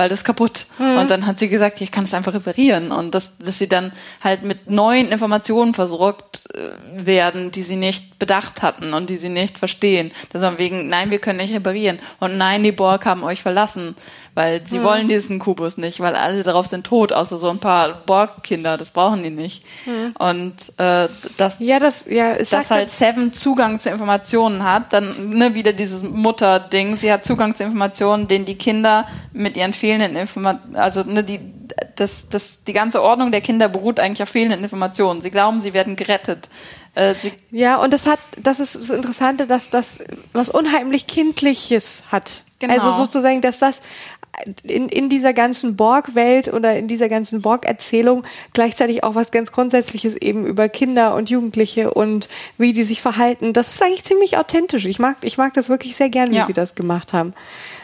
weil 0.00 0.08
das 0.08 0.24
kaputt. 0.24 0.64
Mhm. 0.78 0.96
Und 0.96 1.10
dann 1.10 1.26
hat 1.26 1.38
sie 1.38 1.50
gesagt, 1.50 1.78
ich 1.82 1.92
kann 1.92 2.04
es 2.04 2.14
einfach 2.14 2.32
reparieren. 2.32 2.90
Und 2.90 3.14
dass, 3.14 3.36
dass 3.36 3.58
sie 3.58 3.68
dann 3.68 3.92
halt 4.22 4.42
mit 4.42 4.70
neuen 4.70 5.08
Informationen 5.08 5.74
versorgt 5.74 6.40
äh, 6.54 6.70
werden, 7.06 7.50
die 7.50 7.62
sie 7.62 7.76
nicht 7.76 8.18
bedacht 8.18 8.62
hatten 8.62 8.94
und 8.94 9.10
die 9.10 9.18
sie 9.18 9.28
nicht 9.28 9.58
verstehen. 9.58 10.10
Dass 10.32 10.40
man 10.40 10.58
wegen, 10.58 10.88
nein, 10.88 11.10
wir 11.10 11.18
können 11.18 11.36
nicht 11.36 11.52
reparieren. 11.52 11.98
Und 12.18 12.38
nein, 12.38 12.62
die 12.62 12.72
Borg 12.72 13.04
haben 13.04 13.22
euch 13.22 13.42
verlassen 13.42 13.94
weil 14.34 14.66
sie 14.66 14.78
mhm. 14.78 14.84
wollen 14.84 15.08
diesen 15.08 15.38
Kubus 15.38 15.76
nicht, 15.76 16.00
weil 16.00 16.14
alle 16.14 16.42
darauf 16.42 16.66
sind 16.66 16.86
tot, 16.86 17.12
außer 17.12 17.36
so 17.36 17.50
ein 17.50 17.58
paar 17.58 18.02
Borg-Kinder, 18.06 18.76
das 18.76 18.90
brauchen 18.90 19.22
die 19.22 19.30
nicht. 19.30 19.64
Mhm. 19.86 20.14
Und 20.18 20.78
äh, 20.78 21.08
dass, 21.36 21.58
ja, 21.58 21.78
das, 21.78 22.06
ja, 22.06 22.34
dass 22.36 22.70
halt 22.70 22.90
Seven 22.90 23.32
Zugang 23.32 23.78
zu 23.80 23.90
Informationen 23.90 24.64
hat, 24.64 24.92
dann 24.92 25.30
ne, 25.30 25.54
wieder 25.54 25.72
dieses 25.72 26.02
Mutter-Ding, 26.02 26.96
sie 26.96 27.12
hat 27.12 27.24
Zugang 27.24 27.56
zu 27.56 27.64
Informationen, 27.64 28.28
den 28.28 28.44
die 28.44 28.56
Kinder 28.56 29.06
mit 29.32 29.56
ihren 29.56 29.72
fehlenden 29.72 30.16
Informationen, 30.16 30.76
also 30.76 31.02
ne, 31.02 31.24
die, 31.24 31.40
das, 31.96 32.28
das, 32.28 32.64
die 32.64 32.72
ganze 32.72 33.02
Ordnung 33.02 33.32
der 33.32 33.40
Kinder 33.40 33.68
beruht 33.68 34.00
eigentlich 34.00 34.22
auf 34.22 34.28
fehlenden 34.28 34.62
Informationen. 34.62 35.22
Sie 35.22 35.30
glauben, 35.30 35.60
sie 35.60 35.74
werden 35.74 35.96
gerettet. 35.96 36.48
Äh, 36.94 37.14
ja, 37.50 37.76
und 37.76 37.92
das 37.92 38.06
hat, 38.06 38.18
das 38.36 38.58
ist 38.58 38.74
das 38.74 38.90
Interessante, 38.90 39.46
dass 39.46 39.70
das 39.70 39.98
was 40.32 40.48
unheimlich 40.48 41.06
Kindliches 41.06 42.04
hat. 42.10 42.42
Genau. 42.58 42.74
Also 42.74 42.92
sozusagen, 42.96 43.40
dass 43.40 43.58
das 43.58 43.80
in, 44.62 44.88
in 44.88 45.08
dieser 45.08 45.32
ganzen 45.32 45.76
Borg-Welt 45.76 46.52
oder 46.52 46.76
in 46.76 46.88
dieser 46.88 47.08
ganzen 47.08 47.42
Borg-Erzählung 47.42 48.24
gleichzeitig 48.52 49.04
auch 49.04 49.14
was 49.14 49.30
ganz 49.30 49.52
Grundsätzliches 49.52 50.16
eben 50.16 50.46
über 50.46 50.68
Kinder 50.68 51.14
und 51.14 51.30
Jugendliche 51.30 51.92
und 51.92 52.28
wie 52.58 52.72
die 52.72 52.84
sich 52.84 53.00
verhalten. 53.02 53.52
Das 53.52 53.74
ist 53.74 53.82
eigentlich 53.82 54.04
ziemlich 54.04 54.36
authentisch. 54.36 54.86
Ich 54.86 54.98
mag, 54.98 55.16
ich 55.22 55.38
mag 55.38 55.54
das 55.54 55.68
wirklich 55.68 55.96
sehr 55.96 56.10
gern, 56.10 56.30
wie 56.30 56.36
ja. 56.36 56.46
sie 56.46 56.52
das 56.52 56.74
gemacht 56.74 57.12
haben. 57.12 57.34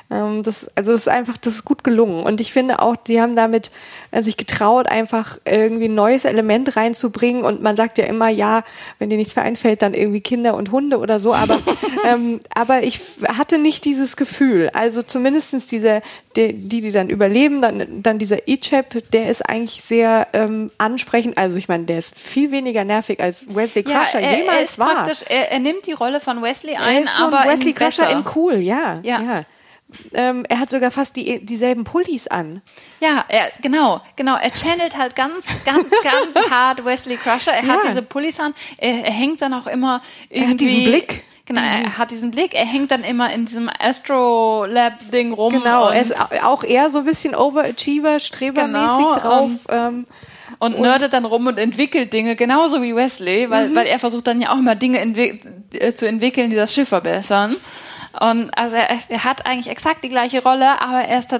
Ähm, 0.08 0.42
das, 0.44 0.70
also 0.76 0.92
das 0.92 1.02
ist 1.02 1.08
einfach, 1.08 1.36
das 1.36 1.54
ist 1.54 1.64
gut 1.64 1.82
gelungen. 1.82 2.24
Und 2.24 2.40
ich 2.40 2.52
finde 2.52 2.80
auch, 2.80 2.96
die 2.96 3.20
haben 3.20 3.34
damit 3.34 3.72
äh, 4.12 4.22
sich 4.22 4.36
getraut, 4.36 4.86
einfach 4.86 5.38
irgendwie 5.44 5.88
ein 5.88 5.94
neues 5.94 6.24
Element 6.24 6.76
reinzubringen. 6.76 7.42
Und 7.42 7.62
man 7.62 7.74
sagt 7.74 7.98
ja 7.98 8.04
immer, 8.04 8.28
ja, 8.28 8.62
wenn 8.98 9.10
dir 9.10 9.16
nichts 9.16 9.34
mehr 9.34 9.44
einfällt, 9.44 9.82
dann 9.82 9.94
irgendwie 9.94 10.20
Kinder 10.20 10.54
und 10.54 10.70
Hunde 10.70 10.98
oder 10.98 11.18
so. 11.18 11.34
Aber, 11.34 11.58
ähm, 12.06 12.40
aber 12.54 12.84
ich 12.84 13.00
hatte 13.26 13.58
nicht 13.58 13.84
dieses 13.84 14.16
Gefühl. 14.16 14.70
Also 14.72 15.02
zumindestens 15.02 15.66
diese, 15.66 16.02
die, 16.36 16.52
die, 16.52 16.80
die 16.82 16.92
dann 16.92 17.10
überleben, 17.10 17.60
dann, 17.60 18.02
dann 18.02 18.18
dieser 18.18 18.46
Ichep, 18.48 19.10
der 19.10 19.28
ist 19.28 19.42
eigentlich 19.48 19.82
sehr 19.82 20.28
ähm, 20.34 20.70
ansprechend. 20.78 21.36
Also 21.36 21.56
ich 21.56 21.68
meine, 21.68 21.84
der 21.84 21.98
ist 21.98 22.16
viel 22.16 22.52
weniger 22.52 22.84
nervig 22.84 23.20
als 23.20 23.52
Wesley 23.52 23.82
Crusher 23.82 24.20
ja, 24.20 24.28
er, 24.28 24.38
jemals 24.38 24.78
er 24.78 24.86
war. 24.86 25.08
Er, 25.28 25.50
er, 25.50 25.58
nimmt 25.58 25.86
die 25.86 25.92
Rolle 25.92 26.20
von 26.20 26.42
Wesley 26.42 26.76
ein, 26.76 27.08
so 27.18 27.24
aber 27.24 27.40
ein 27.40 27.50
Wesley 27.50 27.72
Crusher 27.72 28.08
in 28.10 28.24
cool, 28.36 28.56
ja. 28.62 29.00
ja. 29.02 29.20
ja. 29.20 29.44
Ähm, 30.12 30.44
er 30.48 30.58
hat 30.58 30.70
sogar 30.70 30.90
fast 30.90 31.14
die, 31.14 31.44
dieselben 31.44 31.84
Pullis 31.84 32.26
an. 32.26 32.60
Ja, 33.00 33.24
er, 33.28 33.52
genau, 33.62 34.00
genau. 34.16 34.36
Er 34.36 34.50
channelt 34.50 34.96
halt 34.96 35.14
ganz, 35.14 35.46
ganz, 35.64 35.88
ganz 36.02 36.50
hart 36.50 36.84
Wesley 36.84 37.16
Crusher. 37.16 37.52
Er 37.52 37.64
ja. 37.64 37.72
hat 37.74 37.84
diese 37.84 38.02
Pullis 38.02 38.40
an. 38.40 38.52
Er, 38.78 39.04
er, 39.04 39.12
hängt 39.12 39.42
dann 39.42 39.54
auch 39.54 39.66
immer 39.66 40.02
irgendwie. 40.28 40.44
Er 40.44 40.50
hat 40.50 40.60
diesen 40.60 40.84
Blick. 40.84 41.22
Genau, 41.46 41.60
er 41.60 41.98
hat 41.98 42.10
diesen 42.10 42.32
Blick. 42.32 42.54
Er 42.54 42.64
hängt 42.64 42.90
dann 42.90 43.04
immer 43.04 43.32
in 43.32 43.44
diesem 43.44 43.70
Astro-Lab-Ding 43.78 45.32
rum. 45.32 45.52
Genau, 45.52 45.88
er 45.88 46.02
ist 46.02 46.42
auch 46.42 46.64
eher 46.64 46.90
so 46.90 46.98
ein 46.98 47.04
bisschen 47.04 47.36
Overachiever, 47.36 48.18
strebermäßig 48.18 48.98
genau, 48.98 49.14
drauf. 49.14 49.50
Ähm, 49.68 50.06
und, 50.58 50.74
und 50.74 50.82
nerdet 50.82 51.12
dann 51.12 51.24
rum 51.24 51.46
und 51.46 51.58
entwickelt 51.58 52.12
Dinge, 52.12 52.34
genauso 52.34 52.82
wie 52.82 52.96
Wesley, 52.96 53.48
weil, 53.50 53.68
mhm. 53.68 53.74
weil 53.76 53.86
er 53.86 54.00
versucht 54.00 54.26
dann 54.26 54.40
ja 54.40 54.52
auch 54.52 54.58
immer 54.58 54.74
Dinge 54.74 54.98
entwi 54.98 55.40
äh, 55.74 55.92
zu 55.92 56.08
entwickeln, 56.08 56.50
die 56.50 56.56
das 56.56 56.74
Schiff 56.74 56.88
verbessern. 56.88 57.56
Und 58.20 58.50
also 58.56 58.76
er, 58.76 58.88
er, 59.08 59.24
hat 59.24 59.46
eigentlich 59.46 59.68
exakt 59.68 60.02
die 60.04 60.08
gleiche 60.08 60.42
Rolle, 60.42 60.80
aber 60.80 61.02
er 61.02 61.18
ist 61.18 61.32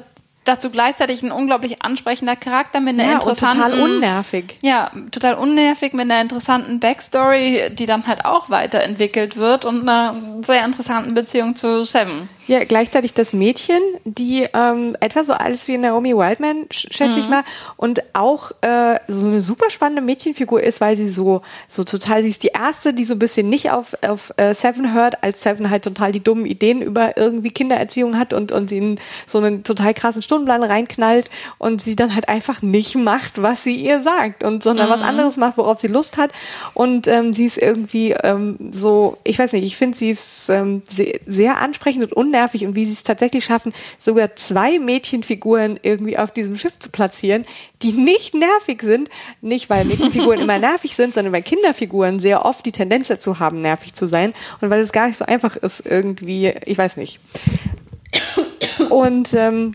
dazu 0.46 0.70
gleichzeitig 0.70 1.22
ein 1.22 1.32
unglaublich 1.32 1.82
ansprechender 1.82 2.36
Charakter 2.36 2.80
mit 2.80 2.94
einer 2.98 3.04
Ja, 3.08 3.14
interessanten. 3.14 3.58
total 3.60 3.80
unnervig. 3.80 4.58
Ja, 4.62 4.90
total 5.10 5.34
unnervig 5.34 5.92
mit 5.92 6.02
einer 6.10 6.20
interessanten 6.20 6.80
Backstory, 6.80 7.70
die 7.74 7.86
dann 7.86 8.06
halt 8.06 8.24
auch 8.24 8.48
weiterentwickelt 8.50 9.36
wird 9.36 9.64
und 9.64 9.82
einer 9.82 10.14
sehr 10.46 10.64
interessanten 10.64 11.14
Beziehung 11.14 11.54
zu 11.56 11.84
Seven. 11.84 12.28
Ja, 12.46 12.62
gleichzeitig 12.64 13.12
das 13.12 13.32
Mädchen, 13.32 13.80
die 14.04 14.46
ähm, 14.54 14.96
etwa 15.00 15.24
so 15.24 15.32
alles 15.32 15.66
wie 15.66 15.76
Naomi 15.78 16.16
Wildman, 16.16 16.66
sch- 16.66 16.92
schätze 16.94 17.18
ich 17.18 17.28
mal, 17.28 17.42
und 17.76 18.02
auch 18.14 18.52
äh, 18.60 19.00
so 19.08 19.26
eine 19.26 19.40
super 19.40 19.68
spannende 19.68 20.00
Mädchenfigur 20.00 20.62
ist, 20.62 20.80
weil 20.80 20.96
sie 20.96 21.08
so 21.08 21.42
so 21.66 21.82
total, 21.82 22.22
sie 22.22 22.28
ist 22.28 22.44
die 22.44 22.52
erste, 22.56 22.94
die 22.94 23.04
so 23.04 23.14
ein 23.14 23.18
bisschen 23.18 23.48
nicht 23.48 23.72
auf 23.72 23.96
auf 24.06 24.32
äh, 24.36 24.54
Seven 24.54 24.94
hört, 24.94 25.24
als 25.24 25.42
Seven 25.42 25.70
halt 25.70 25.82
total 25.82 26.12
die 26.12 26.22
dummen 26.22 26.46
Ideen 26.46 26.82
über 26.82 27.16
irgendwie 27.16 27.50
Kindererziehung 27.50 28.16
hat 28.16 28.32
und 28.32 28.52
und 28.52 28.68
sie 28.70 28.78
in 28.78 29.00
so 29.26 29.38
einen 29.38 29.64
total 29.64 29.92
krassen 29.92 30.22
Stundenplan 30.36 30.62
reinknallt 30.62 31.30
und 31.58 31.80
sie 31.80 31.96
dann 31.96 32.14
halt 32.14 32.28
einfach 32.28 32.60
nicht 32.60 32.94
macht, 32.94 33.40
was 33.40 33.64
sie 33.64 33.74
ihr 33.74 34.00
sagt 34.00 34.44
und 34.44 34.62
sondern 34.62 34.90
was 34.90 35.00
anderes 35.00 35.36
macht, 35.36 35.56
worauf 35.56 35.78
sie 35.78 35.88
Lust 35.88 36.18
hat 36.18 36.30
und 36.74 37.08
ähm, 37.08 37.32
sie 37.32 37.46
ist 37.46 37.56
irgendwie 37.56 38.12
ähm, 38.12 38.56
so, 38.70 39.16
ich 39.24 39.38
weiß 39.38 39.52
nicht, 39.54 39.64
ich 39.64 39.76
finde 39.76 39.96
sie 39.96 40.10
ist 40.10 40.50
ähm, 40.50 40.82
sehr, 40.88 41.20
sehr 41.26 41.58
ansprechend 41.58 42.04
und 42.04 42.12
unnervig 42.12 42.66
und 42.66 42.74
wie 42.74 42.84
sie 42.84 42.92
es 42.92 43.02
tatsächlich 43.02 43.44
schaffen, 43.44 43.72
sogar 43.98 44.36
zwei 44.36 44.78
Mädchenfiguren 44.78 45.80
irgendwie 45.82 46.18
auf 46.18 46.30
diesem 46.30 46.56
Schiff 46.56 46.78
zu 46.78 46.90
platzieren, 46.90 47.46
die 47.82 47.92
nicht 47.92 48.34
nervig 48.34 48.82
sind, 48.82 49.08
nicht 49.40 49.70
weil 49.70 49.84
Mädchenfiguren 49.86 50.40
immer 50.42 50.58
nervig 50.58 50.96
sind, 50.96 51.14
sondern 51.14 51.32
weil 51.32 51.42
Kinderfiguren 51.42 52.20
sehr 52.20 52.44
oft 52.44 52.66
die 52.66 52.72
Tendenz 52.72 53.08
dazu 53.08 53.38
haben, 53.38 53.58
nervig 53.58 53.94
zu 53.94 54.06
sein 54.06 54.34
und 54.60 54.68
weil 54.68 54.80
es 54.80 54.92
gar 54.92 55.06
nicht 55.06 55.16
so 55.16 55.24
einfach 55.24 55.56
ist, 55.56 55.84
irgendwie, 55.86 56.52
ich 56.66 56.76
weiß 56.76 56.98
nicht. 56.98 57.20
Und 58.90 59.32
ähm. 59.34 59.72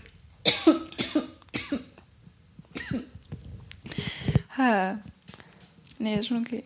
Nee, 6.01 6.15
ist 6.15 6.27
schon 6.27 6.41
okay. 6.41 6.63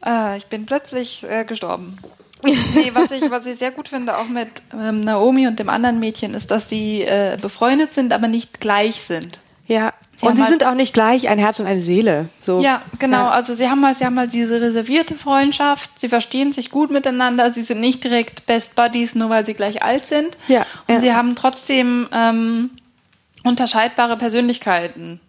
Ah, 0.00 0.36
ich 0.36 0.46
bin 0.46 0.64
plötzlich 0.64 1.24
äh, 1.28 1.44
gestorben. 1.44 1.98
nee, 2.44 2.90
was 2.92 3.10
ich, 3.10 3.28
was 3.30 3.44
ich 3.46 3.58
sehr 3.58 3.72
gut 3.72 3.88
finde, 3.88 4.16
auch 4.16 4.28
mit 4.28 4.62
ähm, 4.72 5.00
Naomi 5.00 5.48
und 5.48 5.58
dem 5.58 5.68
anderen 5.68 5.98
Mädchen, 5.98 6.34
ist, 6.34 6.52
dass 6.52 6.68
sie 6.68 7.02
äh, 7.02 7.36
befreundet 7.40 7.94
sind, 7.94 8.12
aber 8.12 8.28
nicht 8.28 8.60
gleich 8.60 9.00
sind. 9.00 9.40
ja, 9.66 9.92
Sie 10.16 10.26
und 10.26 10.36
sie 10.36 10.42
halt- 10.42 10.50
sind 10.50 10.64
auch 10.64 10.74
nicht 10.74 10.94
gleich 10.94 11.28
ein 11.28 11.38
Herz 11.38 11.60
und 11.60 11.66
eine 11.66 11.78
Seele. 11.80 12.28
So. 12.40 12.60
Ja, 12.60 12.82
genau. 12.98 13.24
Ja. 13.24 13.30
Also 13.30 13.54
sie 13.54 13.68
haben 13.68 13.84
halt, 13.84 13.98
sie 13.98 14.06
haben 14.06 14.18
halt 14.18 14.32
diese 14.32 14.60
reservierte 14.60 15.14
Freundschaft. 15.14 15.90
Sie 16.00 16.08
verstehen 16.08 16.52
sich 16.52 16.70
gut 16.70 16.90
miteinander. 16.90 17.50
Sie 17.50 17.62
sind 17.62 17.80
nicht 17.80 18.02
direkt 18.02 18.46
Best 18.46 18.74
Buddies, 18.76 19.14
nur 19.14 19.28
weil 19.28 19.44
sie 19.44 19.54
gleich 19.54 19.82
alt 19.82 20.06
sind. 20.06 20.38
Ja, 20.48 20.60
Und 20.88 20.94
ja. 20.94 21.00
sie 21.00 21.12
haben 21.14 21.34
trotzdem 21.36 22.08
ähm, 22.12 22.70
unterscheidbare 23.44 24.16
Persönlichkeiten. 24.16 25.20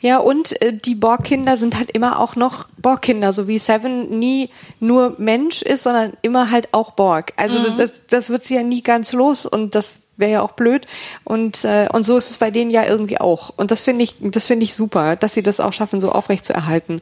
Ja, 0.00 0.18
und 0.18 0.60
äh, 0.60 0.74
die 0.74 0.94
Borg-Kinder 0.94 1.56
sind 1.56 1.76
halt 1.78 1.90
immer 1.92 2.20
auch 2.20 2.36
noch 2.36 2.68
Borg-Kinder, 2.76 3.32
so 3.32 3.48
wie 3.48 3.58
Seven 3.58 4.18
nie 4.18 4.50
nur 4.78 5.14
Mensch 5.16 5.62
ist, 5.62 5.84
sondern 5.84 6.12
immer 6.20 6.50
halt 6.50 6.68
auch 6.74 6.90
Borg. 6.92 7.32
Also 7.36 7.62
das, 7.62 7.76
das, 7.76 8.06
das 8.08 8.28
wird 8.28 8.44
sie 8.44 8.54
ja 8.56 8.62
nie 8.62 8.82
ganz 8.82 9.14
los 9.14 9.46
und 9.46 9.74
das 9.74 9.94
wäre 10.16 10.32
ja 10.32 10.42
auch 10.42 10.52
blöd. 10.52 10.86
Und, 11.24 11.64
äh, 11.64 11.88
und 11.92 12.02
so 12.04 12.16
ist 12.16 12.30
es 12.30 12.38
bei 12.38 12.50
denen 12.50 12.70
ja 12.70 12.84
irgendwie 12.84 13.20
auch. 13.20 13.50
Und 13.56 13.70
das 13.70 13.82
finde 13.82 14.04
ich, 14.04 14.16
das 14.20 14.46
finde 14.46 14.64
ich 14.64 14.74
super, 14.74 15.16
dass 15.16 15.34
sie 15.34 15.42
das 15.42 15.60
auch 15.60 15.72
schaffen, 15.72 16.00
so 16.00 16.10
aufrecht 16.12 16.44
zu 16.44 16.52
erhalten. 16.52 17.00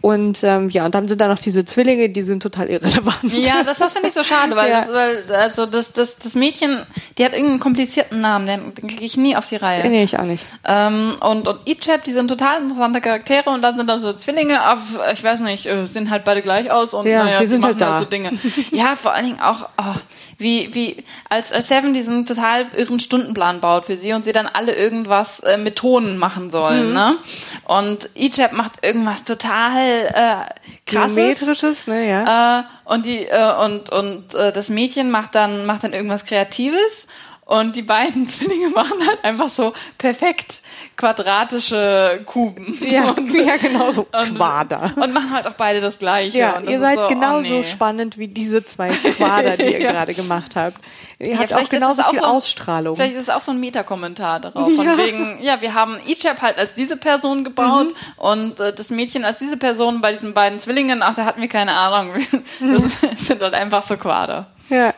Und 0.00 0.42
ähm, 0.42 0.68
ja, 0.68 0.84
und 0.84 0.94
dann 0.94 1.06
sind 1.08 1.20
da 1.20 1.28
noch 1.28 1.38
diese 1.38 1.64
Zwillinge, 1.64 2.08
die 2.08 2.22
sind 2.22 2.42
total 2.42 2.68
irrelevant. 2.68 3.22
Ja, 3.32 3.62
das, 3.62 3.78
das 3.78 3.92
finde 3.92 4.08
ich 4.08 4.14
so 4.14 4.24
schade, 4.24 4.56
weil, 4.56 4.70
Ja. 4.72 4.80
das, 4.82 4.92
weil 4.92 5.24
also 5.34 5.66
das, 5.66 5.92
das, 5.92 6.18
das 6.18 6.34
Mädchen, 6.34 6.84
die 7.18 7.24
hat 7.24 7.32
irgendeinen 7.32 7.60
komplizierten 7.60 8.20
Namen, 8.20 8.46
den, 8.46 8.74
den 8.74 8.88
kriege 8.88 9.04
ich 9.04 9.16
nie 9.16 9.36
auf 9.36 9.48
die 9.48 9.56
Reihe. 9.56 9.88
Nee, 9.88 10.02
ich 10.04 10.18
auch 10.18 10.24
nicht. 10.24 10.44
Ähm, 10.64 11.16
und, 11.20 11.46
und 11.46 11.60
Ichab, 11.68 12.02
die 12.04 12.12
sind 12.12 12.28
total 12.28 12.62
interessante 12.62 13.00
Charaktere 13.00 13.50
und 13.50 13.62
dann 13.62 13.76
sind 13.76 13.86
da 13.88 13.98
so 13.98 14.12
Zwillinge, 14.12 14.72
auf, 14.72 14.78
ich 15.12 15.22
weiß 15.22 15.40
nicht, 15.40 15.66
äh, 15.66 15.86
sehen 15.86 16.10
halt 16.10 16.24
beide 16.24 16.42
gleich 16.42 16.70
aus 16.70 16.94
und 16.94 17.06
Ja, 17.06 17.24
naja, 17.24 17.38
sie 17.38 17.46
sind 17.46 17.62
machen 17.62 17.72
halt 17.72 17.80
da. 17.80 17.96
so 17.98 18.04
Dinge. 18.04 18.30
Ja, 18.72 18.96
vor 18.96 19.12
allen 19.12 19.26
Dingen 19.26 19.40
auch, 19.40 19.68
oh, 19.78 19.94
wie, 20.42 20.74
wie, 20.74 21.04
als, 21.28 21.52
als 21.52 21.68
Seven 21.68 21.94
diesen 21.94 22.26
total 22.26 22.66
irren 22.76 23.00
Stundenplan 23.00 23.60
baut 23.60 23.86
für 23.86 23.96
sie 23.96 24.12
und 24.12 24.24
sie 24.24 24.32
dann 24.32 24.46
alle 24.46 24.74
irgendwas 24.74 25.40
äh, 25.40 25.56
mit 25.56 25.76
Tonen 25.76 26.18
machen 26.18 26.50
sollen, 26.50 26.88
Mhm. 26.88 26.92
ne? 26.94 27.16
Und 27.64 28.10
Ichab 28.14 28.52
macht 28.52 28.84
irgendwas 28.84 29.24
total 29.24 30.06
äh, 30.12 30.90
krasses. 30.90 31.16
Geometrisches, 31.16 31.86
ne, 31.86 32.08
ja. 32.08 32.60
Äh, 32.60 32.62
und 32.84 33.06
die 33.06 33.24
äh, 33.26 33.54
und 33.64 33.90
und 33.90 34.34
äh, 34.34 34.52
das 34.52 34.68
Mädchen 34.68 35.10
macht 35.10 35.34
dann 35.34 35.64
macht 35.64 35.84
dann 35.84 35.92
irgendwas 35.92 36.24
Kreatives 36.24 37.06
und 37.44 37.76
die 37.76 37.82
beiden 37.82 38.28
Zwillinge 38.28 38.68
machen 38.70 39.06
halt 39.06 39.24
einfach 39.24 39.48
so 39.48 39.72
perfekt 39.98 40.60
quadratische 40.96 42.20
Kuben. 42.26 42.76
Ja, 42.80 43.10
und, 43.16 43.32
ja, 43.34 43.56
genau 43.56 43.90
so. 43.90 44.06
und, 44.12 44.36
Quader. 44.36 44.92
Und 44.96 45.12
machen 45.12 45.32
halt 45.32 45.46
auch 45.46 45.54
beide 45.54 45.80
das 45.80 45.98
Gleiche. 45.98 46.38
Ja, 46.38 46.56
und 46.56 46.64
das 46.66 46.72
ihr 46.72 46.80
seid 46.80 46.98
so, 46.98 47.06
genauso 47.08 47.54
oh 47.54 47.58
nee. 47.58 47.64
spannend 47.64 48.18
wie 48.18 48.28
diese 48.28 48.64
zwei 48.64 48.88
Quader, 49.16 49.56
die 49.56 49.64
ihr 49.72 49.80
Ja. 49.80 49.92
gerade 49.92 50.14
gemacht 50.14 50.56
habt. 50.56 50.78
Ihr 51.18 51.30
Ja, 51.34 51.38
habt 51.38 51.54
auch 51.54 51.68
genauso 51.68 52.00
es 52.00 52.06
auch 52.06 52.10
viel 52.10 52.18
so- 52.20 52.24
Ausstrahlung. 52.26 52.96
Vielleicht 52.96 53.14
ist 53.14 53.22
es 53.22 53.30
auch 53.30 53.40
so 53.40 53.52
ein 53.52 53.60
Metakommentar 53.60 54.40
darauf. 54.40 54.68
Ja. 54.68 54.74
Von 54.76 54.98
wegen, 54.98 55.38
ja, 55.42 55.60
wir 55.60 55.74
haben 55.74 55.98
Ichab 56.06 56.42
halt 56.42 56.58
als 56.58 56.74
diese 56.74 56.96
Person 56.96 57.44
gebaut 57.44 57.88
Mhm. 57.88 57.94
und 58.18 58.60
äh, 58.60 58.72
das 58.72 58.90
Mädchen 58.90 59.24
als 59.24 59.38
diese 59.38 59.56
Person 59.56 60.00
bei 60.00 60.12
diesen 60.12 60.34
beiden 60.34 60.58
Zwillingen, 60.60 61.02
ach, 61.02 61.14
da 61.14 61.24
hatten 61.24 61.40
wir 61.40 61.48
keine 61.48 61.74
Ahnung. 61.74 62.14
Mhm. 62.60 62.82
Das 62.82 63.26
sind 63.26 63.42
halt 63.42 63.54
einfach 63.54 63.82
so 63.82 63.96
Quader. 63.96 64.46
Ja. 64.68 64.94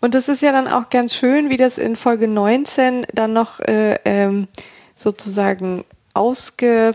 Und 0.00 0.14
das 0.14 0.28
ist 0.28 0.40
ja 0.42 0.52
dann 0.52 0.66
auch 0.68 0.88
ganz 0.90 1.14
schön, 1.14 1.50
wie 1.50 1.56
das 1.56 1.76
in 1.78 1.94
Folge 1.96 2.26
19 2.26 3.06
dann 3.12 3.32
noch 3.32 3.60
äh, 3.60 3.98
ähm, 4.04 4.48
sozusagen 4.96 5.84
ausge, 6.14 6.92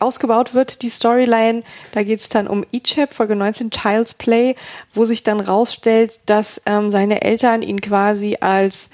ausgebaut 0.00 0.52
wird, 0.52 0.82
die 0.82 0.88
Storyline. 0.88 1.62
Da 1.92 2.02
geht 2.02 2.20
es 2.20 2.28
dann 2.28 2.48
um 2.48 2.64
Ichab, 2.72 3.14
Folge 3.14 3.36
19, 3.36 3.70
Child's 3.70 4.14
Play, 4.14 4.56
wo 4.92 5.04
sich 5.04 5.22
dann 5.22 5.40
rausstellt, 5.40 6.20
dass 6.26 6.60
ähm, 6.66 6.90
seine 6.90 7.22
Eltern 7.22 7.62
ihn 7.62 7.80
quasi 7.80 8.38
als 8.40 8.90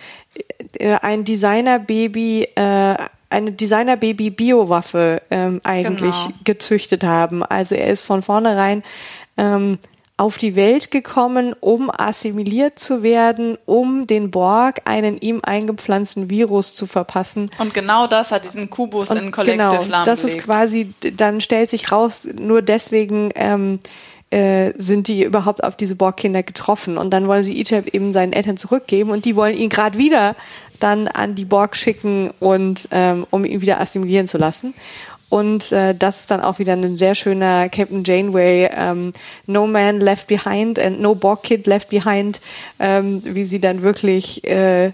äh, 0.78 0.96
ein 1.00 1.24
Designer-Baby, 1.24 2.48
äh, 2.54 2.96
eine 3.30 3.52
Designer-Baby-Biowaffe 3.52 5.22
ähm, 5.30 5.60
eigentlich 5.64 6.24
Genau. 6.24 6.38
gezüchtet 6.44 7.02
haben. 7.02 7.42
Also 7.42 7.74
er 7.74 7.88
ist 7.88 8.02
von 8.02 8.20
vornherein 8.20 8.82
ähm, 9.38 9.78
auf 10.22 10.38
die 10.38 10.54
Welt 10.54 10.92
gekommen, 10.92 11.52
um 11.58 11.90
assimiliert 11.90 12.78
zu 12.78 13.02
werden, 13.02 13.58
um 13.66 14.06
den 14.06 14.30
Borg 14.30 14.82
einen 14.84 15.18
ihm 15.18 15.40
eingepflanzten 15.42 16.30
Virus 16.30 16.76
zu 16.76 16.86
verpassen. 16.86 17.50
Und 17.58 17.74
genau 17.74 18.06
das 18.06 18.30
hat 18.30 18.44
diesen 18.44 18.70
Kubus 18.70 19.10
in 19.10 19.32
Collective 19.32 19.56
genau, 19.56 19.72
lahmgelegt. 19.72 20.06
das 20.06 20.22
ist 20.22 20.38
quasi, 20.38 20.94
dann 21.16 21.40
stellt 21.40 21.70
sich 21.70 21.90
raus, 21.90 22.28
nur 22.38 22.62
deswegen 22.62 23.30
ähm, 23.34 23.80
äh, 24.30 24.72
sind 24.78 25.08
die 25.08 25.24
überhaupt 25.24 25.64
auf 25.64 25.74
diese 25.74 25.96
Borg-Kinder 25.96 26.44
getroffen. 26.44 26.98
Und 26.98 27.10
dann 27.10 27.26
wollen 27.26 27.42
sie 27.42 27.60
Ichab 27.60 27.88
eben 27.88 28.12
seinen 28.12 28.32
Eltern 28.32 28.56
zurückgeben 28.56 29.10
und 29.10 29.24
die 29.24 29.34
wollen 29.34 29.56
ihn 29.56 29.70
gerade 29.70 29.98
wieder 29.98 30.36
dann 30.78 31.08
an 31.08 31.34
die 31.34 31.44
Borg 31.44 31.76
schicken 31.76 32.30
und 32.38 32.88
ähm, 32.92 33.26
um 33.30 33.44
ihn 33.44 33.60
wieder 33.60 33.80
assimilieren 33.80 34.28
zu 34.28 34.38
lassen. 34.38 34.74
Und 35.32 35.72
äh, 35.72 35.94
das 35.94 36.20
ist 36.20 36.30
dann 36.30 36.42
auch 36.42 36.58
wieder 36.58 36.74
ein 36.74 36.98
sehr 36.98 37.14
schöner 37.14 37.70
Captain 37.70 38.04
Janeway, 38.04 38.68
ähm, 38.76 39.14
No 39.46 39.66
Man 39.66 39.98
Left 39.98 40.26
Behind 40.26 40.78
and 40.78 41.00
No 41.00 41.14
Borg 41.14 41.44
Kid 41.44 41.66
Left 41.66 41.88
Behind, 41.88 42.42
ähm, 42.78 43.22
wie 43.24 43.44
sie 43.44 43.58
dann 43.58 43.80
wirklich 43.80 44.44
äh, 44.44 44.92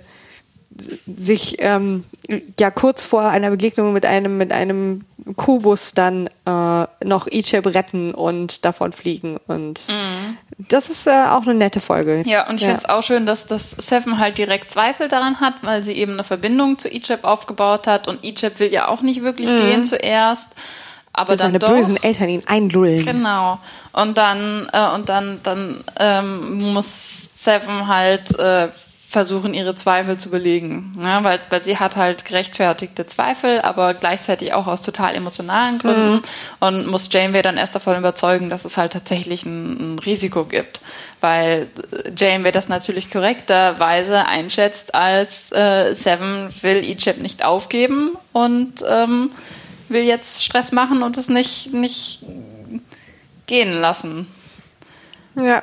sich 1.07 1.57
ähm, 1.59 2.05
ja 2.59 2.71
kurz 2.71 3.05
vor 3.05 3.23
einer 3.23 3.51
Begegnung 3.51 3.93
mit 3.93 4.07
einem 4.07 4.37
mit 4.39 4.53
einem 4.53 5.05
Kubus 5.37 5.93
dann 5.93 6.29
äh, 6.47 6.87
noch 7.05 7.27
Ichab 7.27 7.67
retten 7.67 8.15
und 8.15 8.65
davon 8.65 8.93
fliegen 8.93 9.39
und 9.47 9.89
das 10.59 10.91
ist 10.91 11.07
äh, 11.07 11.11
auch 11.11 11.43
eine 11.43 11.55
nette 11.55 11.81
Folge. 11.81 12.23
Mhm. 12.25 12.31
Ja, 12.31 12.49
und 12.49 12.57
ich 12.57 12.63
finde 12.63 12.79
es 12.79 12.89
auch 12.89 13.03
schön, 13.03 13.27
dass 13.27 13.47
das 13.47 13.71
Seven 13.71 14.19
halt 14.19 14.39
direkt 14.39 14.71
Zweifel 14.71 15.09
daran 15.09 15.41
hat, 15.41 15.55
weil 15.63 15.85
sie 15.85 15.93
eben 15.93 16.13
eine 16.13 16.25
Verbindung 16.25 16.79
zu 16.79 16.89
Ichab 16.89 17.25
aufgebaut 17.25 17.87
hat 17.87 18.09
und 18.09 18.25
Ichab 18.25 18.59
will 18.59 18.73
ja 18.73 18.89
auch 18.89 19.03
nicht 19.03 19.23
wirklich 19.23 19.49
gehen 19.49 19.85
zuerst. 19.85 20.53
Aber 21.13 21.33
dann 21.33 21.49
seine 21.49 21.59
doch. 21.59 21.71
bösen 21.71 22.01
Eltern 22.01 22.29
ihn 22.29 22.43
einlullen. 22.47 23.05
Genau. 23.05 23.59
Und 23.93 24.19
dann, 24.19 24.69
äh, 24.73 24.95
und 24.95 25.09
dann, 25.09 25.41
dann 25.43 25.83
ähm, 25.99 26.73
muss 26.73 27.31
Seven 27.35 27.89
halt 27.89 28.39
äh, 28.39 28.69
versuchen, 29.09 29.55
ihre 29.55 29.75
Zweifel 29.75 30.19
zu 30.19 30.31
belegen. 30.31 30.95
Ne? 30.99 31.21
Weil, 31.23 31.41
weil 31.49 31.63
sie 31.63 31.79
hat 31.79 31.97
halt 31.97 32.27
gerechtfertigte 32.27 33.07
Zweifel, 33.07 33.63
aber 33.63 33.95
gleichzeitig 33.95 34.53
auch 34.53 34.67
aus 34.67 34.83
total 34.83 35.15
emotionalen 35.15 35.79
Gründen 35.79 36.21
und 36.61 36.87
muss 36.87 37.09
Janeway 37.11 37.41
dann 37.41 37.57
erst 37.57 37.75
davon 37.75 37.97
überzeugen, 37.97 38.51
dass 38.51 38.67
es 38.67 38.77
halt 38.77 38.93
tatsächlich 38.93 39.47
ein, 39.47 39.95
ein 39.95 39.99
Risiko 39.99 40.45
gibt. 40.45 40.83
Weil 41.23 41.69
äh, 41.91 42.11
Janeway 42.15 42.53
das 42.53 42.69
natürlich 42.69 43.11
korrekterweise 43.11 44.27
einschätzt 44.27 44.95
als 44.95 45.53
äh, 45.53 45.95
Seven 45.95 46.51
will 46.61 46.85
Egypt 46.85 47.23
nicht 47.23 47.43
aufgeben 47.43 48.11
und 48.35 48.85
ähm, 48.87 49.31
will 49.89 50.03
jetzt 50.03 50.45
Stress 50.45 50.71
machen 50.71 51.03
und 51.03 51.17
es 51.17 51.31
nicht, 51.31 51.73
nicht 51.73 52.25
gehen 53.47 53.73
lassen. 53.81 54.27
Ja, 55.35 55.63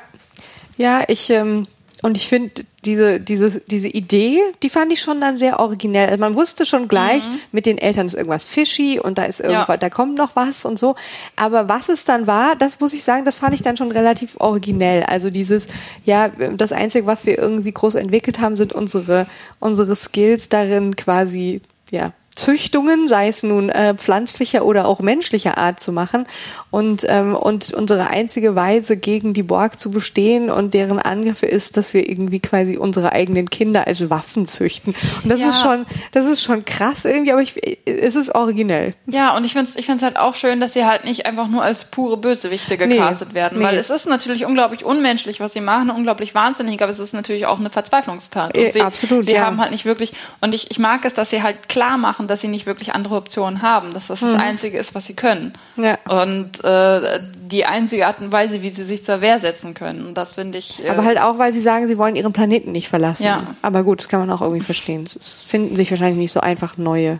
ja, 0.78 1.04
ich 1.08 1.30
ähm, 1.30 1.68
und 2.06 2.18
ich 2.18 2.28
finde, 2.28 2.66
diese, 2.86 3.20
diese, 3.20 3.62
diese 3.62 3.88
Idee, 3.88 4.40
die 4.62 4.70
fand 4.70 4.94
ich 4.94 5.02
schon 5.02 5.20
dann 5.20 5.40
sehr 5.40 5.60
originell. 5.60 6.08
Also 6.08 6.20
man 6.20 6.36
wusste 6.36 6.68
schon 6.68 6.88
gleich, 6.88 7.28
mhm. 7.28 7.40
mit 7.52 7.66
den 7.66 7.80
Eltern 7.80 8.06
ist 8.06 8.14
irgendwas 8.14 8.46
fishy 8.46 9.00
und 9.00 9.18
da 9.18 9.24
ist 9.24 9.40
irgendwas, 9.40 9.68
ja. 9.70 9.78
da 9.78 9.90
kommt 9.90 10.16
noch 10.16 10.36
was 10.36 10.66
und 10.66 10.78
so. 10.78 10.96
Aber 11.36 11.68
was 11.68 11.90
es 11.90 12.06
dann 12.06 12.28
war, 12.28 12.56
das 12.56 12.80
muss 12.80 12.94
ich 12.94 13.04
sagen, 13.04 13.26
das 13.26 13.38
fand 13.38 13.56
ich 13.56 13.64
dann 13.64 13.76
schon 13.76 13.92
relativ 13.92 14.36
originell. 14.40 15.02
Also 15.02 15.32
dieses, 15.32 15.66
ja, 16.06 16.30
das 16.30 16.72
Einzige, 16.72 17.08
was 17.08 17.26
wir 17.26 17.40
irgendwie 17.40 17.72
groß 17.72 17.96
entwickelt 17.96 18.40
haben, 18.40 18.56
sind 18.56 18.72
unsere, 18.72 19.26
unsere 19.60 19.96
Skills 19.96 20.48
darin 20.48 20.96
quasi, 20.96 21.62
ja, 21.90 22.14
Züchtungen, 22.36 23.08
sei 23.08 23.30
es 23.30 23.44
nun 23.44 23.70
äh, 23.70 23.96
pflanzlicher 23.96 24.66
oder 24.66 24.88
auch 24.88 25.00
menschlicher 25.00 25.58
Art 25.58 25.80
zu 25.80 25.92
machen 25.92 26.28
und, 26.70 27.06
ähm, 27.08 27.34
und 27.34 27.74
unsere 27.74 28.08
einzige 28.08 28.56
Weise 28.56 28.98
gegen 28.98 29.34
die 29.34 29.44
Borg 29.44 29.80
zu 29.80 29.92
bestehen 29.92 30.50
und 30.50 30.74
deren 30.74 31.00
Angriffe 31.00 31.46
ist, 31.46 31.78
dass 31.78 31.94
wir 31.94 32.10
irgendwie 32.10 32.42
quasi 32.42 32.76
unsere 32.76 33.14
eigenen 33.14 33.50
Kinder 33.50 33.88
als 33.88 34.10
Waffen 34.10 34.46
züchten. 34.46 34.94
Und 35.24 35.32
das 35.32 35.40
ja. 35.40 35.50
ist 35.50 35.62
schon, 35.62 35.86
das 36.12 36.26
ist 36.26 36.44
schon 36.44 36.66
krass 36.66 37.06
irgendwie, 37.06 37.32
aber 37.32 37.42
ich, 37.42 37.56
es 37.86 38.16
ist 38.16 38.36
originell. 38.36 38.94
Ja, 39.08 39.38
und 39.38 39.46
ich 39.46 39.54
finde 39.54 39.70
es 39.70 39.78
ich 39.78 39.86
find's 39.86 40.04
halt 40.04 40.18
auch 40.18 40.36
schön, 40.36 40.60
dass 40.60 40.74
sie 40.74 40.86
halt 40.86 41.06
nicht 41.06 41.26
einfach 41.26 41.48
nur 41.48 41.64
als 41.64 41.86
pure 41.86 42.18
Bösewichte 42.18 42.76
gecastet 42.76 43.30
nee, 43.30 43.36
werden, 43.36 43.60
nee. 43.60 43.64
weil 43.64 43.78
es 43.78 43.90
ist 43.90 44.06
natürlich 44.10 44.46
unglaublich 44.46 44.84
unmenschlich, 44.84 45.40
was 45.40 45.54
sie 45.54 45.62
machen, 45.62 45.90
unglaublich 45.90 46.36
wahnsinnig, 46.36 46.82
aber 46.82 46.92
es 46.92 47.00
ist 47.00 47.14
natürlich 47.14 47.46
auch 47.46 47.60
eine 47.60 47.70
Verzweiflungstat. 47.70 48.58
Und 48.58 48.62
äh, 48.62 48.72
sie, 48.74 48.82
Absolut, 48.82 49.26
sie 49.26 49.36
ja. 49.36 49.46
haben 49.46 49.62
halt 49.62 49.72
nicht 49.72 49.86
wirklich, 49.86 50.12
und 50.42 50.54
ich, 50.54 50.70
ich 50.72 50.80
mag 50.80 51.06
es, 51.06 51.14
dass 51.14 51.30
sie 51.30 51.42
halt 51.42 51.70
klar 51.70 51.98
machen, 51.98 52.25
machen, 52.26 52.28
dass 52.28 52.42
sie 52.42 52.48
nicht 52.48 52.66
wirklich 52.66 52.94
andere 52.94 53.16
Optionen 53.16 53.62
haben, 53.62 53.94
dass 53.94 54.08
das 54.08 54.22
mhm. 54.22 54.28
das 54.28 54.42
Einzige 54.42 54.78
ist, 54.78 54.96
was 54.96 55.06
sie 55.06 55.16
können. 55.16 55.54
Ja. 55.78 55.98
Und 56.10 56.64
äh, 56.64 57.20
die 57.52 57.66
einzige 57.66 58.08
Art 58.08 58.20
und 58.22 58.32
Weise, 58.32 58.62
wie 58.62 58.70
sie 58.70 58.84
sich 58.84 59.04
zur 59.04 59.22
Wehr 59.22 59.40
setzen 59.40 59.74
können. 59.74 60.06
Und 60.08 60.16
das 60.16 60.36
finde 60.36 60.58
ich. 60.58 60.84
Äh, 60.84 60.90
Aber 60.90 61.06
halt 61.06 61.20
auch, 61.20 61.38
weil 61.38 61.54
sie 61.54 61.62
sagen, 61.62 61.88
sie 61.88 61.98
wollen 61.98 62.16
ihren 62.16 62.34
Planeten 62.34 62.72
nicht 62.72 62.90
verlassen. 62.90 63.24
Ja. 63.24 63.56
Aber 63.62 63.84
gut, 63.84 64.00
das 64.00 64.10
kann 64.10 64.20
man 64.20 64.30
auch 64.30 64.42
irgendwie 64.42 64.64
verstehen. 64.64 65.04
Es 65.04 65.44
finden 65.44 65.76
sich 65.76 65.92
wahrscheinlich 65.92 66.18
nicht 66.18 66.32
so 66.32 66.40
einfach 66.40 66.78
neue. 66.78 67.20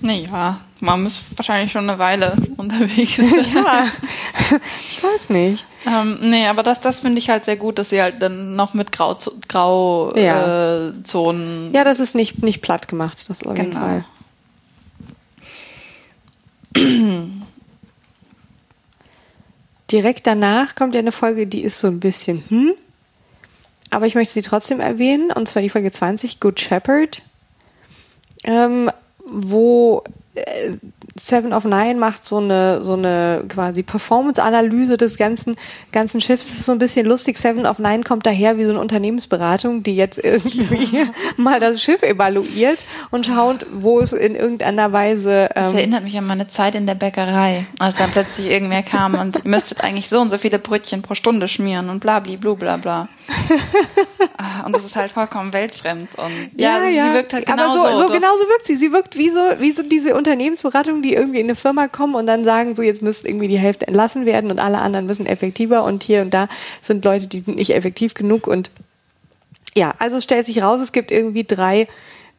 Naja, 0.00 0.60
man 0.84 1.04
ist 1.06 1.22
wahrscheinlich 1.36 1.72
schon 1.72 1.88
eine 1.88 1.98
Weile 1.98 2.36
unterwegs. 2.56 3.16
ja, 3.16 3.88
ich 4.78 5.02
weiß 5.02 5.30
nicht. 5.30 5.64
Ähm, 5.86 6.18
nee, 6.20 6.46
aber 6.46 6.62
das, 6.62 6.80
das 6.80 7.00
finde 7.00 7.18
ich 7.18 7.28
halt 7.28 7.44
sehr 7.44 7.56
gut, 7.56 7.78
dass 7.78 7.90
sie 7.90 8.00
halt 8.00 8.22
dann 8.22 8.56
noch 8.56 8.74
mit 8.74 8.92
Grau, 8.92 9.18
Grau 9.48 10.14
ja. 10.16 10.88
Äh, 10.88 11.02
Zonen. 11.02 11.72
Ja, 11.72 11.84
das 11.84 12.00
ist 12.00 12.14
nicht, 12.14 12.42
nicht 12.42 12.62
platt 12.62 12.88
gemacht, 12.88 13.26
das 13.28 13.42
auf 13.42 13.56
jeden 13.56 13.70
genau. 13.72 13.80
Fall. 13.80 14.04
Direkt 19.90 20.26
danach 20.26 20.74
kommt 20.74 20.94
ja 20.94 21.00
eine 21.00 21.12
Folge, 21.12 21.46
die 21.46 21.62
ist 21.62 21.78
so 21.78 21.86
ein 21.86 22.00
bisschen 22.00 22.42
hm, 22.48 22.72
aber 23.94 24.06
ich 24.06 24.16
möchte 24.16 24.34
sie 24.34 24.42
trotzdem 24.42 24.80
erwähnen, 24.80 25.30
und 25.30 25.48
zwar 25.48 25.62
die 25.62 25.70
Folge 25.70 25.92
20, 25.92 26.40
Good 26.40 26.58
Shepherd, 26.60 27.22
ähm, 28.42 28.90
wo 29.24 30.02
Seven 31.16 31.52
of 31.52 31.64
Nine 31.64 31.94
macht 31.94 32.24
so 32.24 32.38
eine 32.38 32.82
so 32.82 32.94
eine 32.94 33.44
quasi 33.48 33.84
Performance-Analyse 33.84 34.96
des 34.96 35.16
ganzen 35.16 35.56
ganzen 35.92 36.20
Schiffs. 36.20 36.48
Das 36.48 36.58
ist 36.58 36.66
so 36.66 36.72
ein 36.72 36.78
bisschen 36.78 37.06
lustig. 37.06 37.38
Seven 37.38 37.66
of 37.66 37.78
Nine 37.78 38.02
kommt 38.02 38.26
daher 38.26 38.58
wie 38.58 38.64
so 38.64 38.70
eine 38.70 38.80
Unternehmensberatung, 38.80 39.84
die 39.84 39.94
jetzt 39.94 40.18
irgendwie 40.18 41.06
mal 41.36 41.60
das 41.60 41.80
Schiff 41.80 42.02
evaluiert 42.02 42.84
und 43.12 43.26
schaut, 43.26 43.64
wo 43.72 44.00
es 44.00 44.12
in 44.12 44.34
irgendeiner 44.34 44.92
Weise. 44.92 45.50
Ähm 45.54 45.64
das 45.64 45.74
erinnert 45.74 46.02
mich 46.02 46.18
an 46.18 46.26
meine 46.26 46.48
Zeit 46.48 46.74
in 46.74 46.86
der 46.86 46.96
Bäckerei, 46.96 47.66
als 47.78 47.96
dann 47.96 48.10
plötzlich 48.10 48.48
irgendwer 48.48 48.82
kam 48.82 49.14
und 49.14 49.36
ihr 49.36 49.50
müsstet 49.50 49.84
eigentlich 49.84 50.08
so 50.08 50.20
und 50.20 50.30
so 50.30 50.38
viele 50.38 50.58
Brötchen 50.58 51.02
pro 51.02 51.14
Stunde 51.14 51.46
schmieren 51.46 51.90
und 51.90 52.00
bla 52.00 52.18
bla 52.18 52.36
bla 52.36 52.76
bla. 52.76 53.08
Ah, 54.36 54.66
und 54.66 54.74
das 54.74 54.84
ist 54.84 54.96
halt 54.96 55.12
vollkommen 55.12 55.52
weltfremd 55.52 56.18
und 56.18 56.50
ja, 56.60 56.78
ja, 56.78 56.88
ja. 56.88 57.04
sie 57.04 57.12
wirkt 57.12 57.32
halt 57.32 57.46
genauso. 57.46 57.80
Aber 57.80 57.96
so, 57.96 58.02
so 58.02 58.12
genauso 58.12 58.40
wirkt 58.48 58.66
sie. 58.66 58.76
Sie 58.76 58.92
wirkt 58.92 59.16
wie 59.16 59.30
so 59.30 59.40
wie 59.58 59.70
so 59.70 59.82
diese 59.82 60.14
Unternehmensberatung, 60.24 61.02
die 61.02 61.14
irgendwie 61.14 61.40
in 61.40 61.46
eine 61.46 61.54
Firma 61.54 61.86
kommen 61.88 62.14
und 62.14 62.26
dann 62.26 62.44
sagen, 62.44 62.74
so 62.74 62.82
jetzt 62.82 63.02
müsste 63.02 63.28
irgendwie 63.28 63.48
die 63.48 63.58
Hälfte 63.58 63.86
entlassen 63.86 64.24
werden 64.24 64.50
und 64.50 64.58
alle 64.58 64.80
anderen 64.80 65.06
müssen 65.06 65.26
effektiver 65.26 65.84
und 65.84 66.02
hier 66.02 66.22
und 66.22 66.32
da 66.32 66.48
sind 66.80 67.04
Leute, 67.04 67.26
die 67.26 67.40
sind 67.40 67.56
nicht 67.56 67.74
effektiv 67.74 68.14
genug 68.14 68.46
und 68.46 68.70
ja, 69.76 69.92
also 69.98 70.16
es 70.16 70.24
stellt 70.24 70.46
sich 70.46 70.62
raus, 70.62 70.80
es 70.80 70.92
gibt 70.92 71.10
irgendwie 71.10 71.44
drei 71.44 71.88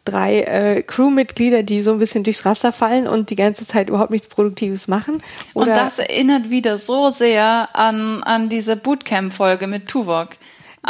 drei 0.05 0.41
äh, 0.41 0.83
Crewmitglieder, 0.83 1.63
die 1.63 1.81
so 1.81 1.91
ein 1.91 1.99
bisschen 1.99 2.23
durchs 2.23 2.45
Raster 2.45 2.71
fallen 2.71 3.07
und 3.07 3.31
die 3.31 3.35
ganze 3.35 3.65
Zeit 3.65 3.89
überhaupt 3.89 4.11
nichts 4.11 4.27
Produktives 4.27 4.87
machen. 4.87 5.21
Oder 5.53 5.71
und 5.71 5.77
das 5.77 5.99
erinnert 5.99 6.49
wieder 6.51 6.77
so 6.77 7.09
sehr 7.09 7.69
an, 7.73 8.23
an 8.23 8.47
diese 8.47 8.75
Bootcamp-Folge 8.75 9.67
mit 9.67 9.87
Tuvok. 9.87 10.29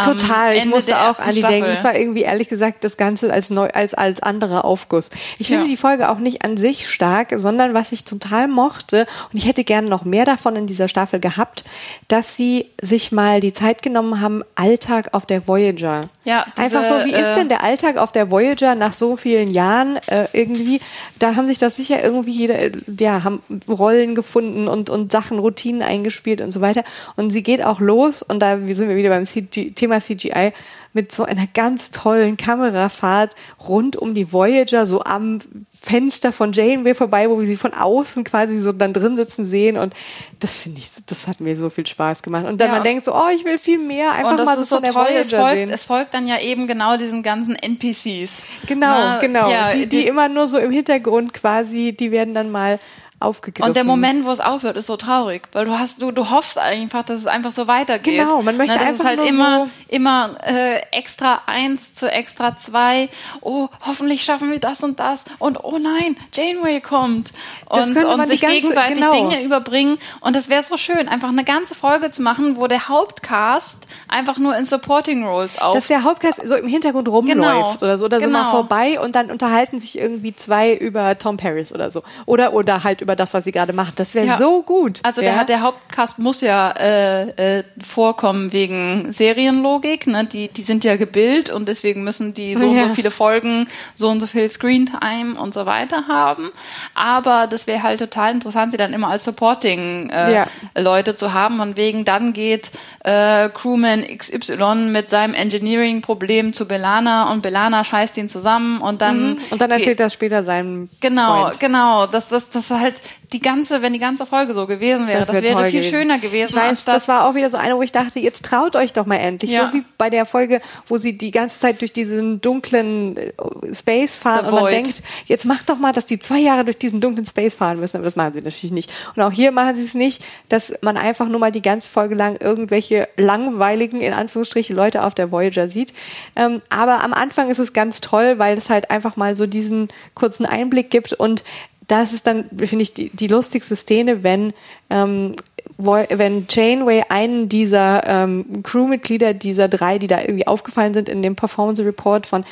Total, 0.04 0.56
ich 0.56 0.66
musste 0.66 1.00
auch 1.00 1.20
an 1.20 1.32
die 1.32 1.40
Staffel. 1.40 1.56
denken. 1.56 1.72
Das 1.72 1.84
war 1.84 1.96
irgendwie 1.96 2.22
ehrlich 2.24 2.50
gesagt 2.50 2.84
das 2.84 2.98
Ganze 2.98 3.32
als 3.32 3.50
neu, 3.50 3.70
als 3.74 3.94
als 3.94 4.22
anderer 4.22 4.66
Aufguss. 4.66 5.10
Ich 5.38 5.48
finde 5.48 5.64
ja. 5.64 5.70
die 5.70 5.78
Folge 5.78 6.10
auch 6.10 6.20
nicht 6.20 6.44
an 6.44 6.58
sich 6.58 6.90
stark, 6.90 7.34
sondern 7.38 7.74
was 7.74 7.92
ich 7.92 8.04
total 8.04 8.48
mochte 8.48 9.06
und 9.32 9.38
ich 9.38 9.48
hätte 9.48 9.64
gerne 9.64 9.88
noch 9.88 10.04
mehr 10.04 10.26
davon 10.26 10.56
in 10.56 10.68
dieser 10.68 10.88
Staffel 10.88 11.20
gehabt, 11.20 11.64
dass 12.08 12.36
sie 12.36 12.72
sich 12.82 13.12
mal 13.12 13.40
die 13.40 13.54
Zeit 13.54 13.82
genommen 13.82 14.20
haben, 14.20 14.44
Alltag 14.56 15.10
auf 15.14 15.26
der 15.26 15.48
Voyager. 15.48 16.10
Ja, 16.24 16.46
diese, 16.58 16.64
einfach 16.64 16.84
so, 16.84 17.06
wie 17.06 17.14
äh, 17.14 17.22
ist 17.22 17.36
denn 17.36 17.50
der 17.50 17.64
Alltag 17.64 17.98
auf 17.98 18.12
der 18.12 18.32
Voyager 18.32 18.76
nach 18.76 18.94
so 18.94 19.16
vielen 19.16 19.52
Jahren 19.52 19.98
äh, 20.08 20.28
irgendwie? 20.34 20.82
Da 21.20 21.36
haben 21.36 21.48
sich 21.48 21.60
das 21.60 21.76
sicher 21.76 22.04
irgendwie 22.04 22.32
jeder, 22.32 22.58
ja, 23.00 23.24
haben 23.24 23.42
Rollen 23.70 24.16
gefunden 24.16 24.68
und 24.68 24.90
und 24.90 25.12
Sachen, 25.12 25.40
Routinen 25.40 25.82
eingespielt 25.82 26.42
und 26.42 26.52
so 26.52 26.62
weiter. 26.62 26.84
Und 27.16 27.30
sie 27.30 27.44
geht 27.44 27.64
auch 27.64 27.80
los 27.80 28.22
und 28.22 28.40
da 28.40 28.58
sind 28.58 28.90
wir 28.90 28.96
wieder 28.96 29.10
beim 29.10 29.26
CG 29.26 29.85
Thema 29.86 30.02
CGI 30.02 30.52
mit 30.94 31.12
so 31.12 31.24
einer 31.24 31.46
ganz 31.54 31.92
tollen 31.92 32.38
Kamerafahrt 32.38 33.36
rund 33.68 33.96
um 33.98 34.14
die 34.14 34.32
Voyager, 34.32 34.86
so 34.86 35.04
am 35.04 35.40
Fenster 35.80 36.32
von 36.32 36.54
Janeway 36.54 36.96
vorbei, 36.96 37.30
wo 37.30 37.40
wir 37.40 37.46
sie 37.46 37.58
von 37.58 37.74
außen 37.74 38.24
quasi 38.24 38.58
so 38.60 38.72
dann 38.72 38.94
drin 38.94 39.16
sitzen 39.16 39.46
sehen 39.46 39.78
und 39.78 39.94
das 40.40 40.58
finde 40.58 40.80
ich, 40.80 40.90
das 41.06 41.28
hat 41.28 41.42
mir 41.42 41.56
so 41.58 41.70
viel 41.70 41.86
Spaß 41.86 42.24
gemacht. 42.24 42.46
Und 42.46 42.60
dann 42.60 42.70
ja, 42.70 42.76
man 42.76 42.84
denkt 42.84 43.06
so, 43.06 43.14
oh, 43.14 43.30
ich 43.36 43.46
will 43.46 43.60
viel 43.60 43.78
mehr, 43.78 44.14
einfach 44.14 44.44
mal 44.44 44.58
so, 44.58 44.64
so 44.64 44.76
von 44.78 44.84
der 44.84 44.94
toll. 44.94 45.06
Voyager 45.06 45.22
es 45.22 45.32
folgt, 45.32 45.54
sehen. 45.54 45.70
Es 45.70 45.84
folgt 45.84 46.14
dann 46.14 46.28
ja 46.28 46.40
eben 46.40 46.66
genau 46.66 46.98
diesen 46.98 47.22
ganzen 47.22 47.56
NPCs. 47.56 48.46
Genau, 48.66 48.88
Na, 48.88 49.20
genau. 49.20 49.50
Ja, 49.52 49.72
die, 49.72 49.82
die, 49.82 49.88
die 49.88 50.08
immer 50.08 50.30
nur 50.30 50.48
so 50.48 50.58
im 50.58 50.72
Hintergrund 50.72 51.34
quasi, 51.34 51.94
die 51.94 52.12
werden 52.12 52.34
dann 52.34 52.50
mal 52.50 52.80
aufgegriffen. 53.20 53.70
Und 53.70 53.78
der 53.78 53.86
Moment, 53.86 54.26
wo 54.26 54.32
es 54.32 54.42
aufhört, 54.42 54.76
ist 54.76 54.88
so 54.88 54.98
traurig, 54.98 55.48
weil 55.54 55.66
du 55.66 55.80
hast, 55.80 56.02
du, 56.02 56.12
du 56.12 56.30
hoffst 56.30 56.58
einfach, 56.58 57.04
dass 57.04 57.20
es 57.20 57.28
einfach 57.28 57.52
so 57.52 57.66
weitergeht. 57.66 58.20
Genau, 58.20 58.42
man 58.42 58.58
möchte 58.58 58.78
Na, 58.78 58.82
das 58.82 59.00
einfach 59.00 59.12
ist 59.12 59.20
halt 59.20 59.30
immer, 59.30 59.66
so 59.66 59.72
immer 59.88 60.36
äh, 60.46 60.82
extra 60.92 61.42
eins 61.46 61.94
zu 61.94 62.12
extra 62.12 62.58
zwei. 62.58 63.10
Oh, 63.40 63.70
hoffentlich 63.86 64.24
schaffen 64.24 64.52
wir 64.52 64.60
das 64.60 64.84
und 64.84 65.00
das. 65.00 65.24
Und 65.40 65.64
oh 65.64 65.78
nein, 65.78 66.18
Janeway 66.34 66.82
kommt. 66.82 67.32
Und, 67.70 67.96
und 67.96 68.28
sich 68.28 68.42
ganze, 68.42 68.56
gegenseitig 68.56 68.96
genau. 68.96 69.12
Dinge 69.12 69.44
überbringen. 69.44 69.98
Und 70.20 70.36
es 70.36 70.50
wäre 70.50 70.62
so 70.64 70.76
schön, 70.76 71.08
einfach 71.08 71.30
eine 71.30 71.46
ganze 71.46 71.74
Folge 71.74 72.12
zu 72.12 72.22
machen, 72.22 72.58
wo 72.58 72.68
der 72.68 72.90
Hauptcast 72.90 73.88
einfach 74.10 74.38
nur 74.38 74.58
in 74.58 74.66
Supporting 74.66 75.26
Roles 75.26 75.58
auf. 75.62 75.74
Dass 75.74 75.88
der 75.88 76.04
Hauptcast 76.04 76.46
so 76.46 76.56
im 76.56 76.68
Hintergrund 76.68 77.08
rumläuft 77.08 77.40
genau. 77.40 77.76
oder 77.82 77.98
so, 77.98 78.06
oder 78.06 78.20
genau. 78.20 78.40
so 78.40 78.44
mal 78.44 78.52
vorbei 78.52 79.00
und 79.00 79.16
dann 79.16 79.32
unterhalten 79.32 79.80
sich 79.80 79.98
irgendwie 79.98 80.36
zwei 80.36 80.74
über 80.74 81.18
Tom 81.18 81.38
Paris 81.38 81.72
oder 81.72 81.92
so. 81.92 82.04
Oder, 82.26 82.54
oder 82.54 82.84
halt 82.84 83.05
über 83.06 83.16
das, 83.16 83.36
was 83.36 83.44
sie 83.44 83.52
gerade 83.52 83.72
macht. 83.72 84.00
Das 84.00 84.16
wäre 84.16 84.26
ja. 84.26 84.38
so 84.38 84.64
gut. 84.64 85.00
Also 85.04 85.22
ja? 85.22 85.34
der, 85.34 85.46
der 85.46 85.62
Hauptcast 85.62 86.18
muss 86.18 86.42
ja 86.42 86.72
äh, 86.72 87.60
äh, 87.60 87.64
vorkommen 87.80 88.52
wegen 88.52 89.12
Serienlogik. 89.12 90.08
Ne? 90.08 90.26
Die, 90.26 90.48
die 90.48 90.64
sind 90.64 90.84
ja 90.84 90.96
gebildet 90.96 91.52
und 91.52 91.68
deswegen 91.68 92.04
müssen 92.04 92.34
die 92.34 92.56
so 92.56 92.74
ja. 92.74 92.84
und 92.84 92.90
so 92.90 92.96
viele 92.96 93.12
Folgen, 93.12 93.68
so 93.94 94.10
und 94.10 94.20
so 94.22 94.28
viel 94.28 94.50
Screentime 94.50 95.40
und 95.40 95.54
so 95.54 95.68
weiter 95.68 96.08
haben. 96.08 96.52
Aber 96.96 97.46
das 97.46 97.68
wäre 97.68 97.84
halt 97.84 98.00
total 98.00 98.34
interessant, 98.34 98.72
sie 98.72 98.78
dann 98.78 98.94
immer 98.94 99.10
als 99.10 99.24
Supporting-Leute 99.24 101.12
äh, 101.12 101.16
zu 101.16 101.34
haben. 101.34 101.60
Und 101.60 101.78
wegen 101.78 102.06
dann 102.06 102.34
geht 102.34 102.72
äh, 103.04 103.50
Crewman 103.50 104.04
XY 104.18 104.90
mit 104.92 105.12
seinem 105.12 105.36
Engineering-Problem 105.36 106.54
zu 106.54 106.68
Belana 106.68 107.32
und 107.32 107.44
Belana 107.44 107.84
scheißt 107.84 108.18
ihn 108.18 108.30
zusammen 108.30 108.82
und 108.82 109.02
dann. 109.02 109.34
Mhm. 109.34 109.38
Und 109.52 109.62
dann 109.62 109.70
erzählt 109.70 110.00
er 110.00 110.10
später 110.10 110.44
seinem. 110.44 110.90
Genau, 111.02 111.44
Freund. 111.44 111.60
genau. 111.60 112.08
Das, 112.08 112.30
das, 112.30 112.50
das 112.50 112.72
halt 112.72 112.95
die 113.34 113.40
ganze, 113.40 113.82
wenn 113.82 113.94
die 113.94 114.00
ganze 114.00 114.26
Folge 114.26 114.54
so 114.54 114.68
gewesen 114.68 115.08
wäre, 115.08 115.20
das, 115.20 115.34
wär 115.34 115.42
das 115.42 115.50
wäre 115.50 115.66
viel 115.66 115.82
gewesen. 115.82 115.96
schöner 115.96 116.20
gewesen. 116.20 116.56
Ich 116.56 116.64
weiß, 116.64 116.86
das 116.86 117.08
war 117.08 117.28
auch 117.28 117.36
wieder 117.36 117.50
so 117.50 117.58
eine, 117.58 117.76
wo 117.78 117.82
ich 117.82 117.92
dachte, 117.92 118.20
jetzt 118.20 118.46
traut 118.46 118.76
euch 118.76 118.94
doch 118.94 119.06
mal 119.06 119.18
endlich. 119.18 119.52
Ja. 119.52 119.68
So 119.72 119.78
wie 119.78 119.84
bei 119.98 120.10
der 120.10 120.26
Folge, 120.26 120.62
wo 120.88 120.98
sie 120.98 121.18
die 121.18 121.32
ganze 121.32 121.60
Zeit 121.60 121.82
durch 121.82 121.94
diesen 121.94 122.42
dunklen 122.42 123.18
äh, 123.18 123.34
Space 123.74 124.18
fahren 124.18 124.46
The 124.46 124.52
und 124.52 124.62
man 124.62 124.72
denkt, 124.72 125.04
jetzt 125.26 125.46
macht 125.46 125.70
doch 125.70 125.78
mal, 125.78 125.94
dass 125.94 126.06
die 126.06 126.20
zwei 126.20 126.40
Jahre 126.40 126.64
durch 126.64 126.78
diesen 126.78 127.02
dunklen 127.02 127.26
Space 127.26 127.56
fahren 127.56 127.80
müssen. 127.80 127.98
Aber 127.98 128.06
das 128.06 128.16
machen 128.16 128.34
sie 128.34 128.42
natürlich 128.42 128.72
nicht. 128.72 128.92
Und 129.16 129.22
auch 129.22 129.32
hier 129.32 129.52
machen 129.52 129.76
sie 129.76 129.84
es 129.84 129.94
nicht, 129.94 130.24
dass 130.50 130.74
man 130.82 130.98
einfach 130.98 131.28
nur 131.28 131.40
mal 131.40 131.52
die 131.52 131.62
ganze 131.62 131.90
Folge 131.90 132.16
lang 132.16 132.38
irgendwelche 132.40 133.08
langweiligen, 133.18 134.02
in 134.02 134.14
Anführungsstrichen, 134.14 134.76
Leute 134.76 135.04
auf 135.04 135.14
der 135.14 135.32
Voyager 135.32 135.70
sieht. 135.70 135.94
Ähm, 136.36 136.62
aber 136.70 137.04
am 137.04 137.14
Anfang 137.14 137.50
ist 137.50 137.60
es 137.60 137.74
ganz 137.74 138.02
toll, 138.02 138.40
weil 138.40 138.58
es 138.58 138.70
halt 138.70 138.92
einfach 138.92 139.16
mal 139.16 139.36
so 139.36 139.46
diesen 139.46 139.90
kurzen 140.14 140.46
Einblick 140.46 140.90
gibt 140.90 141.14
und 141.14 141.44
das 141.88 142.14
ist 142.14 142.28
dann, 142.28 142.46
finde 142.58 142.84
ich, 142.84 142.94
die, 142.94 143.10
die 143.10 143.28
lustigste 143.28 143.76
Szene, 143.76 144.24
wenn 144.24 144.54
ähm, 144.90 145.36
wenn 145.78 146.46
Janeway 146.50 147.04
einen 147.10 147.50
dieser 147.50 148.06
ähm, 148.06 148.64
Crewmitglieder, 148.64 149.34
dieser 149.34 149.68
drei, 149.68 149.98
die 149.98 150.08
da 150.08 150.22
irgendwie 150.22 150.48
aufgefallen 150.48 150.94
sind 150.94 151.10
in 151.10 151.22
dem 151.22 151.36
Performance 151.36 151.84
Report 151.84 152.26
von 152.26 152.46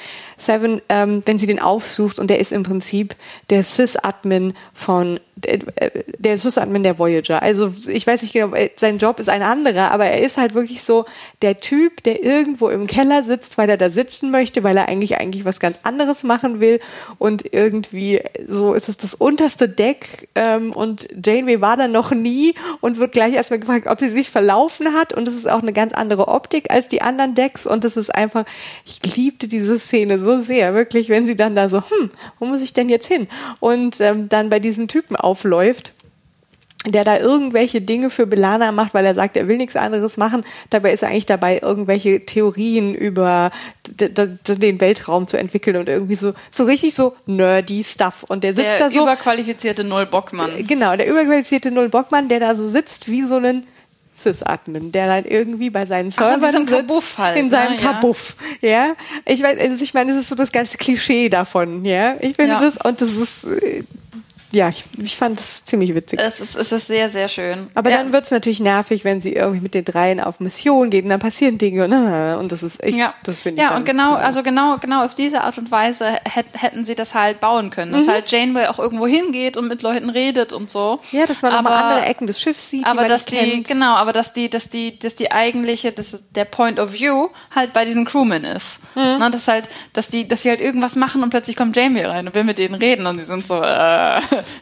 Seven, 0.44 0.82
ähm, 0.90 1.22
wenn 1.26 1.38
sie 1.38 1.48
den 1.48 1.60
aufsucht 1.60 2.20
und 2.20 2.30
der 2.30 2.40
ist 2.40 2.52
im 2.52 2.64
Prinzip 2.64 3.16
der 3.50 3.64
Sys-Admin 3.64 4.54
von 4.74 5.20
der, 5.36 5.60
äh, 5.76 6.04
der 6.18 6.38
Sys-Admin 6.38 6.84
der 6.84 7.00
Voyager. 7.00 7.42
Also 7.42 7.74
ich 7.88 8.06
weiß 8.06 8.22
nicht 8.22 8.34
genau, 8.34 8.54
äh, 8.54 8.70
sein 8.76 8.98
Job 8.98 9.20
ist 9.20 9.30
ein 9.30 9.42
anderer, 9.42 9.92
aber 9.92 10.06
er 10.06 10.22
ist 10.22 10.38
halt 10.38 10.54
wirklich 10.54 10.84
so 10.84 11.06
der 11.42 11.60
Typ, 11.60 12.04
der 12.04 12.24
irgendwo 12.24 12.70
im 12.70 12.88
Keller 12.88 13.24
sitzt, 13.24 13.58
weil 13.58 13.70
er 13.70 13.78
da 13.78 13.90
sitzen 13.90 14.32
möchte, 14.32 14.64
weil 14.64 14.78
er 14.78 14.88
eigentlich 14.88 15.18
eigentlich 15.18 15.46
was 15.46 15.60
ganz 15.60 15.80
anderes 15.84 16.24
machen 16.24 16.60
will. 16.60 16.80
Und 17.18 17.54
irgendwie 17.54 18.22
so 18.48 18.74
ist 18.74 18.90
es 18.90 18.98
das 18.98 19.14
unterste 19.14 19.68
Deck 19.68 20.30
ähm, 20.36 20.72
und 20.72 21.08
Janeway 21.24 21.62
war 21.62 21.78
da 21.78 21.88
noch 21.88 22.12
nie 22.12 22.56
und 22.82 22.98
wird 22.98 23.14
gleich 23.14 23.34
erstmal 23.34 23.60
gefragt, 23.60 23.88
ob 23.88 24.00
sie 24.00 24.10
sich 24.10 24.30
verlaufen 24.30 24.94
hat. 24.94 25.14
Und 25.14 25.28
es 25.28 25.36
ist 25.36 25.50
auch 25.50 25.62
eine 25.62 25.74
ganz 25.74 25.94
andere 25.94 26.28
Optik 26.28 26.72
als 26.72 26.88
die 26.88 27.02
anderen 27.02 27.36
Decks. 27.36 27.66
Und 27.66 27.86
es 27.86 27.98
ist 27.98 28.14
einfach, 28.14 28.46
ich 28.86 29.16
liebte 29.16 29.48
diese 29.48 29.80
Szene 29.80 30.20
so 30.20 30.33
sehr, 30.40 30.74
wirklich, 30.74 31.10
wenn 31.10 31.26
sie 31.26 31.36
dann 31.36 31.56
da 31.56 31.70
so, 31.70 31.82
hm, 31.82 32.12
wo 32.40 32.46
muss 32.46 32.62
ich 32.62 32.74
denn 32.74 32.90
jetzt 32.90 33.08
hin? 33.08 33.28
Und 33.60 34.00
ähm, 34.02 34.30
dann 34.30 34.50
bei 34.50 34.60
diesem 34.60 34.88
Typen 34.88 35.16
aufläuft 35.16 35.94
der 36.86 37.04
da 37.04 37.18
irgendwelche 37.18 37.82
Dinge 37.82 38.10
für 38.10 38.28
Belana 38.28 38.72
macht, 38.72 38.94
weil 38.94 39.06
er 39.06 39.16
sagt, 39.16 39.38
er 39.38 39.48
will 39.48 39.58
nichts 39.58 39.76
anderes 39.76 40.18
machen. 40.18 40.44
Dabei 40.70 40.92
ist 40.92 41.02
er 41.02 41.10
eigentlich 41.10 41.26
dabei, 41.26 41.60
irgendwelche 41.62 42.26
Theorien 42.26 42.94
über 42.94 43.52
den 43.88 44.82
Weltraum 44.82 45.28
zu 45.28 45.38
entwickeln 45.38 45.78
und 45.78 45.88
irgendwie 45.88 46.16
so, 46.16 46.34
so 46.52 46.66
richtig 46.66 46.94
so 46.94 47.16
nerdy 47.26 47.84
Stuff. 47.84 48.26
Und 48.28 48.44
der 48.44 48.54
sitzt 48.54 48.68
der 48.68 48.80
da 48.80 48.90
so. 48.90 49.06
Der 49.06 49.14
überqualifizierte 49.14 49.84
Null 49.84 50.06
Bockmann. 50.08 50.68
Genau, 50.68 50.96
der 50.96 51.08
überqualifizierte 51.08 51.72
Null 51.72 51.90
Bockmann, 51.90 52.28
der 52.28 52.40
da 52.40 52.56
so 52.56 52.68
sitzt 52.68 53.10
wie 53.10 53.22
so 53.22 53.38
ein 53.38 53.66
Sys-Admin, 54.16 54.92
der 54.92 55.08
dann 55.08 55.26
irgendwie 55.26 55.70
bei 55.70 55.86
seinen 55.86 56.12
Servern 56.12 56.42
Ach, 56.44 56.60
in 56.60 56.66
Kabuff 56.66 57.18
halt, 57.18 57.38
in 57.38 57.50
seinem 57.50 57.76
ne? 57.76 57.78
Kabuff, 57.82 58.36
ja. 58.62 58.96
Ich 59.26 59.42
weiß, 59.42 59.60
also 59.60 59.84
ich 59.84 59.94
meine, 59.94 60.12
das 60.14 60.22
ist 60.22 60.30
so 60.30 60.36
das 60.36 60.52
ganze 60.52 60.78
Klischee 60.78 61.30
davon, 61.30 61.84
ja. 61.86 62.16
Ich 62.20 62.36
finde 62.36 62.54
Ja. 62.54 62.60
das 62.60 62.78
und 62.78 63.02
das 63.02 63.10
ist 63.12 63.44
äh, 63.46 63.84
ja, 64.54 64.70
ich, 64.70 64.86
ich 64.98 65.18
fand 65.18 65.40
das 65.40 65.66
ziemlich 65.66 65.96
witzig. 65.96 66.20
Es 66.22 66.40
ist, 66.40 66.56
es 66.56 66.72
ist 66.72 66.88
sehr, 66.88 67.10
sehr 67.10 67.28
schön. 67.28 67.68
Aber 67.74 67.90
ja. 67.90 67.98
dann 67.98 68.14
wird's 68.14 68.30
natürlich 68.30 68.60
nervig, 68.60 69.04
wenn 69.04 69.20
sie 69.20 69.34
irgendwie 69.34 69.62
mit 69.62 69.74
den 69.74 69.84
dreien 69.84 70.20
auf 70.20 70.40
Mission 70.40 70.90
geht 70.90 71.04
und 71.04 71.10
dann 71.10 71.20
passieren 71.20 71.58
Dinge 71.58 71.86
und, 71.86 71.94
und 72.40 72.52
das 72.52 72.62
ist 72.62 72.82
echt, 72.84 72.98
ja, 72.98 73.14
das 73.24 73.42
finde 73.42 73.62
ich 73.62 73.70
ja 73.70 73.76
und 73.76 73.86
genau, 73.86 74.14
also 74.14 74.44
genau, 74.44 74.78
genau 74.78 75.04
auf 75.04 75.16
diese 75.16 75.42
Art 75.42 75.58
und 75.58 75.72
Weise 75.72 76.20
hätt, 76.24 76.46
hätten 76.54 76.86
sie 76.86 76.96
das 76.96 77.14
halt 77.14 77.40
bauen 77.40 77.70
können, 77.70 77.92
dass 77.92 78.08
halt 78.08 78.32
Janeway 78.32 78.68
auch 78.68 78.80
irgendwo 78.80 79.08
hingeht 79.08 79.58
und 79.58 79.68
mit 79.68 79.82
Leuten 79.82 80.10
redet 80.10 80.54
und 80.54 80.70
so. 80.70 81.00
Mhm. 81.12 81.20
Ja, 81.20 81.26
dass 81.26 81.42
man 81.42 81.54
Aber- 81.54 81.72
andere 81.72 82.06
Ecken 82.06 82.28
des 82.28 82.40
Schiffs 82.40 82.70
sieht, 82.70 82.82
die 82.82 82.86
aber 82.86 83.02
man 83.02 83.10
dass 83.10 83.26
nicht 83.26 83.42
die 83.42 83.52
kennt. 83.52 83.68
genau, 83.68 83.96
aber 83.96 84.14
dass 84.14 84.34
die, 84.34 84.50
dass 84.50 84.70
die, 84.70 85.00
dass 85.00 85.16
die 85.16 85.32
eigentliche, 85.32 85.92
dass 85.92 86.24
der 86.32 86.46
Point 86.46 86.80
of 86.80 86.94
View 86.94 87.30
halt 87.54 87.74
bei 87.74 87.86
diesen 87.86 88.06
Crewmen 88.06 88.44
ist. 88.44 88.82
Mhm. 88.96 89.16
Na, 89.20 89.30
dass 89.30 89.48
halt, 89.48 89.68
dass 89.94 90.08
die, 90.08 90.28
dass 90.28 90.44
sie 90.44 90.50
halt 90.50 90.62
irgendwas 90.62 90.96
machen 90.96 91.24
und 91.24 91.30
plötzlich 91.32 91.56
kommt 91.56 91.76
Jamie 91.76 92.02
rein 92.02 92.28
und 92.28 92.36
will 92.36 92.44
mit 92.44 92.58
denen 92.58 92.76
reden 92.76 93.08
und 93.08 93.18
die 93.18 93.24
sind 93.24 93.48
so, 93.48 93.62
äh, 93.62 94.22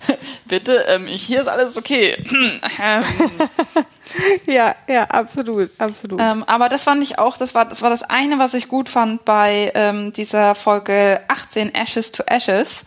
bitte, 0.46 0.86
ähm, 0.88 1.08
hier 1.08 1.42
ist 1.42 1.48
alles 1.48 1.78
okay. 1.78 2.16
Ja, 4.46 4.76
ja, 4.88 5.04
absolut, 5.06 5.72
absolut. 5.78 6.20
ähm, 6.20 6.44
aber 6.44 6.68
das 6.68 6.84
fand 6.84 7.02
ich 7.02 7.18
auch, 7.18 7.38
das 7.38 7.56
war, 7.56 7.66
das 7.66 7.82
war 7.82 7.90
das 7.90 8.04
eine, 8.04 8.40
was 8.40 8.54
ich 8.54 8.68
gut 8.68 8.90
fand 8.90 9.24
bei 9.24 9.72
ähm, 9.74 10.12
dieser 10.12 10.56
Folge 10.56 11.22
18 11.28 11.74
Ashes 11.74 12.12
to 12.12 12.24
Ashes, 12.26 12.86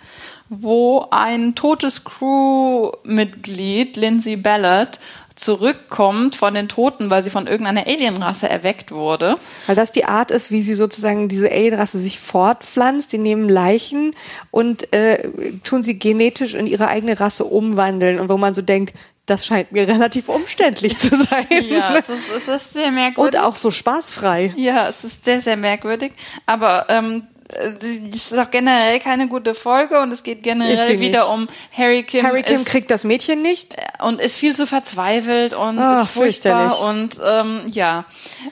wo 0.49 1.07
ein 1.11 1.55
totes 1.55 2.05
Crewmitglied, 2.05 3.97
Lindsay 3.97 4.37
Ballard, 4.37 5.01
zurückkommt 5.36 6.36
von 6.36 6.55
den 6.55 6.69
Toten, 6.69 7.11
weil 7.11 7.23
sie 7.23 7.31
von 7.31 7.47
irgendeiner 7.47 7.86
Alienrasse 7.86 8.48
erweckt 8.48 8.93
wurde. 8.93 9.36
Weil 9.66 9.74
das 9.74 9.90
die 9.90 10.05
Art 10.05 10.31
ist, 10.31 10.51
wie 10.51 10.62
sie 10.62 10.74
sozusagen 10.74 11.28
diese 11.28 11.51
Alienrasse 11.51 11.98
sich 11.98 12.20
fortpflanzt. 12.20 13.12
Die 13.12 13.19
nehmen 13.19 13.48
Leichen 13.48 14.12
und 14.51 14.93
äh, 14.93 15.28
tun 15.65 15.82
sie 15.82 15.98
genetisch 15.98 16.55
in 16.55 16.66
ihre 16.66 16.89
eigene 16.89 17.19
Rasse 17.19 17.44
umwandeln. 17.44 18.20
Und 18.20 18.28
wo 18.28 18.36
man 18.36 18.55
so 18.55 18.62
denkt, 18.62 18.94
das 19.27 19.44
scheint 19.44 19.73
mir 19.73 19.89
relativ 19.89 20.28
umständlich 20.28 20.98
zu 20.98 21.09
sein. 21.09 21.47
Ja, 21.69 21.97
es 21.97 22.09
ist, 22.09 22.31
es 22.36 22.48
ist 22.48 22.73
sehr 22.73 22.93
merkwürdig. 22.93 23.35
und 23.35 23.44
auch 23.44 23.56
so 23.56 23.70
spaßfrei. 23.70 24.52
Ja, 24.56 24.89
es 24.89 25.02
ist 25.02 25.24
sehr, 25.24 25.40
sehr 25.40 25.56
merkwürdig. 25.56 26.12
Aber 26.47 26.86
ähm, 26.89 27.24
es 27.49 28.33
ist 28.33 28.39
auch 28.39 28.51
generell 28.51 28.99
keine 29.01 29.29
gute 29.29 29.55
Folge 29.55 30.01
und 30.01 30.12
es 30.12 30.23
geht 30.23 30.43
generell 30.43 30.99
wieder 30.99 31.25
nicht. 31.25 31.33
um 31.33 31.49
Harry 31.73 32.03
Kim. 32.03 32.25
Harry 32.25 32.43
Kim 32.43 32.57
ist, 32.57 32.66
kriegt 32.66 32.91
das 32.91 33.05
Mädchen 33.05 33.43
nicht. 33.43 33.77
und 34.03 34.21
ist 34.21 34.37
viel 34.37 34.55
zu 34.55 34.66
verzweifelt 34.66 35.55
und 35.55 35.79
Ach, 35.79 36.03
ist 36.03 36.11
furchtbar 36.11 36.81
und 36.81 37.19
ähm, 37.25 37.62
ja. 37.71 38.05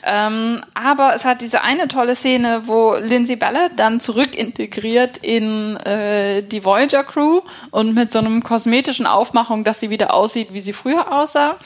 Ähm, 0.05 0.63
aber 0.75 1.15
es 1.15 1.25
hat 1.25 1.41
diese 1.41 1.63
eine 1.63 1.89
tolle 1.89 2.15
Szene, 2.15 2.63
wo 2.67 2.95
Lindsay 2.95 3.37
Ballard 3.37 3.73
dann 3.77 4.01
zurück 4.01 4.35
integriert 4.35 5.17
in 5.19 5.77
äh, 5.79 6.43
die 6.43 6.65
Voyager 6.65 7.05
Crew 7.05 7.41
und 7.71 7.95
mit 7.95 8.13
so 8.13 8.19
einem 8.19 8.43
kosmetischen 8.43 9.07
Aufmachung, 9.07 9.65
dass 9.65 9.81
sie 9.81 9.91
wieder 9.91 10.15
aussieht, 10.15 10.53
wie 10.53 10.61
sie 10.61 10.73
früher 10.73 11.13
aussah, 11.13 11.57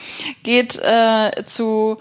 geht 0.43 0.77
äh, 0.77 1.43
zu 1.45 1.97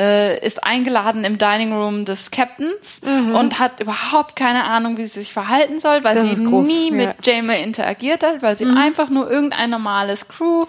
äh, 0.00 0.44
ist 0.44 0.64
eingeladen 0.64 1.24
im 1.24 1.36
Dining 1.36 1.72
Room 1.74 2.04
des 2.06 2.30
Captains 2.30 3.00
und 3.04 3.58
hat 3.60 3.80
überhaupt 3.80 4.34
keine 4.34 4.64
Ahnung, 4.64 4.96
wie 4.96 5.04
sie 5.04 5.20
sich 5.20 5.32
verhalten 5.32 5.78
soll, 5.78 6.02
weil 6.02 6.14
Das 6.14 6.24
sie 6.38 6.44
groß, 6.44 6.66
nie 6.66 6.88
ja. 6.88 6.96
mit 6.96 7.26
Janeway 7.26 7.62
interagiert 7.62 8.22
hat, 8.24 8.40
weil 8.40 8.56
sie 8.56 8.64
einfach 8.64 9.10
nur 9.10 9.30
irgendein 9.30 9.68
normales 9.70 10.26
Crew 10.28 10.64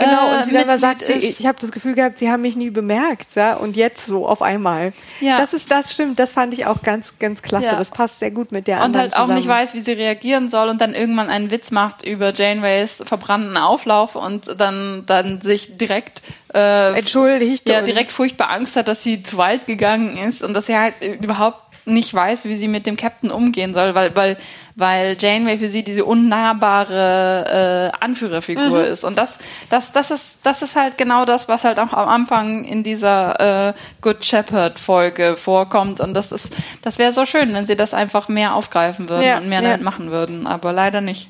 Genau, 0.00 0.32
äh, 0.32 0.36
und 0.38 0.44
sie 0.44 0.52
dann 0.52 0.66
mal 0.66 0.78
sagt, 0.78 1.04
sie, 1.04 1.12
ich 1.12 1.46
habe 1.46 1.58
das 1.60 1.70
Gefühl 1.70 1.94
gehabt, 1.94 2.18
sie 2.18 2.30
haben 2.30 2.42
mich 2.42 2.56
nie 2.56 2.70
bemerkt, 2.70 3.34
ja, 3.36 3.54
und 3.56 3.76
jetzt 3.76 4.06
so 4.06 4.26
auf 4.26 4.42
einmal. 4.42 4.92
Ja. 5.20 5.38
Das 5.38 5.52
ist, 5.52 5.70
das 5.70 5.92
stimmt, 5.92 6.18
das 6.18 6.32
fand 6.32 6.52
ich 6.54 6.66
auch 6.66 6.82
ganz, 6.82 7.14
ganz 7.18 7.42
klasse. 7.42 7.66
Ja. 7.66 7.76
Das 7.76 7.90
passt 7.90 8.18
sehr 8.18 8.30
gut 8.30 8.50
mit 8.52 8.66
der 8.66 8.78
und 8.78 8.82
anderen 8.82 9.02
halt 9.02 9.12
auch 9.14 9.20
zusammen. 9.22 9.34
nicht 9.36 9.48
weiß, 9.48 9.74
wie 9.74 9.80
sie 9.80 9.92
reagieren 9.92 10.48
soll 10.48 10.68
und 10.68 10.80
dann 10.80 10.94
irgendwann 10.94 11.30
einen 11.30 11.50
Witz 11.50 11.70
macht 11.70 12.02
über 12.02 12.32
Janeways 12.32 13.02
verbrannten 13.06 13.56
Auflauf 13.56 14.16
und 14.16 14.60
dann, 14.60 15.04
dann 15.06 15.40
sich 15.40 15.76
direkt, 15.76 16.22
äh, 16.54 16.98
Entschuldigt. 16.98 17.68
ja, 17.68 17.78
und- 17.80 17.88
direkt 17.88 18.10
furchtbar 18.10 18.50
Angst 18.50 18.76
hat, 18.76 18.88
dass 18.88 19.02
sie 19.02 19.22
zu 19.22 19.36
weit 19.36 19.66
gegangen 19.66 20.16
ist 20.16 20.42
und 20.42 20.54
dass 20.54 20.66
sie 20.66 20.76
halt 20.76 20.94
überhaupt 21.20 21.60
nicht 21.92 22.12
weiß, 22.14 22.44
wie 22.46 22.56
sie 22.56 22.68
mit 22.68 22.86
dem 22.86 22.96
Captain 22.96 23.30
umgehen 23.30 23.74
soll, 23.74 23.94
weil, 23.94 24.14
weil, 24.16 24.36
weil 24.74 25.16
Janeway 25.18 25.58
für 25.58 25.68
sie 25.68 25.82
diese 25.82 26.04
unnahbare 26.04 27.92
äh, 27.92 28.04
Anführerfigur 28.04 28.84
ist. 28.84 29.04
Und 29.04 29.18
das, 29.18 29.38
das, 29.68 29.92
das 29.92 30.10
ist, 30.10 30.40
das 30.44 30.62
ist 30.62 30.76
halt 30.76 30.98
genau 30.98 31.24
das, 31.24 31.48
was 31.48 31.64
halt 31.64 31.78
auch 31.78 31.92
am 31.92 32.08
Anfang 32.08 32.64
in 32.64 32.82
dieser 32.82 33.68
äh, 33.68 33.74
Good 34.00 34.24
Shepherd 34.24 34.80
Folge 34.80 35.36
vorkommt. 35.36 36.00
Und 36.00 36.14
das 36.14 36.32
ist, 36.32 36.56
das 36.82 36.98
wäre 36.98 37.12
so 37.12 37.26
schön, 37.26 37.52
wenn 37.54 37.66
sie 37.66 37.76
das 37.76 37.94
einfach 37.94 38.28
mehr 38.28 38.54
aufgreifen 38.54 39.08
würden 39.08 39.24
Ja, 39.24 39.38
und 39.38 39.48
mehr 39.48 39.62
ja. 39.62 39.70
damit 39.70 39.82
machen 39.82 40.10
würden. 40.10 40.46
Aber 40.46 40.72
leider 40.72 41.00
nicht. 41.00 41.28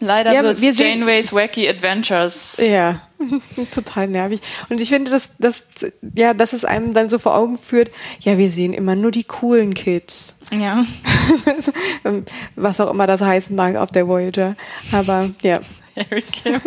Leider 0.00 0.32
Ja, 0.32 0.42
wird 0.42 0.58
Janeways 0.60 1.32
Wacky 1.32 1.68
Adventures. 1.68 2.58
Ja, 2.58 3.00
total 3.72 4.08
nervig. 4.08 4.40
Und 4.68 4.80
ich 4.80 4.88
finde, 4.88 5.10
dass, 5.10 5.30
dass, 5.38 5.66
ja, 6.14 6.34
dass 6.34 6.52
es 6.52 6.64
einem 6.64 6.94
dann 6.94 7.08
so 7.08 7.18
vor 7.18 7.34
Augen 7.34 7.58
führt, 7.58 7.90
ja, 8.20 8.38
wir 8.38 8.50
sehen 8.50 8.72
immer 8.72 8.94
nur 8.94 9.10
die 9.10 9.24
coolen 9.24 9.74
Kids. 9.74 10.34
Ja. 10.52 10.84
Was 12.56 12.80
auch 12.80 12.90
immer 12.90 13.06
das 13.06 13.20
heißen 13.20 13.54
mag 13.54 13.76
auf 13.76 13.90
der 13.90 14.06
Voyager. 14.06 14.56
Aber 14.92 15.30
ja. 15.42 15.58
Harry 15.96 16.22
Kim. 16.22 16.60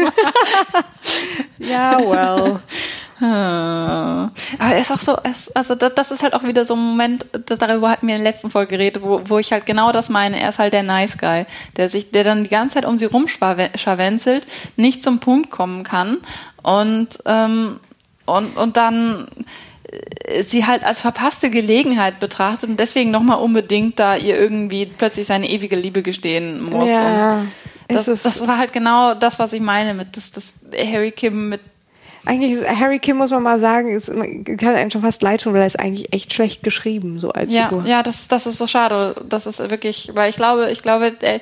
Ja, 1.58 1.98
well. 2.00 2.60
Ah. 3.22 4.32
Aber 4.60 4.74
er 4.74 4.80
ist 4.82 4.92
auch 4.92 5.00
so, 5.00 5.18
es, 5.24 5.56
also 5.56 5.76
das, 5.76 5.94
das 5.96 6.12
ist 6.12 6.24
halt 6.24 6.34
auch 6.34 6.44
wieder 6.44 6.66
so 6.66 6.74
ein 6.76 6.80
Moment, 6.80 7.26
das, 7.46 7.60
darüber 7.60 7.90
hatten 7.90 8.08
wir 8.08 8.16
in 8.16 8.24
der 8.24 8.32
letzten 8.32 8.50
Folge 8.50 8.78
geredet, 8.78 9.04
wo, 9.04 9.22
wo 9.26 9.38
ich 9.40 9.52
halt 9.52 9.66
genau 9.66 9.92
das 9.92 10.10
meine. 10.10 10.40
Er 10.40 10.50
ist 10.50 10.60
halt 10.60 10.74
der 10.74 10.84
Nice 10.84 11.18
Guy, 11.18 11.46
der 11.78 11.90
sich, 11.90 12.12
der 12.12 12.24
dann 12.24 12.44
die 12.44 12.50
ganze 12.50 12.76
Zeit 12.76 12.86
um 12.86 12.98
sie 12.98 13.06
rumscharwenzelt, 13.06 14.48
nicht 14.76 15.04
zum 15.04 15.20
Punkt 15.20 15.52
kommen 15.52 15.84
kann 15.84 16.18
und, 16.64 17.10
ähm, 17.26 17.80
und, 18.26 18.58
und 18.58 18.78
dann 18.78 19.28
äh, 20.26 20.44
sie 20.44 20.66
halt 20.66 20.84
als 20.84 21.02
verpasste 21.02 21.50
Gelegenheit 21.50 22.20
betrachtet 22.20 22.70
und 22.70 22.80
deswegen 22.80 23.12
nochmal 23.12 23.40
unbedingt 23.40 24.00
da 24.00 24.16
ihr 24.16 24.38
irgendwie 24.40 24.86
plötzlich 24.86 25.28
seine 25.28 25.50
ewige 25.50 25.76
Liebe 25.76 26.02
gestehen 26.02 26.62
muss. 26.64 26.90
Ja, 26.90 27.42
das, 27.88 28.08
ist- 28.08 28.26
das 28.26 28.48
war 28.48 28.58
halt 28.58 28.72
genau 28.74 29.14
das, 29.16 29.38
was 29.40 29.54
ich 29.54 29.62
meine 29.62 29.94
mit, 29.94 30.16
dass, 30.16 30.32
dass 30.32 30.54
Harry 30.76 31.12
Kim 31.12 31.50
mit 31.50 31.62
Eigentlich 32.26 32.52
ist 32.52 32.68
Harry 32.70 33.00
Kim, 33.00 33.18
muss 33.18 33.32
man 33.32 33.42
mal 33.42 33.60
sagen, 33.60 33.90
ist, 33.90 34.08
kann 34.08 34.76
einem 34.76 34.92
schon 34.92 35.02
fast 35.02 35.22
leid 35.24 35.42
tun, 35.42 35.54
weil 35.54 35.62
er 35.62 35.68
ist 35.68 35.80
eigentlich 35.80 36.14
echt 36.14 36.34
schlecht 36.34 36.62
geschrieben, 36.64 37.18
so 37.20 37.32
als 37.32 37.52
Ja, 37.52 37.70
Figur. 37.70 37.86
ja, 37.86 38.04
das, 38.04 38.28
das 38.28 38.46
ist 38.46 38.58
so 38.58 38.68
schade. 38.68 39.16
Das 39.28 39.46
ist 39.48 39.58
wirklich, 39.72 40.12
weil 40.14 40.30
ich 40.30 40.36
glaube, 40.36 40.70
ich 40.72 40.84
glaube, 40.84 41.16
äh, 41.22 41.40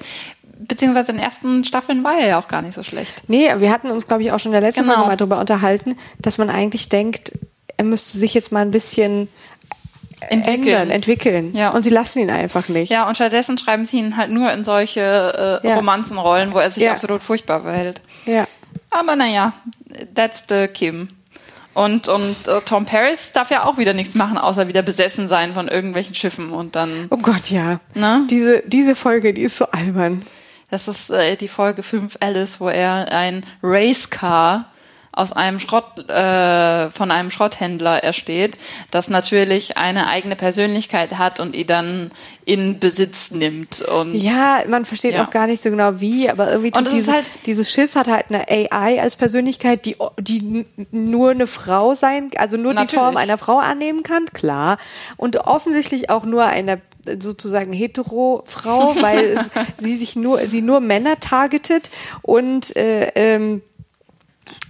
beziehungsweise 0.58 1.12
in 1.12 1.18
den 1.18 1.24
ersten 1.26 1.64
Staffeln 1.66 2.04
war 2.04 2.18
er 2.20 2.28
ja 2.28 2.40
auch 2.40 2.48
gar 2.48 2.62
nicht 2.62 2.74
so 2.76 2.84
schlecht. 2.84 3.14
Nee, 3.28 3.50
wir 3.58 3.72
hatten 3.72 3.90
uns, 3.92 4.08
glaube 4.08 4.24
ich, 4.24 4.32
auch 4.32 4.40
schon 4.40 4.52
in 4.54 4.60
der 4.60 4.68
letzten 4.70 4.84
Genau. 4.84 4.94
Folge 4.96 5.10
mal 5.10 5.16
drüber 5.18 5.40
unterhalten, 5.40 5.98
dass 6.20 6.38
man 6.38 6.50
eigentlich 6.50 6.88
denkt, 6.90 7.32
er 7.78 7.86
müsste 7.86 8.18
sich 8.18 8.34
jetzt 8.34 8.52
mal 8.52 8.62
ein 8.62 8.72
bisschen 8.72 9.28
ändern, 10.30 10.90
entwickeln. 10.92 11.54
Ja. 11.54 11.70
Und 11.70 11.84
sie 11.84 11.90
lassen 11.90 12.20
ihn 12.20 12.30
einfach 12.30 12.68
nicht. 12.68 12.90
Ja, 12.92 13.08
und 13.08 13.16
stattdessen 13.16 13.58
schreiben 13.58 13.86
sie 13.86 13.98
ihn 14.00 14.18
halt 14.18 14.32
nur 14.32 14.52
in 14.52 14.64
solche 14.66 15.62
äh, 15.64 15.68
Ja. 15.68 15.76
Romanzenrollen, 15.76 16.54
wo 16.54 16.60
er 16.60 16.70
sich 16.72 16.84
Ja. 16.84 16.92
absolut 16.92 17.24
furchtbar 17.24 17.62
verhält. 17.62 18.02
ja. 18.26 18.46
Aber 18.90 19.16
naja, 19.16 19.54
that's 20.16 20.46
the 20.50 20.68
Kim. 20.68 21.10
Und, 21.74 22.08
und 22.08 22.48
äh, 22.48 22.62
Tom 22.62 22.86
Paris 22.86 23.32
darf 23.32 23.52
ja 23.52 23.64
auch 23.64 23.78
wieder 23.78 23.94
nichts 23.94 24.16
machen, 24.16 24.38
außer 24.38 24.68
wieder 24.68 24.82
besessen 24.82 25.28
sein 25.28 25.54
von 25.54 25.68
irgendwelchen 25.68 26.16
Schiffen 26.16 26.52
und 26.52 26.76
dann. 26.76 27.08
Oh 27.10 27.18
Gott, 27.18 27.52
ja. 27.52 27.80
Ne? 27.94 28.28
Diese, 28.30 28.64
diese 28.66 28.96
Folge, 28.96 29.34
die 29.34 29.44
ist 29.44 29.58
so 29.58 29.66
albern. 29.68 30.26
Das 30.72 30.88
ist 30.88 31.10
äh, 31.10 31.36
die 31.36 31.48
Folge 31.48 31.84
5 31.84 32.18
Alice, 32.20 32.60
wo 32.60 32.70
er 32.70 33.12
ein 33.12 33.46
Racecar 33.64 34.66
aus 35.12 35.32
einem 35.34 35.60
Schrott, 35.60 36.08
äh, 36.10 36.90
von 36.92 37.12
einem 37.12 37.32
Schrotthändler 37.32 38.04
ersteht, 38.04 38.58
das 38.92 39.10
natürlich 39.10 39.76
eine 39.78 40.08
eigene 40.08 40.36
Persönlichkeit 40.36 41.18
hat 41.18 41.40
und 41.40 41.56
ihn 41.56 41.68
dann 41.68 42.12
in 42.46 42.80
Besitz 42.80 43.32
nimmt. 43.32 43.82
Und 43.82 44.14
Ja, 44.16 44.60
man 44.68 44.86
versteht 44.86 45.14
Ja. 45.16 45.26
auch 45.26 45.30
gar 45.30 45.48
nicht 45.48 45.62
so 45.62 45.70
genau 45.72 46.00
wie, 46.00 46.30
aber 46.30 46.52
irgendwie 46.52 46.72
Und 46.78 46.86
tut 46.86 46.94
diese, 46.94 47.12
halt- 47.14 47.26
dieses 47.46 47.72
Schiff 47.72 47.96
hat 47.96 48.08
halt 48.08 48.26
eine 48.30 48.46
AI 48.50 49.02
als 49.02 49.16
Persönlichkeit, 49.16 49.86
die, 49.86 49.96
die 50.20 50.66
nur 50.92 51.32
eine 51.32 51.48
Frau 51.48 51.96
sein, 51.96 52.32
also 52.38 52.58
nur 52.58 52.72
die 52.74 52.76
Natürlich. 52.80 53.04
Form 53.04 53.18
einer 53.18 53.38
Frau 53.38 53.58
annehmen 53.58 54.04
kann, 54.04 54.26
klar. 54.34 54.78
Und 55.18 55.38
offensichtlich 55.38 56.10
auch 56.10 56.24
nur 56.24 56.46
eine 56.46 56.82
sozusagen 57.20 57.74
hetero 57.74 58.44
Frau, 58.46 58.96
weil 59.02 59.40
sie 59.80 59.96
sich 59.98 60.16
nur, 60.16 60.46
sie 60.48 60.62
nur 60.62 60.80
Männer 60.82 61.20
targetet 61.20 61.90
und 62.22 62.76
äh, 62.76 63.12
ähm, 63.16 63.62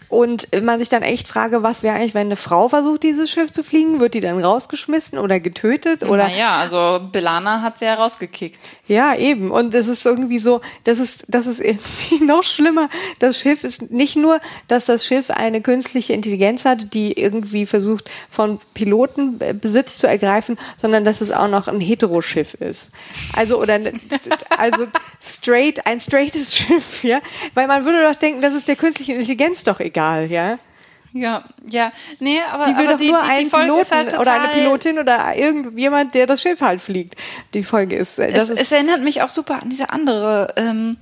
und 0.09 0.47
man 0.63 0.79
sich 0.79 0.89
dann 0.89 1.03
echt 1.03 1.27
frage, 1.27 1.63
was 1.63 1.83
wäre 1.83 1.95
eigentlich, 1.95 2.13
wenn 2.15 2.27
eine 2.27 2.35
Frau 2.35 2.67
versucht, 2.67 3.03
dieses 3.03 3.29
Schiff 3.29 3.51
zu 3.51 3.63
fliegen? 3.63 3.99
Wird 3.99 4.15
die 4.15 4.21
dann 4.21 4.43
rausgeschmissen 4.43 5.19
oder 5.19 5.39
getötet? 5.39 6.03
Oder 6.03 6.27
naja, 6.27 6.57
also 6.57 6.99
Belana 7.11 7.61
hat 7.61 7.79
sie 7.79 7.85
ja 7.85 7.93
rausgekickt. 7.93 8.59
ja, 8.87 9.15
eben. 9.15 9.51
Und 9.51 9.73
es 9.73 9.87
ist 9.87 10.05
irgendwie 10.05 10.39
so, 10.39 10.61
das 10.83 10.99
ist, 10.99 11.25
das 11.27 11.47
ist 11.47 11.61
irgendwie 11.61 12.23
noch 12.25 12.43
schlimmer. 12.43 12.89
Das 13.19 13.39
Schiff 13.39 13.63
ist 13.63 13.91
nicht 13.91 14.15
nur, 14.15 14.39
dass 14.67 14.85
das 14.85 15.05
Schiff 15.05 15.29
eine 15.29 15.61
künstliche 15.61 16.13
Intelligenz 16.13 16.65
hat, 16.65 16.93
die 16.93 17.13
irgendwie 17.13 17.65
versucht, 17.65 18.09
von 18.29 18.59
Piloten 18.73 19.39
äh, 19.39 19.53
Besitz 19.53 19.97
zu 19.97 20.07
ergreifen, 20.07 20.57
sondern 20.77 21.05
dass 21.05 21.21
es 21.21 21.31
auch 21.31 21.47
noch 21.47 21.67
ein 21.67 21.81
Heteroschiff 21.81 22.55
ist. 22.55 22.89
Also, 23.35 23.61
oder, 23.61 23.79
also 24.57 24.87
straight, 25.21 25.85
ein 25.85 25.99
straightes 25.99 26.55
Schiff, 26.57 27.03
ja. 27.03 27.19
Weil 27.53 27.67
man 27.67 27.85
würde 27.85 28.03
doch 28.03 28.15
denken, 28.15 28.41
das 28.41 28.53
ist 28.53 28.67
der 28.67 28.75
künstlichen 28.75 29.15
Intelligenz 29.15 29.63
doch 29.63 29.79
egal, 29.79 29.98
ja. 30.21 30.59
Ja, 31.11 31.43
ja. 31.67 31.91
Nee, 32.19 32.39
aber, 32.51 32.65
Die 32.65 32.77
will 32.77 32.85
aber 32.85 32.91
doch 32.93 32.99
die, 32.99 33.11
nur 33.11 33.21
die, 33.21 33.43
die 33.45 33.49
Piloten 33.49 33.81
ist 33.81 33.91
halt 33.91 34.19
oder 34.19 34.41
eine 34.41 34.53
Pilotin 34.53 34.99
oder 34.99 35.35
irgendjemand, 35.35 36.13
der 36.13 36.27
das 36.27 36.41
Schiff 36.41 36.61
halt 36.61 36.81
fliegt. 36.81 37.15
Die 37.53 37.63
Folge 37.63 37.95
ist, 37.95 38.19
äh, 38.19 38.31
das 38.31 38.49
Es, 38.49 38.49
ist 38.51 38.61
es 38.61 38.71
erinnert 38.71 39.01
mich 39.01 39.21
auch 39.21 39.29
super 39.29 39.61
an 39.61 39.69
diese 39.69 39.89
andere, 39.89 40.53
ähm, 40.55 40.95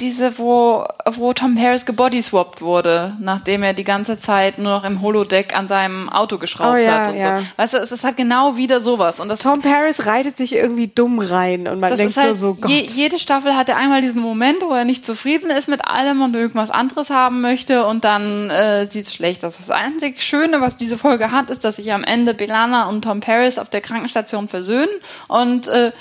diese, 0.00 0.38
wo, 0.38 0.84
wo 1.06 1.32
Tom 1.32 1.56
Harris 1.56 1.86
gebodyswappt 1.86 2.62
wurde, 2.62 3.16
nachdem 3.20 3.62
er 3.62 3.74
die 3.74 3.84
ganze 3.84 4.18
Zeit 4.18 4.58
nur 4.58 4.72
noch 4.72 4.84
im 4.84 5.02
Holodeck 5.02 5.56
an 5.56 5.68
seinem 5.68 6.08
Auto 6.08 6.38
geschraubt 6.38 6.74
Oh 6.74 6.76
ja, 6.76 6.98
hat 6.98 7.08
und 7.08 7.16
ja. 7.16 7.38
so. 7.38 7.46
Weißt 7.56 7.74
du, 7.74 7.78
es 7.78 7.92
ist 7.92 8.02
halt 8.02 8.16
genau 8.16 8.56
wieder 8.56 8.80
sowas. 8.80 9.20
Und 9.20 9.28
das, 9.28 9.40
Tom 9.40 9.60
Paris 9.60 10.06
reitet 10.06 10.36
sich 10.36 10.54
irgendwie 10.54 10.88
dumm 10.88 11.20
rein 11.20 11.68
und 11.68 11.78
man 11.78 11.96
denkt 11.96 12.16
halt, 12.16 12.28
nur 12.28 12.36
so, 12.36 12.54
Gott. 12.54 12.70
je, 12.70 12.82
jede 12.82 13.20
Staffel 13.20 13.54
hat 13.56 13.68
er 13.68 13.76
einmal 13.76 14.00
diesen 14.00 14.20
Moment, 14.20 14.58
wo 14.62 14.74
er 14.74 14.84
nicht 14.84 15.06
zufrieden 15.06 15.50
ist 15.50 15.68
mit 15.68 15.84
allem 15.84 16.22
und 16.22 16.34
irgendwas 16.34 16.70
anderes 16.70 17.10
haben 17.10 17.40
möchte 17.40 17.86
und 17.86 18.04
dann 18.04 18.50
äh, 18.50 18.86
sieht 18.86 19.06
es 19.06 19.14
schlecht 19.14 19.44
aus. 19.44 19.58
Das 19.58 19.70
einzig 19.70 20.22
Schöne, 20.22 20.60
was 20.60 20.76
diese 20.76 20.98
Folge 20.98 21.30
hat, 21.30 21.50
ist, 21.50 21.64
dass 21.64 21.76
sich 21.76 21.92
am 21.92 22.02
Ende 22.02 22.34
Belana 22.34 22.88
und 22.88 23.02
Tom 23.02 23.20
Paris 23.20 23.58
auf 23.58 23.70
der 23.70 23.80
Krankenstation 23.80 24.48
versöhnen 24.48 24.90
und 25.28 25.68
äh, 25.68 25.92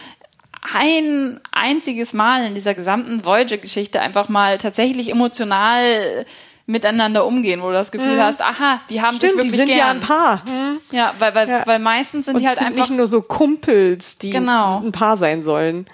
ein 0.73 1.40
einziges 1.52 2.14
Mal 2.14 2.45
in 2.45 2.56
dieser 2.56 2.73
gesamten 2.73 3.26
Voyager-Geschichte 3.26 3.99
einfach 4.02 4.30
mal 4.30 4.57
tatsächlich 4.57 5.10
emotional 5.10 6.26
miteinander 6.65 7.26
umgehen, 7.26 7.61
wo 7.61 7.68
du 7.68 7.73
das 7.73 7.91
Gefühl 7.91 8.23
hast, 8.23 8.41
aha, 8.41 8.80
die 8.90 9.02
haben 9.02 9.18
Stimmt, 9.18 9.34
sich 9.41 9.52
die 9.52 9.57
wirklich 9.57 9.68
sind 9.68 9.77
ja 9.77 9.88
gern. 9.88 9.98
ein 9.98 9.99
Paar. 10.02 10.45
Hm? 10.45 10.77
Ja, 10.91 11.14
weil, 11.19 11.35
weil, 11.35 11.49
Ja. 11.49 11.64
weil 11.68 11.80
meistens 11.80 12.26
sind 12.26 12.35
Und 12.35 12.41
die 12.41 12.48
halt 12.48 12.57
sind 12.60 12.68
einfach 12.68 12.88
nicht 12.90 12.98
nur 12.98 13.07
so 13.07 13.22
Kumpels, 13.22 14.18
die 14.18 14.30
Genau. 14.30 14.80
ein 14.80 14.94
Paar 14.94 15.18
sein 15.18 15.44
sollen. 15.44 15.85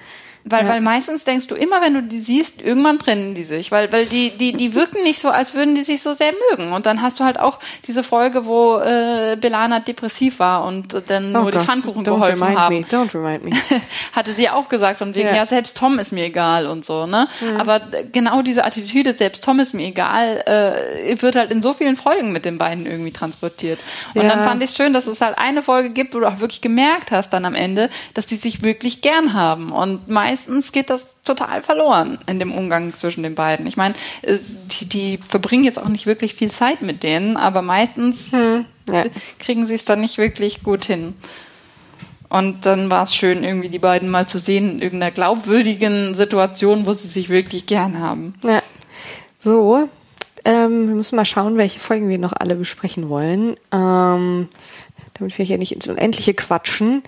Weil, 0.46 0.64
Ja. 0.64 0.70
weil 0.70 0.82
meistens 0.82 1.26
denkst 1.26 1.48
du 1.48 1.56
immer, 1.56 1.82
wenn 1.82 1.94
du 1.94 2.02
die 2.04 2.20
siehst, 2.20 2.62
irgendwann 2.62 2.98
trennen 2.98 3.36
die 3.36 3.44
sich, 3.44 3.72
weil, 3.72 3.92
weil 3.92 4.06
die, 4.06 4.30
die, 4.32 4.54
die 4.54 4.74
wirken 4.74 5.04
nicht 5.04 5.20
so, 5.20 5.30
als 5.30 5.54
würden 5.54 5.76
die 5.76 5.82
sich 5.82 6.02
so 6.02 6.14
sehr 6.14 6.32
mögen. 6.52 6.72
Und 6.72 6.86
dann 6.86 7.02
hast 7.02 7.20
du 7.20 7.24
halt 7.26 7.40
auch 7.40 7.60
diese 7.88 8.04
Folge, 8.04 8.46
wo 8.46 8.78
äh, 8.80 9.38
Belana 9.40 9.80
depressiv 9.82 10.40
war 10.40 10.64
und 10.66 11.04
dann 11.10 11.34
nur 11.34 11.52
die 11.52 11.60
Pfannkuchen 11.60 12.02
Oh 12.02 12.16
geholfen 12.16 12.58
haben. 12.58 12.80
me, 12.80 12.86
don't 12.86 13.14
remind 13.14 13.44
me. 13.44 13.52
Hatte 14.14 14.32
sie 14.32 14.50
auch 14.50 14.70
gesagt, 14.70 14.98
von 15.00 15.14
wegen, 15.14 15.28
Ja. 15.28 15.36
ja. 15.36 15.46
selbst 15.46 15.78
Tom 15.78 16.00
ist 16.00 16.14
mir 16.14 16.24
egal 16.26 16.68
und 16.68 16.86
so, 16.86 17.06
ne? 17.06 17.28
Aber 17.58 17.82
äh, 17.92 18.06
genau 18.12 18.42
diese 18.42 18.64
Attitüde, 18.64 19.14
selbst 19.14 19.44
Tom 19.44 19.60
ist 19.60 19.74
mir 19.74 19.88
egal, 19.88 20.42
äh, 20.46 21.22
wird 21.22 21.36
halt 21.36 21.52
in 21.52 21.62
so 21.62 21.74
vielen 21.74 21.96
Folgen 21.98 22.32
mit 22.32 22.46
den 22.46 22.58
beiden 22.58 22.86
irgendwie 22.86 23.12
transportiert. 23.12 23.80
Und 24.16 24.24
Ja. 24.24 24.30
dann 24.30 24.44
fand 24.46 24.64
ich 24.64 24.70
es 24.72 24.76
schön, 24.78 24.94
dass 24.94 25.06
es 25.08 25.20
halt 25.22 25.38
eine 25.38 25.62
Folge 25.64 25.90
gibt, 25.90 26.16
wo 26.16 26.20
du 26.20 26.28
auch 26.28 26.40
wirklich 26.40 26.62
gemerkt 26.62 27.12
hast 27.12 27.32
dann 27.32 27.46
am 27.46 27.56
Ende, 27.56 27.90
dass 28.14 28.26
die 28.26 28.36
sich 28.38 28.64
wirklich 28.64 29.02
gern 29.02 29.34
haben. 29.34 29.72
Und 29.72 30.08
meistens 30.30 30.72
geht 30.72 30.90
das 30.90 31.22
total 31.24 31.62
verloren 31.64 32.20
in 32.28 32.38
dem 32.40 32.52
Umgang 32.52 32.96
zwischen 32.96 33.24
den 33.24 33.34
beiden. 33.36 33.66
Ich 33.66 33.78
meine, 33.78 33.96
die, 34.24 34.86
die 34.86 35.20
verbringen 35.28 35.64
jetzt 35.64 35.80
auch 35.80 35.88
nicht 35.88 36.06
wirklich 36.06 36.36
viel 36.36 36.52
Zeit 36.52 36.82
mit 36.82 37.02
denen, 37.04 37.36
aber 37.36 37.62
meistens 37.62 38.32
Ja. 38.32 39.06
kriegen 39.40 39.66
sie 39.66 39.76
es 39.76 39.86
dann 39.86 40.02
nicht 40.02 40.18
wirklich 40.18 40.64
gut 40.64 40.86
hin. 40.86 41.16
Und 42.30 42.68
dann 42.68 42.92
war 42.92 43.04
es 43.04 43.16
schön, 43.16 43.44
irgendwie 43.44 43.70
die 43.70 43.80
beiden 43.80 44.10
mal 44.10 44.28
zu 44.28 44.38
sehen 44.38 44.70
in 44.70 44.82
irgendeiner 44.84 45.12
glaubwürdigen 45.12 46.14
Situation, 46.14 46.86
wo 46.86 46.94
sie 46.94 47.08
sich 47.08 47.30
wirklich 47.30 47.66
gern 47.66 48.00
haben. 48.00 48.36
Ja. 48.44 48.62
So, 49.40 49.90
ähm, 50.46 50.88
wir 50.90 50.96
müssen 50.96 51.16
mal 51.16 51.26
schauen, 51.26 51.58
welche 51.58 51.80
Folgen 51.80 52.08
wir 52.08 52.20
noch 52.20 52.34
alle 52.34 52.56
besprechen 52.56 53.10
wollen. 53.10 53.56
Ähm, 53.72 54.48
damit 55.16 55.38
wir 55.38 55.46
hier 55.46 55.58
nicht 55.58 55.72
ins 55.74 55.88
Unendliche 55.88 56.34
quatschen. 56.34 57.04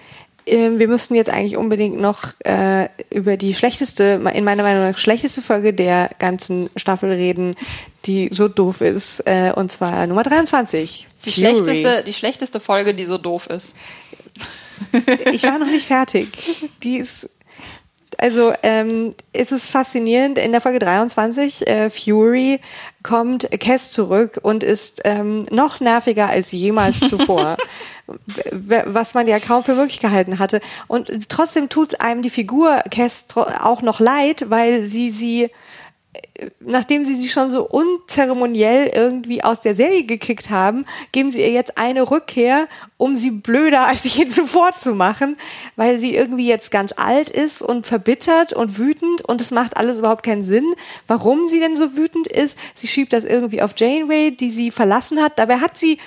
Ähm, 0.52 0.80
wir 0.80 0.90
müssen 0.90 1.15
jetzt 1.15 1.30
eigentlich 1.30 1.56
unbedingt 1.56 1.99
noch 1.99 2.34
äh, 2.44 2.90
über 3.10 3.38
die 3.38 3.53
schlechteste, 3.53 4.22
in 4.34 4.44
meiner 4.44 4.64
Meinung 4.64 4.91
nach 4.91 4.98
schlechteste 4.98 5.41
Folge 5.41 5.73
der 5.73 6.10
ganzen 6.19 6.69
Staffel 6.76 7.10
reden, 7.10 7.56
die 8.06 8.30
so 8.32 8.49
doof 8.49 8.82
ist, 8.82 9.22
äh, 9.26 9.53
und 9.56 9.72
zwar 9.72 10.06
Nummer 10.07 10.23
23. 10.23 11.07
Die 11.23 11.32
Fury. 11.32 11.41
schlechteste, 11.41 12.03
die 12.06 12.14
schlechteste 12.14 12.60
Folge, 12.60 12.94
die 12.94 13.06
so 13.06 13.18
doof 13.18 13.48
ist. 13.48 13.76
Ich 15.32 15.44
war 15.44 15.60
noch 15.60 15.68
nicht 15.68 15.86
fertig. 15.86 16.28
Die 16.82 16.98
ist, 16.98 17.30
also 18.18 18.52
ähm, 18.64 19.14
es 19.32 19.52
ist 19.52 19.69
faszinierend. 19.69 20.40
In 20.40 20.52
der 20.52 20.60
Folge 20.60 20.80
23, 20.80 21.68
äh, 21.68 21.90
Fury, 21.91 22.60
kommt 23.03 23.48
Cass 23.60 23.91
zurück 23.91 24.40
und 24.41 24.64
ist 24.64 25.02
ähm, 25.06 25.44
noch 25.52 25.82
nerviger 25.82 26.30
als 26.30 26.52
jemals 26.52 26.99
zuvor. 26.99 27.57
Was 28.51 29.13
man 29.13 29.27
ja 29.27 29.39
kaum 29.39 29.63
für 29.63 29.75
möglich 29.75 29.99
gehalten 29.99 30.39
hatte. 30.39 30.61
Und 30.88 31.29
trotzdem 31.29 31.69
tut 31.69 32.01
einem 32.01 32.21
die 32.21 32.29
Figur 32.29 32.81
Cass 32.89 33.27
auch 33.35 33.81
noch 33.81 33.99
leid, 33.99 34.49
weil 34.49 34.85
sie 34.85 35.09
sie 35.09 35.49
nachdem 36.59 37.05
sie 37.05 37.15
sie 37.15 37.29
schon 37.29 37.51
so 37.51 37.63
unzeremoniell 37.63 38.91
irgendwie 38.93 39.43
aus 39.43 39.59
der 39.61 39.75
Serie 39.75 40.03
gekickt 40.03 40.49
haben, 40.49 40.85
geben 41.11 41.31
sie 41.31 41.39
ihr 41.39 41.51
jetzt 41.51 41.77
eine 41.77 42.09
Rückkehr, 42.09 42.67
um 42.97 43.17
sie 43.17 43.31
blöder 43.31 43.85
als 43.88 44.03
je 44.03 44.27
zuvor 44.27 44.71
zu 44.79 44.95
machen, 44.95 45.38
weil 45.75 45.99
sie 45.99 46.15
irgendwie 46.15 46.47
jetzt 46.47 46.71
ganz 46.71 46.93
alt 46.95 47.29
ist 47.29 47.61
und 47.61 47.85
verbittert 47.85 48.53
und 48.53 48.77
wütend 48.77 49.21
und 49.21 49.41
es 49.41 49.51
macht 49.51 49.77
alles 49.77 49.99
überhaupt 49.99 50.23
keinen 50.23 50.43
Sinn, 50.43 50.73
warum 51.07 51.47
sie 51.47 51.59
denn 51.59 51.77
so 51.77 51.95
wütend 51.95 52.27
ist. 52.27 52.57
Sie 52.75 52.88
schiebt 52.88 53.13
das 53.13 53.23
irgendwie 53.23 53.61
auf 53.61 53.73
Janeway, 53.77 54.31
die 54.31 54.49
sie 54.49 54.71
verlassen 54.71 55.21
hat. 55.21 55.38
Dabei 55.38 55.57
hat 55.57 55.77
sie 55.77 55.99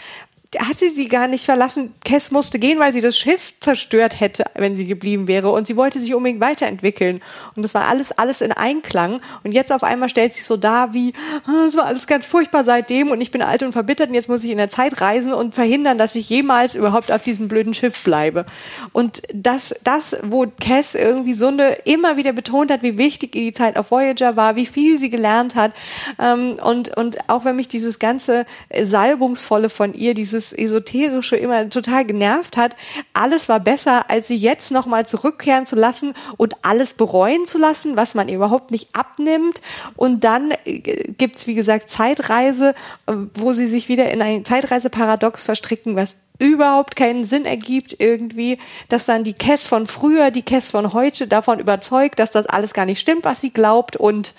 hat 0.61 0.79
sie 0.79 1.09
gar 1.09 1.29
nicht 1.29 1.45
verlassen. 1.45 1.95
Cass 2.05 2.31
musste 2.31 2.59
gehen, 2.59 2.79
weil 2.79 2.93
sie 2.93 3.01
das 3.01 3.17
Schiff 3.17 3.55
zerstört 3.61 4.21
hätte, 4.21 4.45
wenn 4.55 4.77
sie 4.77 4.87
geblieben 4.87 5.29
wäre. 5.29 5.51
Und 5.51 5.67
sie 5.67 5.77
wollte 5.77 6.01
sich 6.01 6.15
unbedingt 6.15 6.41
weiterentwickeln. 6.41 7.21
Und 7.57 7.63
das 7.63 7.75
war 7.75 7.87
alles, 7.87 8.13
alles 8.13 8.41
in 8.41 8.53
Einklang. 8.53 9.21
Und 9.43 9.53
jetzt 9.53 9.73
auf 9.73 9.83
einmal 9.83 10.09
stellt 10.09 10.35
sich 10.35 10.45
so 10.45 10.57
dar 10.57 10.95
wie, 10.95 11.13
"Ah, 11.47 11.67
es 11.67 11.77
war 11.77 11.87
alles 11.87 12.07
ganz 12.07 12.27
furchtbar 12.27 12.65
seitdem 12.65 13.11
und 13.11 13.21
ich 13.21 13.31
bin 13.31 13.43
alt 13.43 13.63
und 13.63 13.73
verbittert 13.73 14.09
und 14.09 14.15
jetzt 14.15 14.29
muss 14.29 14.45
ich 14.45 14.51
in 14.51 14.59
der 14.59 14.69
Zeit 14.69 15.01
reisen 15.01 15.33
und 15.33 15.55
verhindern, 15.55 15.99
dass 15.99 16.15
ich 16.15 16.29
jemals 16.29 16.75
überhaupt 16.75 17.11
auf 17.11 17.23
diesem 17.23 17.49
blöden 17.49 17.75
Schiff 17.75 18.03
bleibe. 18.05 18.47
Und 18.93 19.23
das, 19.33 19.75
das, 19.85 20.17
wo 20.23 20.47
Cass 20.61 20.95
irgendwie 20.95 21.35
eine, 21.45 21.73
immer 21.85 22.17
wieder 22.17 22.33
betont 22.33 22.71
hat, 22.71 22.83
wie 22.83 22.99
wichtig 22.99 23.35
ihr 23.37 23.43
die 23.43 23.53
Zeit 23.53 23.77
auf 23.77 23.91
Voyager 23.91 24.37
war, 24.37 24.57
wie 24.57 24.67
viel 24.67 24.99
sie 24.99 25.11
gelernt 25.11 25.55
hat. 25.55 25.73
Ähm, 26.19 26.57
und, 26.63 26.97
und 26.97 27.29
auch 27.29 27.45
wenn 27.45 27.57
mich 27.57 27.69
dieses 27.69 27.99
ganze 27.99 28.47
Salbungsvolle 28.83 29.69
von 29.69 29.95
ihr, 29.95 30.15
dieses 30.15 30.44
Esoterische 30.53 31.37
immer 31.37 31.69
total 31.71 32.05
genervt 32.05 32.57
hat, 32.57 32.77
alles 33.13 33.49
war 33.49 33.61
besser, 33.61 34.11
als 34.11 34.29
sie 34.29 34.37
jetzt 34.37 34.71
nochmal 34.71 35.07
zurückkehren 35.07 35.67
zu 35.67 35.77
lassen 35.77 36.15
und 36.37 36.57
alles 36.63 36.95
bereuen 36.95 37.47
zu 37.47 37.59
lassen, 37.59 37.97
was 37.97 38.15
man 38.15 38.29
überhaupt 38.29 38.71
nicht 38.71 38.91
abnimmt. 38.95 39.63
Und 39.97 40.25
dann 40.25 40.53
äh, 40.65 40.79
gibt's 40.79 41.47
wie 41.47 41.55
gesagt, 41.55 41.91
Zeitreise, 41.91 42.75
äh, 43.07 43.15
wo 43.35 43.53
sie 43.53 43.67
sich 43.67 43.89
wieder 43.89 44.11
in 44.11 44.23
ein 44.23 44.45
Zeitreiseparadox 44.45 45.45
verstricken, 45.45 45.97
was 45.97 46.17
überhaupt 46.39 46.97
keinen 46.97 47.25
Sinn 47.25 47.47
ergibt 47.47 47.97
irgendwie, 47.99 48.59
dass 48.89 49.07
dann 49.07 49.23
die 49.23 49.35
Cass 49.35 49.67
von 49.67 49.87
früher, 49.87 50.31
die 50.31 50.43
Cass 50.43 50.71
von 50.71 50.93
heute 50.93 51.29
davon 51.29 51.61
überzeugt, 51.61 52.19
dass 52.19 52.33
das 52.33 52.47
alles 52.47 52.75
gar 52.75 52.87
nicht 52.87 52.99
stimmt, 52.99 53.25
was 53.25 53.41
sie 53.41 53.51
glaubt 53.53 53.97
und 53.97 54.35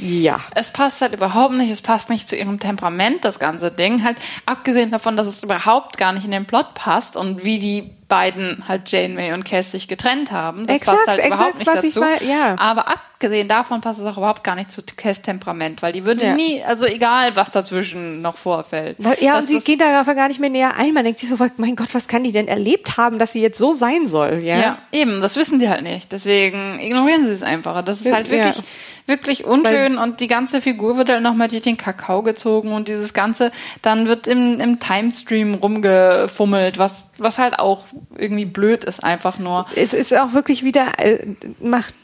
Ja. 0.00 0.40
Es 0.54 0.70
passt 0.72 1.02
halt 1.02 1.12
überhaupt 1.14 1.54
nicht, 1.54 1.70
es 1.70 1.82
passt 1.82 2.08
nicht 2.10 2.28
zu 2.28 2.36
ihrem 2.36 2.58
Temperament, 2.58 3.24
das 3.24 3.38
ganze 3.38 3.70
Ding. 3.70 4.02
Halt, 4.02 4.16
abgesehen 4.46 4.90
davon, 4.90 5.16
dass 5.16 5.26
es 5.26 5.42
überhaupt 5.42 5.98
gar 5.98 6.12
nicht 6.12 6.24
in 6.24 6.30
den 6.30 6.46
Plot 6.46 6.74
passt 6.74 7.16
und 7.16 7.44
wie 7.44 7.58
die 7.58 7.90
beiden 8.08 8.64
halt 8.66 8.90
Janeway 8.90 9.32
und 9.32 9.44
Cass 9.44 9.70
sich 9.72 9.88
getrennt 9.88 10.32
haben. 10.32 10.66
Das 10.66 10.76
Exakt, 10.78 10.96
passt 10.96 11.08
halt 11.08 11.18
exakt, 11.20 11.34
überhaupt 11.40 11.58
nicht 11.58 11.68
dazu. 11.68 12.00
mein- 12.00 12.26
ja. 12.28 12.56
Aber 12.58 12.86
abgesehen 13.20 13.48
davon 13.48 13.82
passt 13.82 14.00
es 14.00 14.06
auch 14.06 14.16
überhaupt 14.16 14.42
gar 14.42 14.54
nicht 14.54 14.72
zu 14.72 14.80
Cass 14.96 15.20
Temperament, 15.20 15.82
weil 15.82 15.92
die 15.92 16.06
würde 16.06 16.24
Ja. 16.24 16.34
nie, 16.34 16.62
also 16.64 16.86
egal, 16.86 17.36
was 17.36 17.50
dazwischen 17.50 18.22
noch 18.22 18.38
vorfällt. 18.38 18.96
Ja, 19.20 19.34
Das 19.34 19.42
und 19.42 19.48
sie 19.48 19.56
ist- 19.58 19.66
geht 19.66 19.82
darauf 19.82 20.06
gar 20.14 20.28
nicht 20.28 20.40
mehr 20.40 20.48
näher 20.48 20.74
ein. 20.78 20.94
Man 20.94 21.04
denkt 21.04 21.20
sich 21.20 21.28
so, 21.28 21.36
mein 21.58 21.76
Gott, 21.76 21.88
was 21.92 22.08
kann 22.08 22.24
die 22.24 22.32
denn 22.32 22.48
erlebt 22.48 22.96
haben, 22.96 23.18
dass 23.18 23.34
sie 23.34 23.42
jetzt 23.42 23.58
so 23.58 23.72
sein 23.72 24.06
soll? 24.06 24.40
Ja. 24.42 24.58
Ja, 24.58 24.78
eben, 24.90 25.20
das 25.20 25.36
wissen 25.36 25.58
die 25.58 25.68
halt 25.68 25.82
nicht. 25.82 26.10
Deswegen 26.12 26.80
ignorieren 26.80 27.26
sie 27.26 27.32
es 27.32 27.42
einfach. 27.42 27.82
Das 27.84 28.00
ist 28.00 28.10
halt 28.10 28.30
wirklich, 28.30 28.56
ja. 28.56 28.62
wirklich 29.04 29.44
unschön 29.44 29.98
und 29.98 30.20
die 30.20 30.26
ganze 30.26 30.62
Figur 30.62 30.96
wird 30.96 31.10
halt 31.10 31.22
nochmal 31.22 31.48
durch 31.48 31.62
den 31.62 31.76
Kakao 31.76 32.22
gezogen 32.22 32.72
und 32.72 32.88
dieses 32.88 33.12
Ganze, 33.12 33.50
dann 33.82 34.08
wird 34.08 34.28
im, 34.28 34.58
im 34.60 34.80
Timestream 34.80 35.56
rumgefummelt, 35.56 36.78
was, 36.78 37.04
was 37.18 37.38
halt 37.38 37.58
auch 37.58 37.84
irgendwie 38.16 38.46
blöd 38.46 38.84
ist, 38.84 39.04
einfach 39.04 39.38
nur. 39.38 39.66
Es 39.76 39.92
ist 39.92 40.16
auch 40.16 40.32
wirklich 40.32 40.64
wieder, 40.64 40.86
äh, 40.98 41.18
macht 41.60 41.94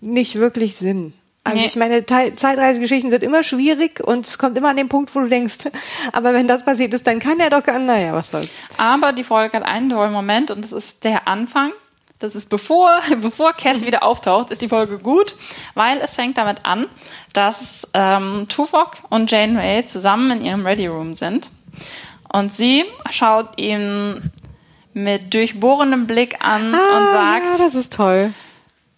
nicht 0.00 0.36
wirklich 0.36 0.76
Sinn. 0.76 1.12
Also 1.46 1.58
Nee. 1.60 1.66
ich 1.66 1.76
meine, 1.76 2.06
Te- 2.06 2.32
Zeitreisegeschichten 2.36 3.10
sind 3.10 3.22
immer 3.22 3.42
schwierig 3.42 4.00
und 4.02 4.26
es 4.26 4.38
kommt 4.38 4.56
immer 4.56 4.70
an 4.70 4.76
den 4.78 4.88
Punkt, 4.88 5.14
wo 5.14 5.20
du 5.20 5.28
denkst, 5.28 5.58
aber 6.12 6.32
wenn 6.32 6.48
das 6.48 6.64
passiert 6.64 6.94
ist, 6.94 7.06
dann 7.06 7.18
kann 7.18 7.38
er 7.38 7.50
doch 7.50 7.62
gar, 7.62 7.78
naja, 7.78 8.14
was 8.14 8.30
soll's. 8.30 8.62
Aber 8.78 9.12
die 9.12 9.24
Folge 9.24 9.56
hat 9.58 9.64
einen 9.64 9.90
tollen 9.90 10.12
Moment 10.12 10.50
und 10.50 10.64
das 10.64 10.72
ist 10.72 11.04
der 11.04 11.28
Anfang. 11.28 11.72
Das 12.18 12.34
ist 12.34 12.48
bevor, 12.48 13.00
bevor 13.20 13.52
Cass 13.52 13.84
wieder 13.84 14.02
auftaucht, 14.04 14.50
ist 14.50 14.62
die 14.62 14.68
Folge 14.68 14.98
gut, 14.98 15.34
weil 15.74 15.98
es 15.98 16.14
fängt 16.14 16.38
damit 16.38 16.64
an, 16.64 16.86
dass 17.34 17.90
ähm, 17.92 18.46
Tuvok 18.48 18.92
und 19.10 19.30
Janeway 19.30 19.84
zusammen 19.84 20.30
in 20.38 20.44
ihrem 20.46 20.64
Ready 20.66 20.86
Room 20.86 21.14
sind 21.14 21.50
und 22.32 22.52
sie 22.54 22.84
schaut 23.10 23.60
ihn 23.60 24.30
mit 24.94 25.34
durchbohrendem 25.34 26.06
Blick 26.06 26.36
an 26.42 26.68
und 26.68 26.72
sagt, 27.10 27.46
Ah, 27.46 27.52
ja, 27.52 27.58
das 27.58 27.74
ist 27.74 27.92
toll. 27.92 28.32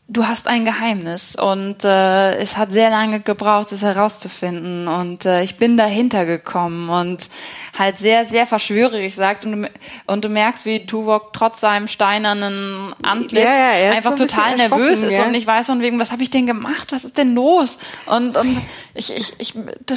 Du 0.08 0.26
hast 0.26 0.46
ein 0.46 0.64
Geheimnis 0.64 1.34
und 1.34 1.84
äh, 1.84 2.36
es 2.36 2.56
hat 2.56 2.70
sehr 2.70 2.90
lange 2.90 3.20
gebraucht, 3.20 3.72
es 3.72 3.82
herauszufinden 3.82 4.86
und 4.86 5.24
äh, 5.24 5.42
ich 5.42 5.56
bin 5.56 5.76
dahinter 5.76 6.24
gekommen 6.24 6.88
und 6.88 7.28
halt 7.76 7.98
sehr, 7.98 8.24
sehr 8.24 8.46
verschwörerisch 8.46 9.14
sagt 9.14 9.44
und 9.44 9.62
du, 9.62 9.70
und 10.06 10.24
du 10.24 10.28
merkst, 10.28 10.64
wie 10.64 10.86
Tuvok 10.86 11.32
trotz 11.32 11.60
seinem 11.60 11.88
steinernen 11.88 12.94
Antlitz 13.02 13.42
Ja, 13.44 13.76
ja, 13.76 13.90
einfach 13.92 14.16
so 14.16 14.22
ein 14.22 14.28
total 14.28 14.56
nervös 14.56 15.02
ist 15.02 15.14
ja. 15.16 15.24
und 15.24 15.32
nicht 15.32 15.46
weiß 15.46 15.66
von 15.66 15.80
wegen, 15.80 15.98
was 15.98 16.12
habe 16.12 16.22
ich 16.22 16.30
denn 16.30 16.46
gemacht, 16.46 16.92
was 16.92 17.04
ist 17.04 17.18
denn 17.18 17.34
los 17.34 17.78
und, 18.06 18.36
und 18.36 18.60
ich, 18.94 19.14
ich, 19.14 19.32
ich 19.38 19.54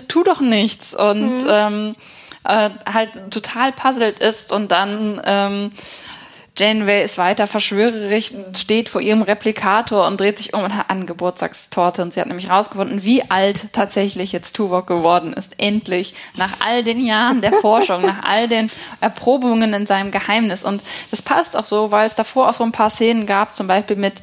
tu 0.08 0.24
doch 0.24 0.42
nichts 0.42 0.96
und 0.96 1.20
Mhm. 1.36 1.48
ähm, 1.48 1.96
äh, 2.46 2.70
halt 2.92 3.32
total 3.32 3.74
puzzelt 3.74 4.20
ist 4.20 4.52
und 4.52 4.72
dann 4.72 5.22
ähm, 5.24 5.72
Janeway 6.58 7.04
ist 7.04 7.18
weiter 7.18 7.48
verschwörerisch, 7.48 8.34
steht 8.58 8.90
vor 8.90 9.02
ihrem 9.02 9.22
Replikator 9.22 10.06
und 10.08 10.20
dreht 10.20 10.38
sich 10.38 10.54
um 10.54 10.64
und 10.64 10.76
hat 10.76 10.90
eine 10.90 11.06
Geburtstagstorte. 11.06 12.02
Und 12.02 12.14
sie 12.14 12.20
hat 12.20 12.28
nämlich 12.28 12.50
rausgefunden, 12.50 13.04
wie 13.04 13.30
alt 13.30 13.72
tatsächlich 13.74 14.32
jetzt 14.32 14.56
Tuvok 14.56 14.88
geworden 14.88 15.34
ist. 15.34 15.54
Endlich. 15.58 16.14
Nach 16.36 16.52
all 16.66 16.84
den 16.84 17.06
Jahren 17.06 17.42
der 17.42 17.54
Forschung, 17.54 18.02
nach 18.02 18.24
all 18.24 18.48
den 18.48 18.70
Erprobungen 19.00 19.74
in 19.74 19.86
seinem 19.86 20.12
Geheimnis. 20.12 20.64
Und 20.64 20.82
das 21.12 21.22
passt 21.22 21.56
auch 21.56 21.66
so, 21.66 21.92
weil 21.92 22.06
es 22.06 22.16
davor 22.16 22.50
auch 22.50 22.54
so 22.54 22.64
ein 22.64 22.72
paar 22.72 22.90
Szenen 22.90 23.26
gab, 23.26 23.56
zum 23.56 23.68
Beispiel 23.68 23.96
mit 23.96 24.22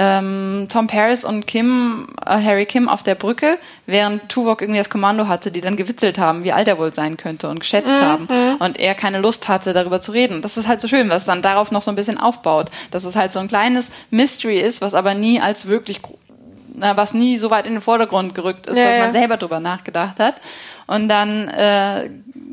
ähm, 0.00 0.68
Tom 0.68 0.86
Paris 0.86 1.24
und 1.24 1.48
Kim, 1.48 2.06
äh, 2.24 2.40
Harry 2.40 2.66
Kim 2.66 2.88
auf 2.88 3.02
der 3.02 3.16
Brücke, 3.16 3.58
während 3.84 4.28
Tuvok 4.28 4.62
irgendwie 4.62 4.78
das 4.78 4.90
Kommando 4.90 5.26
hatte, 5.26 5.50
die 5.50 5.60
dann 5.60 5.74
gewitzelt 5.74 6.20
haben, 6.20 6.44
wie 6.44 6.52
alt 6.52 6.68
er 6.68 6.78
wohl 6.78 6.94
sein 6.94 7.16
könnte 7.16 7.48
und 7.48 7.58
geschätzt 7.58 7.90
haben. 7.90 8.28
Und 8.60 8.78
er 8.78 8.94
keine 8.94 9.18
Lust 9.18 9.48
hatte, 9.48 9.72
darüber 9.72 10.00
zu 10.00 10.12
reden. 10.12 10.40
Das 10.40 10.56
ist 10.56 10.68
halt 10.68 10.80
so 10.80 10.86
schön, 10.86 11.10
was 11.10 11.24
dann 11.24 11.42
darauf 11.42 11.72
noch 11.72 11.82
so 11.82 11.90
ein 11.90 11.96
bisschen 11.96 12.18
aufbaut. 12.18 12.70
Dass 12.92 13.02
es 13.02 13.16
halt 13.16 13.32
so 13.32 13.40
ein 13.40 13.48
kleines 13.48 13.90
Mystery 14.10 14.60
ist, 14.60 14.80
was 14.80 14.94
aber 14.94 15.14
nie 15.14 15.40
als 15.40 15.66
wirklich 15.66 16.00
na, 16.74 16.96
was 16.96 17.12
nie 17.12 17.36
so 17.36 17.50
weit 17.50 17.66
in 17.66 17.72
den 17.72 17.82
Vordergrund 17.82 18.36
gerückt 18.36 18.68
ist, 18.68 18.76
Ja, 18.76 18.84
dass 18.84 18.94
ja. 18.94 19.00
man 19.02 19.10
selber 19.10 19.36
drüber 19.36 19.58
nachgedacht 19.58 20.20
hat. 20.20 20.40
Und 20.86 21.08
dann 21.08 21.48
äh, 21.48 22.08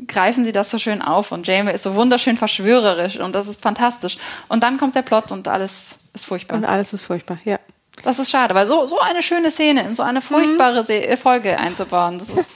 greifen 0.08 0.44
sie 0.44 0.50
das 0.50 0.70
so 0.70 0.78
schön 0.78 1.00
auf 1.00 1.30
und 1.30 1.46
Janeway 1.46 1.74
ist 1.74 1.84
so 1.84 1.94
wunderschön 1.94 2.36
verschwörerisch 2.36 3.20
und 3.20 3.36
das 3.36 3.46
ist 3.46 3.62
fantastisch. 3.62 4.18
Und 4.48 4.64
dann 4.64 4.78
kommt 4.78 4.96
der 4.96 5.02
Plot 5.02 5.30
und 5.30 5.46
alles 5.46 5.96
ist 6.16 6.24
furchtbar. 6.26 6.56
Und 6.56 6.64
alles 6.64 6.92
ist 6.92 7.02
furchtbar, 7.04 7.38
ja. 7.44 7.58
Das 8.02 8.18
ist 8.18 8.30
schade, 8.30 8.54
weil 8.54 8.66
so, 8.66 8.84
so 8.86 8.98
eine 9.00 9.22
schöne 9.22 9.50
Szene 9.50 9.82
in 9.82 9.94
so 9.96 10.02
eine 10.02 10.20
furchtbare 10.20 10.84
Se 10.84 10.94
äh, 11.06 11.16
Folge 11.16 11.58
einzubauen, 11.58 12.18
das 12.18 12.28
ist, 12.28 12.48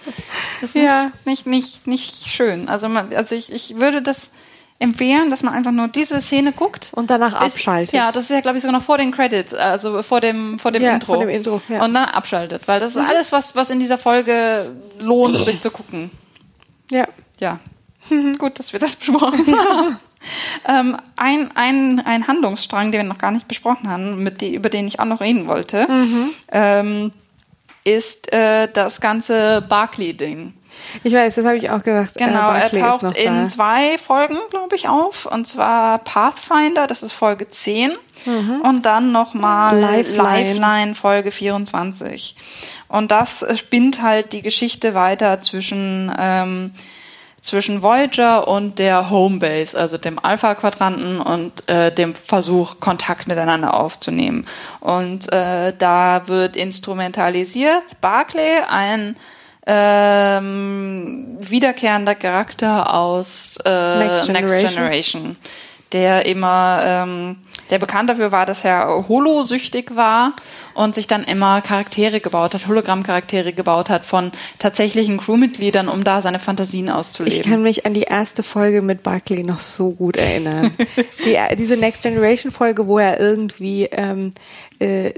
das 0.61 0.75
ist 0.75 0.75
Ja. 0.75 1.11
nicht, 1.25 1.47
nicht, 1.47 1.87
nicht, 1.87 1.87
nicht 1.87 2.27
schön. 2.27 2.69
Also, 2.69 2.89
man, 2.91 3.15
also 3.15 3.35
ich, 3.35 3.51
ich 3.51 3.77
würde 3.81 4.03
das 4.03 4.33
empfehlen, 4.79 5.31
dass 5.31 5.43
man 5.43 5.55
einfach 5.55 5.73
nur 5.73 5.89
diese 5.89 6.21
Szene 6.21 6.53
guckt. 6.53 6.91
Und 6.95 7.11
danach 7.11 7.43
Bis- 7.43 7.55
abschaltet. 7.55 7.95
Ja, 7.95 8.13
das 8.13 8.25
ist 8.25 8.31
ja, 8.31 8.41
glaube 8.43 8.59
ich, 8.59 8.63
sogar 8.63 8.79
noch 8.79 8.85
vor 8.85 8.99
den 8.99 9.13
Credits, 9.13 9.55
also 9.55 10.03
vor 10.03 10.21
dem, 10.21 10.59
vor 10.59 10.73
dem 10.73 10.83
Ja, 10.83 10.93
Intro. 10.93 11.15
vor 11.15 11.21
dem 11.23 11.29
Intro, 11.31 11.61
ja. 11.69 11.77
Mhm. 11.79 11.83
Und 11.85 11.95
dann 11.95 12.05
abschaltet, 12.09 12.67
weil 12.69 12.79
das 12.81 12.93
ist 12.93 12.97
alles, 12.99 13.33
was, 13.33 13.55
was 13.57 13.71
in 13.71 13.81
dieser 13.81 13.99
Folge 13.99 14.75
lohnt, 15.01 15.37
sich 15.37 15.61
zu 15.61 15.71
gucken. 15.71 16.11
Ja. 16.91 17.07
Ja. 17.41 17.61
Gut, 18.39 18.59
dass 18.59 18.73
wir 18.75 18.81
das 18.81 18.97
besprochen 18.97 19.47
haben. 19.57 19.99
ähm, 20.69 20.97
ein, 21.17 21.51
ein, 21.55 22.01
ein 22.05 22.27
Handlungsstrang, 22.29 22.93
den 22.93 23.01
wir 23.03 23.09
noch 23.09 23.19
gar 23.19 23.31
nicht 23.31 23.49
besprochen 23.49 23.89
haben, 23.89 24.23
mit 24.23 24.41
die, 24.41 24.55
über 24.55 24.69
den 24.69 24.87
ich 24.87 25.01
auch 25.01 25.05
noch 25.07 25.21
reden 25.21 25.47
wollte, 25.47 25.87
Mhm. 25.91 26.31
ähm, 26.53 27.13
ist 27.85 28.33
äh, 28.33 28.69
das 28.73 29.01
ganze 29.01 29.65
Barclay-Ding. 29.69 30.55
Ich 31.03 31.13
weiß, 31.13 31.35
das 31.35 31.45
habe 31.45 31.57
ich 31.57 31.69
auch 31.71 31.83
gedacht. 31.83 32.17
äh, 32.17 32.25
Genau, 32.25 32.49
er 32.53 32.61
Barclay 32.61 32.81
ist 32.81 33.01
taucht 33.01 33.19
in 33.19 33.35
da. 33.41 33.47
zwei 33.47 33.99
Folgen, 33.99 34.37
glaube 34.51 34.77
ich, 34.77 34.89
auf. 34.89 35.27
Und 35.27 35.47
zwar 35.47 35.99
Pathfinder, 35.99 36.87
das 36.87 37.03
ist 37.03 37.13
Folge 37.13 37.49
10. 37.51 37.93
Und 38.63 38.83
dann 38.87 39.13
nochmal 39.13 39.75
Mhm. 39.75 39.81
Lifeline. 39.81 40.23
Lifeline. 40.23 40.95
Folge 40.95 41.31
24. 41.33 42.37
Und 42.89 43.11
das 43.11 43.43
äh, 43.43 43.57
spinnt 43.57 44.01
halt 44.03 44.33
die 44.33 44.43
Geschichte 44.43 44.95
weiter 44.95 45.41
zwischen, 45.41 46.13
ähm, 46.19 46.73
zwischen 47.43 47.83
Voyager 47.83 48.47
und 48.49 48.79
der 48.79 49.11
Homebase, 49.11 49.79
also 49.79 49.97
dem 49.97 50.19
Alpha-Quadranten 50.19 51.21
und 51.21 51.69
äh, 51.69 51.93
dem 51.93 52.15
Versuch, 52.15 52.81
Kontakt 52.81 53.29
miteinander 53.29 53.75
aufzunehmen. 53.75 54.47
Und 54.81 55.33
äh, 55.33 55.73
da 55.77 56.29
wird 56.29 56.57
instrumentalisiert 56.57 58.01
Barclay, 58.01 58.61
ein 58.69 59.17
ähm, 59.67 61.37
wiederkehrender 61.39 62.15
Charakter 62.15 62.93
aus 62.93 63.57
äh, 63.65 63.99
Next 63.99 64.29
Next, 64.29 64.53
Generation. 64.53 64.75
Generation. 64.75 65.37
der 65.93 66.27
immer, 66.27 66.83
ähm, 66.85 67.37
der 67.71 67.79
bekannt 67.79 68.11
dafür 68.11 68.33
war, 68.33 68.47
dass 68.47 68.65
er 68.65 69.05
holosüchtig 69.09 69.95
war 69.95 70.35
und 70.75 70.95
sich 70.95 71.07
dann 71.07 71.25
immer 71.25 71.61
Charaktere 71.61 72.21
gebaut 72.21 72.55
hat, 72.55 72.67
Hologrammcharaktere 72.67 73.53
gebaut 73.53 73.91
hat 73.91 74.05
von 74.05 74.33
tatsächlichen 74.59 75.19
Crewmitgliedern, 75.19 75.89
um 75.89 76.05
da 76.05 76.23
seine 76.23 76.39
Fantasien 76.39 76.89
auszuleben. 76.89 77.41
Ich 77.41 77.47
kann 77.47 77.63
mich 77.63 77.87
an 77.87 77.95
die 77.95 78.03
erste 78.03 78.43
Folge 78.43 78.83
mit 78.83 79.03
Barclay 79.03 79.43
noch 79.43 79.61
so 79.61 79.93
gut 79.93 80.17
erinnern. 80.17 80.73
die, 81.25 81.39
diese 81.57 81.77
Next 81.77 82.03
Generation 82.03 82.53
Folge, 82.53 82.87
wo 82.87 82.99
er 82.99 83.21
irgendwie 83.21 83.85
ähm, 83.85 84.33
äh, 84.81 85.13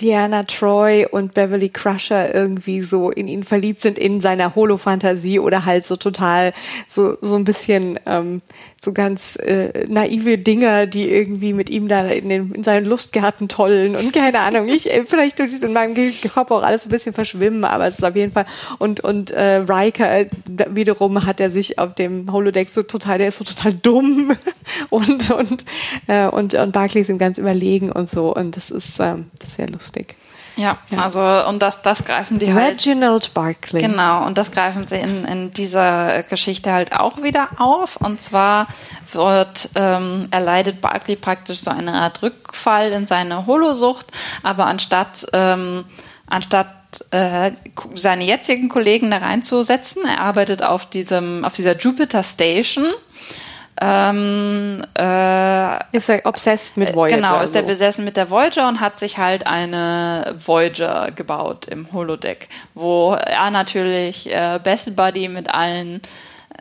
Diana 0.00 0.44
Troy 0.44 1.06
und 1.10 1.34
Beverly 1.34 1.68
Crusher 1.68 2.34
irgendwie 2.34 2.82
so 2.82 3.10
in 3.10 3.28
ihn 3.28 3.44
verliebt 3.44 3.80
sind 3.80 3.98
in 3.98 4.20
seiner 4.20 4.54
Holo-Fantasie 4.54 5.38
oder 5.38 5.64
halt 5.64 5.86
so 5.86 5.96
total 5.96 6.54
so 6.86 7.18
so 7.20 7.36
ein 7.36 7.44
bisschen 7.44 8.00
ähm, 8.06 8.42
so 8.80 8.92
ganz 8.92 9.36
äh, 9.36 9.86
naive 9.88 10.38
Dinger, 10.38 10.86
die 10.86 11.10
irgendwie 11.10 11.52
mit 11.52 11.68
ihm 11.68 11.88
da 11.88 12.06
in, 12.06 12.28
den, 12.28 12.52
in 12.52 12.62
seinen 12.62 12.86
Lustgarten 12.86 13.48
tollen 13.48 13.96
und 13.96 14.12
keine 14.12 14.40
Ahnung. 14.40 14.68
Ich 14.68 14.90
äh, 14.90 15.01
vielleicht 15.06 15.38
tut 15.38 15.48
es 15.48 15.62
in 15.62 15.72
meinem 15.72 15.94
Kopf 16.32 16.50
auch 16.50 16.62
alles 16.62 16.86
ein 16.86 16.90
bisschen 16.90 17.12
verschwimmen, 17.12 17.64
aber 17.64 17.86
es 17.86 17.98
ist 17.98 18.04
auf 18.04 18.16
jeden 18.16 18.32
Fall 18.32 18.46
und 18.78 19.00
und 19.00 19.30
äh, 19.30 19.64
Riker 19.68 20.10
äh, 20.10 20.28
wiederum 20.70 21.24
hat 21.24 21.40
er 21.40 21.50
sich 21.50 21.78
auf 21.78 21.94
dem 21.94 22.30
Holodeck 22.32 22.70
so 22.70 22.82
total, 22.82 23.18
der 23.18 23.28
ist 23.28 23.38
so 23.38 23.44
total 23.44 23.74
dumm 23.74 24.36
und 24.90 25.30
und 25.30 25.64
äh, 26.06 26.26
und 26.26 26.54
und 26.54 26.72
Barclay 26.72 27.02
ist 27.02 27.18
ganz 27.18 27.38
überlegen 27.38 27.92
und 27.92 28.08
so 28.08 28.34
und 28.34 28.56
das 28.56 28.70
ist 28.70 28.98
ähm, 29.00 29.30
das 29.38 29.50
ist 29.50 29.56
sehr 29.56 29.68
lustig. 29.68 30.16
Ja, 30.56 30.78
also 30.96 31.20
und 31.48 31.60
das, 31.62 31.82
das 31.82 32.04
greifen 32.04 32.38
die 32.38 32.52
halt. 32.52 32.80
Reginald 32.80 33.32
Barclay. 33.34 33.80
Genau, 33.80 34.26
und 34.26 34.38
das 34.38 34.52
greifen 34.52 34.86
sie 34.86 34.96
in, 34.96 35.24
in 35.24 35.50
dieser 35.50 36.22
Geschichte 36.24 36.72
halt 36.72 36.92
auch 36.92 37.22
wieder 37.22 37.48
auf. 37.58 37.96
Und 37.96 38.20
zwar 38.20 38.68
wird 39.12 39.70
ähm, 39.74 40.28
erleidet 40.30 40.80
Barclay 40.80 41.16
praktisch 41.16 41.60
so 41.60 41.70
eine 41.70 41.94
Art 41.94 42.22
Rückfall 42.22 42.92
in 42.92 43.06
seine 43.06 43.46
Holosucht, 43.46 44.06
aber 44.42 44.66
anstatt 44.66 45.26
ähm, 45.32 45.84
anstatt 46.26 46.68
äh, 47.10 47.52
seine 47.94 48.24
jetzigen 48.24 48.68
Kollegen 48.68 49.10
da 49.10 49.18
reinzusetzen, 49.18 50.04
er 50.04 50.20
arbeitet 50.20 50.62
auf 50.62 50.86
diesem 50.86 51.44
auf 51.44 51.54
dieser 51.54 51.76
Jupiter 51.76 52.22
Station 52.22 52.88
ähm, 53.84 54.84
äh, 54.96 55.96
ist 55.96 56.08
er 56.08 56.24
obsessed 56.24 56.76
mit 56.76 56.94
Voyager. 56.94 57.16
Genau, 57.16 57.40
ist 57.40 57.54
so. 57.54 57.58
er 57.58 57.64
besessen 57.64 58.04
mit 58.04 58.16
der 58.16 58.30
Voyager 58.30 58.68
und 58.68 58.80
hat 58.80 59.00
sich 59.00 59.18
halt 59.18 59.46
eine 59.46 60.36
Voyager 60.38 61.10
gebaut 61.10 61.66
im 61.66 61.92
Holodeck, 61.92 62.48
wo 62.74 63.14
er 63.14 63.50
natürlich 63.50 64.32
äh, 64.32 64.60
Best 64.62 64.94
Buddy 64.94 65.26
mit 65.26 65.52
allen 65.52 66.00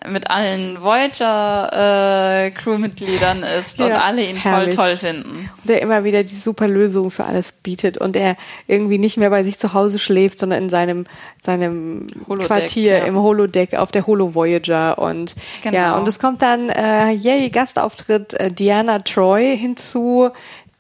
mit 0.08 0.30
allen 0.30 0.82
Voyager 0.82 2.46
äh, 2.46 2.52
Crewmitgliedern 2.52 3.44
ist 3.44 3.80
und 3.80 3.90
Ja, 3.90 4.02
alle 4.02 4.24
ihn 4.26 4.36
herrlich. 4.36 4.76
voll 4.76 4.88
toll 4.90 4.98
finden. 4.98 5.50
Und 5.62 5.70
der 5.70 5.82
immer 5.82 6.04
wieder 6.04 6.24
die 6.24 6.36
super 6.36 6.68
Lösung 6.68 7.12
für 7.12 7.26
alles 7.26 7.52
bietet 7.52 7.98
und 7.98 8.16
er 8.16 8.36
irgendwie 8.68 8.98
nicht 8.98 9.18
mehr 9.18 9.30
bei 9.30 9.44
sich 9.44 9.60
zu 9.60 9.74
Hause 9.74 10.00
schläft, 10.00 10.40
sondern 10.40 10.64
in 10.64 10.70
seinem 10.70 11.04
seinem 11.42 12.08
Holodeck, 12.28 12.48
Quartier 12.48 12.98
ja. 13.00 13.06
im 13.06 13.16
Holodeck 13.18 13.76
auf 13.76 13.92
der 13.92 14.08
Holo 14.08 14.34
Voyager 14.36 14.98
und 14.98 15.36
Genau. 15.64 15.76
ja 15.78 15.96
und 15.96 16.08
es 16.08 16.20
kommt 16.20 16.42
dann 16.42 16.70
äh, 16.70 17.12
yay 17.12 17.50
Gastauftritt 17.50 18.34
äh, 18.34 18.52
Diana 18.52 19.00
Troy 19.00 19.58
hinzu 19.58 20.30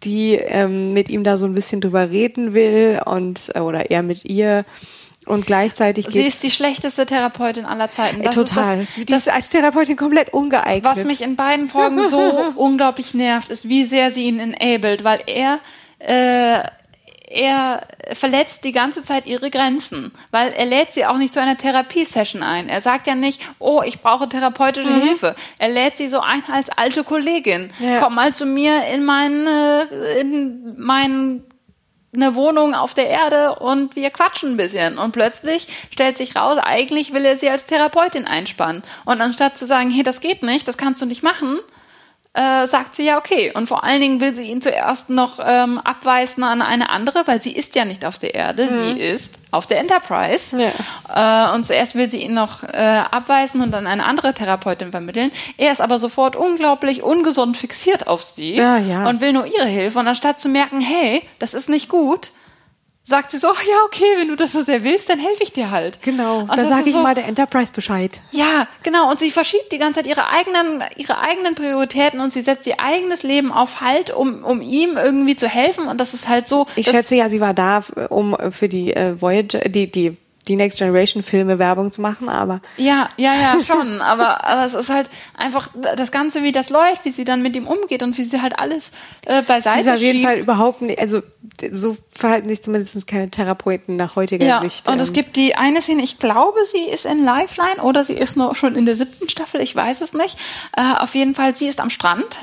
die 0.03 0.33
ähm, 0.33 0.93
mit 0.93 1.09
ihm 1.09 1.23
da 1.23 1.37
so 1.37 1.45
ein 1.45 1.53
bisschen 1.53 1.79
drüber 1.79 2.09
reden 2.09 2.53
will 2.55 2.99
und 3.05 3.51
äh, 3.53 3.59
oder 3.59 3.91
er 3.91 4.01
mit 4.01 4.25
ihr 4.25 4.65
und 5.27 5.45
gleichzeitig 5.45 6.07
Sie 6.09 6.25
ist 6.25 6.41
die 6.43 6.49
schlechteste 6.51 7.05
Therapeutin 7.05 7.65
aller 7.65 7.91
Zeiten. 7.91 8.21
äh, 8.21 8.23
Das 8.25 8.35
ist 8.35 8.49
total 8.49 8.77
das, 8.79 9.05
die 9.05 9.13
ist 9.13 9.29
als 9.29 9.49
Therapeutin 9.49 9.95
komplett 9.95 10.33
ungeeignet 10.33 10.83
Was 10.83 11.03
mich 11.03 11.21
in 11.21 11.35
beiden 11.35 11.69
Folgen 11.69 12.03
so 12.07 12.19
unglaublich 12.55 13.13
nervt, 13.13 13.49
ist, 13.49 13.69
wie 13.69 13.85
sehr 13.85 14.09
sie 14.11 14.25
ihn 14.25 14.39
enabled, 14.39 15.03
weil 15.03 15.21
er, 15.27 15.59
äh, 15.99 16.63
er 17.33 17.87
verletzt 18.13 18.65
die 18.65 18.71
ganze 18.73 19.03
Zeit 19.03 19.25
ihre 19.27 19.49
Grenzen, 19.51 20.11
weil 20.31 20.51
er 20.51 20.65
lädt 20.65 20.91
sie 20.93 21.05
auch 21.05 21.17
nicht 21.17 21.33
zu 21.33 21.39
einer 21.41 21.55
Therapiesession 21.55 22.43
ein. 22.43 22.67
Er 22.67 22.81
sagt 22.81 23.07
ja 23.07 23.15
nicht, 23.15 23.41
oh, 23.59 23.81
ich 23.85 24.01
brauche 24.01 24.27
therapeutische 24.27 24.93
Hilfe. 25.01 25.35
Er 25.57 25.69
lädt 25.69 25.95
sie 25.97 26.09
so 26.09 26.19
ein 26.19 26.43
als 26.51 26.69
alte 26.69 27.03
Kollegin. 27.05 27.71
Ja. 27.79 28.01
Komm 28.01 28.15
mal 28.15 28.33
zu 28.33 28.45
mir 28.45 28.83
in 28.93 29.05
meine, 29.05 29.87
in 30.19 30.75
meinen 30.77 31.43
eine 32.13 32.35
Wohnung 32.35 32.73
auf 32.73 32.93
der 32.93 33.07
Erde 33.07 33.55
und 33.55 33.95
wir 33.95 34.09
quatschen 34.09 34.51
ein 34.51 34.57
bisschen. 34.57 34.97
Und 34.97 35.13
plötzlich 35.13 35.67
stellt 35.91 36.17
sich 36.17 36.35
raus, 36.35 36.57
eigentlich 36.61 37.13
will 37.13 37.25
er 37.25 37.37
sie 37.37 37.49
als 37.49 37.65
Therapeutin 37.65 38.25
einspannen. 38.25 38.83
Und 39.05 39.21
anstatt 39.21 39.57
zu 39.57 39.65
sagen, 39.65 39.89
hey, 39.89 40.03
das 40.03 40.19
geht 40.19 40.43
nicht, 40.43 40.67
das 40.67 40.77
kannst 40.77 41.01
du 41.01 41.05
nicht 41.05 41.23
machen, 41.23 41.59
äh, 42.33 42.65
sagt 42.65 42.95
sie 42.95 43.03
ja 43.03 43.17
okay. 43.17 43.51
Und 43.53 43.67
vor 43.67 43.83
allen 43.83 43.99
Dingen 43.99 44.21
will 44.21 44.33
sie 44.33 44.43
ihn 44.49 44.61
zuerst 44.61 45.09
noch 45.09 45.39
ähm, 45.43 45.77
abweisen 45.79 46.43
an 46.43 46.61
eine 46.61 46.89
andere, 46.89 47.23
weil 47.27 47.41
sie 47.41 47.51
ist 47.51 47.75
ja 47.75 47.83
nicht 47.83 48.05
auf 48.05 48.17
der 48.19 48.35
Erde, 48.35 48.69
sie 48.69 49.01
ist 49.01 49.37
auf 49.51 49.67
der 49.67 49.79
Enterprise. 49.79 50.55
Äh, 51.13 51.53
und 51.53 51.65
zuerst 51.65 51.95
will 51.95 52.09
sie 52.09 52.23
ihn 52.23 52.33
noch 52.33 52.63
äh, 52.63 53.03
abweisen 53.11 53.61
und 53.61 53.75
an 53.75 53.85
eine 53.85 54.05
andere 54.05 54.33
Therapeutin 54.33 54.91
vermitteln. 54.91 55.31
Er 55.57 55.73
ist 55.73 55.81
aber 55.81 55.99
sofort 55.99 56.37
unglaublich 56.37 57.03
ungesund 57.03 57.57
fixiert 57.57 58.07
auf 58.07 58.23
sie 58.23 58.55
Ja, 58.55 58.77
ja. 58.77 59.09
und 59.09 59.19
will 59.19 59.33
nur 59.33 59.45
ihre 59.45 59.67
Hilfe. 59.67 59.99
Und 59.99 60.07
anstatt 60.07 60.39
zu 60.39 60.47
merken, 60.47 60.79
hey, 60.79 61.23
das 61.39 61.53
ist 61.53 61.67
nicht 61.67 61.89
gut, 61.89 62.31
sagt 63.11 63.29
sie 63.29 63.37
so, 63.37 63.49
ach 63.55 63.61
ja, 63.63 63.75
okay, 63.85 64.03
wenn 64.17 64.27
du 64.29 64.35
das 64.35 64.51
so 64.53 64.63
sehr 64.63 64.83
willst, 64.83 65.07
dann 65.09 65.19
helfe 65.19 65.43
ich 65.43 65.53
dir 65.53 65.69
halt. 65.69 66.01
genau 66.01 66.39
Und 66.39 66.49
dann 66.49 66.57
das 66.57 66.69
sage 66.69 66.89
ich 66.89 66.95
so, 66.95 67.03
mal 67.03 67.13
der 67.13 67.25
Enterprise 67.27 67.71
Bescheid 67.71 68.19
ja, 68.31 68.65
genau. 68.81 69.09
Und 69.11 69.19
sie 69.19 69.29
verschiebt 69.29 69.71
die 69.71 69.77
ganze 69.77 69.99
Zeit 69.99 70.07
ihre 70.07 70.27
eigenen, 70.29 70.83
ihre 70.95 71.19
eigenen 71.19 71.53
Prioritäten 71.53 72.19
und 72.19 72.33
sie 72.33 72.41
setzt 72.41 72.65
ihr 72.65 72.79
eigenes 72.79 73.21
Leben 73.21 73.51
auf 73.51 73.81
Halt, 73.81 74.09
um, 74.09 74.43
um 74.43 74.61
ihm 74.61 74.97
irgendwie 74.97 75.35
zu 75.35 75.47
helfen. 75.47 75.85
Und 75.87 75.99
das 76.01 76.15
ist 76.15 76.27
halt 76.27 76.47
so. 76.47 76.65
Ich 76.75 76.87
schätze 76.87 77.15
ja, 77.15 77.29
sie 77.29 77.41
war 77.41 77.53
da, 77.53 77.77
f- 77.79 77.93
um 78.09 78.33
äh, 78.33 78.49
für 78.51 78.67
die 78.69 78.93
äh, 78.95 79.21
Voyager, 79.21 79.59
die, 79.69 79.91
die, 79.91 80.17
die 80.47 80.55
Next 80.55 80.79
Generation 80.79 81.23
Filme 81.23 81.59
Werbung 81.59 81.91
zu 81.91 82.01
machen, 82.01 82.27
aber 82.29 82.61
Ja, 82.77 83.09
ja, 83.17 83.33
ja, 83.35 83.57
schon. 83.63 84.01
aber, 84.01 84.43
aber 84.43 84.65
es 84.65 84.73
ist 84.73 84.89
halt 84.89 85.09
einfach 85.37 85.69
das 85.95 86.11
Ganze, 86.11 86.43
wie 86.43 86.51
das 86.51 86.69
läuft, 86.69 87.05
wie 87.05 87.11
sie 87.11 87.23
dann 87.25 87.41
mit 87.41 87.55
ihm 87.55 87.67
umgeht 87.67 88.01
und 88.03 88.17
wie 88.17 88.23
sie 88.23 88.41
halt 88.41 88.57
alles 88.57 88.91
äh, 89.25 89.33
sie 89.33 89.39
ist 89.39 89.47
beiseite 89.47 89.93
auf 89.93 89.99
jeden 89.99 90.19
schiebt. 90.19 90.25
Fall 90.27 90.39
überhaupt 90.39 90.81
nicht, 90.81 90.99
also 90.99 91.21
so 91.71 91.95
verhalten 92.09 92.49
sich 92.49 92.63
zumindest 92.63 93.05
keine 93.07 93.29
Therapeuten 93.29 93.95
nach 93.95 94.15
heutiger 94.15 94.45
Ja, 94.45 94.61
Sicht. 94.61 94.87
und 94.89 94.99
es 94.99 95.09
ähm, 95.09 95.13
gibt 95.13 95.35
die 95.35 95.55
eine 95.55 95.81
Szene, 95.81 96.01
ich 96.01 96.17
glaube, 96.19 96.59
sie 96.65 96.83
ist 96.89 97.05
in 97.05 97.23
Lifeline 97.23 97.81
oder 97.83 98.03
sie 98.03 98.13
ist 98.13 98.35
noch 98.37 98.55
schon 98.55 98.75
in 98.75 98.85
der 98.85 98.95
siebten 98.95 99.29
Staffel, 99.29 99.61
ich 99.61 99.75
weiß 99.75 100.01
es 100.01 100.13
nicht. 100.13 100.37
Äh, 100.75 100.95
auf 100.97 101.13
jeden 101.15 101.35
Fall, 101.35 101.55
sie 101.55 101.67
ist 101.67 101.79
am 101.79 101.89
Strand 101.89 102.37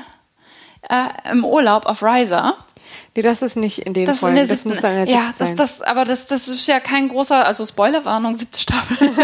äh, 0.89 1.31
im 1.31 1.43
Urlaub 1.43 1.85
auf 1.85 2.01
Riser. 2.03 2.55
Nee, 3.19 3.23
das 3.23 3.41
ist 3.41 3.57
nicht 3.57 3.79
in 3.79 3.93
den 3.93 4.05
Das 4.05 4.15
in 4.15 4.19
Folgen, 4.19 4.35
der 4.37 4.47
das 4.47 4.63
muss 4.63 4.79
dann 4.79 4.97
in 4.97 5.05
der 5.05 5.13
ja, 5.13 5.33
das, 5.37 5.49
sein. 5.49 5.57
das, 5.57 5.81
aber 5.81 6.05
das, 6.05 6.27
das 6.27 6.47
ist 6.47 6.65
ja 6.67 6.79
kein 6.79 7.09
großer, 7.09 7.45
also 7.45 7.65
Spoilerwarnung, 7.65 8.33
siebte 8.35 8.59
Staffel. 8.59 8.97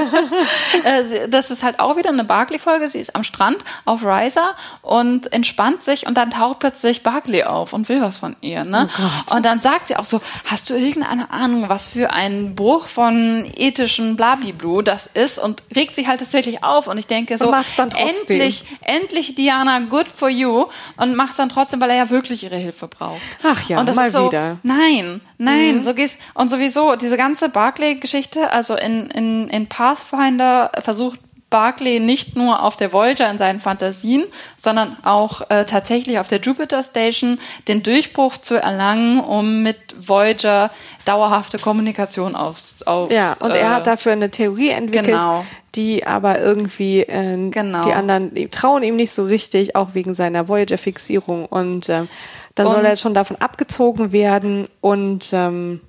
Äh, 0.83 1.29
das 1.29 1.51
ist 1.51 1.63
halt 1.63 1.79
auch 1.79 1.95
wieder 1.95 2.09
eine 2.09 2.23
Barclay-Folge. 2.25 2.87
Sie 2.89 2.99
ist 2.99 3.15
am 3.15 3.23
Strand 3.23 3.63
auf 3.85 4.05
Riser 4.05 4.55
und 4.81 5.31
entspannt 5.31 5.83
sich 5.83 6.05
und 6.05 6.15
dann 6.15 6.31
taucht 6.31 6.59
plötzlich 6.59 7.01
Barclay 7.01 7.43
auf 7.43 7.71
und 7.71 7.87
will 7.87 8.01
was 8.01 8.17
von 8.17 8.35
ihr. 8.41 8.65
Ne? 8.65 8.89
Oh 8.99 9.35
und 9.35 9.45
dann 9.45 9.59
sagt 9.59 9.87
sie 9.87 9.95
auch 9.95 10.05
so, 10.05 10.21
hast 10.45 10.69
du 10.69 10.75
irgendeine 10.75 11.31
Ahnung, 11.31 11.69
was 11.69 11.87
für 11.87 12.11
ein 12.11 12.55
Bruch 12.55 12.87
von 12.87 13.49
ethischen 13.55 14.15
Blabliblu 14.15 14.81
das 14.81 15.07
ist? 15.07 15.39
Und 15.39 15.63
regt 15.75 15.95
sich 15.95 16.07
halt 16.07 16.19
tatsächlich 16.19 16.63
auf 16.63 16.87
und 16.87 16.97
ich 16.97 17.07
denke 17.07 17.37
so, 17.37 17.51
dann 17.51 17.89
trotzdem. 17.89 18.41
endlich, 18.41 18.65
endlich 18.81 19.35
Diana, 19.35 19.79
good 19.79 20.07
for 20.07 20.29
you 20.29 20.65
und 20.97 21.15
macht's 21.15 21.37
dann 21.37 21.49
trotzdem, 21.49 21.79
weil 21.79 21.91
er 21.91 21.97
ja 21.97 22.09
wirklich 22.09 22.43
ihre 22.43 22.57
Hilfe 22.57 22.87
braucht. 22.87 23.21
Ach 23.43 23.69
ja, 23.69 23.79
und 23.79 23.84
das 23.85 23.95
mal 23.95 24.07
ist 24.07 24.13
so, 24.13 24.27
wieder. 24.27 24.57
Nein, 24.63 25.21
nein, 25.37 25.83
so 25.83 25.93
gehst 25.93 26.17
und 26.33 26.49
sowieso 26.49 26.95
diese 26.95 27.17
ganze 27.17 27.49
Barclay-Geschichte, 27.49 28.51
also 28.51 28.75
in, 28.75 29.07
in, 29.07 29.49
in 29.49 29.67
Pathfinder 29.67 30.71
versucht 30.79 31.19
Barclay 31.55 32.01
nicht 32.01 32.35
nur 32.35 32.61
auf 32.63 32.75
der 32.75 32.91
Voyager 32.91 33.31
in 33.31 33.37
seinen 33.37 33.61
Fantasien, 33.61 34.25
sondern 34.57 34.97
auch 35.05 35.49
äh, 35.49 35.63
tatsächlich 35.63 36.19
auf 36.19 36.27
der 36.27 36.41
Jupiter 36.41 36.83
Station 36.83 37.39
den 37.69 37.81
Durchbruch 37.81 38.37
zu 38.37 38.61
erlangen, 38.61 39.21
um 39.21 39.63
mit 39.63 39.77
Voyager 39.97 40.69
dauerhafte 41.05 41.57
Kommunikation 41.57 42.35
auf, 42.35 42.57
auf 42.85 43.09
ja, 43.09 43.37
und 43.39 43.51
äh, 43.51 43.59
er 43.59 43.69
hat 43.75 43.87
dafür 43.87 44.11
eine 44.11 44.31
Theorie 44.31 44.67
entwickelt, 44.71 45.05
genau. 45.15 45.45
die 45.75 46.05
aber 46.05 46.41
irgendwie 46.41 47.03
äh, 47.03 47.49
Genau. 47.49 47.83
die 47.83 47.93
anderen 47.93 48.33
die 48.33 48.49
trauen 48.49 48.83
ihm 48.83 48.97
nicht 48.97 49.13
so 49.13 49.23
richtig, 49.23 49.77
auch 49.77 49.91
wegen 49.93 50.13
seiner 50.13 50.49
Voyager-Fixierung. 50.49 51.45
Und 51.45 51.87
ähm, 51.87 52.09
dann 52.55 52.67
soll 52.67 52.79
Und- 52.79 52.83
er 52.83 52.89
jetzt 52.91 53.01
schon 53.01 53.13
davon 53.13 53.37
abgezogen 53.37 54.11
werden 54.11 54.67
und 54.81 55.29
ähm, 55.31 55.79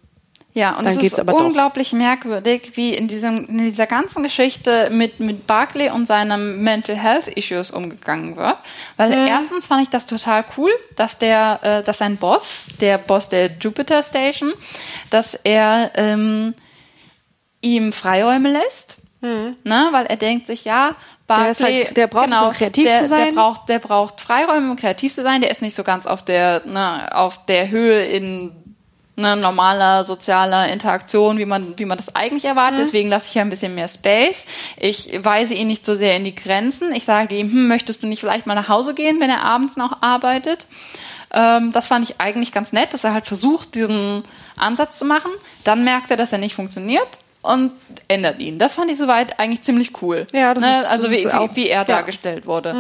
Ja, 0.57 0.71
und 0.79 0.87
Dann 0.87 0.97
es 0.97 1.03
ist 1.03 1.21
aber 1.21 1.33
doch. 1.33 1.45
unglaublich 1.45 1.93
merkwürdig, 1.93 2.73
wie 2.77 2.95
in, 2.95 3.09
diesem, 3.09 3.45
in 3.47 3.59
dieser 3.59 3.85
ganzen 3.87 4.23
Geschichte 4.23 4.89
mit, 4.91 5.21
mit 5.21 5.47
Barclay 5.47 5.91
und 5.91 6.07
seinen 6.07 6.63
Mental 6.63 6.97
Health 6.97 7.29
Issues 7.29 7.71
umgegangen 7.71 8.39
wird. 8.39 8.57
Weil 8.97 9.13
erstens 9.13 9.67
fand 9.67 9.83
ich 9.83 9.91
das 9.91 10.07
total 10.07 10.47
cool, 10.57 10.71
dass 10.97 11.19
der, 11.19 11.61
äh, 11.63 11.83
dass 11.83 11.99
sein 11.99 12.17
Boss, 12.17 12.69
der 12.81 12.97
Boss 12.97 13.29
der 13.29 13.51
Jupiter 13.61 14.03
Station, 14.03 14.55
dass 15.11 15.35
er 15.35 15.91
ähm, 15.95 16.55
ihm 17.61 17.93
Freiräume 17.93 18.51
lässt. 18.51 18.97
Ne, 19.21 19.89
weil 19.91 20.07
er 20.07 20.17
denkt 20.17 20.47
sich, 20.47 20.65
ja, 20.65 20.95
Barclay, 21.27 21.45
Der 21.45 21.51
ist 21.51 21.63
halt- 21.89 21.97
der 21.99 22.07
braucht 22.07 22.27
es, 22.29 22.31
genau, 22.33 22.47
um 22.49 22.53
kreativ 22.55 22.85
der, 22.85 23.01
zu 23.03 23.07
sein. 23.09 23.27
Der 23.27 23.33
braucht, 23.33 23.69
der 23.69 23.79
braucht 23.81 24.21
Freiräume, 24.23 24.71
um 24.71 24.77
kreativ 24.77 25.13
zu 25.15 25.23
sein. 25.23 25.41
Der 25.43 25.51
ist 25.51 25.61
nicht 25.63 25.75
so 25.75 25.83
ganz 25.83 26.07
auf 26.07 26.25
der, 26.25 26.63
ne, 26.65 27.15
auf 27.15 27.45
der 27.45 27.69
Höhe 27.71 28.05
in 28.07 28.53
ne, 29.17 29.37
normaler 29.37 30.05
sozialer 30.05 30.69
Interaktion, 30.69 31.39
wie 31.39 31.47
man, 31.47 31.79
wie 31.79 31.85
man 31.85 31.99
das 31.99 32.15
eigentlich 32.15 32.45
erwartet. 32.45 32.81
Deswegen 32.81 33.09
lasse 33.09 33.27
ich 33.29 33.35
ja 33.35 33.43
ein 33.43 33.51
bisschen 33.51 33.75
mehr 33.75 33.89
Space. 33.89 34.45
Ich 34.77 35.19
weise 35.23 35.55
ihn 35.55 35.67
nicht 35.67 35.85
so 35.85 35.95
sehr 35.95 36.17
in 36.17 36.25
die 36.25 36.35
Grenzen. 36.35 36.95
Ich 36.95 37.05
sage 37.05 37.37
ihm, 37.37 37.51
hm, 37.51 37.69
möchtest 37.69 38.03
du 38.03 38.07
nicht 38.07 38.21
vielleicht 38.21 38.47
mal 38.47 38.55
nach 38.55 38.69
Hause 38.69 38.95
gehen, 38.95 39.21
wenn 39.21 39.31
er 39.31 39.43
abends 39.43 39.77
noch 39.77 40.03
arbeitet? 40.03 40.67
Ähm, 41.33 41.73
das 41.73 41.87
fand 41.87 42.09
ich 42.09 42.21
eigentlich 42.21 42.53
ganz 42.53 42.73
nett, 42.73 42.95
dass 42.95 43.05
er 43.05 43.13
halt 43.13 43.27
versucht, 43.27 43.75
diesen 43.75 44.23
Ansatz 44.57 44.99
zu 44.99 45.05
machen. 45.05 45.31
Dann 45.65 45.85
merkt 45.85 46.11
er, 46.11 46.17
dass 46.17 46.33
er 46.33 46.39
nicht 46.39 46.55
funktioniert 46.55 47.19
und 47.47 47.73
ändert 48.09 48.41
ihn. 48.41 48.59
Das 48.59 48.75
fand 48.75 48.91
ich 48.91 48.99
soweit 48.99 49.39
eigentlich 49.39 49.63
ziemlich 49.63 50.03
cool. 50.03 50.27
Ja, 50.33 50.53
das 50.55 50.63
ne? 50.65 50.71
ist- 50.71 50.83
das 50.83 50.89
also 50.91 51.11
wie, 51.11 51.17
ist 51.17 51.33
auch- 51.35 51.51
wie, 51.53 51.57
wie 51.57 51.69
er 51.69 51.79
ja. 51.81 51.85
dargestellt 51.85 52.47
wurde. 52.47 52.75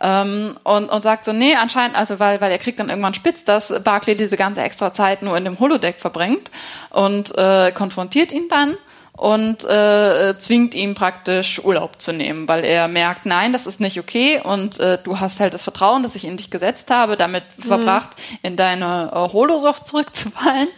Ähm, 0.00 0.54
und, 0.64 0.88
und 0.88 1.02
sagt 1.02 1.24
so, 1.24 1.32
nee, 1.32 1.54
anscheinend, 1.54 1.96
also 1.96 2.18
weil, 2.20 2.40
weil 2.40 2.50
er 2.52 2.58
kriegt 2.58 2.80
dann 2.80 2.88
irgendwann 2.88 3.14
spitz, 3.14 3.44
dass 3.44 3.72
Barclay 3.82 4.14
diese 4.14 4.36
ganze 4.36 4.62
extra 4.62 4.92
Zeit 4.92 5.22
nur 5.22 5.36
in 5.36 5.44
dem 5.44 5.58
Holodeck 5.60 5.98
verbringt 5.98 6.50
und 6.90 7.36
äh, 7.36 7.72
konfrontiert 7.72 8.32
ihn 8.32 8.48
dann 8.48 8.76
und 9.16 9.64
äh, 9.64 10.34
zwingt 10.38 10.74
ihn 10.74 10.94
praktisch 10.94 11.64
Urlaub 11.64 12.00
zu 12.00 12.12
nehmen, 12.12 12.48
weil 12.48 12.64
er 12.64 12.88
merkt, 12.88 13.26
nein, 13.26 13.52
das 13.52 13.66
ist 13.66 13.80
nicht 13.80 13.98
okay 14.00 14.40
und 14.42 14.80
äh, 14.80 14.98
du 15.02 15.20
hast 15.20 15.38
halt 15.38 15.54
das 15.54 15.62
Vertrauen, 15.62 16.02
das 16.02 16.16
ich 16.16 16.24
in 16.24 16.36
dich 16.36 16.50
gesetzt 16.50 16.90
habe, 16.90 17.16
damit 17.16 17.44
verbracht, 17.58 18.10
in 18.42 18.56
deine 18.56 19.10
äh, 19.12 19.32
Holosucht 19.32 19.86
zurückzufallen 19.86 20.68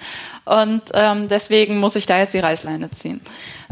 und 0.46 0.92
ähm, 0.94 1.28
deswegen 1.28 1.78
muss 1.78 1.96
ich 1.96 2.06
da 2.06 2.18
jetzt 2.18 2.34
die 2.34 2.38
Reißleine 2.38 2.90
ziehen. 2.90 3.20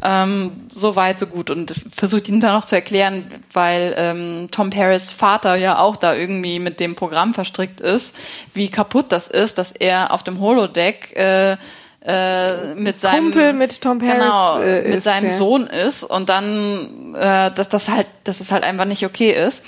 Ähm, 0.02 0.66
so 0.68 0.96
weit, 0.96 1.20
so 1.20 1.26
gut. 1.26 1.50
Und 1.50 1.72
versucht 1.94 2.28
ihn 2.28 2.40
dann 2.40 2.52
noch 2.52 2.64
zu 2.64 2.74
erklären, 2.74 3.44
weil 3.52 3.94
ähm, 3.96 4.48
Tom 4.50 4.70
Paris 4.70 5.08
Vater 5.08 5.54
ja 5.54 5.78
auch 5.78 5.96
da 5.96 6.14
irgendwie 6.14 6.58
mit 6.58 6.80
dem 6.80 6.96
Programm 6.96 7.32
verstrickt 7.32 7.80
ist, 7.80 8.16
wie 8.54 8.70
kaputt 8.70 9.12
das 9.12 9.28
ist, 9.28 9.58
dass 9.58 9.70
er 9.70 10.12
auf 10.12 10.24
dem 10.24 10.40
Holodeck 10.40 11.16
äh, 11.16 11.56
äh, 12.04 12.74
mit 12.74 12.98
seinem 12.98 13.32
Kumpel 13.32 13.52
mit 13.54 13.80
Tom 13.80 13.98
Paris, 13.98 14.14
genau, 14.14 14.60
äh, 14.60 14.82
mit 14.82 14.96
ist, 14.96 15.04
seinem 15.04 15.30
ja. 15.30 15.34
Sohn 15.34 15.66
ist 15.66 16.02
und 16.04 16.28
dann, 16.28 17.14
äh, 17.14 17.50
dass 17.52 17.68
das 17.68 17.88
halt, 17.88 18.06
dass 18.24 18.40
es 18.40 18.52
halt 18.52 18.62
einfach 18.62 18.84
nicht 18.84 19.04
okay 19.06 19.30
ist. 19.30 19.62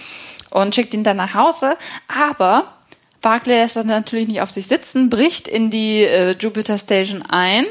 und 0.51 0.75
schickt 0.75 0.95
ihn 0.95 1.05
dann 1.05 1.17
nach 1.17 1.35
Hause. 1.35 1.77
Aber 2.09 2.75
Barclay 3.21 3.61
lässt 3.61 3.77
das 3.77 3.85
natürlich 3.85 4.29
nicht 4.29 4.41
auf 4.41 4.51
sich 4.51 4.67
sitzen, 4.67 5.11
bricht 5.11 5.49
in 5.49 5.71
die 5.71 6.03
äh, 6.03 6.37
Jupiter 6.39 6.79
Station 6.79 7.23
ein 7.23 7.67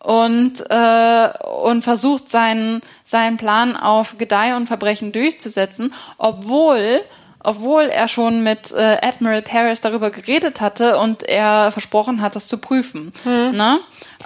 und, 0.00 0.64
äh, 0.70 1.28
und 1.62 1.82
versucht 1.82 2.30
seinen, 2.30 2.80
seinen 3.04 3.36
Plan 3.36 3.76
auf 3.76 4.18
Gedeih 4.18 4.56
und 4.56 4.68
Verbrechen 4.68 5.12
durchzusetzen, 5.12 5.92
obwohl 6.16 7.02
obwohl 7.46 7.84
er 7.84 8.08
schon 8.08 8.42
mit 8.42 8.72
äh, 8.72 8.98
Admiral 9.00 9.40
Paris 9.40 9.80
darüber 9.80 10.10
geredet 10.10 10.60
hatte 10.60 10.98
und 10.98 11.22
er 11.22 11.70
versprochen 11.70 12.20
hat, 12.20 12.34
das 12.34 12.48
zu 12.48 12.58
prüfen. 12.58 13.12
Hm. 13.22 13.52
Ne? 13.52 13.78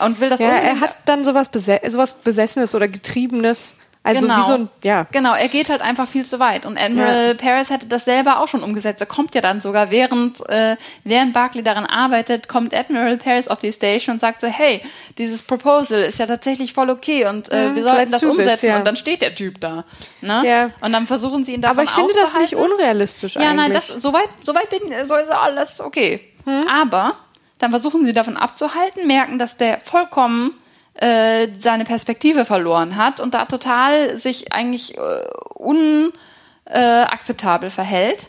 Und 0.02 0.20
will 0.20 0.30
das 0.30 0.40
ja, 0.40 0.48
er 0.48 0.80
hat 0.80 0.96
dann 1.04 1.26
sowas, 1.26 1.50
sowas 1.88 2.14
Besessenes 2.14 2.74
oder 2.74 2.88
Getriebenes 2.88 3.76
also 4.02 4.22
genau. 4.22 4.38
wie 4.38 4.42
so 4.42 4.52
ein, 4.54 4.68
ja. 4.82 5.06
Genau, 5.12 5.34
er 5.34 5.48
geht 5.48 5.68
halt 5.68 5.82
einfach 5.82 6.08
viel 6.08 6.24
zu 6.24 6.38
weit. 6.38 6.64
Und 6.64 6.78
Admiral 6.78 7.28
ja. 7.28 7.34
Paris 7.34 7.68
hätte 7.68 7.86
das 7.86 8.06
selber 8.06 8.40
auch 8.40 8.48
schon 8.48 8.62
umgesetzt. 8.62 9.02
Er 9.02 9.06
kommt 9.06 9.34
ja 9.34 9.42
dann 9.42 9.60
sogar, 9.60 9.90
während, 9.90 10.40
äh, 10.48 10.76
während 11.04 11.34
Barclay 11.34 11.62
daran 11.62 11.84
arbeitet, 11.84 12.48
kommt 12.48 12.72
Admiral 12.72 13.18
Paris 13.18 13.46
auf 13.46 13.58
die 13.58 13.70
Station 13.70 14.14
und 14.14 14.20
sagt 14.20 14.40
so, 14.40 14.46
hey, 14.46 14.80
dieses 15.18 15.42
Proposal 15.42 16.00
ist 16.00 16.18
ja 16.18 16.26
tatsächlich 16.26 16.72
voll 16.72 16.88
okay 16.88 17.26
und 17.26 17.50
äh, 17.50 17.68
mhm, 17.68 17.74
wir 17.76 17.82
sollten 17.82 18.10
das 18.10 18.24
umsetzen. 18.24 18.50
Bist, 18.50 18.62
ja. 18.62 18.78
Und 18.78 18.86
dann 18.86 18.96
steht 18.96 19.20
der 19.20 19.34
Typ 19.34 19.60
da. 19.60 19.84
Ne? 20.22 20.42
Ja. 20.46 20.70
Und 20.80 20.92
dann 20.94 21.06
versuchen 21.06 21.44
sie 21.44 21.52
ihn 21.52 21.60
davon 21.60 21.80
Aber 21.80 21.84
ich 21.84 21.90
finde 21.90 22.14
das 22.14 22.34
nicht 22.34 22.56
unrealistisch 22.56 23.34
ja, 23.34 23.42
eigentlich. 23.42 23.50
Ja, 23.50 23.62
nein, 23.62 23.72
das, 23.74 23.88
soweit, 23.88 24.30
soweit 24.42 24.70
bin, 24.70 24.80
so 25.06 25.14
ist 25.16 25.30
alles 25.30 25.78
okay. 25.78 26.22
Hm? 26.46 26.66
Aber 26.68 27.16
dann 27.58 27.70
versuchen 27.70 28.06
sie 28.06 28.14
davon 28.14 28.38
abzuhalten, 28.38 29.06
merken, 29.06 29.38
dass 29.38 29.58
der 29.58 29.80
vollkommen 29.80 30.54
äh, 30.94 31.48
seine 31.58 31.84
Perspektive 31.84 32.44
verloren 32.44 32.96
hat 32.96 33.20
und 33.20 33.34
da 33.34 33.44
total 33.46 34.16
sich 34.16 34.52
eigentlich 34.52 34.96
äh, 34.98 35.24
unakzeptabel 35.54 37.68
äh, 37.68 37.72
verhält 37.72 38.26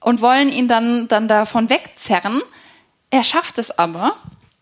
und 0.00 0.20
wollen 0.20 0.50
ihn 0.50 0.66
dann, 0.68 1.08
dann 1.08 1.26
davon 1.28 1.70
wegzerren. 1.70 2.42
Er 3.10 3.24
schafft 3.24 3.58
es 3.58 3.78
aber 3.78 4.16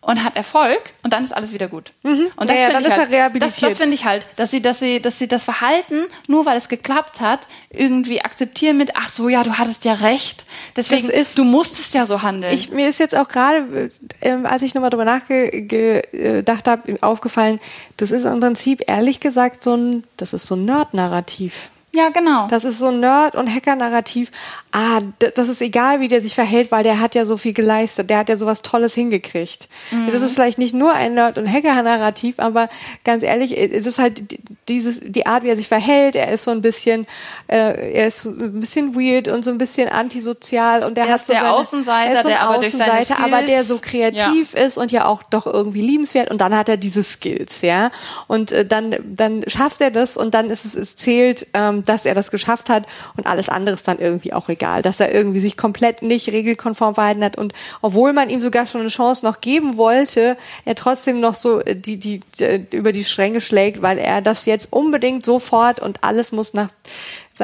und 0.07 0.23
hat 0.23 0.37
Erfolg 0.37 0.93
und 1.03 1.11
dann 1.11 1.25
ist 1.25 1.33
alles 1.33 1.51
wieder 1.51 1.67
gut. 1.67 1.91
Mhm. 2.03 2.27
Und 2.37 2.49
das 2.49 2.57
ja, 2.57 2.69
finde 2.69 2.87
ich, 2.87 2.97
halt, 2.97 3.41
das, 3.41 3.59
das 3.59 3.77
finde 3.77 3.93
ich 3.93 4.05
halt, 4.05 4.25
dass 4.37 4.51
sie, 4.51 4.61
dass 4.61 4.79
sie, 4.79 5.01
dass 5.01 5.19
sie 5.19 5.27
das 5.27 5.43
Verhalten, 5.43 6.05
nur 6.27 6.45
weil 6.45 6.55
es 6.55 6.69
geklappt 6.69 7.19
hat, 7.19 7.47
irgendwie 7.69 8.21
akzeptieren 8.21 8.77
mit, 8.77 8.95
ach 8.95 9.09
so, 9.09 9.27
ja, 9.27 9.43
du 9.43 9.57
hattest 9.57 9.83
ja 9.83 9.93
recht. 9.93 10.45
Deswegen, 10.77 11.09
ist, 11.09 11.37
du 11.37 11.43
musstest 11.43 11.93
ja 11.93 12.05
so 12.05 12.21
handeln. 12.21 12.53
Ich, 12.53 12.71
mir 12.71 12.87
ist 12.87 12.99
jetzt 12.99 13.15
auch 13.15 13.27
gerade, 13.27 13.91
äh, 14.21 14.31
als 14.43 14.61
ich 14.61 14.73
nochmal 14.73 14.91
drüber 14.91 15.03
nachgedacht 15.03 16.67
habe, 16.69 16.97
aufgefallen, 17.01 17.59
das 17.97 18.11
ist 18.11 18.23
im 18.23 18.39
Prinzip 18.39 18.83
ehrlich 18.87 19.19
gesagt 19.19 19.61
so 19.61 19.75
ein, 19.75 20.05
das 20.15 20.31
ist 20.31 20.47
so 20.47 20.55
ein 20.55 20.63
Nerd-Narrativ. 20.63 21.69
Ja, 21.97 22.09
genau. 22.09 22.47
Das 22.47 22.63
ist 22.63 22.77
so 22.77 22.89
ein 22.89 22.99
Nerd- 22.99 23.33
und 23.33 23.51
Hacker-Narrativ. 23.51 24.29
Ah, 24.71 25.01
das 25.17 25.47
ist 25.47 25.63
egal, 25.63 25.99
wie 25.99 26.07
der 26.07 26.21
sich 26.21 26.35
verhält, 26.35 26.71
weil 26.71 26.83
der 26.83 26.99
hat 26.99 27.15
ja 27.15 27.25
so 27.25 27.37
viel 27.37 27.53
geleistet. 27.53 28.11
Der 28.11 28.19
hat 28.19 28.29
ja 28.29 28.35
sowas 28.35 28.61
Tolles 28.61 28.93
hingekriegt. 28.93 29.67
Mhm. 29.89 30.11
Das 30.11 30.21
ist 30.21 30.33
vielleicht 30.33 30.59
nicht 30.59 30.75
nur 30.75 30.93
ein 30.93 31.15
Nerd- 31.15 31.39
und 31.39 31.51
Hacker-Narrativ, 31.51 32.35
aber 32.37 32.69
ganz 33.03 33.23
ehrlich, 33.23 33.57
es 33.57 33.87
ist 33.87 33.97
halt 33.97 34.37
dieses, 34.67 34.99
die 34.99 35.25
Art, 35.25 35.41
wie 35.41 35.47
er 35.47 35.55
sich 35.55 35.67
verhält. 35.67 36.15
Er 36.15 36.31
ist 36.31 36.43
so 36.43 36.51
ein 36.51 36.61
bisschen, 36.61 37.07
äh, 37.47 37.93
er 37.93 38.07
ist 38.09 38.25
ein 38.25 38.59
bisschen 38.59 38.93
weird 38.93 39.27
und 39.27 39.43
so 39.43 39.49
ein 39.49 39.57
bisschen 39.57 39.89
antisozial 39.89 40.83
und 40.83 40.97
der 40.97 41.05
er 41.05 41.13
hat 41.13 41.21
so 41.21 41.33
der 41.33 41.41
seine, 41.41 41.53
Außenseiter, 41.53 42.09
er 42.09 42.13
ist 42.13 42.21
so 42.21 42.29
der 42.29 42.41
aber 42.41 42.57
Außenseiter, 42.59 42.95
durch 42.95 43.07
seine 43.07 43.23
aber 43.23 43.41
der 43.43 43.63
so 43.63 43.79
kreativ 43.79 44.53
ja. 44.53 44.65
ist 44.65 44.77
und 44.77 44.91
ja 44.91 45.05
auch 45.05 45.23
doch 45.23 45.47
irgendwie 45.47 45.81
liebenswert 45.81 46.29
und 46.29 46.41
dann 46.41 46.55
hat 46.55 46.69
er 46.69 46.77
diese 46.77 47.01
Skills, 47.01 47.63
ja. 47.63 47.89
Und 48.27 48.51
äh, 48.51 48.65
dann, 48.65 48.95
dann 49.03 49.43
schafft 49.47 49.81
er 49.81 49.89
das 49.89 50.15
und 50.15 50.35
dann 50.35 50.51
ist 50.51 50.63
es, 50.63 50.75
es 50.75 50.95
zählt, 50.95 51.47
ähm, 51.55 51.86
dass 51.89 52.05
er 52.05 52.15
das 52.15 52.31
geschafft 52.31 52.69
hat 52.69 52.85
und 53.15 53.27
alles 53.27 53.49
andere 53.49 53.75
ist 53.75 53.87
dann 53.87 53.99
irgendwie 53.99 54.33
auch 54.33 54.49
egal, 54.49 54.81
dass 54.81 54.99
er 54.99 55.13
irgendwie 55.13 55.39
sich 55.39 55.57
komplett 55.57 56.01
nicht 56.01 56.29
regelkonform 56.29 56.95
verhalten 56.95 57.23
hat 57.23 57.37
und 57.37 57.53
obwohl 57.81 58.13
man 58.13 58.29
ihm 58.29 58.39
sogar 58.39 58.67
schon 58.67 58.81
eine 58.81 58.89
Chance 58.89 59.25
noch 59.25 59.41
geben 59.41 59.77
wollte, 59.77 60.37
er 60.65 60.75
trotzdem 60.75 61.19
noch 61.19 61.35
so 61.35 61.61
äh, 61.61 61.75
die, 61.75 61.97
die, 61.97 62.21
die 62.39 62.43
äh, 62.43 62.61
über 62.71 62.91
die 62.91 63.03
Stränge 63.03 63.41
schlägt, 63.41 63.81
weil 63.81 63.97
er 63.97 64.21
das 64.21 64.45
jetzt 64.45 64.71
unbedingt 64.71 65.25
sofort 65.25 65.79
und 65.79 66.03
alles 66.03 66.31
muss 66.31 66.53
nach 66.53 66.69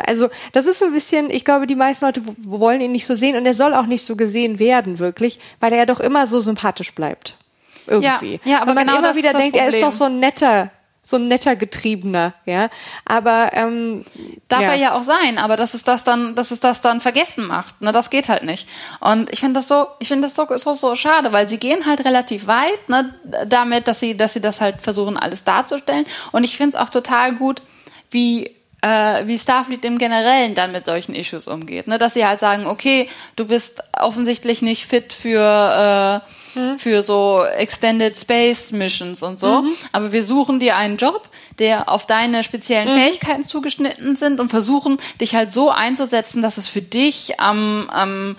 also 0.08 0.30
das 0.54 0.66
ist 0.66 0.80
so 0.80 0.86
ein 0.86 0.94
bisschen, 0.94 1.30
ich 1.30 1.46
glaube, 1.46 1.68
die 1.68 1.76
meisten 1.76 2.04
Leute 2.04 2.24
wollen 2.38 2.82
ihn 2.82 2.92
nicht 2.92 3.06
so 3.06 3.16
sehen 3.16 3.36
und 3.36 3.46
er 3.46 3.54
soll 3.54 3.76
auch 3.76 3.86
nicht 3.86 4.04
so 4.04 4.16
gesehen 4.16 4.58
werden, 4.58 4.98
wirklich, 4.98 5.40
weil 5.60 5.72
er 5.72 5.80
ja 5.80 5.86
doch 5.86 6.00
immer 6.00 6.26
so 6.26 6.40
sympathisch 6.40 6.96
bleibt. 6.96 7.38
Irgendwie. 7.86 8.40
Ja, 8.44 8.52
ja 8.52 8.62
aber 8.62 8.72
und 8.72 8.76
man 8.76 8.88
genau 8.88 9.00
immer 9.00 9.16
wieder 9.16 9.34
denkt, 9.34 9.56
er 9.56 9.70
ist 9.70 9.84
doch 9.84 9.92
so 9.92 10.06
ein 10.06 10.20
netter 10.20 10.72
so 11.04 11.18
ein 11.18 11.28
netter 11.28 11.58
Getriebener, 11.58 12.34
ja. 12.46 12.70
Aber 13.06 13.52
ähm, 13.54 14.06
darf 14.48 14.62
ja. 14.62 14.70
er 14.70 14.76
ja 14.76 14.94
auch 14.96 15.04
sein, 15.04 15.38
aber 15.38 15.58
dass 15.58 15.74
es 15.74 15.84
das 15.84 16.06
dann, 16.06 16.36
dass 16.36 16.52
es 16.52 16.62
das 16.62 16.82
dann 16.82 17.02
vergessen 17.02 17.46
macht, 17.46 17.82
ne, 17.82 17.92
das 17.92 18.10
geht 18.10 18.30
halt 18.30 18.44
nicht. 18.44 18.68
Und 19.02 19.32
ich 19.32 19.42
finde 19.42 19.60
das 19.60 19.68
so, 19.68 19.88
ich 20.00 20.08
finde 20.08 20.28
das 20.28 20.36
so, 20.36 20.48
so 20.56 20.74
so 20.74 20.96
schade, 20.96 21.34
weil 21.34 21.50
sie 21.50 21.58
gehen 21.58 21.86
halt 21.86 22.06
relativ 22.06 22.48
weit, 22.48 22.88
ne, 22.88 23.14
damit, 23.48 23.88
dass 23.90 24.00
sie, 24.00 24.16
dass 24.16 24.34
sie 24.34 24.42
das 24.42 24.62
halt 24.62 24.82
versuchen 24.82 25.18
alles 25.18 25.44
darzustellen. 25.44 26.06
Und 26.32 26.46
ich 26.46 26.56
finde 26.56 26.78
es 26.78 26.82
auch 26.82 26.90
total 26.90 27.36
gut, 27.36 27.62
wie 28.10 28.56
äh, 28.82 29.26
wie 29.28 29.38
Starfleet 29.38 29.84
im 29.86 29.98
Generellen 29.98 30.56
dann 30.56 30.72
mit 30.72 30.86
solchen 30.86 31.16
Issues 31.16 31.48
umgeht. 31.48 31.88
Ne? 31.88 31.98
Dass 31.98 32.14
sie 32.14 32.26
halt 32.26 32.40
sagen, 32.40 32.68
okay, 32.68 33.10
du 33.38 33.46
bist 33.46 33.82
offensichtlich 33.98 34.62
nicht 34.62 34.86
fit 34.86 35.14
für, 35.14 36.22
äh, 36.22 36.43
mhm. 36.56 36.78
für 36.78 37.02
so 37.02 37.44
Extended 37.44 38.18
Space 38.18 38.72
Missions 38.72 39.24
und 39.24 39.40
so, 39.40 39.62
mhm. 39.62 39.72
aber 39.92 40.12
wir 40.12 40.24
suchen 40.24 40.60
dir 40.60 40.76
einen 40.76 40.98
Job, 40.98 41.30
der 41.60 41.90
auf 41.90 42.06
deine 42.06 42.44
speziellen 42.44 42.90
mhm. 42.90 43.00
Fähigkeiten 43.00 43.44
zugeschnitten 43.44 44.16
sind 44.16 44.40
und 44.40 44.50
versuchen, 44.50 44.98
dich 45.22 45.36
halt 45.36 45.52
so 45.52 45.70
einzusetzen, 45.70 46.42
dass 46.42 46.58
es 46.58 46.68
für 46.68 46.82
dich 46.82 47.40
am, 47.40 47.90
am 47.90 48.36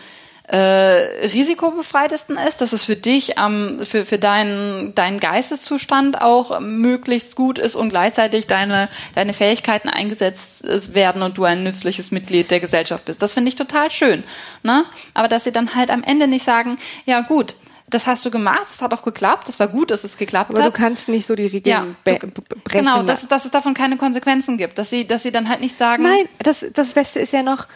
äh, 0.46 1.26
risikobefreitesten 1.28 2.36
ist, 2.36 2.60
dass 2.60 2.74
es 2.74 2.84
für 2.84 2.96
dich 2.96 3.38
ähm, 3.38 3.80
für, 3.82 4.04
für 4.04 4.18
deinen, 4.18 4.94
deinen 4.94 5.18
Geisteszustand 5.18 6.20
auch 6.20 6.60
möglichst 6.60 7.34
gut 7.34 7.58
ist 7.58 7.74
und 7.76 7.88
gleichzeitig 7.88 8.46
deine, 8.46 8.90
deine 9.14 9.32
Fähigkeiten 9.32 9.88
eingesetzt 9.88 10.94
werden 10.94 11.22
und 11.22 11.38
du 11.38 11.44
ein 11.44 11.62
nützliches 11.62 12.10
Mitglied 12.10 12.50
der 12.50 12.60
Gesellschaft 12.60 13.06
bist. 13.06 13.22
Das 13.22 13.32
finde 13.32 13.48
ich 13.48 13.56
total 13.56 13.90
schön. 13.90 14.22
Ne? 14.62 14.84
Aber 15.14 15.28
dass 15.28 15.44
sie 15.44 15.52
dann 15.52 15.74
halt 15.74 15.90
am 15.90 16.02
Ende 16.02 16.26
nicht 16.26 16.44
sagen, 16.44 16.76
ja 17.06 17.22
gut, 17.22 17.54
das 17.88 18.06
hast 18.06 18.24
du 18.24 18.30
gemacht, 18.30 18.64
es 18.64 18.80
hat 18.80 18.92
auch 18.94 19.02
geklappt, 19.02 19.48
das 19.48 19.60
war 19.60 19.68
gut, 19.68 19.90
dass 19.90 20.04
es 20.04 20.16
geklappt 20.16 20.50
Aber 20.50 20.62
hat. 20.62 20.66
Aber 20.68 20.76
du 20.76 20.82
kannst 20.82 21.08
nicht 21.08 21.26
so 21.26 21.34
die 21.34 21.46
Regeln 21.46 21.64
ja, 21.66 21.86
brechen. 22.04 22.32
Genau, 22.70 23.02
dass, 23.02 23.28
dass 23.28 23.44
es 23.44 23.50
davon 23.50 23.74
keine 23.74 23.96
Konsequenzen 23.96 24.56
gibt, 24.56 24.78
dass 24.78 24.90
sie, 24.90 25.06
dass 25.06 25.22
sie 25.22 25.32
dann 25.32 25.48
halt 25.48 25.60
nicht 25.60 25.78
sagen. 25.78 26.02
Nein, 26.02 26.28
das, 26.38 26.64
das 26.72 26.92
Beste 26.92 27.20
ist 27.20 27.32
ja 27.32 27.42
noch, 27.42 27.66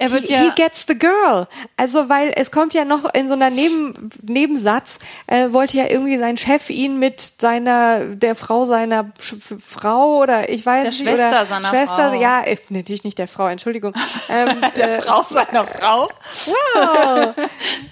er 0.00 0.12
wird 0.12 0.24
he, 0.24 0.32
ja 0.32 0.40
he 0.40 0.50
gets 0.54 0.84
the 0.86 0.96
girl. 0.96 1.48
Also 1.76 2.08
weil 2.08 2.32
es 2.36 2.52
kommt 2.52 2.72
ja 2.72 2.84
noch 2.84 3.12
in 3.14 3.26
so 3.26 3.34
einer 3.34 3.50
Neben, 3.50 4.10
Nebensatz 4.22 5.00
äh, 5.26 5.50
wollte 5.50 5.76
ja 5.76 5.86
irgendwie 5.88 6.18
sein 6.18 6.36
Chef 6.36 6.70
ihn 6.70 7.00
mit 7.00 7.32
seiner 7.40 8.04
der 8.04 8.36
Frau 8.36 8.64
seiner 8.64 9.10
Sch 9.20 9.34
Frau 9.58 10.20
oder 10.20 10.48
ich 10.48 10.64
weiß 10.64 10.82
der 10.82 10.90
nicht 10.90 11.02
Schwester 11.02 11.28
oder 11.28 11.46
seiner 11.46 11.68
Schwester 11.68 12.10
Frau. 12.10 12.20
ja 12.20 12.42
äh, 12.42 12.56
natürlich 12.68 13.02
nicht 13.02 13.18
der 13.18 13.26
Frau 13.26 13.48
Entschuldigung. 13.48 13.94
Ähm, 14.30 14.60
der 14.76 14.98
äh, 14.98 15.02
Frau 15.02 15.22
seiner 15.22 15.64
Frau? 15.64 16.08
Wow. 16.46 17.34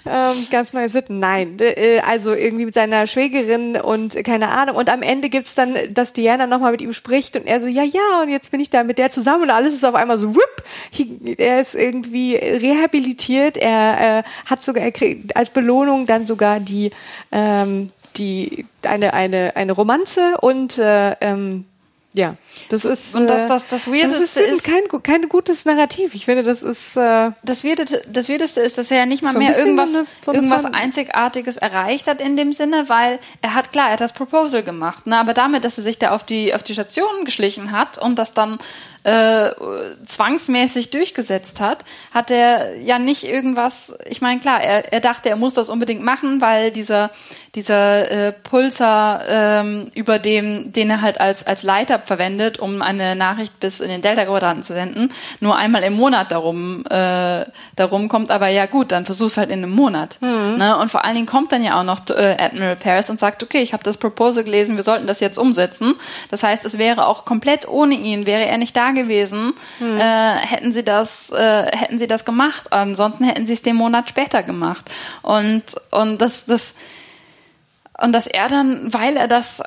Ähm, 0.05 0.47
ganz 0.51 0.71
neue 0.71 0.87
Sitten 0.87 1.19
nein 1.19 1.57
äh, 1.59 1.99
also 1.99 2.33
irgendwie 2.33 2.65
mit 2.65 2.73
seiner 2.73 3.07
Schwägerin 3.07 3.75
und 3.75 4.23
keine 4.23 4.49
Ahnung. 4.49 4.75
Und 4.77 4.89
am 4.89 5.01
Ende 5.01 5.29
gibt's 5.29 5.55
dann 5.55 5.75
dass 5.93 6.13
Diana 6.13 6.47
nochmal 6.47 6.71
mit 6.71 6.81
ihm 6.81 6.93
spricht 6.93 7.35
und 7.35 7.45
er 7.45 7.59
so 7.59 7.67
ja 7.67 7.83
ja 7.83 8.21
und 8.21 8.29
jetzt 8.29 8.51
bin 8.51 8.59
ich 8.59 8.69
da 8.69 8.83
mit 8.83 8.97
der 8.97 9.11
zusammen 9.11 9.43
und 9.43 9.49
alles 9.49 9.73
ist 9.73 9.83
auf 9.83 9.95
einmal 9.95 10.17
so 10.17 10.35
whip 10.35 11.37
er 11.37 11.59
ist 11.59 11.75
irgendwie 11.75 11.96
irgendwie 11.97 12.35
rehabilitiert. 12.35 13.57
Er 13.57 14.19
äh, 14.19 14.23
hat 14.45 14.63
sogar 14.63 14.83
er 14.83 14.91
kriegt 14.91 15.35
als 15.35 15.49
Belohnung 15.49 16.05
dann 16.05 16.27
sogar 16.27 16.59
die 16.59 16.91
ähm, 17.31 17.91
die 18.17 18.65
eine 18.83 19.13
eine 19.13 19.55
eine 19.55 19.71
Romanze 19.71 20.37
und 20.41 20.77
äh, 20.77 21.11
ähm, 21.21 21.65
ja, 22.13 22.35
das 22.69 22.83
ist 22.83 23.13
und 23.13 23.27
das 23.27 23.47
das 23.47 23.67
das 23.67 23.87
Weirdeste 23.87 24.21
das 24.21 24.37
ist, 24.37 24.37
ist 24.37 24.63
kein 24.63 25.03
kein 25.03 25.29
gutes 25.29 25.65
Narrativ. 25.65 26.15
Ich 26.15 26.25
finde, 26.25 26.41
das 26.41 26.63
ist 26.63 26.97
äh, 26.97 27.31
das 27.43 27.63
Weirdeste, 27.63 28.01
das 28.11 28.27
Weirdeste 28.27 28.61
ist, 28.61 28.77
dass 28.79 28.89
er 28.89 28.97
ja 28.97 29.05
nicht 29.05 29.23
mal 29.23 29.33
so 29.33 29.39
mehr 29.39 29.55
irgendwas 29.55 29.93
eine, 29.93 30.05
so 30.23 30.31
eine 30.31 30.39
irgendwas 30.39 30.65
Einzigartiges 30.65 31.57
erreicht 31.57 32.07
hat 32.07 32.19
in 32.19 32.35
dem 32.35 32.53
Sinne, 32.53 32.89
weil 32.89 33.19
er 33.41 33.53
hat 33.53 33.71
klar, 33.71 33.87
er 33.87 33.93
hat 33.93 34.01
das 34.01 34.13
Proposal 34.13 34.63
gemacht, 34.63 35.05
ne, 35.05 35.17
aber 35.17 35.35
damit, 35.35 35.63
dass 35.63 35.77
er 35.77 35.83
sich 35.83 35.99
da 35.99 36.11
auf 36.11 36.23
die 36.23 36.55
auf 36.55 36.63
die 36.63 36.73
Station 36.73 37.23
geschlichen 37.23 37.71
hat 37.71 37.99
und 37.99 38.17
das 38.17 38.33
dann 38.33 38.57
äh, 39.07 39.51
zwangsmäßig 40.05 40.89
durchgesetzt 40.89 41.61
hat, 41.61 41.85
hat 42.13 42.29
er 42.29 42.75
ja 42.75 42.99
nicht 42.99 43.23
irgendwas, 43.23 43.97
ich 44.05 44.21
meine, 44.21 44.41
klar, 44.41 44.61
er, 44.61 44.91
er 44.91 44.99
dachte, 44.99 45.29
er 45.29 45.37
muss 45.37 45.53
das 45.53 45.69
unbedingt 45.69 46.03
machen, 46.03 46.41
weil 46.41 46.71
dieser, 46.71 47.11
dieser 47.55 48.11
äh, 48.11 48.33
Pulsar, 48.33 49.21
ähm, 49.29 49.91
über 49.93 50.19
dem, 50.19 50.73
den 50.73 50.89
er 50.89 51.01
halt 51.01 51.21
als, 51.21 51.47
als 51.47 51.63
Leiter 51.63 51.99
verwendet, 51.99 52.59
um 52.59 52.81
eine 52.81 53.15
Nachricht 53.15 53.57
bis 53.61 53.79
in 53.79 53.87
den 53.87 54.01
Delta-Quadranten 54.01 54.61
zu 54.61 54.73
senden, 54.73 55.13
nur 55.39 55.55
einmal 55.55 55.83
im 55.83 55.93
Monat 55.93 56.33
darum, 56.33 56.83
äh, 56.89 57.45
darum 57.77 58.09
kommt, 58.09 58.29
aber 58.29 58.49
ja 58.49 58.65
gut, 58.65 58.91
dann 58.91 59.05
versuch's 59.05 59.37
halt 59.37 59.51
in 59.51 59.63
einem 59.63 59.71
Monat. 59.71 60.17
Mhm. 60.19 60.57
Ne? 60.57 60.77
Und 60.77 60.91
vor 60.91 61.05
allen 61.05 61.15
Dingen 61.15 61.27
kommt 61.27 61.53
dann 61.53 61.63
ja 61.63 61.79
auch 61.79 61.85
noch 61.85 62.01
äh, 62.09 62.35
Admiral 62.37 62.75
Paris 62.75 63.09
und 63.09 63.21
sagt, 63.21 63.41
okay, 63.41 63.61
ich 63.61 63.71
habe 63.71 63.83
das 63.83 63.95
Proposal 63.95 64.43
gelesen, 64.43 64.75
wir 64.75 64.83
sollten 64.83 65.07
das 65.07 65.21
jetzt 65.21 65.37
umsetzen. 65.37 65.95
Das 66.29 66.43
heißt, 66.43 66.65
es 66.65 66.77
wäre 66.77 67.07
auch 67.07 67.23
komplett 67.23 67.69
ohne 67.69 67.95
ihn, 67.95 68.25
wäre 68.25 68.45
er 68.45 68.57
nicht 68.57 68.75
da 68.75 68.96
gewesen, 68.97 69.53
hm. 69.79 69.97
äh, 69.97 70.35
hätten 70.35 70.71
sie 70.71 70.83
das, 70.83 71.31
äh, 71.31 71.71
hätten 71.75 71.99
sie 71.99 72.07
das 72.07 72.25
gemacht. 72.25 72.73
Ansonsten 72.73 73.23
hätten 73.23 73.45
sie 73.45 73.53
es 73.53 73.61
den 73.61 73.75
Monat 73.75 74.09
später 74.09 74.43
gemacht. 74.43 74.89
Und, 75.21 75.75
und 75.91 76.21
das, 76.21 76.45
das, 76.45 76.75
und 78.01 78.11
dass 78.11 78.27
er 78.27 78.49
dann, 78.49 78.93
weil 78.93 79.15
er 79.15 79.27
das 79.27 79.61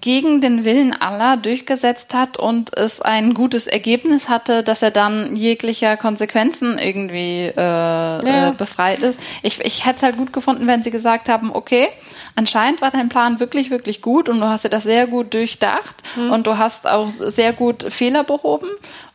gegen 0.00 0.40
den 0.40 0.64
Willen 0.64 0.94
aller 0.94 1.36
durchgesetzt 1.36 2.14
hat 2.14 2.38
und 2.38 2.74
es 2.76 3.02
ein 3.02 3.34
gutes 3.34 3.66
Ergebnis 3.66 4.28
hatte, 4.28 4.62
dass 4.62 4.80
er 4.80 4.90
dann 4.90 5.36
jeglicher 5.36 5.96
Konsequenzen 5.98 6.78
irgendwie 6.78 7.52
äh, 7.54 7.56
ja. 7.56 8.48
äh, 8.48 8.52
befreit 8.52 9.00
ist. 9.00 9.20
Ich, 9.42 9.60
ich 9.60 9.84
hätte 9.84 9.96
es 9.96 10.02
halt 10.02 10.16
gut 10.16 10.32
gefunden, 10.32 10.66
wenn 10.66 10.82
sie 10.82 10.90
gesagt 10.90 11.28
haben, 11.28 11.54
okay, 11.54 11.88
anscheinend 12.34 12.82
war 12.82 12.90
dein 12.90 13.08
Plan 13.08 13.40
wirklich, 13.40 13.70
wirklich 13.70 14.02
gut 14.02 14.28
und 14.28 14.40
du 14.40 14.46
hast 14.46 14.64
dir 14.64 14.70
das 14.70 14.84
sehr 14.84 15.06
gut 15.06 15.34
durchdacht 15.34 15.96
mhm. 16.16 16.32
und 16.32 16.46
du 16.46 16.58
hast 16.58 16.86
auch 16.86 17.10
sehr 17.10 17.52
gut 17.52 17.84
Fehler 17.92 18.24
behoben 18.24 18.68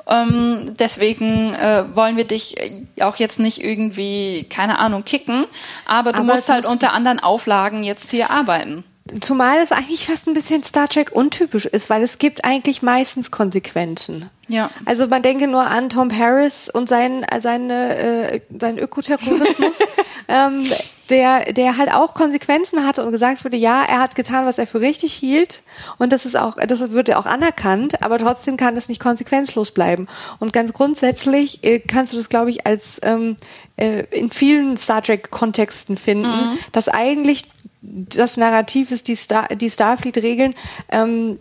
ähm, 0.09 0.73
deswegen 0.79 1.53
äh, 1.53 1.83
wollen 1.93 2.17
wir 2.17 2.23
dich 2.23 2.55
auch 2.99 3.17
jetzt 3.17 3.39
nicht 3.39 3.63
irgendwie, 3.63 4.45
keine 4.49 4.79
Ahnung, 4.79 5.05
kicken, 5.05 5.45
aber 5.85 6.11
du 6.11 6.19
aber 6.19 6.33
musst 6.33 6.49
halt 6.49 6.65
unter 6.65 6.93
anderen 6.93 7.19
Auflagen 7.19 7.83
jetzt 7.83 8.09
hier 8.09 8.31
arbeiten. 8.31 8.83
Zumal 9.21 9.59
es 9.59 9.71
eigentlich 9.71 10.07
fast 10.07 10.27
ein 10.27 10.33
bisschen 10.33 10.63
Star 10.63 10.87
Trek 10.87 11.11
untypisch 11.11 11.65
ist, 11.65 11.89
weil 11.89 12.03
es 12.03 12.17
gibt 12.17 12.45
eigentlich 12.45 12.81
meistens 12.81 13.31
Konsequenzen. 13.31 14.29
Ja. 14.47 14.71
Also 14.85 15.07
man 15.07 15.21
denke 15.21 15.47
nur 15.47 15.65
an 15.65 15.89
Tom 15.89 16.11
Harris 16.11 16.69
und 16.69 16.89
sein, 16.89 17.25
seine, 17.39 17.95
äh, 17.95 18.41
seinen 18.57 18.79
Ökoterrorismus, 18.79 19.79
ähm, 20.27 20.65
der, 21.09 21.53
der 21.53 21.77
halt 21.77 21.93
auch 21.93 22.15
Konsequenzen 22.15 22.85
hatte 22.85 23.05
und 23.05 23.11
gesagt 23.11 23.45
wurde, 23.45 23.57
ja, 23.57 23.83
er 23.83 23.99
hat 23.99 24.15
getan, 24.15 24.45
was 24.45 24.57
er 24.57 24.65
für 24.65 24.81
richtig 24.81 25.13
hielt 25.13 25.61
und 25.97 26.11
das 26.11 26.25
ist 26.25 26.35
auch, 26.35 26.57
das 26.57 26.79
wird 26.91 27.13
auch 27.15 27.25
anerkannt, 27.25 28.01
aber 28.01 28.17
trotzdem 28.17 28.57
kann 28.57 28.75
es 28.75 28.89
nicht 28.89 29.01
konsequenzlos 29.01 29.71
bleiben. 29.71 30.07
Und 30.39 30.51
ganz 30.51 30.73
grundsätzlich 30.73 31.63
äh, 31.63 31.79
kannst 31.79 32.13
du 32.13 32.17
das, 32.17 32.29
glaube 32.29 32.49
ich, 32.49 32.65
als 32.65 32.99
ähm, 33.03 33.37
äh, 33.77 34.05
in 34.11 34.31
vielen 34.31 34.77
Star 34.77 35.01
Trek-Kontexten 35.01 35.95
finden, 35.95 36.27
mhm. 36.27 36.57
dass 36.71 36.89
eigentlich 36.89 37.45
das 37.81 38.37
Narrativ 38.37 38.91
ist, 38.91 39.07
die, 39.07 39.15
Star, 39.15 39.47
die 39.49 39.69
Starfleet-Regeln 39.69 40.55
ähm, 40.89 41.37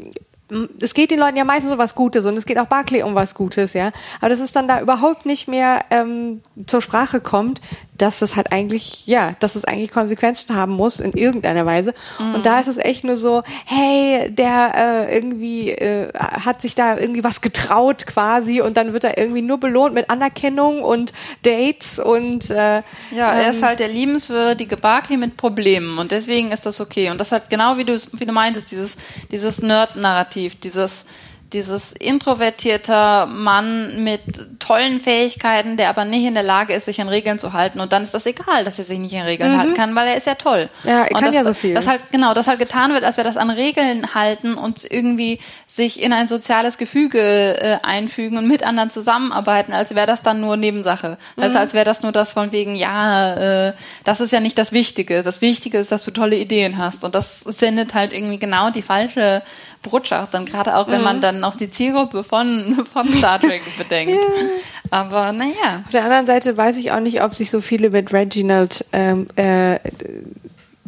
es 0.81 0.95
geht 0.95 1.11
den 1.11 1.19
Leuten 1.19 1.37
ja 1.37 1.45
meistens 1.45 1.73
um 1.73 1.79
was 1.79 1.95
Gutes 1.95 2.25
und 2.25 2.37
es 2.37 2.47
geht 2.47 2.59
auch 2.59 2.67
Barclay 2.67 3.03
um 3.03 3.15
was 3.15 3.35
Gutes, 3.35 3.75
ja. 3.75 3.93
Aber 4.21 4.31
dass 4.31 4.41
es 4.41 4.53
dann 4.53 4.69
da 4.69 4.81
überhaupt 4.81 5.27
nicht 5.27 5.49
mehr 5.49 5.85
ähm, 5.91 6.41
zur 6.67 6.81
Sprache 6.81 7.21
kommt, 7.21 7.61
dass 7.99 8.23
es 8.23 8.37
halt 8.37 8.53
eigentlich, 8.53 9.07
ja, 9.07 9.35
dass 9.41 9.57
es 9.57 9.65
eigentlich 9.65 9.91
Konsequenzen 9.91 10.55
haben 10.55 10.73
muss 10.73 11.01
in 11.01 11.13
irgendeiner 11.13 11.67
Weise. 11.67 11.95
Mhm. 12.19 12.37
Und 12.37 12.47
da 12.47 12.61
ist 12.61 12.69
es 12.69 12.79
echt 12.79 13.05
nur 13.05 13.17
so, 13.17 13.43
hey, 13.67 14.31
der 14.31 14.73
äh, 15.09 15.15
irgendwie 15.15 15.71
äh, 15.71 16.13
hat 16.15 16.63
sich 16.63 16.75
da 16.75 16.97
irgendwie 16.97 17.25
was 17.25 17.41
getraut 17.41 18.07
quasi 18.07 18.61
und 18.61 18.77
dann 18.77 18.93
wird 18.93 19.05
er 19.05 19.19
irgendwie 19.19 19.43
nur 19.43 19.59
belohnt 19.59 19.95
mit 19.95 20.11
Anerkennung 20.11 20.83
und 20.83 21.13
Dates 21.43 21.99
und 21.99 22.51
äh, 22.51 22.83
ja, 23.11 23.33
er 23.33 23.45
ähm, 23.45 23.51
ist 23.51 23.63
halt 23.63 23.81
der 23.81 23.89
liebenswürdige 23.89 24.77
Barclay 24.77 25.17
mit 25.17 25.37
Problemen 25.37 25.99
und 25.99 26.13
deswegen 26.13 26.53
ist 26.53 26.67
das 26.67 26.81
okay. 26.81 27.11
Und 27.11 27.21
das 27.21 27.33
hat 27.33 27.51
genau 27.51 27.77
wie 27.77 27.85
du 27.85 27.99
wie 28.13 28.27
du 28.27 28.33
meintest, 28.33 28.71
dieses 28.71 28.97
dieses 29.31 29.61
Nerd-Narrativ, 29.61 30.61
dieses 30.61 31.05
dieses 31.53 31.93
introvertierter 31.93 33.27
Mann 33.27 34.05
mit 34.05 34.61
tollen 34.61 35.01
Fähigkeiten, 35.01 35.79
der 35.79 35.89
aber 35.89 36.05
nicht 36.05 36.25
in 36.25 36.35
der 36.35 36.43
Lage 36.43 36.75
ist, 36.75 36.85
sich 36.85 37.01
an 37.01 37.09
Regeln 37.09 37.39
zu 37.39 37.55
halten. 37.55 37.81
Und 37.81 37.93
dann 37.93 38.03
ist 38.03 38.13
das 38.13 38.27
egal, 38.27 38.65
dass 38.65 38.79
er 38.79 38.85
sich 38.85 38.99
nicht 38.99 39.15
an 39.17 39.23
Regeln 39.23 39.53
mhm. 39.53 39.59
halten 39.59 39.75
kann, 39.75 39.97
weil 39.97 40.09
er 40.09 40.17
ist 40.17 40.27
ja 40.27 40.35
toll. 40.35 40.69
Ja, 40.85 41.05
er 41.05 41.09
kann 41.09 41.25
das, 41.25 41.35
ja 41.35 41.45
so 41.45 41.55
viel. 41.55 41.75
Das 41.75 41.87
halt, 41.87 42.03
genau, 42.13 42.35
das 42.35 42.49
halt 42.49 42.59
getan 42.59 42.93
wird, 42.93 43.03
als 43.03 43.17
wir 43.17 43.25
das 43.25 43.39
an 43.39 43.49
Regeln 43.49 44.15
halten 44.15 44.55
und 44.55 44.85
irgendwie 44.91 45.41
sich 45.67 46.03
in 46.03 46.13
ein 46.13 46.29
soziales 46.29 46.77
Gefüge 46.77 47.19
äh, 47.19 47.79
einfügen 47.83 48.37
und 48.37 48.47
mit 48.47 48.63
anderen 48.63 48.91
zusammenarbeiten, 48.91 49.73
als 49.73 49.95
wäre 49.95 50.07
das 50.07 50.23
dann 50.23 50.41
nur 50.41 50.59
Nebensache. 50.59 51.17
Mhm. 51.37 51.43
Also 51.43 51.59
als 51.59 51.73
wäre 51.73 51.87
das 51.87 52.03
nur 52.03 52.13
das 52.13 52.35
von 52.35 52.53
wegen, 52.53 52.75
ja, 52.75 53.69
äh, 53.69 53.73
das 54.05 54.21
ist 54.21 54.33
ja 54.33 54.41
nicht 54.41 54.59
das 54.59 54.73
Wichtige. 54.73 55.23
Das 55.23 55.41
Wichtige 55.41 55.79
ist, 55.79 55.93
dass 55.93 56.05
du 56.05 56.11
tolle 56.11 56.37
Ideen 56.37 56.77
hast. 56.77 57.05
Und 57.05 57.15
das 57.15 57.41
sendet 57.41 57.95
halt 57.95 58.13
irgendwie 58.13 58.39
genau 58.39 58.71
die 58.71 58.83
falsche 58.83 59.43
Botschaft, 59.83 60.35
dann 60.35 60.45
gerade 60.45 60.77
auch, 60.77 60.89
wenn 60.89 60.99
mhm. 60.99 61.05
man 61.05 61.21
dann 61.21 61.41
noch 61.41 61.55
die 61.55 61.71
Zielgruppe 61.71 62.25
von, 62.25 62.87
von 62.93 63.09
Star 63.09 63.41
Trek 63.41 63.63
bedenkt. 63.79 64.25
ja. 64.25 64.45
Aber 64.91 65.33
naja. 65.33 65.83
Auf 65.85 65.91
der 65.93 66.05
anderen 66.05 66.27
Seite 66.27 66.57
weiß 66.57 66.77
ich 66.79 66.93
auch 66.93 67.01
nicht, 67.01 67.23
ob 67.23 67.35
sich 67.35 67.51
so 67.51 67.61
viele 67.61 67.91
mit 67.91 68.13
Reginald 68.13 68.85
ähm, 68.93 69.29
äh, 69.37 69.79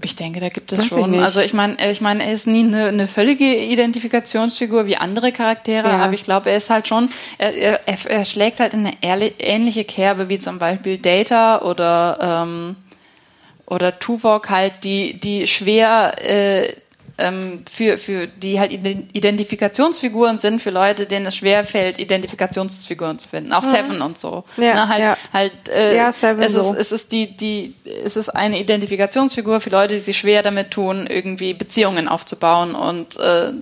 ich 0.02 0.16
denke, 0.16 0.40
da 0.40 0.48
gibt 0.48 0.72
es 0.72 0.86
schon. 0.86 1.14
Ich 1.14 1.20
also 1.20 1.40
ich 1.40 1.52
meine, 1.52 1.90
ich 1.90 2.00
meine, 2.00 2.24
er 2.24 2.32
ist 2.32 2.46
nie 2.46 2.64
eine, 2.64 2.86
eine 2.86 3.06
völlige 3.06 3.56
Identifikationsfigur 3.56 4.86
wie 4.86 4.96
andere 4.96 5.32
Charaktere, 5.32 5.88
ja. 5.88 5.98
aber 5.98 6.14
ich 6.14 6.24
glaube, 6.24 6.50
er 6.50 6.56
ist 6.56 6.70
halt 6.70 6.88
schon, 6.88 7.10
er, 7.38 7.80
er, 7.86 8.06
er 8.06 8.24
schlägt 8.24 8.60
halt 8.60 8.74
in 8.74 8.86
eine 8.86 8.96
ähnliche 9.02 9.84
Kerbe 9.84 10.28
wie 10.28 10.38
zum 10.38 10.58
Beispiel 10.58 10.98
Data 10.98 11.62
oder 11.62 12.44
ähm, 12.46 12.76
oder 13.66 13.98
Tuvok 13.98 14.50
halt, 14.50 14.84
die 14.84 15.20
die 15.20 15.46
schwer 15.46 16.14
äh, 16.18 16.74
ähm, 17.20 17.64
für, 17.70 17.98
für 17.98 18.26
die 18.26 18.58
halt 18.58 18.72
Identifikationsfiguren 18.72 20.38
sind 20.38 20.60
für 20.60 20.70
Leute, 20.70 21.06
denen 21.06 21.26
es 21.26 21.36
schwerfällt, 21.36 21.98
Identifikationsfiguren 21.98 23.18
zu 23.18 23.28
finden. 23.28 23.52
Auch 23.52 23.62
mhm. 23.62 23.70
Seven 23.70 24.02
und 24.02 24.18
so. 24.18 24.44
Ja, 24.56 24.74
Na, 24.74 24.88
halt, 24.88 25.00
ja. 25.02 25.16
halt, 25.32 25.68
äh, 25.68 25.96
ja, 25.96 26.10
Seven 26.12 26.42
es, 26.42 26.54
so. 26.54 26.72
ist, 26.72 26.78
es 26.78 26.92
ist 26.92 27.12
die, 27.12 27.36
die, 27.36 27.74
es 28.04 28.16
ist 28.16 28.30
eine 28.30 28.58
Identifikationsfigur 28.58 29.60
für 29.60 29.70
Leute, 29.70 29.94
die 29.94 30.00
sich 30.00 30.18
schwer 30.18 30.42
damit 30.42 30.70
tun, 30.70 31.06
irgendwie 31.06 31.54
Beziehungen 31.54 32.08
aufzubauen 32.08 32.74
und 32.74 33.18
äh, 33.18 33.52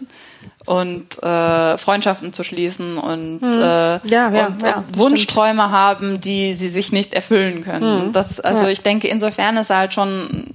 und 0.67 1.23
äh, 1.23 1.79
Freundschaften 1.79 2.35
zu 2.35 2.45
schließen 2.45 2.99
und, 2.99 3.41
hm. 3.41 3.53
äh, 3.53 3.57
ja, 3.57 4.01
ja, 4.07 4.47
und, 4.49 4.63
ja, 4.63 4.77
und 4.79 4.99
Wunschträume 4.99 5.63
stimmt. 5.63 5.73
haben, 5.73 6.21
die 6.21 6.53
sie 6.53 6.69
sich 6.69 6.93
nicht 6.93 7.15
erfüllen 7.15 7.65
können. 7.65 8.03
Hm. 8.03 8.13
Das, 8.13 8.39
also 8.39 8.67
ich 8.67 8.83
denke, 8.83 9.09
insofern 9.09 9.57
ist 9.57 9.71
er 9.71 9.79
halt 9.79 9.95
schon 9.95 10.53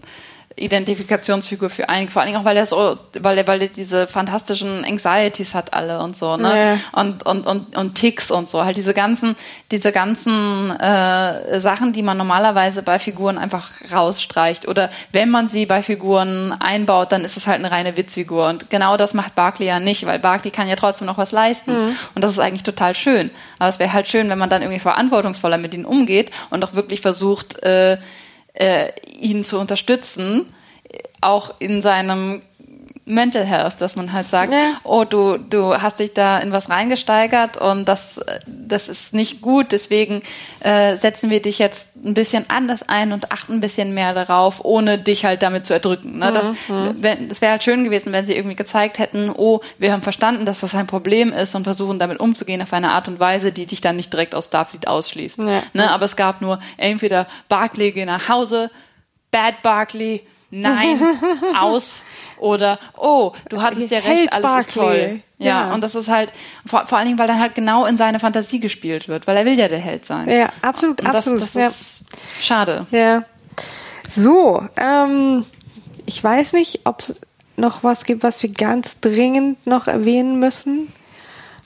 Identifikationsfigur 0.55 1.69
für 1.69 1.89
einige, 1.89 2.11
vor 2.11 2.21
allen 2.21 2.31
Dingen 2.31 2.39
auch, 2.39 2.45
weil 2.45 2.57
er 2.57 2.65
so, 2.67 2.97
weil 3.19 3.37
er, 3.37 3.47
weil 3.47 3.61
er 3.63 3.69
diese 3.69 4.07
fantastischen 4.07 4.85
Anxieties 4.85 5.55
hat 5.55 5.73
alle 5.73 5.99
und 5.99 6.15
so, 6.15 6.37
ne? 6.37 6.77
Ja. 6.93 7.01
Und, 7.01 7.25
und, 7.25 7.47
und, 7.47 7.75
und 7.75 7.95
Ticks 7.95 8.29
und 8.29 8.47
so. 8.47 8.63
Halt 8.63 8.77
diese 8.77 8.93
ganzen, 8.93 9.35
diese 9.71 9.91
ganzen 9.91 10.69
äh, 10.79 11.59
Sachen, 11.59 11.91
die 11.91 12.03
man 12.03 12.17
normalerweise 12.17 12.83
bei 12.83 12.99
Figuren 12.99 13.39
einfach 13.39 13.69
rausstreicht. 13.91 14.67
Oder 14.67 14.91
wenn 15.11 15.29
man 15.29 15.49
sie 15.49 15.65
bei 15.65 15.81
Figuren 15.81 16.53
einbaut, 16.53 17.11
dann 17.11 17.25
ist 17.25 17.35
es 17.35 17.47
halt 17.47 17.57
eine 17.57 17.71
reine 17.71 17.97
Witzfigur. 17.97 18.47
Und 18.47 18.69
genau 18.69 18.95
das 18.95 19.15
macht 19.15 19.33
Barkley 19.33 19.67
ja 19.67 19.79
nicht, 19.79 20.05
weil 20.05 20.19
Barkley 20.19 20.51
kann 20.51 20.67
ja 20.67 20.75
trotzdem 20.75 21.07
noch 21.07 21.17
was 21.17 21.31
leisten. 21.31 21.79
Mhm. 21.79 21.95
Und 22.13 22.23
das 22.23 22.29
ist 22.29 22.39
eigentlich 22.39 22.63
total 22.63 22.93
schön. 22.93 23.31
Aber 23.57 23.69
es 23.69 23.79
wäre 23.79 23.91
halt 23.91 24.07
schön, 24.07 24.29
wenn 24.29 24.37
man 24.37 24.51
dann 24.51 24.61
irgendwie 24.61 24.79
verantwortungsvoller 24.79 25.57
mit 25.57 25.73
ihnen 25.73 25.85
umgeht 25.85 26.29
und 26.51 26.63
auch 26.63 26.73
wirklich 26.75 27.01
versucht, 27.01 27.63
äh, 27.63 27.97
äh, 28.53 28.91
ihn 29.19 29.43
zu 29.43 29.59
unterstützen, 29.59 30.53
auch 31.21 31.55
in 31.59 31.81
seinem 31.81 32.41
Mental 33.05 33.45
Health, 33.45 33.81
dass 33.81 33.97
man 33.97 34.13
halt 34.13 34.29
sagt, 34.29 34.53
ja. 34.53 34.79
oh, 34.83 35.03
du, 35.03 35.37
du 35.37 35.75
hast 35.75 35.99
dich 35.99 36.13
da 36.13 36.37
in 36.39 36.53
was 36.53 36.69
reingesteigert 36.69 37.57
und 37.57 37.85
das, 37.85 38.21
das 38.47 38.87
ist 38.87 39.13
nicht 39.13 39.41
gut, 39.41 39.73
deswegen 39.73 40.21
äh, 40.61 40.95
setzen 40.95 41.29
wir 41.29 41.41
dich 41.41 41.59
jetzt 41.59 41.89
ein 42.03 42.13
bisschen 42.13 42.45
anders 42.47 42.87
ein 42.87 43.11
und 43.11 43.31
achten 43.31 43.53
ein 43.53 43.61
bisschen 43.61 43.93
mehr 43.93 44.13
darauf, 44.13 44.63
ohne 44.63 44.97
dich 44.97 45.25
halt 45.25 45.43
damit 45.43 45.65
zu 45.65 45.73
erdrücken. 45.73 46.19
Ne? 46.19 46.31
Das, 46.31 46.45
mhm. 46.69 47.01
das 47.27 47.41
wäre 47.41 47.51
halt 47.51 47.63
schön 47.63 47.83
gewesen, 47.83 48.13
wenn 48.13 48.25
sie 48.25 48.35
irgendwie 48.35 48.55
gezeigt 48.55 48.99
hätten, 48.99 49.29
oh, 49.29 49.59
wir 49.77 49.91
haben 49.91 50.01
verstanden, 50.01 50.45
dass 50.45 50.61
das 50.61 50.73
ein 50.73 50.87
Problem 50.87 51.33
ist 51.33 51.55
und 51.55 51.65
versuchen 51.65 51.99
damit 51.99 52.21
umzugehen 52.21 52.61
auf 52.61 52.71
eine 52.71 52.91
Art 52.91 53.09
und 53.09 53.19
Weise, 53.19 53.51
die 53.51 53.65
dich 53.65 53.81
dann 53.81 53.97
nicht 53.97 54.13
direkt 54.13 54.33
aus 54.33 54.45
Starfleet 54.45 54.87
ausschließt. 54.87 55.39
Ja. 55.39 55.63
Ne? 55.73 55.91
Aber 55.91 56.05
es 56.05 56.15
gab 56.15 56.41
nur 56.41 56.59
entweder 56.77 57.27
Barclay 57.49 57.91
geh 57.91 58.05
nach 58.05 58.29
Hause, 58.29 58.71
Bad 59.29 59.61
Barclay, 59.61 60.21
nein, 60.61 60.99
aus 61.59 62.05
oder 62.37 62.79
oh, 62.97 63.33
du 63.49 63.61
hattest 63.61 63.91
ja 63.91 63.99
recht, 63.99 64.33
alles 64.33 64.43
Barclay. 64.43 64.59
ist 64.59 64.73
toll. 64.73 65.19
Ja, 65.39 65.47
ja, 65.67 65.73
und 65.73 65.83
das 65.83 65.95
ist 65.95 66.09
halt 66.09 66.31
vor, 66.65 66.85
vor 66.87 66.97
allen 66.97 67.07
Dingen, 67.07 67.19
weil 67.19 67.27
dann 67.27 67.39
halt 67.39 67.55
genau 67.55 67.85
in 67.85 67.97
seine 67.97 68.19
Fantasie 68.19 68.59
gespielt 68.59 69.07
wird, 69.07 69.27
weil 69.27 69.35
er 69.35 69.45
will 69.45 69.57
ja 69.57 69.67
der 69.67 69.79
Held 69.79 70.05
sein. 70.05 70.29
Ja, 70.29 70.49
absolut, 70.61 71.01
und 71.01 71.07
absolut. 71.07 71.41
Das, 71.41 71.53
das 71.53 71.61
ja. 71.61 71.67
ist 71.67 72.05
schade. 72.41 72.85
Ja. 72.91 73.23
So, 74.09 74.63
ähm, 74.77 75.45
ich 76.05 76.23
weiß 76.23 76.53
nicht, 76.53 76.81
ob 76.85 76.99
es 76.99 77.21
noch 77.55 77.83
was 77.83 78.05
gibt, 78.05 78.23
was 78.23 78.41
wir 78.43 78.51
ganz 78.51 78.99
dringend 78.99 79.65
noch 79.65 79.87
erwähnen 79.87 80.39
müssen. 80.39 80.91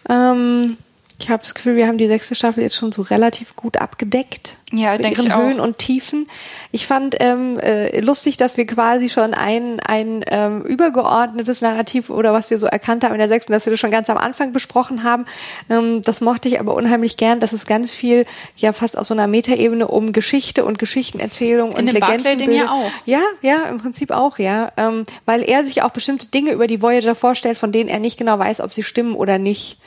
Ähm, 0.09 0.77
ich 1.19 1.29
habe 1.29 1.41
das 1.43 1.55
Gefühl, 1.55 1.75
wir 1.75 1.87
haben 1.87 1.97
die 1.97 2.07
sechste 2.07 2.35
Staffel 2.35 2.63
jetzt 2.63 2.75
schon 2.75 2.91
so 2.91 3.01
relativ 3.01 3.55
gut 3.55 3.77
abgedeckt. 3.77 4.57
Ja, 4.73 4.97
denke 4.97 5.21
ihren 5.21 5.27
ich 5.27 5.33
auch. 5.33 5.43
Höhen 5.43 5.59
und 5.61 5.77
Tiefen. 5.77 6.27
Ich 6.71 6.87
fand 6.87 7.15
ähm, 7.21 7.57
äh, 7.59 8.01
lustig, 8.01 8.35
dass 8.35 8.57
wir 8.57 8.65
quasi 8.65 9.07
schon 9.07 9.33
ein, 9.33 9.79
ein 9.79 10.25
ähm, 10.27 10.61
übergeordnetes 10.63 11.61
Narrativ 11.61 12.09
oder 12.09 12.33
was 12.33 12.49
wir 12.49 12.57
so 12.57 12.67
erkannt 12.67 13.05
haben 13.05 13.13
in 13.13 13.19
der 13.19 13.29
sechsten, 13.29 13.53
dass 13.53 13.65
wir 13.65 13.71
das 13.71 13.79
schon 13.79 13.91
ganz 13.91 14.09
am 14.09 14.17
Anfang 14.17 14.51
besprochen 14.51 15.03
haben. 15.03 15.25
Ähm, 15.69 16.01
das 16.01 16.19
mochte 16.19 16.49
ich 16.49 16.59
aber 16.59 16.73
unheimlich 16.75 17.15
gern, 17.15 17.39
dass 17.39 17.53
es 17.53 17.65
ganz 17.65 17.95
viel, 17.95 18.25
ja 18.57 18.73
fast 18.73 18.97
auf 18.97 19.07
so 19.07 19.13
einer 19.13 19.27
Metaebene 19.27 19.87
um 19.87 20.11
Geschichte 20.11 20.65
und 20.65 20.79
Geschichtenerzählung 20.79 21.71
In 21.71 21.87
und 21.87 21.93
Legendenbildung. 21.93 22.53
ja 22.53 22.69
auch. 22.69 22.91
Ja, 23.05 23.21
ja, 23.41 23.69
im 23.69 23.77
Prinzip 23.77 24.11
auch, 24.11 24.37
ja. 24.37 24.73
Ähm, 24.75 25.03
weil 25.25 25.43
er 25.43 25.63
sich 25.63 25.81
auch 25.81 25.91
bestimmte 25.91 26.27
Dinge 26.27 26.51
über 26.51 26.67
die 26.67 26.81
Voyager 26.81 27.15
vorstellt, 27.15 27.57
von 27.57 27.71
denen 27.71 27.89
er 27.89 27.99
nicht 27.99 28.17
genau 28.17 28.37
weiß, 28.37 28.59
ob 28.59 28.73
sie 28.73 28.83
stimmen 28.83 29.15
oder 29.15 29.39
nicht. 29.39 29.79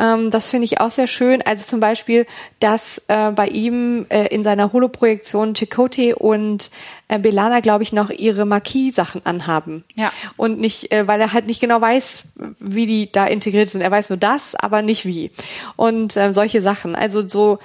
Ähm, 0.00 0.30
das 0.30 0.50
finde 0.50 0.64
ich 0.64 0.80
auch 0.80 0.90
sehr 0.90 1.06
schön. 1.06 1.42
Also 1.42 1.64
zum 1.64 1.80
Beispiel, 1.80 2.26
dass 2.60 3.02
äh, 3.08 3.30
bei 3.32 3.48
ihm 3.48 4.06
äh, 4.08 4.21
in 4.30 4.42
seiner 4.42 4.72
Holoprojektion 4.72 5.54
Chakotay 5.54 6.14
und 6.14 6.70
äh, 7.08 7.18
Belana, 7.18 7.60
glaube 7.60 7.82
ich, 7.82 7.92
noch 7.92 8.10
ihre 8.10 8.46
Marquis-Sachen 8.46 9.24
anhaben. 9.24 9.84
Ja. 9.94 10.12
Und 10.36 10.60
nicht, 10.60 10.92
äh, 10.92 11.06
weil 11.06 11.20
er 11.20 11.32
halt 11.32 11.46
nicht 11.46 11.60
genau 11.60 11.80
weiß, 11.80 12.24
wie 12.58 12.86
die 12.86 13.10
da 13.10 13.26
integriert 13.26 13.68
sind. 13.68 13.80
Er 13.80 13.90
weiß 13.90 14.10
nur 14.10 14.16
das, 14.16 14.54
aber 14.54 14.82
nicht 14.82 15.04
wie. 15.06 15.30
Und 15.76 16.16
äh, 16.16 16.32
solche 16.32 16.60
Sachen. 16.60 16.94
Also 16.94 17.28
so 17.28 17.58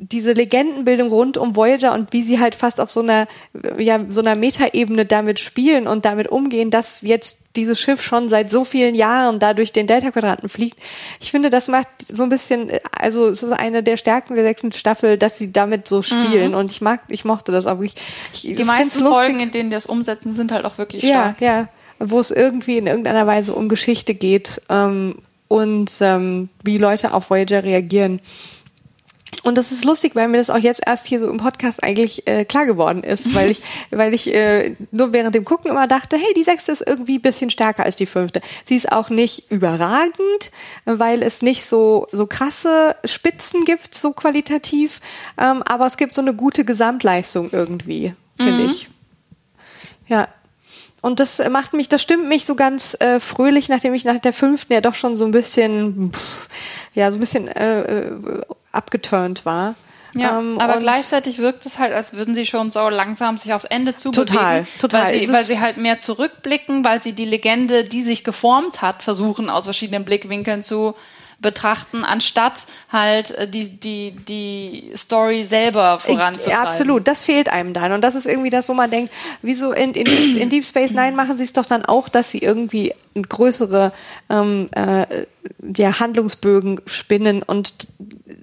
diese 0.00 0.32
Legendenbildung 0.32 1.08
rund 1.08 1.36
um 1.36 1.56
Voyager 1.56 1.92
und 1.92 2.12
wie 2.12 2.22
sie 2.22 2.38
halt 2.38 2.54
fast 2.54 2.80
auf 2.80 2.90
so 2.90 3.00
einer, 3.00 3.26
ja, 3.78 4.00
so 4.08 4.20
einer 4.20 4.36
Metaebene 4.36 5.04
damit 5.04 5.40
spielen 5.40 5.88
und 5.88 6.04
damit 6.04 6.28
umgehen, 6.28 6.70
dass 6.70 7.02
jetzt 7.02 7.38
dieses 7.56 7.80
Schiff 7.80 8.00
schon 8.00 8.28
seit 8.28 8.52
so 8.52 8.64
vielen 8.64 8.94
Jahren 8.94 9.40
da 9.40 9.54
durch 9.54 9.72
den 9.72 9.88
Delta-Quadranten 9.88 10.48
fliegt. 10.48 10.78
Ich 11.20 11.32
finde, 11.32 11.50
das 11.50 11.66
macht 11.66 11.88
so 12.06 12.22
ein 12.22 12.28
bisschen, 12.28 12.70
also 12.96 13.26
es 13.26 13.42
ist 13.42 13.52
eine 13.52 13.82
der 13.82 13.96
Stärken 13.96 14.36
der 14.36 14.44
sechsten 14.44 14.70
Staffel, 14.70 15.18
dass 15.18 15.36
sie 15.36 15.50
damit 15.50 15.88
so 15.88 16.02
spielen 16.02 16.54
und 16.54 16.70
ich 16.70 16.80
mag, 16.80 17.00
ich 17.08 17.24
mochte 17.24 17.50
das 17.50 17.66
auch. 17.66 17.80
Ich, 17.80 17.94
ich, 18.32 18.56
Die 18.56 18.64
meisten 18.64 19.02
Folgen, 19.02 19.40
in 19.40 19.50
denen 19.50 19.70
die 19.70 19.74
das 19.74 19.86
umsetzen, 19.86 20.32
sind 20.32 20.52
halt 20.52 20.64
auch 20.64 20.78
wirklich 20.78 21.02
ja, 21.02 21.34
stark. 21.34 21.40
ja, 21.40 21.68
wo 21.98 22.20
es 22.20 22.30
irgendwie 22.30 22.78
in 22.78 22.86
irgendeiner 22.86 23.26
Weise 23.26 23.52
um 23.52 23.68
Geschichte 23.68 24.14
geht 24.14 24.62
ähm, 24.68 25.16
und 25.48 25.90
ähm, 26.00 26.50
wie 26.62 26.78
Leute 26.78 27.12
auf 27.12 27.30
Voyager 27.30 27.64
reagieren. 27.64 28.20
Und 29.44 29.56
das 29.56 29.72
ist 29.72 29.84
lustig, 29.84 30.16
weil 30.16 30.28
mir 30.28 30.38
das 30.38 30.50
auch 30.50 30.58
jetzt 30.58 30.80
erst 30.84 31.06
hier 31.06 31.20
so 31.20 31.28
im 31.28 31.36
Podcast 31.36 31.82
eigentlich 31.82 32.26
äh, 32.26 32.44
klar 32.44 32.66
geworden 32.66 33.02
ist, 33.04 33.34
weil 33.36 33.50
ich, 33.50 33.62
weil 33.90 34.14
ich 34.14 34.34
äh, 34.34 34.74
nur 34.90 35.12
während 35.12 35.34
dem 35.34 35.44
Gucken 35.44 35.70
immer 35.70 35.86
dachte, 35.86 36.16
hey, 36.16 36.34
die 36.36 36.44
sechste 36.44 36.72
ist 36.72 36.84
irgendwie 36.86 37.18
ein 37.18 37.22
bisschen 37.22 37.50
stärker 37.50 37.84
als 37.84 37.96
die 37.96 38.06
fünfte. 38.06 38.40
Sie 38.64 38.76
ist 38.76 38.90
auch 38.90 39.10
nicht 39.10 39.50
überragend, 39.50 40.50
weil 40.84 41.22
es 41.22 41.42
nicht 41.42 41.64
so 41.64 42.06
so 42.12 42.26
krasse 42.26 42.96
Spitzen 43.04 43.64
gibt, 43.64 43.94
so 43.94 44.12
qualitativ, 44.12 45.00
ähm, 45.38 45.62
aber 45.62 45.86
es 45.86 45.96
gibt 45.96 46.14
so 46.14 46.20
eine 46.20 46.34
gute 46.34 46.64
Gesamtleistung 46.64 47.50
irgendwie, 47.52 48.14
finde 48.36 48.64
ich. 48.64 48.88
Ja. 50.08 50.28
Und 51.00 51.20
das 51.20 51.40
macht 51.48 51.74
mich, 51.74 51.88
das 51.88 52.02
stimmt 52.02 52.28
mich 52.28 52.44
so 52.44 52.56
ganz 52.56 52.96
äh, 52.98 53.20
fröhlich, 53.20 53.68
nachdem 53.68 53.94
ich 53.94 54.04
nach 54.04 54.18
der 54.18 54.32
fünften 54.32 54.72
ja 54.72 54.80
doch 54.80 54.94
schon 54.94 55.14
so 55.14 55.24
ein 55.24 55.30
bisschen, 55.30 56.10
pff, 56.12 56.48
ja, 56.94 57.10
so 57.10 57.18
ein 57.18 57.20
bisschen 57.20 57.46
äh, 57.46 57.80
äh, 57.82 58.42
abgeturnt 58.78 59.44
war. 59.44 59.74
Ja, 60.14 60.38
Ähm, 60.38 60.58
aber 60.58 60.78
gleichzeitig 60.78 61.38
wirkt 61.38 61.66
es 61.66 61.78
halt, 61.78 61.92
als 61.92 62.14
würden 62.14 62.34
sie 62.34 62.46
schon 62.46 62.70
so 62.70 62.88
langsam 62.88 63.36
sich 63.36 63.52
aufs 63.52 63.66
Ende 63.66 63.94
zubewegen. 63.94 64.26
Total, 64.26 64.66
total. 64.80 65.04
Weil 65.04 65.20
sie, 65.20 65.32
weil 65.32 65.44
sie 65.44 65.60
halt 65.60 65.76
mehr 65.76 65.98
zurückblicken, 65.98 66.84
weil 66.84 67.02
sie 67.02 67.12
die 67.12 67.26
Legende, 67.26 67.84
die 67.84 68.02
sich 68.02 68.24
geformt 68.24 68.80
hat, 68.80 69.02
versuchen 69.02 69.50
aus 69.50 69.64
verschiedenen 69.64 70.04
Blickwinkeln 70.04 70.62
zu 70.62 70.94
betrachten, 71.40 72.04
anstatt 72.04 72.66
halt 72.90 73.30
äh, 73.32 73.48
die, 73.48 73.78
die, 73.78 74.10
die 74.10 74.92
Story 74.96 75.44
selber 75.44 76.00
voranzutreiben. 76.00 76.62
Ja, 76.62 76.66
absolut, 76.66 77.06
das 77.06 77.22
fehlt 77.22 77.48
einem 77.48 77.74
dann. 77.74 77.92
Und 77.92 78.02
das 78.02 78.16
ist 78.16 78.26
irgendwie 78.26 78.50
das, 78.50 78.68
wo 78.68 78.74
man 78.74 78.90
denkt, 78.90 79.12
wieso 79.42 79.72
in, 79.72 79.92
in, 79.92 80.04
Deep, 80.04 80.36
in 80.36 80.50
Deep 80.50 80.66
Space 80.66 80.90
Nine 80.92 81.12
machen 81.12 81.38
sie 81.38 81.44
es 81.44 81.52
doch 81.52 81.66
dann 81.66 81.84
auch, 81.84 82.08
dass 82.08 82.32
sie 82.32 82.38
irgendwie 82.38 82.92
größere 83.22 83.92
ähm, 84.30 84.66
äh, 84.72 85.26
ja, 85.76 85.98
Handlungsbögen 86.00 86.80
spinnen 86.86 87.42
und 87.42 87.72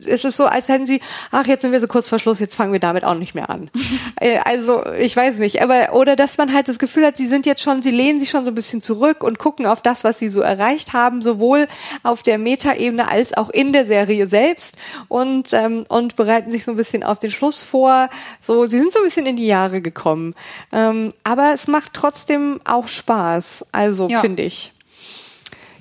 es 0.07 0.23
ist 0.23 0.37
so, 0.37 0.45
als 0.45 0.67
hätten 0.69 0.85
sie, 0.85 1.01
ach, 1.31 1.47
jetzt 1.47 1.61
sind 1.61 1.71
wir 1.71 1.79
so 1.79 1.87
kurz 1.87 2.07
vor 2.09 2.19
Schluss, 2.19 2.39
jetzt 2.39 2.55
fangen 2.55 2.73
wir 2.73 2.79
damit 2.79 3.03
auch 3.03 3.15
nicht 3.15 3.35
mehr 3.35 3.49
an. 3.49 3.69
Äh, 4.21 4.39
also, 4.39 4.85
ich 4.93 5.15
weiß 5.15 5.39
nicht, 5.39 5.61
aber, 5.61 5.93
oder 5.93 6.15
dass 6.15 6.37
man 6.37 6.53
halt 6.53 6.69
das 6.69 6.79
Gefühl 6.79 7.05
hat, 7.05 7.17
sie 7.17 7.27
sind 7.27 7.45
jetzt 7.45 7.61
schon, 7.61 7.81
sie 7.81 7.91
lehnen 7.91 8.19
sich 8.19 8.29
schon 8.29 8.45
so 8.45 8.51
ein 8.51 8.55
bisschen 8.55 8.79
zurück 8.79 9.23
und 9.23 9.39
gucken 9.39 9.65
auf 9.65 9.81
das, 9.81 10.05
was 10.05 10.19
sie 10.19 10.29
so 10.29 10.39
erreicht 10.41 10.93
haben, 10.93 11.21
sowohl 11.21 11.67
auf 12.03 12.23
der 12.23 12.37
Metaebene 12.37 13.09
als 13.09 13.35
auch 13.35 13.49
in 13.49 13.73
der 13.73 13.85
Serie 13.85 14.27
selbst 14.27 14.77
und, 15.09 15.49
ähm, 15.51 15.85
und 15.89 16.15
bereiten 16.15 16.49
sich 16.51 16.63
so 16.63 16.71
ein 16.71 16.77
bisschen 16.77 17.03
auf 17.03 17.19
den 17.19 17.29
Schluss 17.31 17.61
vor. 17.61 18.09
So, 18.41 18.65
sie 18.67 18.79
sind 18.79 18.93
so 18.93 18.99
ein 18.99 19.05
bisschen 19.05 19.25
in 19.25 19.35
die 19.35 19.47
Jahre 19.47 19.81
gekommen. 19.81 20.33
Ähm, 20.71 21.11
aber 21.25 21.51
es 21.53 21.67
macht 21.67 21.91
trotzdem 21.93 22.61
auch 22.63 22.87
Spaß, 22.87 23.65
also 23.73 24.07
Ja. 24.07 24.21
finde 24.21 24.43
ich. 24.43 24.64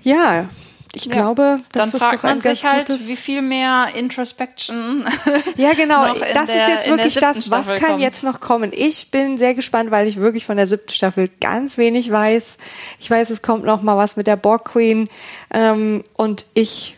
Ja, 0.04 0.48
ich 0.94 1.06
Ja. 1.06 1.12
glaube, 1.12 1.58
das 1.72 1.80
Dann 1.80 1.88
ist 1.88 1.98
fragt 1.98 2.14
doch 2.18 2.22
man 2.22 2.40
sich 2.40 2.64
halt, 2.64 2.86
gutes 2.86 3.08
wie 3.08 3.16
viel 3.16 3.42
mehr 3.42 3.88
Introspection. 3.96 5.04
Ja, 5.56 5.72
genau. 5.72 6.14
in 6.14 6.20
Das 6.34 6.46
der- 6.46 6.56
ist 6.56 6.68
jetzt 6.68 6.88
wirklich 6.88 7.14
das, 7.14 7.50
was 7.50 7.64
Staffel 7.64 7.78
kann 7.80 7.88
kommt. 7.92 8.00
jetzt 8.02 8.22
noch 8.22 8.40
kommen. 8.40 8.70
Ich 8.72 9.10
bin 9.10 9.36
sehr 9.36 9.54
gespannt, 9.54 9.90
weil 9.90 10.06
ich 10.06 10.16
wirklich 10.18 10.46
von 10.46 10.56
der 10.56 10.66
siebten 10.68 10.92
Staffel 10.92 11.28
ganz 11.40 11.78
wenig 11.78 12.12
weiß. 12.12 12.56
Ich 13.00 13.10
weiß, 13.10 13.30
es 13.30 13.42
kommt 13.42 13.64
noch 13.64 13.82
mal 13.82 13.96
was 13.96 14.16
mit 14.16 14.28
der 14.28 14.36
Borg 14.36 14.66
Queen 14.66 15.08
ähm, 15.52 16.04
und 16.14 16.44
ich 16.54 16.96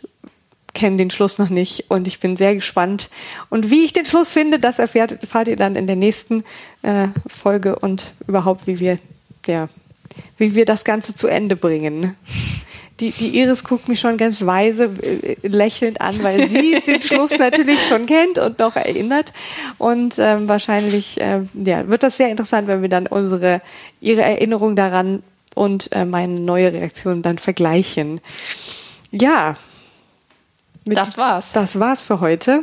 kenne 0.75 0.99
den 0.99 1.11
Schluss 1.11 1.39
noch 1.39 1.49
nicht 1.49 1.87
und 1.91 2.07
ich 2.07 2.21
bin 2.21 2.37
sehr 2.37 2.55
gespannt. 2.55 3.09
Und 3.49 3.71
wie 3.71 3.83
ich 3.85 3.95
den 3.95 4.05
Schluss 4.05 4.29
finde, 4.29 4.59
das 4.59 4.79
erfährt, 4.79 5.13
erfahrt 5.23 5.49
ihr 5.49 5.57
dann 5.57 5.75
in 5.75 5.87
der 5.87 5.97
nächsten 5.97 6.45
äh, 6.83 7.09
Folge 7.27 7.79
und 7.79 8.13
überhaupt, 8.27 8.67
wie 8.67 8.79
wir, 8.79 8.99
ja, 9.47 9.71
wie 10.37 10.55
wir 10.55 10.67
das 10.67 10.85
Ganze 10.85 11.15
zu 11.15 11.29
Ende 11.29 11.57
bringen. 11.57 12.15
Die, 13.01 13.11
die 13.11 13.39
Iris 13.39 13.63
guckt 13.63 13.89
mich 13.89 14.01
schon 14.01 14.17
ganz 14.17 14.45
weise 14.45 14.85
äh, 15.03 15.37
lächelnd 15.47 16.01
an, 16.01 16.23
weil 16.23 16.49
sie 16.49 16.81
den 16.87 17.03
Schluss 17.03 17.39
natürlich 17.39 17.83
schon 17.87 18.07
kennt 18.07 18.39
und 18.39 18.59
noch 18.59 18.75
erinnert. 18.75 19.33
Und 19.77 20.15
ähm, 20.19 20.49
wahrscheinlich 20.49 21.21
äh, 21.21 21.41
ja, 21.55 21.87
wird 21.89 22.03
das 22.03 22.17
sehr 22.17 22.31
interessant, 22.31 22.69
wenn 22.69 22.81
wir 22.81 22.89
dann 22.89 23.07
unsere 23.07 23.61
ihre 24.01 24.23
Erinnerung 24.23 24.77
daran 24.77 25.23
und 25.55 25.91
äh, 25.93 26.05
meine 26.05 26.39
neue 26.41 26.73
Reaktion 26.73 27.23
dann 27.23 27.39
vergleichen. 27.39 28.21
Ja. 29.11 29.57
Das 30.85 31.19
war's. 31.19 31.53
Das 31.53 31.81
war's 31.81 32.03
für 32.03 32.21
heute. 32.21 32.63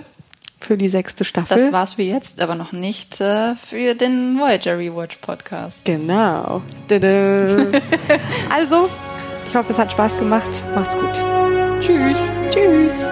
Für 0.59 0.77
die 0.77 0.87
sechste 0.87 1.25
Staffel. 1.25 1.57
Das 1.57 1.73
war's 1.73 1.97
wie 1.97 2.09
jetzt, 2.09 2.39
aber 2.39 2.55
noch 2.55 2.71
nicht 2.71 3.19
äh, 3.19 3.55
für 3.55 3.95
den 3.95 4.39
Voyager 4.39 4.77
Rewatch 4.77 5.17
Podcast. 5.17 5.83
Genau. 5.83 6.61
Also, 8.49 8.87
ich 9.53 9.59
hoffe, 9.59 9.71
es 9.71 9.77
hat 9.77 9.91
Spaß 9.91 10.17
gemacht. 10.17 10.49
Macht's 10.73 10.97
gut. 10.97 11.13
Tschüss. 11.79 12.17
Tschüss. 12.49 13.07